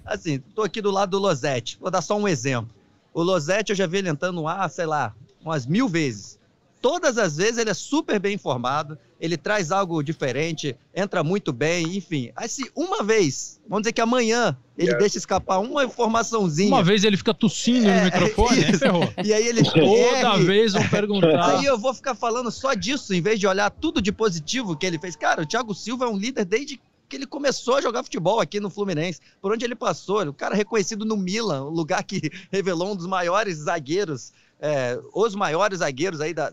Assim, 0.03 0.39
tô 0.39 0.63
aqui 0.63 0.81
do 0.81 0.89
lado 0.89 1.11
do 1.11 1.19
Losete. 1.19 1.77
Vou 1.79 1.91
dar 1.91 2.01
só 2.01 2.17
um 2.17 2.27
exemplo. 2.27 2.73
O 3.13 3.21
Losete 3.21 3.71
eu 3.71 3.75
já 3.75 3.85
vi 3.85 3.99
ele 3.99 4.09
entrando 4.09 4.35
no 4.35 4.47
ar, 4.47 4.69
sei 4.69 4.85
lá, 4.85 5.13
umas 5.41 5.65
mil 5.65 5.87
vezes 5.87 6.38
todas 6.81 7.17
as 7.17 7.37
vezes 7.37 7.57
ele 7.57 7.69
é 7.69 7.73
super 7.73 8.19
bem 8.19 8.35
informado, 8.35 8.97
ele 9.19 9.35
traz 9.37 9.71
algo 9.71 10.01
diferente, 10.01 10.75
entra 10.95 11.23
muito 11.23 11.51
bem, 11.51 11.97
enfim. 11.97 12.31
Aí 12.35 12.47
se 12.47 12.71
uma 12.75 13.03
vez, 13.03 13.59
vamos 13.67 13.83
dizer 13.83 13.93
que 13.93 14.01
amanhã, 14.01 14.57
ele 14.77 14.95
deixa 14.95 15.17
escapar 15.17 15.59
uma 15.59 15.83
informaçãozinha. 15.83 16.69
Uma 16.69 16.83
vez 16.83 17.03
ele 17.03 17.17
fica 17.17 17.33
tossindo 17.33 17.89
é, 17.89 17.97
no 17.97 18.05
microfone, 18.05 18.63
é, 18.63 18.77
ferrou. 18.77 19.13
E 19.23 19.33
aí 19.33 19.45
ele 19.45 19.63
Toda 19.63 20.37
vez 20.37 20.73
vão 20.73 20.87
perguntar. 20.87 21.57
Aí 21.57 21.65
eu 21.65 21.77
vou 21.77 21.93
ficar 21.93 22.15
falando 22.15 22.49
só 22.49 22.73
disso, 22.73 23.13
em 23.13 23.21
vez 23.21 23.39
de 23.39 23.45
olhar 23.45 23.69
tudo 23.69 24.01
de 24.01 24.11
positivo 24.11 24.75
que 24.75 24.85
ele 24.85 24.97
fez. 24.97 25.15
Cara, 25.15 25.41
o 25.41 25.45
Thiago 25.45 25.75
Silva 25.75 26.05
é 26.05 26.07
um 26.07 26.17
líder 26.17 26.45
desde 26.45 26.79
que 27.09 27.15
ele 27.15 27.25
começou 27.25 27.75
a 27.75 27.81
jogar 27.81 28.03
futebol 28.03 28.39
aqui 28.39 28.59
no 28.59 28.69
Fluminense. 28.69 29.19
Por 29.41 29.51
onde 29.51 29.65
ele 29.65 29.75
passou, 29.75 30.21
o 30.21 30.33
cara 30.33 30.55
reconhecido 30.55 31.03
no 31.03 31.17
Milan, 31.17 31.63
o 31.63 31.69
lugar 31.69 32.03
que 32.03 32.29
revelou 32.51 32.91
um 32.91 32.95
dos 32.95 33.07
maiores 33.07 33.57
zagueiros 33.57 34.31
é, 34.59 34.99
os 35.13 35.35
maiores 35.35 35.79
zagueiros 35.79 36.21
aí 36.21 36.33
da, 36.33 36.51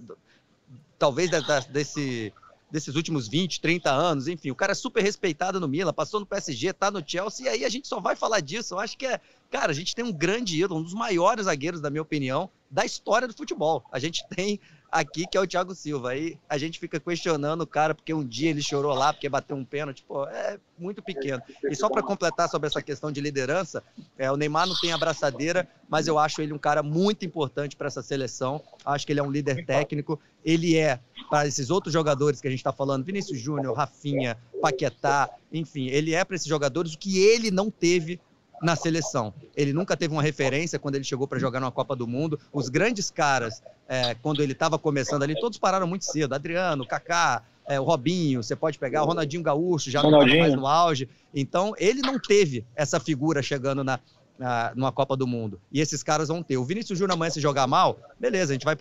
talvez 0.98 1.30
da, 1.30 1.40
da, 1.40 1.60
desse, 1.60 2.32
desses 2.70 2.94
últimos 2.94 3.28
20, 3.28 3.60
30 3.60 3.90
anos, 3.90 4.28
enfim, 4.28 4.50
o 4.50 4.54
cara 4.54 4.72
é 4.72 4.74
super 4.74 5.02
respeitado 5.02 5.60
no 5.60 5.68
Milan, 5.68 5.92
passou 5.92 6.20
no 6.20 6.26
PSG, 6.26 6.72
tá 6.72 6.90
no 6.90 7.02
Chelsea, 7.06 7.46
e 7.46 7.48
aí 7.48 7.64
a 7.64 7.68
gente 7.68 7.86
só 7.86 8.00
vai 8.00 8.16
falar 8.16 8.40
disso. 8.40 8.74
Eu 8.74 8.78
acho 8.78 8.96
que 8.96 9.06
é, 9.06 9.20
cara, 9.50 9.70
a 9.70 9.74
gente 9.74 9.94
tem 9.94 10.04
um 10.04 10.12
grande 10.12 10.62
ídolo, 10.62 10.80
um 10.80 10.82
dos 10.82 10.94
maiores 10.94 11.46
zagueiros, 11.46 11.80
na 11.80 11.90
minha 11.90 12.02
opinião, 12.02 12.50
da 12.70 12.84
história 12.84 13.28
do 13.28 13.34
futebol. 13.34 13.84
A 13.92 13.98
gente 13.98 14.26
tem 14.28 14.60
aqui, 14.98 15.26
que 15.26 15.36
é 15.36 15.40
o 15.40 15.46
Thiago 15.46 15.74
Silva. 15.74 16.10
Aí 16.10 16.38
a 16.48 16.56
gente 16.58 16.78
fica 16.78 16.98
questionando 16.98 17.62
o 17.62 17.66
cara 17.66 17.94
porque 17.94 18.12
um 18.12 18.24
dia 18.24 18.50
ele 18.50 18.62
chorou 18.62 18.94
lá 18.94 19.12
porque 19.12 19.28
bateu 19.28 19.56
um 19.56 19.64
pênalti. 19.64 20.02
Pô, 20.06 20.26
é 20.26 20.58
muito 20.78 21.02
pequeno. 21.02 21.42
E 21.70 21.74
só 21.74 21.88
para 21.88 22.02
completar 22.02 22.48
sobre 22.48 22.66
essa 22.66 22.82
questão 22.82 23.12
de 23.12 23.20
liderança, 23.20 23.82
é, 24.18 24.30
o 24.30 24.36
Neymar 24.36 24.66
não 24.66 24.78
tem 24.80 24.92
abraçadeira, 24.92 25.68
mas 25.88 26.08
eu 26.08 26.18
acho 26.18 26.40
ele 26.40 26.52
um 26.52 26.58
cara 26.58 26.82
muito 26.82 27.24
importante 27.24 27.76
para 27.76 27.88
essa 27.88 28.02
seleção. 28.02 28.62
Acho 28.84 29.06
que 29.06 29.12
ele 29.12 29.20
é 29.20 29.22
um 29.22 29.30
líder 29.30 29.64
técnico. 29.66 30.18
Ele 30.44 30.76
é, 30.76 30.98
para 31.28 31.46
esses 31.46 31.70
outros 31.70 31.92
jogadores 31.92 32.40
que 32.40 32.48
a 32.48 32.50
gente 32.50 32.60
está 32.60 32.72
falando, 32.72 33.04
Vinícius 33.04 33.38
Júnior, 33.38 33.76
Rafinha, 33.76 34.38
Paquetá, 34.60 35.30
enfim, 35.52 35.86
ele 35.88 36.14
é 36.14 36.24
para 36.24 36.36
esses 36.36 36.48
jogadores 36.48 36.94
o 36.94 36.98
que 36.98 37.18
ele 37.18 37.50
não 37.50 37.70
teve 37.70 38.20
na 38.62 38.76
seleção. 38.76 39.34
Ele 39.56 39.72
nunca 39.72 39.96
teve 39.96 40.14
uma 40.14 40.22
referência 40.22 40.78
quando 40.78 40.94
ele 40.94 41.04
chegou 41.04 41.26
para 41.26 41.38
jogar 41.38 41.60
numa 41.60 41.72
Copa 41.72 41.94
do 41.94 42.06
Mundo. 42.06 42.38
Os 42.52 42.68
grandes 42.68 43.10
caras, 43.10 43.62
é, 43.88 44.14
quando 44.14 44.42
ele 44.42 44.52
estava 44.52 44.78
começando 44.78 45.22
ali, 45.22 45.38
todos 45.38 45.58
pararam 45.58 45.86
muito 45.86 46.04
cedo. 46.04 46.34
Adriano, 46.34 46.86
Kaká, 46.86 47.42
é, 47.66 47.80
o 47.80 47.84
Robinho, 47.84 48.42
você 48.42 48.54
pode 48.54 48.78
pegar 48.78 49.02
o 49.02 49.06
Ronaldinho 49.06 49.42
Gaúcho, 49.42 49.90
já 49.90 50.02
não 50.02 50.10
mais 50.10 50.54
no 50.54 50.66
auge. 50.66 51.08
Então, 51.34 51.74
ele 51.78 52.00
não 52.00 52.18
teve 52.18 52.64
essa 52.74 53.00
figura 53.00 53.42
chegando 53.42 53.82
na, 53.82 53.98
na, 54.38 54.72
numa 54.74 54.92
Copa 54.92 55.16
do 55.16 55.26
Mundo. 55.26 55.60
E 55.70 55.80
esses 55.80 56.02
caras 56.02 56.28
vão 56.28 56.42
ter. 56.42 56.56
O 56.56 56.64
Vinícius 56.64 56.98
Júnior 56.98 57.14
amanhã 57.14 57.30
se 57.30 57.40
jogar 57.40 57.66
mal, 57.66 57.98
beleza, 58.18 58.52
a 58.52 58.54
gente 58.54 58.64
vai 58.64 58.76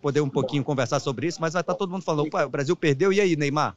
poder 0.00 0.20
um 0.20 0.28
pouquinho 0.28 0.62
conversar 0.62 1.00
sobre 1.00 1.26
isso, 1.26 1.40
mas 1.40 1.52
vai 1.52 1.60
estar 1.60 1.74
todo 1.74 1.90
mundo 1.90 2.02
falando, 2.02 2.28
o 2.32 2.48
Brasil 2.48 2.76
perdeu, 2.76 3.12
e 3.12 3.20
aí, 3.20 3.36
Neymar? 3.36 3.76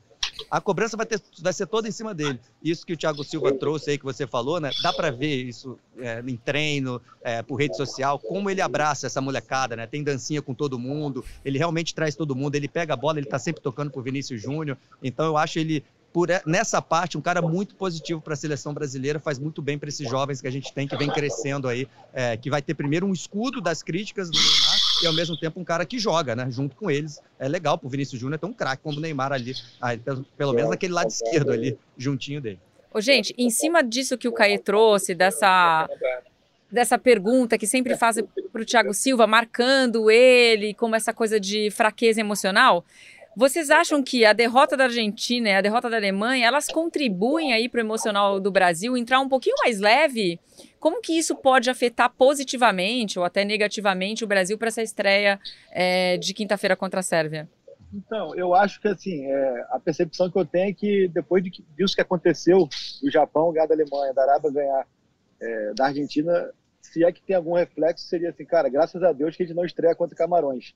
A 0.50 0.60
cobrança 0.60 0.98
vai, 0.98 1.06
ter, 1.06 1.22
vai 1.40 1.54
ser 1.54 1.68
toda 1.68 1.88
em 1.88 1.92
cima 1.92 2.14
dele. 2.14 2.40
Isso 2.64 2.86
que 2.86 2.94
o 2.94 2.98
Thiago 2.98 3.24
Silva 3.24 3.54
trouxe 3.54 3.92
aí, 3.92 3.98
que 3.98 4.06
você 4.06 4.28
falou, 4.28 4.60
né? 4.60 4.72
Dá 4.82 4.92
para 4.94 5.12
ver 5.12 5.44
isso 5.44 5.78
é, 5.98 6.24
em 6.26 6.38
treino, 6.38 7.02
é, 7.22 7.42
por 7.42 7.56
rede 7.56 7.76
social, 7.76 8.20
como 8.20 8.50
ele 8.50 8.62
abraça 8.62 9.08
essa 9.08 9.22
molecada, 9.22 9.76
né? 9.76 9.88
Tem 9.88 10.04
dancinha 10.04 10.42
com 10.42 10.54
todo 10.54 10.80
mundo, 10.80 11.24
ele 11.44 11.58
realmente 11.58 11.94
traz 11.94 12.16
todo 12.16 12.36
mundo, 12.36 12.56
ele 12.56 12.68
pega 12.68 12.94
a 12.94 12.98
bola, 12.98 13.20
ele 13.20 13.28
tá 13.28 13.40
sempre 13.40 13.62
tocando 13.62 13.92
pro 13.92 14.02
Vinícius 14.02 14.42
Júnior. 14.42 14.78
Então 15.02 15.26
eu 15.26 15.38
acho 15.38 15.60
ele 15.60 15.84
por 16.14 16.28
nessa 16.46 16.82
parte, 16.82 17.18
um 17.18 17.22
cara 17.22 17.42
muito 17.42 17.76
positivo 17.76 18.20
para 18.22 18.34
a 18.34 18.38
seleção 18.38 18.74
brasileira, 18.74 19.20
faz 19.20 19.40
muito 19.40 19.62
bem 19.62 19.78
para 19.78 19.90
esses 19.90 20.10
jovens 20.10 20.42
que 20.42 20.48
a 20.48 20.52
gente 20.52 20.74
tem, 20.74 20.88
que 20.88 20.98
vem 20.98 21.10
crescendo 21.10 21.68
aí, 21.68 21.88
é, 22.14 22.36
que 22.36 22.50
vai 22.50 22.62
ter 22.62 22.74
primeiro 22.74 23.06
um 23.06 23.14
escudo 23.14 23.62
das 23.62 23.82
críticas 23.82 24.30
do 24.30 24.38
Neymar 24.38 24.70
e 25.02 25.08
ao 25.08 25.14
mesmo 25.14 25.38
tempo 25.38 25.60
um 25.60 25.64
cara 25.64 25.86
que 25.86 25.97
joga, 25.99 26.36
né? 26.36 26.47
Junto 26.49 26.76
com 26.76 26.89
eles. 26.89 27.22
É 27.39 27.47
legal 27.47 27.78
pro 27.78 27.89
Vinícius 27.89 28.20
Júnior 28.20 28.39
ter 28.39 28.45
um 28.45 28.54
craque 28.54 28.84
como 28.84 28.97
o 28.97 29.02
Neymar 29.02 29.32
ali, 29.32 29.54
aí, 29.82 29.97
pelo, 29.97 30.24
pelo 30.38 30.54
menos 30.54 30.70
naquele 30.70 30.93
lado 30.93 31.10
esquerdo 31.10 31.52
ali, 31.52 31.78
juntinho 31.97 32.41
dele. 32.41 32.60
Ô, 32.93 32.99
gente, 32.99 33.34
em 33.38 33.49
cima 33.49 33.82
disso 33.82 34.18
que 34.18 34.28
o 34.28 34.34
Caê 34.34 34.58
trouxe, 34.58 35.16
dessa 35.16 35.88
dessa 36.72 36.97
pergunta 36.97 37.58
que 37.58 37.68
sempre 37.68 37.97
fazem 37.97 38.26
para 38.52 38.62
o 38.62 38.66
Thiago 38.66 38.93
Silva, 38.93 39.28
marcando 39.28 40.10
ele 40.10 40.74
como 40.74 40.95
essa 40.95 41.14
coisa 41.14 41.39
de 41.39 41.70
fraqueza 41.70 42.22
emocional. 42.22 42.86
Vocês 43.36 43.70
acham 43.70 44.04
que 44.04 44.26
a 44.26 44.34
derrota 44.34 44.76
da 44.76 44.86
Argentina 44.86 45.49
e 45.49 45.54
a 45.54 45.62
derrota 45.62 45.89
da 45.89 45.97
Alemanha, 45.97 46.47
elas 46.47 46.68
contribuem 46.68 47.54
aí 47.54 47.70
para 47.70 47.78
o 47.78 47.82
emocional 47.82 48.39
do 48.39 48.52
Brasil 48.52 48.97
entrar 48.97 49.20
um 49.20 49.30
pouquinho 49.30 49.56
mais 49.64 49.80
leve? 49.80 50.39
Como 50.82 51.00
que 51.00 51.16
isso 51.16 51.36
pode 51.36 51.70
afetar 51.70 52.10
positivamente 52.10 53.20
ou 53.20 53.24
até 53.24 53.46
negativamente 53.46 54.24
o 54.24 54.28
Brasil 54.28 54.58
para 54.58 54.70
essa 54.70 54.82
estreia 54.82 55.40
é, 55.72 56.18
de 56.18 56.34
quinta-feira 56.34 56.76
contra 56.76 57.02
a 57.02 57.04
Sérvia? 57.04 57.48
Então, 57.94 58.34
eu 58.34 58.56
acho 58.56 58.82
que 58.82 58.88
assim, 58.88 59.28
é, 59.28 59.66
a 59.70 59.80
percepção 59.80 60.32
que 60.32 60.40
eu 60.40 60.46
tenho 60.46 60.72
é 60.72 60.74
que 60.74 61.08
depois 61.10 61.44
de 61.44 61.52
que, 61.52 61.64
disso 61.78 61.94
que 61.94 62.02
aconteceu, 62.02 62.68
do 63.00 63.12
Japão 63.12 63.54
ganhar 63.54 63.68
da 63.68 63.76
Alemanha, 63.76 64.12
da 64.12 64.24
Arábia 64.24 64.52
ganhar 64.52 64.88
é, 65.40 65.74
da 65.76 65.86
Argentina, 65.86 66.50
se 66.82 67.06
é 67.06 67.12
que 67.12 67.22
tem 67.22 67.36
algum 67.36 67.54
reflexo, 67.54 68.08
seria 68.08 68.32
assim, 68.32 68.44
cara, 68.44 68.68
graças 68.68 69.04
a 69.04 69.12
Deus 69.12 69.38
que 69.38 69.44
a 69.44 69.46
gente 69.46 69.56
não 69.56 69.66
estreia 69.66 69.94
contra 69.94 70.18
Camarões. 70.18 70.74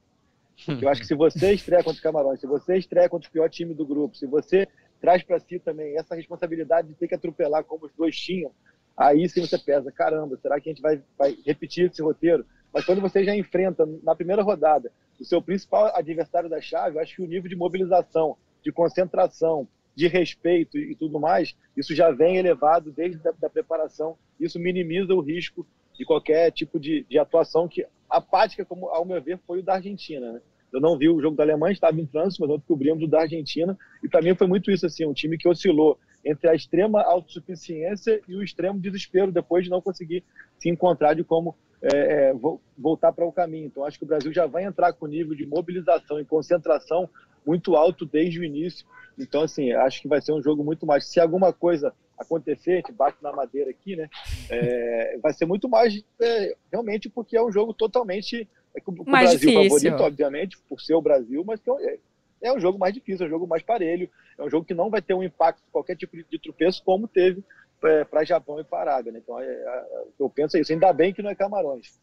Eu 0.82 0.88
acho 0.88 1.02
que 1.02 1.08
se 1.08 1.16
você 1.16 1.52
estreia 1.52 1.84
contra 1.84 2.00
Camarões, 2.00 2.40
se 2.40 2.46
você 2.46 2.78
estreia 2.78 3.10
contra 3.10 3.28
o 3.28 3.32
pior 3.32 3.50
time 3.50 3.74
do 3.74 3.88
grupo, 3.88 4.16
se 4.16 4.28
você 4.28 4.68
traz 5.02 5.24
para 5.24 5.40
si 5.40 5.58
também 5.58 5.98
essa 5.98 6.14
responsabilidade 6.14 6.90
de 6.90 6.94
ter 6.94 7.08
que 7.08 7.16
atropelar 7.16 7.64
como 7.64 7.88
os 7.88 7.92
dois 7.94 8.16
tinham, 8.16 8.52
aí 8.98 9.28
sim 9.28 9.46
você 9.46 9.58
pesa, 9.58 9.92
caramba, 9.92 10.38
será 10.42 10.60
que 10.60 10.70
a 10.70 10.74
gente 10.74 10.82
vai, 10.82 11.02
vai 11.18 11.38
repetir 11.46 11.90
esse 11.90 12.02
roteiro? 12.02 12.46
Mas 12.74 12.86
quando 12.86 13.02
você 13.02 13.24
já 13.24 13.36
enfrenta 13.36 13.88
na 14.04 14.16
primeira 14.16 14.42
rodada 14.42 14.92
o 15.20 15.24
seu 15.24 15.42
principal 15.42 15.96
adversário 15.96 16.50
da 16.50 16.60
chave, 16.60 16.98
eu 16.98 17.02
acho 17.02 17.16
que 17.16 17.22
o 17.22 17.28
nível 17.28 17.50
de 17.50 17.56
mobilização, 17.56 18.36
de 18.64 18.72
concentração, 18.72 19.68
de 19.96 20.08
respeito 20.08 20.78
e 20.78 20.94
tudo 20.94 21.20
mais, 21.20 21.56
isso 21.76 21.96
já 21.96 22.12
vem 22.12 22.38
elevado 22.38 22.92
desde 22.92 23.26
a 23.28 23.32
da 23.32 23.50
preparação, 23.50 24.18
isso 24.40 24.60
minimiza 24.60 25.14
o 25.14 25.22
risco 25.22 25.66
de 25.98 26.04
qualquer 26.04 26.52
tipo 26.52 26.78
de, 26.78 27.06
de 27.10 27.18
atuação 27.18 27.68
que 27.68 27.86
apática, 28.10 28.66
como 28.66 28.90
ao 28.90 29.06
meu 29.06 29.22
ver, 29.22 29.40
foi 29.48 29.60
o 29.60 29.64
da 29.64 29.76
Argentina. 29.76 30.34
Né? 30.34 30.42
Eu 30.74 30.82
não 30.82 30.98
vi 30.98 31.08
o 31.08 31.22
jogo 31.22 31.38
da 31.38 31.44
Alemanha, 31.44 31.72
estava 31.72 32.00
em 32.00 32.06
trânsito, 32.06 32.42
mas 32.42 32.50
nós 32.50 32.60
descobrimos 32.60 33.04
o 33.04 33.08
da 33.08 33.22
Argentina. 33.22 33.78
E 34.04 34.10
para 34.10 34.22
mim 34.22 34.36
foi 34.36 34.48
muito 34.48 34.70
isso, 34.70 34.86
assim, 34.86 35.06
um 35.06 35.14
time 35.14 35.38
que 35.38 35.48
oscilou 35.48 35.98
entre 36.26 36.50
a 36.50 36.56
extrema 36.56 37.02
autossuficiência 37.04 38.20
e 38.28 38.36
o 38.36 38.44
extremo 38.44 38.80
desespero 38.80 39.32
depois 39.32 39.64
de 39.64 39.70
não 39.70 39.80
conseguir 39.80 40.24
se 40.58 40.70
encontrar 40.70 41.14
de 41.14 41.24
como 41.24 41.56
é, 41.82 42.30
é, 42.30 42.34
voltar 42.78 43.14
para 43.14 43.26
o 43.26 43.32
caminho. 43.32 43.68
Então 43.68 43.86
acho 43.86 44.00
que 44.00 44.04
o 44.04 44.08
Brasil 44.08 44.34
já 44.34 44.48
vai 44.48 44.64
entrar 44.64 44.92
com 44.94 45.06
nível 45.06 45.36
de 45.36 45.46
mobilização 45.46 46.20
e 46.20 46.26
concentração 46.26 47.08
muito 47.46 47.76
alto 47.76 48.06
desde 48.06 48.40
o 48.40 48.44
início. 48.44 48.86
Então 49.20 49.44
assim 49.44 49.72
acho 49.72 50.02
que 50.02 50.08
vai 50.08 50.20
ser 50.20 50.34
um 50.34 50.42
jogo 50.42 50.64
muito 50.64 50.86
mais. 50.86 51.06
Se 51.06 51.20
alguma 51.20 51.54
coisa 51.54 51.94
acontecer, 52.18 52.72
a 52.72 52.76
gente 52.78 52.92
bate 52.92 53.18
na 53.22 53.32
madeira 53.32 53.70
aqui, 53.70 53.96
né? 53.96 54.10
É, 54.50 55.18
vai 55.22 55.34
ser 55.34 55.46
muito 55.46 55.70
mais 55.70 56.04
é, 56.20 56.56
realmente 56.72 57.10
porque 57.10 57.38
é 57.38 57.44
um 57.44 57.52
jogo 57.52 57.74
totalmente 57.74 58.48
é, 58.76 58.82
o 58.86 59.10
mais 59.10 59.30
Brasil 59.30 59.50
difícil. 59.52 59.70
favorito, 59.70 60.04
obviamente, 60.04 60.58
por 60.68 60.82
ser 60.82 60.96
o 60.96 61.02
Brasil, 61.02 61.44
mas 61.46 61.60
que 61.60 61.70
é, 61.70 62.00
é 62.42 62.52
um 62.54 62.60
jogo 62.60 62.78
mais 62.78 62.94
difícil, 62.94 63.26
é 63.26 63.28
um 63.28 63.32
jogo 63.32 63.48
mais 63.48 63.64
parelho, 63.64 64.10
é 64.38 64.44
um 64.44 64.50
jogo 64.50 64.66
que 64.66 64.74
não 64.74 64.90
vai 64.90 65.02
ter 65.02 65.14
um 65.14 65.24
impacto 65.24 65.64
qualquer 65.72 65.96
tipo 65.96 66.16
de, 66.16 66.26
de 66.30 66.40
tropeço 66.40 66.84
como 66.84 67.08
teve 67.08 67.44
é, 67.84 68.04
para 68.04 68.24
Japão 68.24 68.60
e 68.60 68.64
para 68.64 68.92
Arábia, 68.92 69.12
né? 69.12 69.20
Então, 69.22 69.40
é, 69.40 69.46
é, 69.46 70.04
eu 70.20 70.30
penso 70.30 70.58
isso. 70.58 70.72
Ainda 70.72 70.92
bem 70.92 71.14
que 71.14 71.22
não 71.22 71.30
é 71.30 71.36
Camarões. 71.36 72.00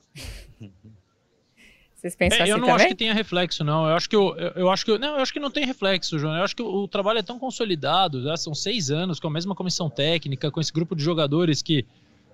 Vocês 1.95 2.17
pensam 2.17 2.39
é, 2.39 2.43
assim 2.43 2.51
Eu 2.51 2.59
não 2.59 2.67
também? 2.67 2.77
acho 2.77 2.89
que 2.89 2.95
tenha 2.97 3.15
reflexo, 3.15 3.63
não. 3.63 3.87
Eu 3.87 3.95
acho 3.95 4.11
que 4.11 4.17
eu, 4.17 4.37
eu, 4.57 4.71
acho 4.71 4.85
que 4.85 4.99
não, 4.99 5.15
eu 5.15 5.23
acho 5.23 5.33
que 5.33 5.39
não 5.39 5.53
tem 5.53 5.65
reflexo, 5.65 6.19
João. 6.19 6.37
Eu 6.37 6.43
acho 6.43 6.57
que 6.57 6.63
o, 6.63 6.67
o 6.67 6.89
trabalho 6.89 7.21
é 7.21 7.23
tão 7.23 7.39
consolidado, 7.39 8.25
já 8.25 8.37
são 8.37 8.53
seis 8.55 8.91
anos 8.91 9.21
com 9.21 9.29
a 9.29 9.31
mesma 9.31 9.55
comissão 9.55 9.89
técnica, 9.89 10.51
com 10.51 10.61
esse 10.61 10.73
grupo 10.73 10.97
de 10.97 11.03
jogadores 11.03 11.63
que 11.63 11.87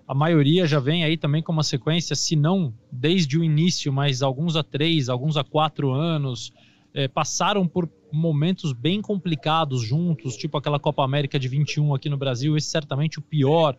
a 0.07 0.15
maioria 0.15 0.67
já 0.67 0.81
vem 0.81 1.05
aí 1.05 1.19
também 1.19 1.43
com 1.43 1.53
uma 1.53 1.63
sequência, 1.63 2.17
se 2.17 2.35
não 2.35 2.73
desde 2.91 3.39
o 3.39 3.45
início, 3.45 3.93
mas 3.93 4.23
alguns 4.23 4.57
a 4.57 4.63
três, 4.63 5.11
alguns 5.11 5.37
a 5.37 5.45
quatro 5.45 5.91
anos, 5.91 6.51
é, 6.95 7.09
passaram 7.09 7.67
por 7.67 7.89
momentos 8.11 8.73
bem 8.73 9.01
complicados 9.03 9.83
juntos, 9.83 10.37
tipo 10.37 10.57
aquela 10.57 10.79
Copa 10.79 11.05
América 11.05 11.39
de 11.39 11.49
21 11.49 11.95
aqui 11.95 12.09
no 12.09 12.17
Brasil, 12.17 12.57
esse 12.57 12.69
certamente 12.69 13.19
o 13.19 13.23
pior 13.23 13.77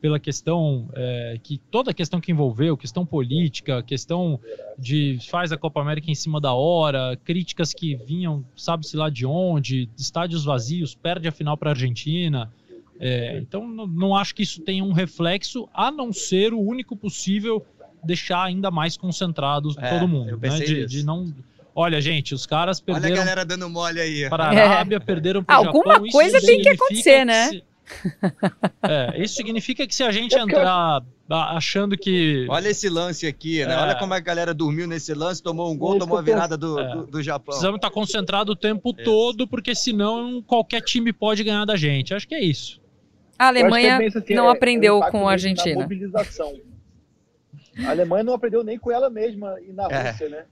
pela 0.00 0.18
questão 0.18 0.88
é, 0.94 1.38
que 1.42 1.58
toda 1.70 1.90
a 1.90 1.94
questão 1.94 2.20
que 2.20 2.32
envolveu, 2.32 2.76
questão 2.76 3.04
política, 3.04 3.82
questão 3.82 4.40
de 4.78 5.18
faz 5.28 5.52
a 5.52 5.58
Copa 5.58 5.80
América 5.80 6.10
em 6.10 6.14
cima 6.14 6.40
da 6.40 6.54
hora, 6.54 7.18
críticas 7.22 7.74
que 7.74 7.96
vinham, 7.96 8.44
sabe-se 8.56 8.96
lá 8.96 9.10
de 9.10 9.26
onde, 9.26 9.88
estádios 9.98 10.44
vazios, 10.44 10.94
perde 10.94 11.28
a 11.28 11.32
final 11.32 11.56
para 11.56 11.70
a 11.70 11.72
Argentina. 11.72 12.50
É, 12.98 13.38
então 13.38 13.66
não, 13.66 13.86
não, 13.86 14.16
acho 14.16 14.34
que 14.34 14.42
isso 14.42 14.62
tenha 14.62 14.84
um 14.84 14.92
reflexo, 14.92 15.68
a 15.72 15.90
não 15.90 16.12
ser 16.12 16.52
o 16.52 16.60
único 16.60 16.96
possível 16.96 17.64
deixar 18.02 18.44
ainda 18.44 18.70
mais 18.70 18.96
concentrados 18.96 19.76
é, 19.78 19.90
todo 19.90 20.08
mundo, 20.08 20.38
né? 20.38 20.58
De, 20.58 20.86
de, 20.86 21.04
não 21.04 21.32
Olha, 21.80 21.98
gente, 21.98 22.34
os 22.34 22.44
caras 22.44 22.78
perderam. 22.78 23.14
Olha 23.14 23.14
a 23.14 23.24
galera 23.24 23.42
dando 23.42 23.70
mole 23.70 23.98
aí. 23.98 24.28
Para 24.28 24.44
a 24.44 24.48
Arábia, 24.48 24.96
é. 24.96 25.00
perderam 25.00 25.42
para 25.42 25.54
Alguma 25.54 25.94
Japão. 25.94 26.10
coisa 26.10 26.38
tem 26.38 26.60
que 26.60 26.68
acontecer, 26.68 27.24
né? 27.24 27.48
Se, 27.48 27.64
é, 28.82 29.22
isso 29.22 29.34
significa 29.34 29.86
que 29.86 29.94
se 29.94 30.02
a 30.02 30.12
gente 30.12 30.36
entrar 30.36 31.02
achando 31.30 31.96
que. 31.96 32.46
Olha 32.50 32.68
esse 32.68 32.86
lance 32.90 33.26
aqui, 33.26 33.64
né? 33.64 33.72
É. 33.72 33.78
Olha 33.78 33.94
como 33.94 34.12
a 34.12 34.20
galera 34.20 34.52
dormiu 34.52 34.86
nesse 34.86 35.14
lance, 35.14 35.42
tomou 35.42 35.72
um 35.72 35.78
gol, 35.78 35.98
tomou 35.98 36.18
a 36.18 36.22
virada 36.22 36.54
do, 36.54 36.78
é. 36.78 36.94
do, 36.94 37.06
do, 37.06 37.22
Japão. 37.22 37.46
Precisamos 37.46 37.76
estar 37.76 37.90
concentrados 37.90 38.52
o 38.52 38.56
tempo 38.56 38.90
isso. 38.90 39.02
todo, 39.02 39.48
porque 39.48 39.74
senão 39.74 40.42
qualquer 40.42 40.82
time 40.82 41.14
pode 41.14 41.42
ganhar 41.42 41.64
da 41.64 41.76
gente. 41.76 42.12
Acho 42.12 42.28
que 42.28 42.34
é 42.34 42.44
isso. 42.44 42.78
A 43.38 43.46
Alemanha 43.46 43.98
é 44.02 44.34
não 44.34 44.50
é, 44.50 44.52
aprendeu 44.52 45.00
com 45.10 45.26
a 45.26 45.32
Argentina. 45.32 45.80
Mobilização. 45.80 46.52
A 47.78 47.90
Alemanha 47.90 48.24
não 48.24 48.34
aprendeu 48.34 48.64
nem 48.64 48.78
com 48.78 48.90
ela 48.90 49.08
mesma 49.08 49.60
e 49.60 49.72
na 49.72 49.86
é. 49.88 50.10
Rússia, 50.10 50.28
né? 50.28 50.46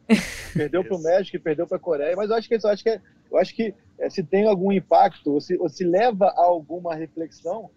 Perdeu 0.55 0.85
para 0.85 0.97
o 0.97 1.03
México, 1.03 1.43
perdeu 1.43 1.67
para 1.67 1.77
a 1.77 1.81
Coreia, 1.81 2.17
mas 2.17 2.31
eu 2.31 2.37
acho 2.37 2.49
que 2.49 2.55
eu 2.55 2.69
acho 2.69 2.83
que, 2.83 2.91
é, 2.91 3.01
eu 3.31 3.39
acho 3.39 3.55
que 3.55 3.75
é, 3.99 4.09
se 4.09 4.23
tem 4.23 4.47
algum 4.47 4.71
impacto, 4.73 5.33
ou 5.33 5.41
se, 5.41 5.57
ou 5.59 5.69
se 5.69 5.85
leva 5.85 6.27
a 6.27 6.43
alguma 6.43 6.95
reflexão, 6.95 7.71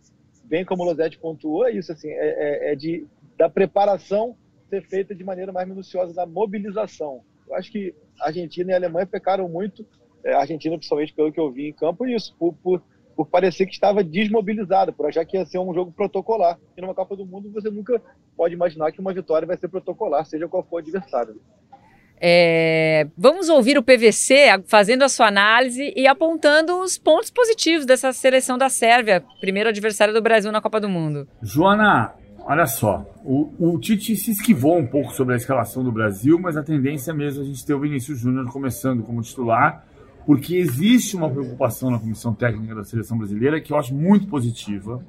bem 0.46 0.64
como 0.64 0.84
o 0.84 0.86
Losete 0.86 1.18
pontuou, 1.18 1.66
é 1.66 1.72
isso, 1.72 1.92
assim, 1.92 2.10
é, 2.10 2.70
é, 2.70 2.72
é, 2.72 2.76
de, 2.76 3.08
da 3.38 3.50
preparação 3.50 4.36
ser 4.70 4.84
feita 4.84 5.16
de 5.16 5.24
maneira 5.24 5.52
mais 5.52 5.68
minuciosa, 5.68 6.14
da 6.14 6.26
mobilização. 6.26 7.22
Eu 7.48 7.56
acho 7.56 7.72
que 7.72 7.94
a 8.20 8.28
Argentina 8.28 8.72
e 8.72 8.74
a 8.74 8.78
Alemanha 8.78 9.06
pecaram 9.06 9.50
muito, 9.50 9.86
é, 10.24 10.34
a 10.34 10.40
Argentina 10.40 10.76
principalmente 10.76 11.14
pelo 11.14 11.32
que 11.32 11.40
eu 11.40 11.52
vi 11.52 11.70
em 11.70 11.74
campo, 11.74 12.06
isso, 12.06 12.36
por, 12.38 12.54
por, 12.56 12.84
por 13.22 13.28
parecer 13.28 13.68
que 13.68 13.74
estava 13.74 14.04
desmobilizada, 14.04 14.92
por 14.92 15.06
achar 15.06 15.24
que 15.26 15.38
ia 15.38 15.46
ser 15.46 15.60
um 15.60 15.72
jogo 15.74 15.92
protocolar. 15.92 16.58
E 16.76 16.82
numa 16.82 16.96
Copa 16.96 17.16
do 17.16 17.24
Mundo 17.24 17.52
você 17.52 17.70
nunca 17.70 18.02
pode 18.36 18.56
imaginar 18.56 18.92
que 18.92 19.00
uma 19.00 19.14
vitória 19.14 19.48
vai 19.48 19.56
ser 19.58 19.68
protocolar, 19.68 20.26
seja 20.26 20.48
qual 20.48 20.64
for 20.64 20.78
o 20.78 20.80
adversário. 20.80 21.40
É, 22.20 23.08
vamos 23.16 23.48
ouvir 23.48 23.78
o 23.78 23.84
PVC 23.84 24.64
fazendo 24.66 25.04
a 25.04 25.10
sua 25.10 25.28
análise 25.28 25.94
e 25.96 26.08
apontando 26.08 26.80
os 26.80 26.98
pontos 26.98 27.30
positivos 27.30 27.86
dessa 27.86 28.12
seleção 28.12 28.58
da 28.58 28.70
Sérvia, 28.70 29.24
primeiro 29.40 29.70
adversário 29.70 30.14
do 30.14 30.22
Brasil 30.22 30.52
na 30.52 30.62
Copa 30.62 30.80
do 30.80 30.90
Mundo. 30.90 31.28
Joana, 31.44 32.14
olha 32.40 32.66
só, 32.66 33.06
o, 33.24 33.52
o 33.60 33.80
Tite 33.80 34.16
se 34.16 34.32
esquivou 34.32 34.78
um 34.78 34.88
pouco 34.88 35.14
sobre 35.14 35.36
a 35.36 35.38
escalação 35.38 35.84
do 35.84 35.92
Brasil, 35.92 36.40
mas 36.40 36.58
a 36.58 36.64
tendência 36.64 37.12
é 37.12 37.14
mesmo 37.14 37.44
a 37.44 37.46
gente 37.46 37.64
ter 37.64 37.76
o 37.76 37.80
Vinícius 37.80 38.20
Júnior 38.20 38.52
começando 38.52 39.04
como 39.04 39.22
titular, 39.22 39.86
porque 40.26 40.56
existe 40.56 41.16
uma 41.16 41.30
preocupação 41.30 41.90
na 41.90 42.00
comissão 42.00 42.34
técnica 42.34 42.76
da 42.76 42.84
seleção 42.84 43.18
brasileira 43.18 43.60
que 43.60 43.74
eu 43.74 43.78
acho 43.78 43.94
muito 43.94 44.28
positiva, 44.28 45.04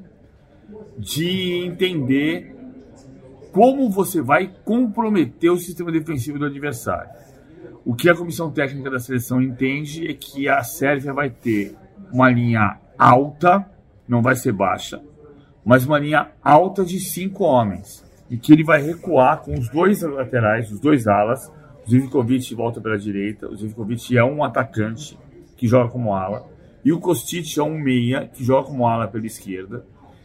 de 0.99 1.65
entender 1.67 2.57
como 3.53 3.91
você 3.91 4.23
vai 4.23 4.51
comprometer 4.65 5.51
o 5.51 5.59
sistema 5.59 5.93
defensivo 5.93 6.39
do 6.39 6.47
adversário. 6.47 7.11
O 7.85 7.95
que 7.95 8.09
a 8.09 8.15
comissão 8.15 8.51
técnica 8.51 8.91
da 8.91 8.99
seleção 8.99 9.43
entende 9.43 10.09
é 10.09 10.15
que 10.15 10.49
a 10.49 10.63
Sérvia 10.63 11.13
vai 11.13 11.29
ter 11.29 11.77
uma 12.13 12.31
linha 12.31 12.79
alta, 12.97 13.67
não 14.07 14.23
vai 14.23 14.37
ser 14.37 14.53
baixa, 14.53 15.03
mas 15.65 15.85
uma 15.85 15.99
linha 15.99 16.31
alta 16.43 16.85
de 16.85 17.01
cinco 17.01 17.45
homens. 17.45 18.03
E 18.31 18.37
que 18.37 18.53
ele 18.53 18.65
vai 18.65 18.81
recuar 18.81 19.43
com 19.43 19.53
os 19.53 19.69
dois 19.69 20.01
laterais, 20.01 20.71
os 20.71 20.81
dois 20.81 21.07
alas. 21.07 21.53
Zivkovic 21.89 22.55
volta 22.55 22.81
pela 22.81 22.99
direita. 22.99 23.49
O 23.49 23.57
Zivkovic 23.57 24.17
é 24.17 24.25
um 24.25 24.43
atacante 24.45 25.19
que 25.57 25.67
joga 25.67 25.91
como 25.91 26.15
ala. 26.15 26.47
E 26.85 26.93
o 26.93 26.99
Kostic 26.99 27.57
é 27.59 27.63
um 27.63 27.79
meia 27.79 28.27
que 28.27 28.45
joga 28.45 28.67
como 28.69 28.87
ala 28.87 29.07
pela 29.07 29.27
esquerda. 29.27 29.85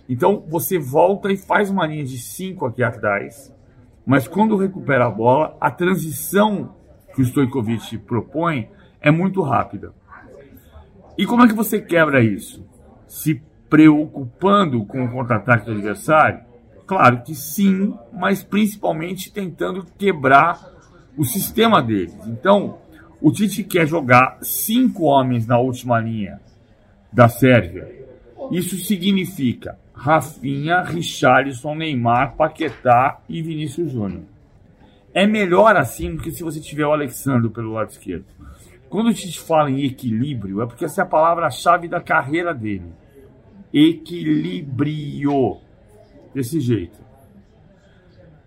Então 0.10 0.44
você 0.48 0.80
volta 0.80 1.32
e 1.32 1.38
faz 1.38 1.70
uma 1.70 1.86
linha 1.86 2.04
de 2.04 2.18
cinco 2.18 2.66
aqui 2.66 2.82
atrás. 2.82 3.54
Mas 4.06 4.28
quando 4.28 4.56
recupera 4.56 5.06
a 5.06 5.12
bola, 5.12 5.58
a 5.60 5.70
transição 5.70 6.76
que 7.14 7.22
o 7.22 7.26
Stojkovic 7.26 7.98
propõe 8.00 8.70
é 9.02 9.12
muito 9.12 9.42
rápida. 9.42 9.94
E 11.18 11.26
como 11.26 11.44
é 11.44 11.48
que 11.48 11.54
você 11.54 11.82
quebra 11.82 12.24
isso? 12.24 12.66
Se 13.08 13.42
preocupando 13.70 14.86
com 14.86 15.04
o 15.04 15.12
contra-ataque 15.12 15.66
do 15.66 15.72
adversário? 15.72 16.40
Claro 16.86 17.22
que 17.22 17.36
sim, 17.36 17.94
mas 18.14 18.44
principalmente 18.44 19.32
tentando 19.32 19.86
quebrar 19.98 20.77
o 21.18 21.26
sistema 21.26 21.82
deles. 21.82 22.16
Então, 22.28 22.78
o 23.20 23.32
Tite 23.32 23.64
quer 23.64 23.88
jogar 23.88 24.38
cinco 24.42 25.06
homens 25.06 25.48
na 25.48 25.58
última 25.58 26.00
linha 26.00 26.40
da 27.12 27.28
Sérvia. 27.28 28.06
Isso 28.52 28.78
significa 28.78 29.78
Rafinha, 29.94 30.84
Richarlison, 30.84 31.74
Neymar, 31.74 32.36
Paquetá 32.36 33.20
e 33.28 33.42
Vinícius 33.42 33.92
Júnior. 33.92 34.24
É 35.14 35.26
melhor 35.26 35.76
assim 35.76 36.16
do 36.16 36.22
que 36.22 36.32
se 36.32 36.44
você 36.44 36.60
tiver 36.60 36.86
o 36.86 36.92
Alexandre 36.92 37.50
pelo 37.50 37.74
lado 37.74 37.90
esquerdo. 37.90 38.26
Quando 38.88 39.10
a 39.10 39.12
gente 39.12 39.40
fala 39.40 39.72
em 39.72 39.84
equilíbrio, 39.84 40.62
é 40.62 40.68
porque 40.68 40.86
essa 40.86 41.02
é 41.02 41.04
a 41.04 41.08
palavra-chave 41.08 41.88
da 41.88 42.00
carreira 42.00 42.54
dele. 42.54 42.94
Equilíbrio. 43.74 45.58
Desse 46.34 46.60
jeito. 46.60 47.07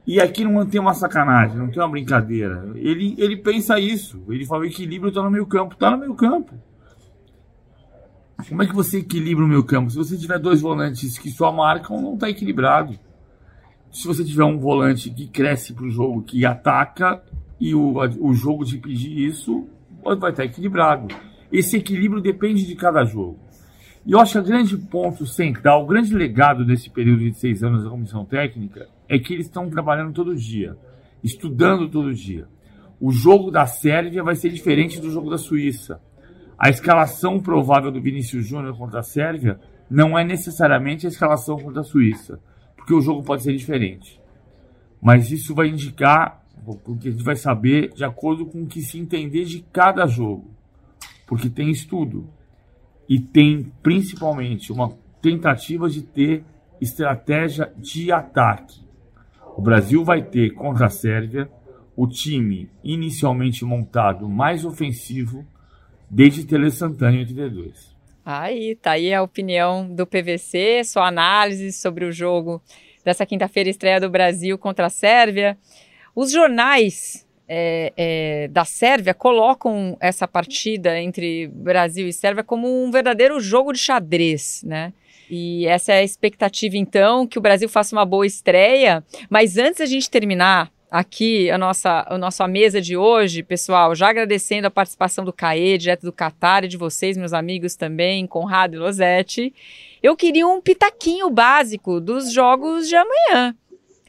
E 0.07 0.21
aqui 0.21 0.45
não 0.45 0.67
tem 0.67 0.81
uma 0.81 0.95
sacanagem, 0.95 1.57
não 1.57 1.69
tem 1.69 1.81
uma 1.83 1.89
brincadeira. 1.89 2.73
Ele, 2.75 3.15
ele 3.19 3.37
pensa 3.37 3.79
isso. 3.79 4.23
Ele 4.29 4.47
fala: 4.47 4.63
o 4.63 4.67
equilíbrio 4.67 5.09
está 5.09 5.23
no 5.23 5.31
meio 5.31 5.47
campo. 5.47 5.75
Está 5.75 5.91
no 5.91 5.99
meio 5.99 6.15
campo. 6.15 6.55
Como 8.49 8.63
é 8.63 8.67
que 8.67 8.75
você 8.75 8.99
equilibra 8.99 9.45
o 9.45 9.49
meio 9.49 9.63
campo? 9.63 9.91
Se 9.91 9.97
você 9.97 10.17
tiver 10.17 10.39
dois 10.39 10.63
volantes 10.63 11.19
que 11.19 11.31
só 11.31 11.53
marcam, 11.53 12.01
não 12.01 12.15
está 12.15 12.31
equilibrado 12.31 12.99
se 13.93 14.07
você 14.07 14.25
tiver 14.25 14.45
um 14.45 14.59
volante 14.59 15.11
que 15.11 15.27
cresce 15.27 15.73
para 15.73 15.85
o 15.85 15.91
jogo, 15.91 16.23
que 16.23 16.47
ataca, 16.47 17.23
e 17.59 17.75
o, 17.75 17.97
o 18.21 18.33
jogo 18.33 18.65
te 18.65 18.79
pedir 18.79 19.27
isso, 19.27 19.67
vai 20.03 20.31
estar 20.31 20.45
equilibrado. 20.45 21.09
Esse 21.53 21.77
equilíbrio 21.77 22.23
depende 22.23 22.65
de 22.65 22.75
cada 22.77 23.05
jogo. 23.05 23.39
E 24.05 24.13
eu 24.13 24.21
acho 24.21 24.33
que 24.33 24.39
o 24.39 24.43
grande 24.43 24.77
ponto 24.77 25.27
central, 25.27 25.85
o 25.85 25.87
grande 25.87 26.15
legado 26.15 26.65
desse 26.65 26.89
período 26.89 27.21
de 27.21 27.35
seis 27.35 27.63
anos 27.63 27.85
da 27.85 27.91
comissão 27.91 28.25
técnica 28.25 28.89
é 29.09 29.19
que 29.19 29.35
eles 29.35 29.47
estão 29.47 29.69
trabalhando 29.69 30.13
todo 30.13 30.35
dia, 30.35 30.77
estudando 31.23 31.89
todo 31.89 32.15
dia. 32.15 32.49
O 33.01 33.11
jogo 33.13 33.51
da 33.51 33.67
Sérvia 33.67 34.23
vai 34.23 34.35
ser 34.35 34.51
diferente 34.51 35.01
do 35.01 35.11
jogo 35.11 35.31
da 35.31 35.39
Suíça. 35.39 36.01
A 36.59 36.69
escalação 36.69 37.41
provável 37.41 37.91
do 37.91 38.01
Vinícius 38.01 38.47
Júnior 38.47 38.77
contra 38.77 39.01
a 39.01 39.03
Sérvia 39.03 39.59
não 39.91 40.19
é 40.19 40.25
necessariamente 40.25 41.07
a 41.07 41.09
escalação 41.09 41.59
contra 41.59 41.81
a 41.81 41.85
Suíça 41.85 42.39
porque 42.91 42.95
o 42.95 43.01
jogo 43.01 43.23
pode 43.23 43.43
ser 43.43 43.55
diferente. 43.55 44.21
Mas 45.01 45.31
isso 45.31 45.55
vai 45.55 45.69
indicar, 45.69 46.45
porque 46.85 47.09
a 47.09 47.11
gente 47.13 47.23
vai 47.23 47.37
saber 47.37 47.93
de 47.93 48.05
acordo 48.05 48.47
com 48.47 48.63
o 48.63 48.67
que 48.67 48.83
se 48.83 48.99
entender 48.99 49.45
de 49.45 49.61
cada 49.73 50.07
jogo. 50.07 50.51
Porque 51.27 51.49
tem 51.49 51.71
estudo. 51.71 52.29
E 53.11 53.19
tem 53.19 53.73
principalmente 53.83 54.73
uma 54.73 54.97
tentativa 55.21 55.91
de 55.91 56.01
ter 56.01 56.45
estratégia 56.81 57.73
de 57.77 58.13
ataque. 58.13 58.81
O 59.57 59.61
Brasil 59.61 60.05
vai 60.05 60.23
ter 60.23 60.53
contra 60.53 60.87
a 60.87 60.91
Sérvia 60.91 61.51
o 61.97 62.07
time 62.07 62.71
inicialmente 62.85 63.65
montado 63.65 64.29
mais 64.29 64.65
ofensivo 64.65 65.45
desde 66.09 66.47
Tele 66.47 66.71
Santana 66.71 67.17
em 67.17 67.19
82. 67.19 67.97
Aí, 68.25 68.77
tá 68.77 68.93
aí 68.93 69.13
a 69.13 69.23
opinião 69.23 69.93
do 69.93 70.07
PVC, 70.07 70.85
sua 70.85 71.09
análise 71.09 71.73
sobre 71.73 72.05
o 72.05 72.13
jogo 72.13 72.63
dessa 73.05 73.27
quinta-feira, 73.27 73.69
estreia 73.69 74.01
do 74.01 74.09
Brasil 74.09 74.57
contra 74.57 74.87
a 74.87 74.91
Sérvia. 74.91 75.59
Os 76.15 76.31
jornais 76.31 77.27
é, 77.53 77.93
é, 77.97 78.49
da 78.49 78.65
Sérvia 78.65 79.13
colocam 79.13 79.97
essa 79.99 80.29
partida 80.29 81.01
entre 81.01 81.49
Brasil 81.49 82.07
e 82.07 82.13
Sérvia 82.13 82.45
como 82.45 82.69
um 82.69 82.93
verdadeiro 82.93 83.41
jogo 83.41 83.73
de 83.73 83.81
xadrez, 83.81 84.63
né? 84.65 84.93
E 85.29 85.67
essa 85.67 85.93
é 85.93 85.99
a 85.99 86.05
expectativa, 86.05 86.77
então, 86.77 87.27
que 87.27 87.39
o 87.39 87.43
Brasil 87.43 87.69
faça 87.69 87.95
uma 87.95 88.05
boa 88.05 88.25
estreia. 88.25 89.05
Mas 89.29 89.57
antes 89.59 89.81
da 89.81 89.87
gente 89.87 90.09
terminar 90.09 90.71
aqui 90.89 91.51
a 91.51 91.59
nossa, 91.59 92.05
a 92.09 92.19
nossa 92.19 92.47
mesa 92.47 92.81
de 92.81 92.97
hoje, 92.97 93.43
pessoal, 93.43 93.95
já 93.95 94.11
agradecendo 94.11 94.67
a 94.67 94.71
participação 94.71 95.25
do 95.25 95.33
CAE, 95.33 95.79
direto 95.79 96.03
do 96.03 96.13
Catar, 96.13 96.65
e 96.65 96.69
de 96.69 96.77
vocês, 96.77 97.17
meus 97.17 97.33
amigos 97.33 97.75
também, 97.75 98.27
Conrado 98.29 98.75
e 98.75 98.79
Losetti. 98.79 99.53
Eu 100.01 100.17
queria 100.17 100.47
um 100.47 100.61
pitaquinho 100.61 101.29
básico 101.31 102.01
dos 102.01 102.33
jogos 102.33 102.89
de 102.89 102.97
amanhã. 102.97 103.57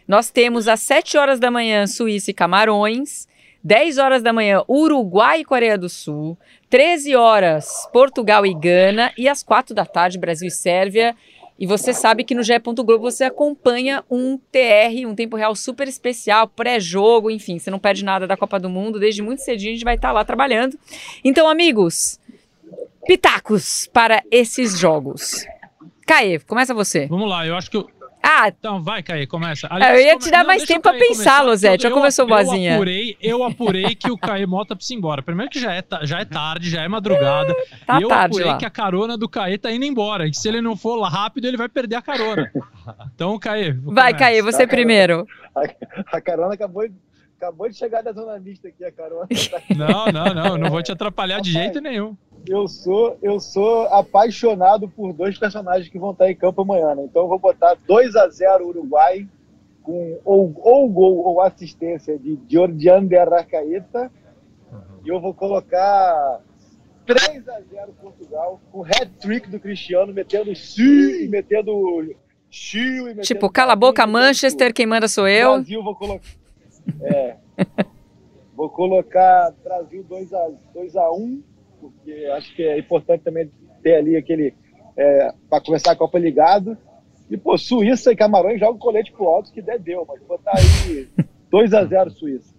Nós 0.08 0.30
temos 0.30 0.68
às 0.68 0.80
7 0.82 1.18
horas 1.18 1.40
da 1.40 1.52
manhã 1.52 1.88
Suíça 1.88 2.32
e 2.32 2.34
Camarões, 2.34 3.28
10 3.64 3.98
horas 3.98 4.24
da 4.24 4.34
manhã 4.34 4.64
Uruguai 4.68 5.42
e 5.42 5.46
Coreia 5.46 5.78
do 5.78 5.88
Sul, 5.88 6.38
13 6.70 7.16
horas 7.16 7.88
Portugal 7.94 8.46
e 8.46 8.54
Gana 8.54 9.12
e 9.18 9.28
às 9.28 9.44
4 9.44 9.76
da 9.76 9.86
tarde 9.86 10.18
Brasil 10.18 10.48
e 10.48 10.52
Sérvia. 10.52 11.16
E 11.60 11.68
você 11.68 11.94
sabe 11.94 12.24
que 12.24 12.34
no 12.34 12.42
GE. 12.42 12.58
Globo 12.58 12.98
você 13.00 13.26
acompanha 13.26 14.04
um 14.10 14.36
TR, 14.36 15.06
um 15.06 15.14
tempo 15.14 15.38
real 15.38 15.56
super 15.56 15.88
especial, 15.88 16.48
pré-jogo, 16.48 17.30
enfim, 17.30 17.60
você 17.60 17.70
não 17.70 17.78
perde 17.78 18.04
nada 18.04 18.26
da 18.26 18.36
Copa 18.36 18.60
do 18.60 18.68
Mundo. 18.68 19.00
Desde 19.00 19.22
muito 19.22 19.44
cedinho 19.44 19.70
a 19.70 19.76
gente 19.76 19.84
vai 19.84 19.94
estar 19.94 20.12
lá 20.12 20.26
trabalhando. 20.26 20.76
Então, 21.24 21.48
amigos, 21.48 22.20
pitacos 23.06 23.88
para 23.94 24.24
esses 24.32 24.80
jogos. 24.80 25.46
Caê, 26.08 26.40
começa 26.40 26.74
você. 26.74 27.06
Vamos 27.06 27.30
lá, 27.30 27.46
eu 27.46 27.56
acho 27.56 27.70
que 27.70 27.86
ah, 28.24 28.48
então 28.48 28.84
vai, 28.84 29.02
Caí, 29.02 29.26
começa. 29.26 29.68
Aliás, 29.70 30.00
eu 30.00 30.06
ia 30.06 30.18
te 30.18 30.30
dar 30.30 30.40
não, 30.40 30.48
mais 30.48 30.64
tempo 30.64 30.82
para 30.82 30.98
pensar, 30.98 31.42
Losete. 31.42 31.84
Já 31.84 31.92
começou 31.92 32.28
boazinha. 32.28 32.72
Eu 32.72 32.76
apurei, 32.76 33.18
eu 33.22 33.44
apurei 33.44 33.96
que 33.96 34.12
o 34.12 34.18
Caê 34.18 34.46
Mota 34.46 34.76
precisa 34.76 34.94
ir 34.94 34.98
embora. 34.98 35.24
Primeiro 35.24 35.52
que 35.52 35.60
já 35.60 35.74
é, 35.74 35.84
já 36.04 36.20
é 36.20 36.26
tarde, 36.26 36.70
já 36.70 36.84
é 36.84 36.88
madrugada. 36.88 37.56
tá 37.86 38.00
e 38.00 38.04
eu 38.04 38.10
tarde 38.10 38.36
apurei 38.36 38.52
lá. 38.52 38.58
que 38.58 38.66
a 38.66 38.70
carona 38.70 39.18
do 39.18 39.28
Caê 39.28 39.58
tá 39.58 39.72
indo 39.72 39.86
embora. 39.86 40.28
E 40.28 40.34
se 40.34 40.48
ele 40.48 40.62
não 40.62 40.78
for 40.78 40.96
lá 40.96 41.10
rápido, 41.10 41.46
ele 41.46 41.58
vai 41.58 41.68
perder 41.68 41.96
a 41.96 42.02
carona. 42.02 42.52
Então, 43.14 43.38
Caê. 43.38 43.72
Vai, 43.72 44.12
Caê, 44.12 44.42
você 44.42 44.66
tá, 44.66 44.68
primeiro. 44.68 45.28
A, 45.56 46.18
a 46.18 46.22
carona 46.22 46.56
acabou 46.56 46.88
de 46.88 46.96
acabou 47.42 47.68
de 47.68 47.76
chegar 47.76 48.04
da 48.04 48.14
zona 48.14 48.40
mista 48.40 48.68
aqui, 48.68 48.86
a 48.86 48.92
carona. 48.92 49.28
Não, 49.76 50.06
não, 50.12 50.34
não, 50.34 50.58
não 50.58 50.70
vou 50.70 50.84
te 50.84 50.92
atrapalhar 50.92 51.42
de 51.42 51.52
jeito 51.52 51.82
nenhum. 51.82 52.16
Eu 52.48 52.68
sou, 52.68 53.18
eu 53.22 53.40
sou 53.40 53.88
apaixonado 53.88 54.88
por 54.88 55.14
dois 55.14 55.38
personagens 55.38 55.90
que 55.90 55.98
vão 55.98 56.12
estar 56.12 56.30
em 56.30 56.36
campo 56.36 56.62
amanhã, 56.62 56.94
né? 56.94 57.04
Então 57.04 57.24
eu 57.24 57.28
vou 57.28 57.40
botar 57.40 57.76
2 57.88 58.16
a 58.16 58.30
0 58.30 58.68
Uruguai 58.68 59.28
com 59.82 60.20
ou, 60.24 60.54
ou 60.58 60.90
gol 60.90 61.18
ou 61.18 61.42
assistência 61.42 62.18
de 62.18 62.40
Jordian 62.48 63.06
de 63.06 63.16
Arrascaeta. 63.16 64.12
E 65.04 65.10
eu 65.10 65.20
vou 65.20 65.34
colocar 65.34 66.42
3 67.06 67.48
a 67.48 67.62
0 67.62 67.94
Portugal 68.00 68.62
com 68.72 68.84
hat-trick 68.84 69.50
do 69.50 69.60
Cristiano 69.60 70.14
metendo 70.14 70.56
sim, 70.56 71.28
metendo 71.28 71.72
Chile, 72.50 73.22
Tipo, 73.22 73.50
cala 73.50 73.74
a 73.74 73.78
boca, 73.78 74.06
Manchester, 74.06 74.74
quem 74.74 74.86
manda 74.86 75.08
sou 75.08 75.28
eu. 75.28 75.54
Brasil, 75.54 75.82
vou 75.82 75.96
colocar 75.96 76.41
é. 77.02 77.38
Vou 78.56 78.70
colocar 78.70 79.54
Brasil 79.64 80.04
2 80.04 80.34
a 80.34 80.52
2 80.74 80.96
a 80.96 81.12
1 81.12 81.44
porque 81.80 82.12
acho 82.36 82.56
que 82.56 82.62
é 82.64 82.78
importante 82.78 83.24
também 83.24 83.52
ter 83.82 83.96
ali 83.96 84.16
aquele 84.16 84.54
é, 84.96 85.34
para 85.50 85.64
começar 85.64 85.92
a 85.92 85.96
Copa 85.96 86.20
ligado. 86.20 86.78
E 87.30 87.38
pô, 87.38 87.58
Suíça 87.58 88.12
e 88.12 88.16
Camarões 88.16 88.60
jogam 88.60 88.78
colete 88.78 89.12
pro 89.12 89.28
alto 89.28 89.52
que 89.52 89.62
der 89.62 89.80
deu, 89.80 90.06
mas 90.08 90.22
botar 90.24 90.52
aí 90.56 91.08
2 91.50 91.74
a 91.74 91.86
0 91.86 92.12
Suíça. 92.12 92.54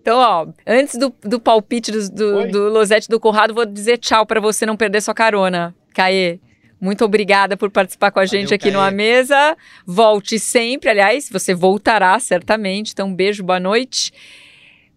Então, 0.00 0.18
ó, 0.18 0.46
antes 0.66 0.98
do, 0.98 1.14
do 1.22 1.38
palpite 1.38 1.92
do, 1.92 2.10
do, 2.10 2.48
do 2.48 2.68
Losete 2.70 3.06
do 3.06 3.20
Conrado, 3.20 3.54
vou 3.54 3.66
dizer 3.66 3.98
tchau 3.98 4.24
para 4.24 4.40
você 4.40 4.64
não 4.64 4.76
perder 4.76 5.02
sua 5.02 5.14
carona. 5.14 5.74
Caê. 5.94 6.40
Muito 6.80 7.04
obrigada 7.04 7.56
por 7.56 7.70
participar 7.70 8.10
com 8.10 8.20
a 8.20 8.26
gente 8.26 8.44
Valeu, 8.44 8.56
aqui 8.56 8.70
numa 8.70 8.90
mesa. 8.90 9.56
Volte 9.84 10.38
sempre, 10.38 10.88
aliás, 10.88 11.28
você 11.28 11.54
voltará 11.54 12.18
certamente. 12.18 12.92
Então, 12.92 13.08
um 13.08 13.14
beijo, 13.14 13.44
boa 13.44 13.60
noite. 13.60 14.12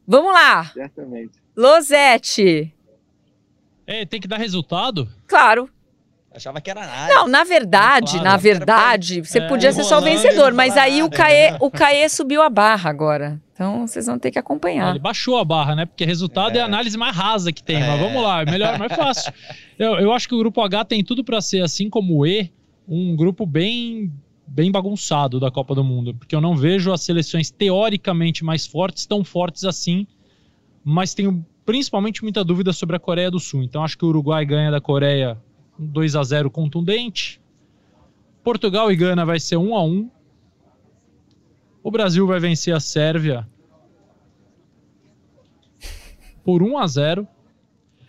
Vamos 0.08 0.34
lá. 0.34 0.66
Certamente. 0.74 1.32
Losete. 1.56 2.74
É, 3.86 4.06
tem 4.06 4.22
que 4.22 4.28
dar 4.28 4.38
resultado? 4.38 5.10
Claro. 5.28 5.70
Achava 6.34 6.60
que 6.62 6.72
era 6.72 6.86
nada. 6.86 7.14
Não, 7.14 7.28
na 7.28 7.44
verdade, 7.44 8.14
claro, 8.14 8.24
na 8.24 8.38
verdade, 8.38 9.22
você 9.22 9.40
é, 9.40 9.48
podia 9.48 9.72
ser 9.72 9.84
só 9.84 10.00
o 10.00 10.02
vencedor, 10.02 10.52
mas 10.52 10.76
aí 10.76 11.04
o 11.04 11.10
Caê, 11.10 11.56
o 11.60 11.70
Caê 11.70 12.10
subiu 12.10 12.42
a 12.42 12.50
barra 12.50 12.90
agora. 12.90 13.40
Então 13.54 13.88
vocês 13.88 14.08
vão 14.08 14.18
ter 14.18 14.32
que 14.32 14.40
acompanhar. 14.40 14.90
Ele 14.90 15.00
baixou 15.00 15.38
a 15.38 15.46
barra, 15.46 15.76
né? 15.76 15.86
Porque 15.86 16.04
resultado 16.04 16.56
é, 16.56 16.60
é 16.60 16.62
a 16.62 16.66
análise 16.66 16.98
mais 16.98 17.16
rasa 17.16 17.52
que 17.52 17.64
tem. 17.64 17.78
É. 17.78 17.88
Mas 17.88 18.00
vamos 18.00 18.22
lá, 18.22 18.42
é 18.42 18.46
melhor, 18.46 18.80
mais 18.80 18.94
fácil. 18.94 19.32
Eu, 19.78 19.96
eu 20.00 20.12
acho 20.12 20.28
que 20.28 20.36
o 20.36 20.40
grupo 20.40 20.62
H 20.62 20.86
tem 20.86 21.04
tudo 21.04 21.24
para 21.24 21.40
ser, 21.40 21.62
assim 21.62 21.90
como 21.90 22.20
o 22.20 22.26
E, 22.26 22.52
um 22.88 23.16
grupo 23.16 23.46
bem 23.46 24.12
bem 24.46 24.72
bagunçado 24.72 25.40
da 25.40 25.50
Copa 25.50 25.74
do 25.74 25.84
Mundo, 25.84 26.14
porque 26.14 26.36
eu 26.36 26.42
não 26.42 26.56
vejo 26.56 26.92
as 26.92 27.02
seleções 27.02 27.50
teoricamente 27.50 28.44
mais 28.44 28.68
fortes 28.68 29.06
tão 29.06 29.24
fortes 29.24 29.64
assim, 29.64 30.06
mas 30.84 31.14
tenho 31.14 31.44
principalmente 31.66 32.22
muita 32.22 32.44
dúvida 32.44 32.74
sobre 32.74 32.96
a 32.96 33.00
Coreia 33.00 33.32
do 33.32 33.40
Sul. 33.40 33.64
Então 33.64 33.84
acho 33.84 33.98
que 33.98 34.06
o 34.06 34.10
Uruguai 34.10 34.46
ganha 34.46 34.70
da 34.70 34.82
Coreia 34.82 35.38
2 35.80 36.16
a 36.16 36.24
0 36.24 36.52
contundente. 36.52 37.42
Portugal 38.44 38.92
e 38.92 38.96
Gana 38.96 39.26
vai 39.26 39.40
ser 39.40 39.58
1 39.58 39.76
a 39.76 39.84
1. 39.84 40.10
O 41.84 41.92
Brasil 41.92 42.26
vai 42.26 42.40
vencer 42.40 42.74
a 42.74 42.80
Sérvia 42.80 43.48
por 46.44 46.64
1 46.64 46.78
a 46.78 46.88
0. 46.88 47.28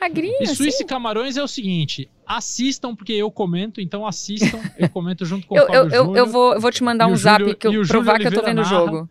Magrinho, 0.00 0.36
e 0.40 0.46
Suíça 0.46 0.76
assim? 0.76 0.84
e 0.84 0.86
Camarões 0.86 1.36
é 1.36 1.42
o 1.42 1.48
seguinte: 1.48 2.08
assistam, 2.26 2.94
porque 2.94 3.12
eu 3.12 3.30
comento, 3.30 3.80
então 3.80 4.06
assistam. 4.06 4.60
Eu 4.78 4.88
comento 4.88 5.24
junto 5.24 5.46
com 5.46 5.56
eu, 5.56 5.64
o 5.64 5.66
Fábio 5.66 5.94
eu, 5.94 6.04
eu, 6.04 6.16
eu, 6.16 6.26
vou, 6.26 6.54
eu 6.54 6.60
vou 6.60 6.70
te 6.70 6.82
mandar 6.82 7.06
um 7.06 7.16
zap 7.16 7.40
Júlio, 7.40 7.56
que 7.56 7.66
eu 7.66 7.86
provar 7.86 8.18
que 8.18 8.26
eu 8.26 8.32
tô 8.32 8.42
vendo 8.42 8.60
o 8.60 8.64
jogo. 8.64 9.08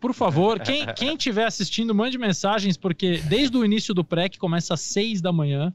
Por 0.00 0.14
favor, 0.14 0.58
quem, 0.60 0.86
quem 0.94 1.16
tiver 1.16 1.44
assistindo, 1.44 1.94
mande 1.94 2.16
mensagens, 2.16 2.76
porque 2.76 3.18
desde 3.18 3.56
o 3.56 3.64
início 3.64 3.92
do 3.92 4.02
pré, 4.02 4.28
que 4.28 4.38
começa 4.38 4.74
às 4.74 4.80
6 4.80 5.20
da 5.20 5.30
manhã, 5.30 5.72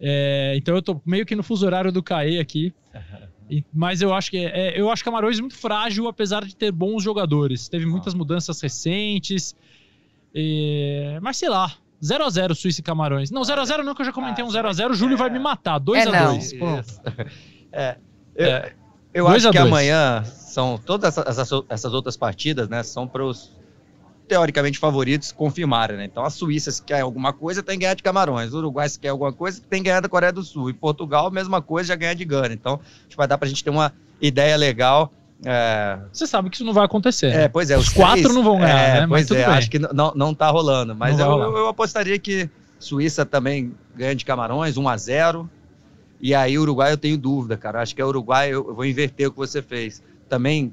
é, 0.00 0.54
então 0.56 0.74
eu 0.74 0.82
tô 0.82 1.00
meio 1.06 1.24
que 1.24 1.36
no 1.36 1.42
fuso 1.42 1.64
horário 1.64 1.92
do 1.92 2.02
CAE 2.02 2.38
aqui. 2.38 2.74
E, 3.48 3.64
mas 3.72 4.00
eu 4.00 4.12
acho 4.14 4.30
que 4.30 4.38
é, 4.38 4.78
eu 4.78 4.90
acho 4.90 5.04
Camarões 5.04 5.38
muito 5.38 5.56
frágil, 5.56 6.08
apesar 6.08 6.44
de 6.44 6.56
ter 6.56 6.72
bons 6.72 7.02
jogadores. 7.02 7.68
Teve 7.68 7.86
muitas 7.86 8.14
mudanças 8.14 8.60
recentes. 8.60 9.54
E, 10.34 11.18
mas 11.20 11.36
sei 11.36 11.48
lá, 11.48 11.72
0x0 12.02 12.54
Suíça 12.54 12.80
e 12.80 12.82
Camarões. 12.82 13.30
Não, 13.30 13.42
0x0 13.42 13.82
não, 13.82 13.94
que 13.94 14.02
eu 14.02 14.06
já 14.06 14.12
comentei 14.12 14.44
ah, 14.44 14.46
um 14.46 14.50
0x0. 14.50 14.90
O 14.90 14.94
Júlio 14.94 15.14
é... 15.14 15.18
vai 15.18 15.30
me 15.30 15.38
matar. 15.38 15.80
2x2. 15.80 17.00
É, 17.76 17.96
é, 18.36 18.44
é, 18.44 18.72
eu, 19.12 19.26
eu 19.26 19.28
acho 19.28 19.50
que 19.50 19.58
amanhã 19.58 20.22
são 20.24 20.78
todas 20.78 21.18
essas, 21.18 21.50
essas 21.68 21.92
outras 21.92 22.16
partidas, 22.16 22.68
né? 22.68 22.84
São 22.84 23.08
para 23.08 23.24
os 23.24 23.50
teoricamente 24.26 24.78
favoritos 24.78 25.32
confirmarem, 25.32 25.96
né? 25.96 26.04
Então 26.04 26.24
a 26.24 26.30
Suíça, 26.30 26.70
se 26.70 26.82
quer 26.82 27.00
alguma 27.00 27.32
coisa, 27.32 27.62
tem 27.62 27.78
que 27.78 27.82
ganhar 27.82 27.94
de 27.94 28.02
Camarões. 28.02 28.52
O 28.52 28.58
Uruguai, 28.58 28.88
se 28.88 28.98
quer 28.98 29.08
alguma 29.08 29.32
coisa, 29.32 29.60
tem 29.68 29.82
que 29.82 29.88
ganhar 29.88 30.00
da 30.00 30.08
Coreia 30.08 30.32
do 30.32 30.42
Sul. 30.42 30.70
E 30.70 30.72
Portugal, 30.72 31.30
mesma 31.30 31.60
coisa, 31.60 31.88
já 31.88 31.94
ganha 31.94 32.14
de 32.14 32.24
Gana. 32.24 32.54
Então, 32.54 32.80
acho 33.00 33.10
que 33.10 33.16
vai 33.16 33.28
dar 33.28 33.38
para 33.38 33.46
a 33.46 33.48
gente 33.48 33.62
ter 33.62 33.70
uma 33.70 33.92
ideia 34.20 34.56
legal. 34.56 35.12
É... 35.44 35.98
Você 36.12 36.26
sabe 36.26 36.48
que 36.48 36.56
isso 36.56 36.64
não 36.64 36.72
vai 36.72 36.84
acontecer. 36.84 37.34
É, 37.34 37.48
pois 37.48 37.70
é. 37.70 37.76
Os, 37.76 37.88
os 37.88 37.92
quatro 37.92 38.22
três, 38.22 38.34
não 38.34 38.42
vão 38.42 38.58
ganhar, 38.58 38.78
é, 38.78 39.00
né? 39.00 39.06
Pois 39.06 39.30
é, 39.30 39.34
bem. 39.34 39.44
acho 39.44 39.70
que 39.70 39.78
não, 39.78 40.12
não 40.14 40.34
tá 40.34 40.48
rolando. 40.50 40.94
Mas 40.94 41.18
eu, 41.18 41.26
eu, 41.26 41.56
eu, 41.56 41.68
apostaria 41.68 42.18
que 42.18 42.48
Suíça 42.78 43.24
também 43.26 43.74
ganha 43.94 44.14
de 44.14 44.24
Camarões, 44.24 44.76
1 44.76 44.88
a 44.88 44.96
0 44.96 45.50
E 46.20 46.34
aí, 46.34 46.58
Uruguai, 46.58 46.92
eu 46.92 46.98
tenho 46.98 47.18
dúvida, 47.18 47.56
cara. 47.56 47.82
Acho 47.82 47.94
que 47.94 48.00
é 48.00 48.04
Uruguai, 48.04 48.48
eu, 48.48 48.66
eu 48.68 48.74
vou 48.74 48.84
inverter 48.84 49.28
o 49.28 49.32
que 49.32 49.36
você 49.36 49.60
fez. 49.60 50.02
Também, 50.28 50.72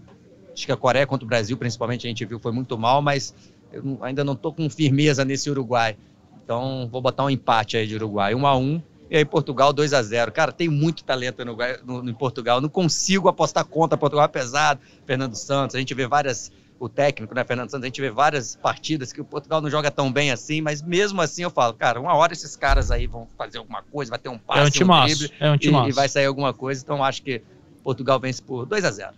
acho 0.53 0.65
que 0.65 0.71
a 0.71 0.77
Coreia 0.77 1.07
contra 1.07 1.25
o 1.25 1.27
Brasil, 1.27 1.57
principalmente, 1.57 2.07
a 2.07 2.09
gente 2.09 2.25
viu, 2.25 2.39
foi 2.39 2.51
muito 2.51 2.77
mal, 2.77 3.01
mas 3.01 3.33
eu 3.71 3.97
ainda 4.01 4.23
não 4.23 4.35
tô 4.35 4.51
com 4.51 4.69
firmeza 4.69 5.23
nesse 5.23 5.49
Uruguai. 5.49 5.95
Então, 6.43 6.87
vou 6.91 7.01
botar 7.01 7.23
um 7.23 7.29
empate 7.29 7.77
aí 7.77 7.87
de 7.87 7.95
Uruguai, 7.95 8.35
1 8.35 8.47
a 8.47 8.57
1 8.57 8.81
e 9.11 9.17
aí 9.17 9.25
Portugal 9.25 9.73
2 9.73 9.93
a 9.93 10.01
0 10.01 10.31
Cara, 10.31 10.53
tem 10.53 10.69
muito 10.69 11.03
talento 11.03 11.43
no, 11.43 11.57
no, 11.83 12.09
em 12.09 12.13
Portugal. 12.13 12.61
Não 12.61 12.69
consigo 12.69 13.27
apostar 13.27 13.65
contra 13.65 13.97
Portugal, 13.97 14.23
apesar 14.23 14.79
Fernando 15.05 15.35
Santos. 15.35 15.75
A 15.75 15.79
gente 15.79 15.93
vê 15.93 16.07
várias. 16.07 16.49
O 16.79 16.89
técnico, 16.89 17.35
né, 17.35 17.43
Fernando 17.43 17.69
Santos, 17.69 17.83
a 17.83 17.87
gente 17.87 18.01
vê 18.01 18.09
várias 18.09 18.55
partidas 18.55 19.13
que 19.13 19.21
o 19.21 19.25
Portugal 19.25 19.61
não 19.61 19.69
joga 19.69 19.91
tão 19.91 20.11
bem 20.11 20.31
assim, 20.31 20.61
mas 20.61 20.81
mesmo 20.81 21.21
assim 21.21 21.43
eu 21.43 21.51
falo, 21.51 21.75
cara, 21.75 22.01
uma 22.01 22.15
hora 22.15 22.33
esses 22.33 22.55
caras 22.55 22.89
aí 22.89 23.05
vão 23.05 23.27
fazer 23.37 23.59
alguma 23.59 23.83
coisa, 23.83 24.09
vai 24.09 24.17
ter 24.17 24.29
um 24.29 24.37
passe, 24.39 24.61
é 24.61 24.63
um, 24.63 24.69
timaço, 24.71 25.15
drible, 25.15 25.37
é 25.39 25.51
um 25.51 25.85
e, 25.85 25.89
e 25.89 25.91
vai 25.91 26.09
sair 26.09 26.25
alguma 26.25 26.55
coisa. 26.55 26.81
Então 26.81 27.03
acho 27.03 27.21
que 27.21 27.43
Portugal 27.83 28.19
vence 28.19 28.41
por 28.41 28.65
2 28.65 28.83
a 28.83 28.89
0 28.89 29.13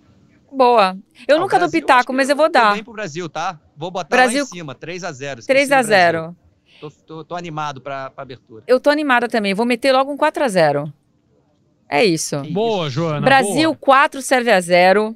Boa. 0.53 0.97
Eu 1.27 1.37
ah, 1.37 1.39
nunca 1.39 1.57
Brasil, 1.57 1.71
dou 1.71 1.81
pitaco, 1.81 2.13
mas 2.13 2.29
eu 2.29 2.35
vou 2.35 2.49
dar. 2.49 2.73
Bem 2.73 2.83
pro 2.83 2.93
Brasil, 2.93 3.27
tá? 3.27 3.59
Vou 3.75 3.89
botar 3.89 4.15
Brasil... 4.15 4.43
lá 4.43 4.43
em 4.43 4.47
cima, 4.47 4.75
3 4.75 5.03
a 5.03 5.11
0 5.11 5.45
3 5.45 5.71
a 5.71 5.81
0 5.81 6.35
Tô, 6.79 6.91
tô, 6.91 7.23
tô 7.23 7.35
animado 7.35 7.81
pra, 7.81 8.09
pra 8.09 8.23
abertura. 8.23 8.63
Eu 8.67 8.79
tô 8.79 8.89
animada 8.89 9.27
também. 9.27 9.53
Vou 9.53 9.65
meter 9.65 9.91
logo 9.93 10.11
um 10.11 10.17
4 10.17 10.43
a 10.43 10.47
0 10.47 10.93
É 11.89 12.03
isso. 12.03 12.37
Boa, 12.51 12.89
Joana. 12.89 13.21
Brasil 13.21 13.69
boa. 13.69 13.77
4, 13.79 14.21
serve 14.21 14.51
a 14.51 14.59
0. 14.59 15.15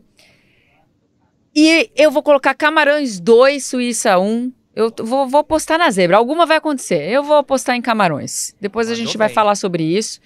E 1.54 1.92
eu 1.96 2.10
vou 2.10 2.24
colocar 2.24 2.54
Camarões 2.54 3.20
2, 3.20 3.66
Suíça 3.66 4.18
1. 4.18 4.54
Eu 4.76 4.94
vou, 5.00 5.28
vou 5.28 5.44
postar 5.44 5.78
na 5.78 5.90
zebra. 5.90 6.18
Alguma 6.18 6.46
vai 6.46 6.58
acontecer. 6.58 7.10
Eu 7.10 7.24
vou 7.24 7.38
apostar 7.38 7.76
em 7.76 7.82
Camarões. 7.82 8.56
Depois 8.62 8.88
Mandou 8.88 8.94
a 8.94 9.04
gente 9.04 9.18
bem. 9.18 9.28
vai 9.28 9.30
falar 9.30 9.56
sobre 9.56 9.84
isso. 9.84 10.22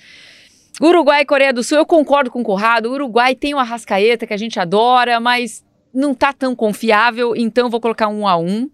Uruguai 0.79 1.21
e 1.21 1.25
Coreia 1.25 1.51
do 1.51 1.63
Sul, 1.63 1.77
eu 1.77 1.85
concordo 1.85 2.31
com 2.31 2.41
o 2.41 2.43
Corrado. 2.43 2.89
O 2.89 2.93
Uruguai 2.93 3.35
tem 3.35 3.53
uma 3.53 3.63
rascaeta 3.63 4.25
que 4.25 4.33
a 4.33 4.37
gente 4.37 4.59
adora, 4.59 5.19
mas 5.19 5.63
não 5.93 6.13
tá 6.13 6.31
tão 6.31 6.55
confiável, 6.55 7.35
então 7.35 7.69
vou 7.69 7.81
colocar 7.81 8.07
um 8.07 8.27
a 8.27 8.37
um. 8.37 8.69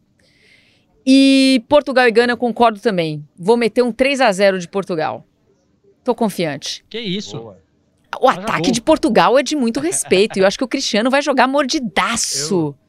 E 1.06 1.64
Portugal 1.70 2.08
e 2.08 2.12
Gana 2.12 2.34
eu 2.34 2.38
concordo 2.38 2.80
também. 2.80 3.26
Vou 3.38 3.56
meter 3.56 3.82
um 3.82 3.92
3 3.92 4.22
a 4.22 4.32
0 4.32 4.60
de 4.60 4.68
Portugal. 4.68 5.26
Tô 6.04 6.14
confiante. 6.14 6.86
Que 6.90 7.00
isso? 7.00 7.38
Boa. 7.38 7.58
O 8.20 8.28
ataque 8.28 8.72
de 8.72 8.82
Portugal 8.82 9.38
é 9.38 9.44
de 9.44 9.56
muito 9.56 9.80
respeito. 9.80 10.38
e 10.38 10.42
eu 10.42 10.48
acho 10.48 10.58
que 10.58 10.64
o 10.64 10.68
Cristiano 10.68 11.10
vai 11.10 11.22
jogar 11.22 11.48
mordidaço. 11.48 12.56
Eu, 12.56 12.88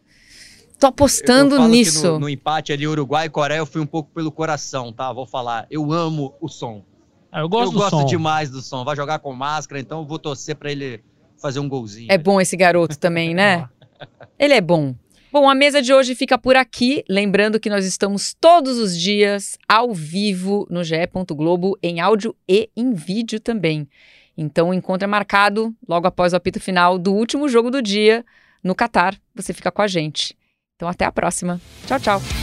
Tô 0.78 0.86
apostando 0.86 1.56
eu, 1.56 1.62
eu 1.62 1.68
nisso. 1.68 2.12
No, 2.12 2.20
no, 2.20 2.28
empate 2.28 2.72
ali, 2.72 2.86
Uruguai 2.86 3.26
e 3.26 3.30
Coreia, 3.30 3.58
eu 3.58 3.66
fui 3.66 3.80
um 3.80 3.86
pouco 3.86 4.10
pelo 4.14 4.30
coração, 4.30 4.92
tá? 4.92 5.12
Vou 5.12 5.26
falar. 5.26 5.66
Eu 5.70 5.92
amo 5.92 6.34
o 6.40 6.48
som. 6.48 6.84
Ah, 7.30 7.40
eu 7.40 7.48
gosto, 7.48 7.74
eu 7.74 7.78
gosto 7.78 8.00
som. 8.00 8.06
demais 8.06 8.50
do 8.50 8.60
som. 8.60 8.84
Vai 8.84 8.96
jogar 8.96 9.18
com 9.18 9.32
máscara, 9.32 9.80
então 9.80 10.00
eu 10.00 10.06
vou 10.06 10.18
torcer 10.18 10.56
para 10.56 10.72
ele 10.72 11.02
fazer 11.40 11.60
um 11.60 11.68
golzinho. 11.68 12.10
É 12.10 12.18
bom 12.18 12.40
esse 12.40 12.56
garoto 12.56 12.98
também, 12.98 13.34
né? 13.34 13.68
ele 14.38 14.54
é 14.54 14.60
bom. 14.60 14.94
Bom, 15.30 15.48
a 15.48 15.54
mesa 15.54 15.82
de 15.82 15.92
hoje 15.92 16.14
fica 16.14 16.38
por 16.38 16.56
aqui. 16.56 17.04
Lembrando 17.08 17.60
que 17.60 17.68
nós 17.68 17.84
estamos 17.84 18.34
todos 18.40 18.78
os 18.78 18.98
dias 18.98 19.58
ao 19.68 19.92
vivo 19.92 20.66
no 20.70 20.82
GE. 20.82 20.96
Globo, 21.32 21.78
em 21.82 22.00
áudio 22.00 22.34
e 22.48 22.70
em 22.74 22.94
vídeo 22.94 23.38
também. 23.38 23.86
Então, 24.36 24.70
o 24.70 24.74
encontro 24.74 25.04
é 25.04 25.06
marcado 25.06 25.74
logo 25.86 26.06
após 26.06 26.32
o 26.32 26.36
apito 26.36 26.60
final 26.60 26.96
do 26.98 27.12
último 27.12 27.48
jogo 27.48 27.70
do 27.70 27.82
dia 27.82 28.24
no 28.64 28.74
Catar. 28.74 29.16
Você 29.34 29.52
fica 29.52 29.70
com 29.70 29.82
a 29.82 29.86
gente. 29.86 30.34
Então, 30.76 30.88
até 30.88 31.04
a 31.04 31.12
próxima. 31.12 31.60
Tchau, 31.86 32.00
tchau. 32.00 32.37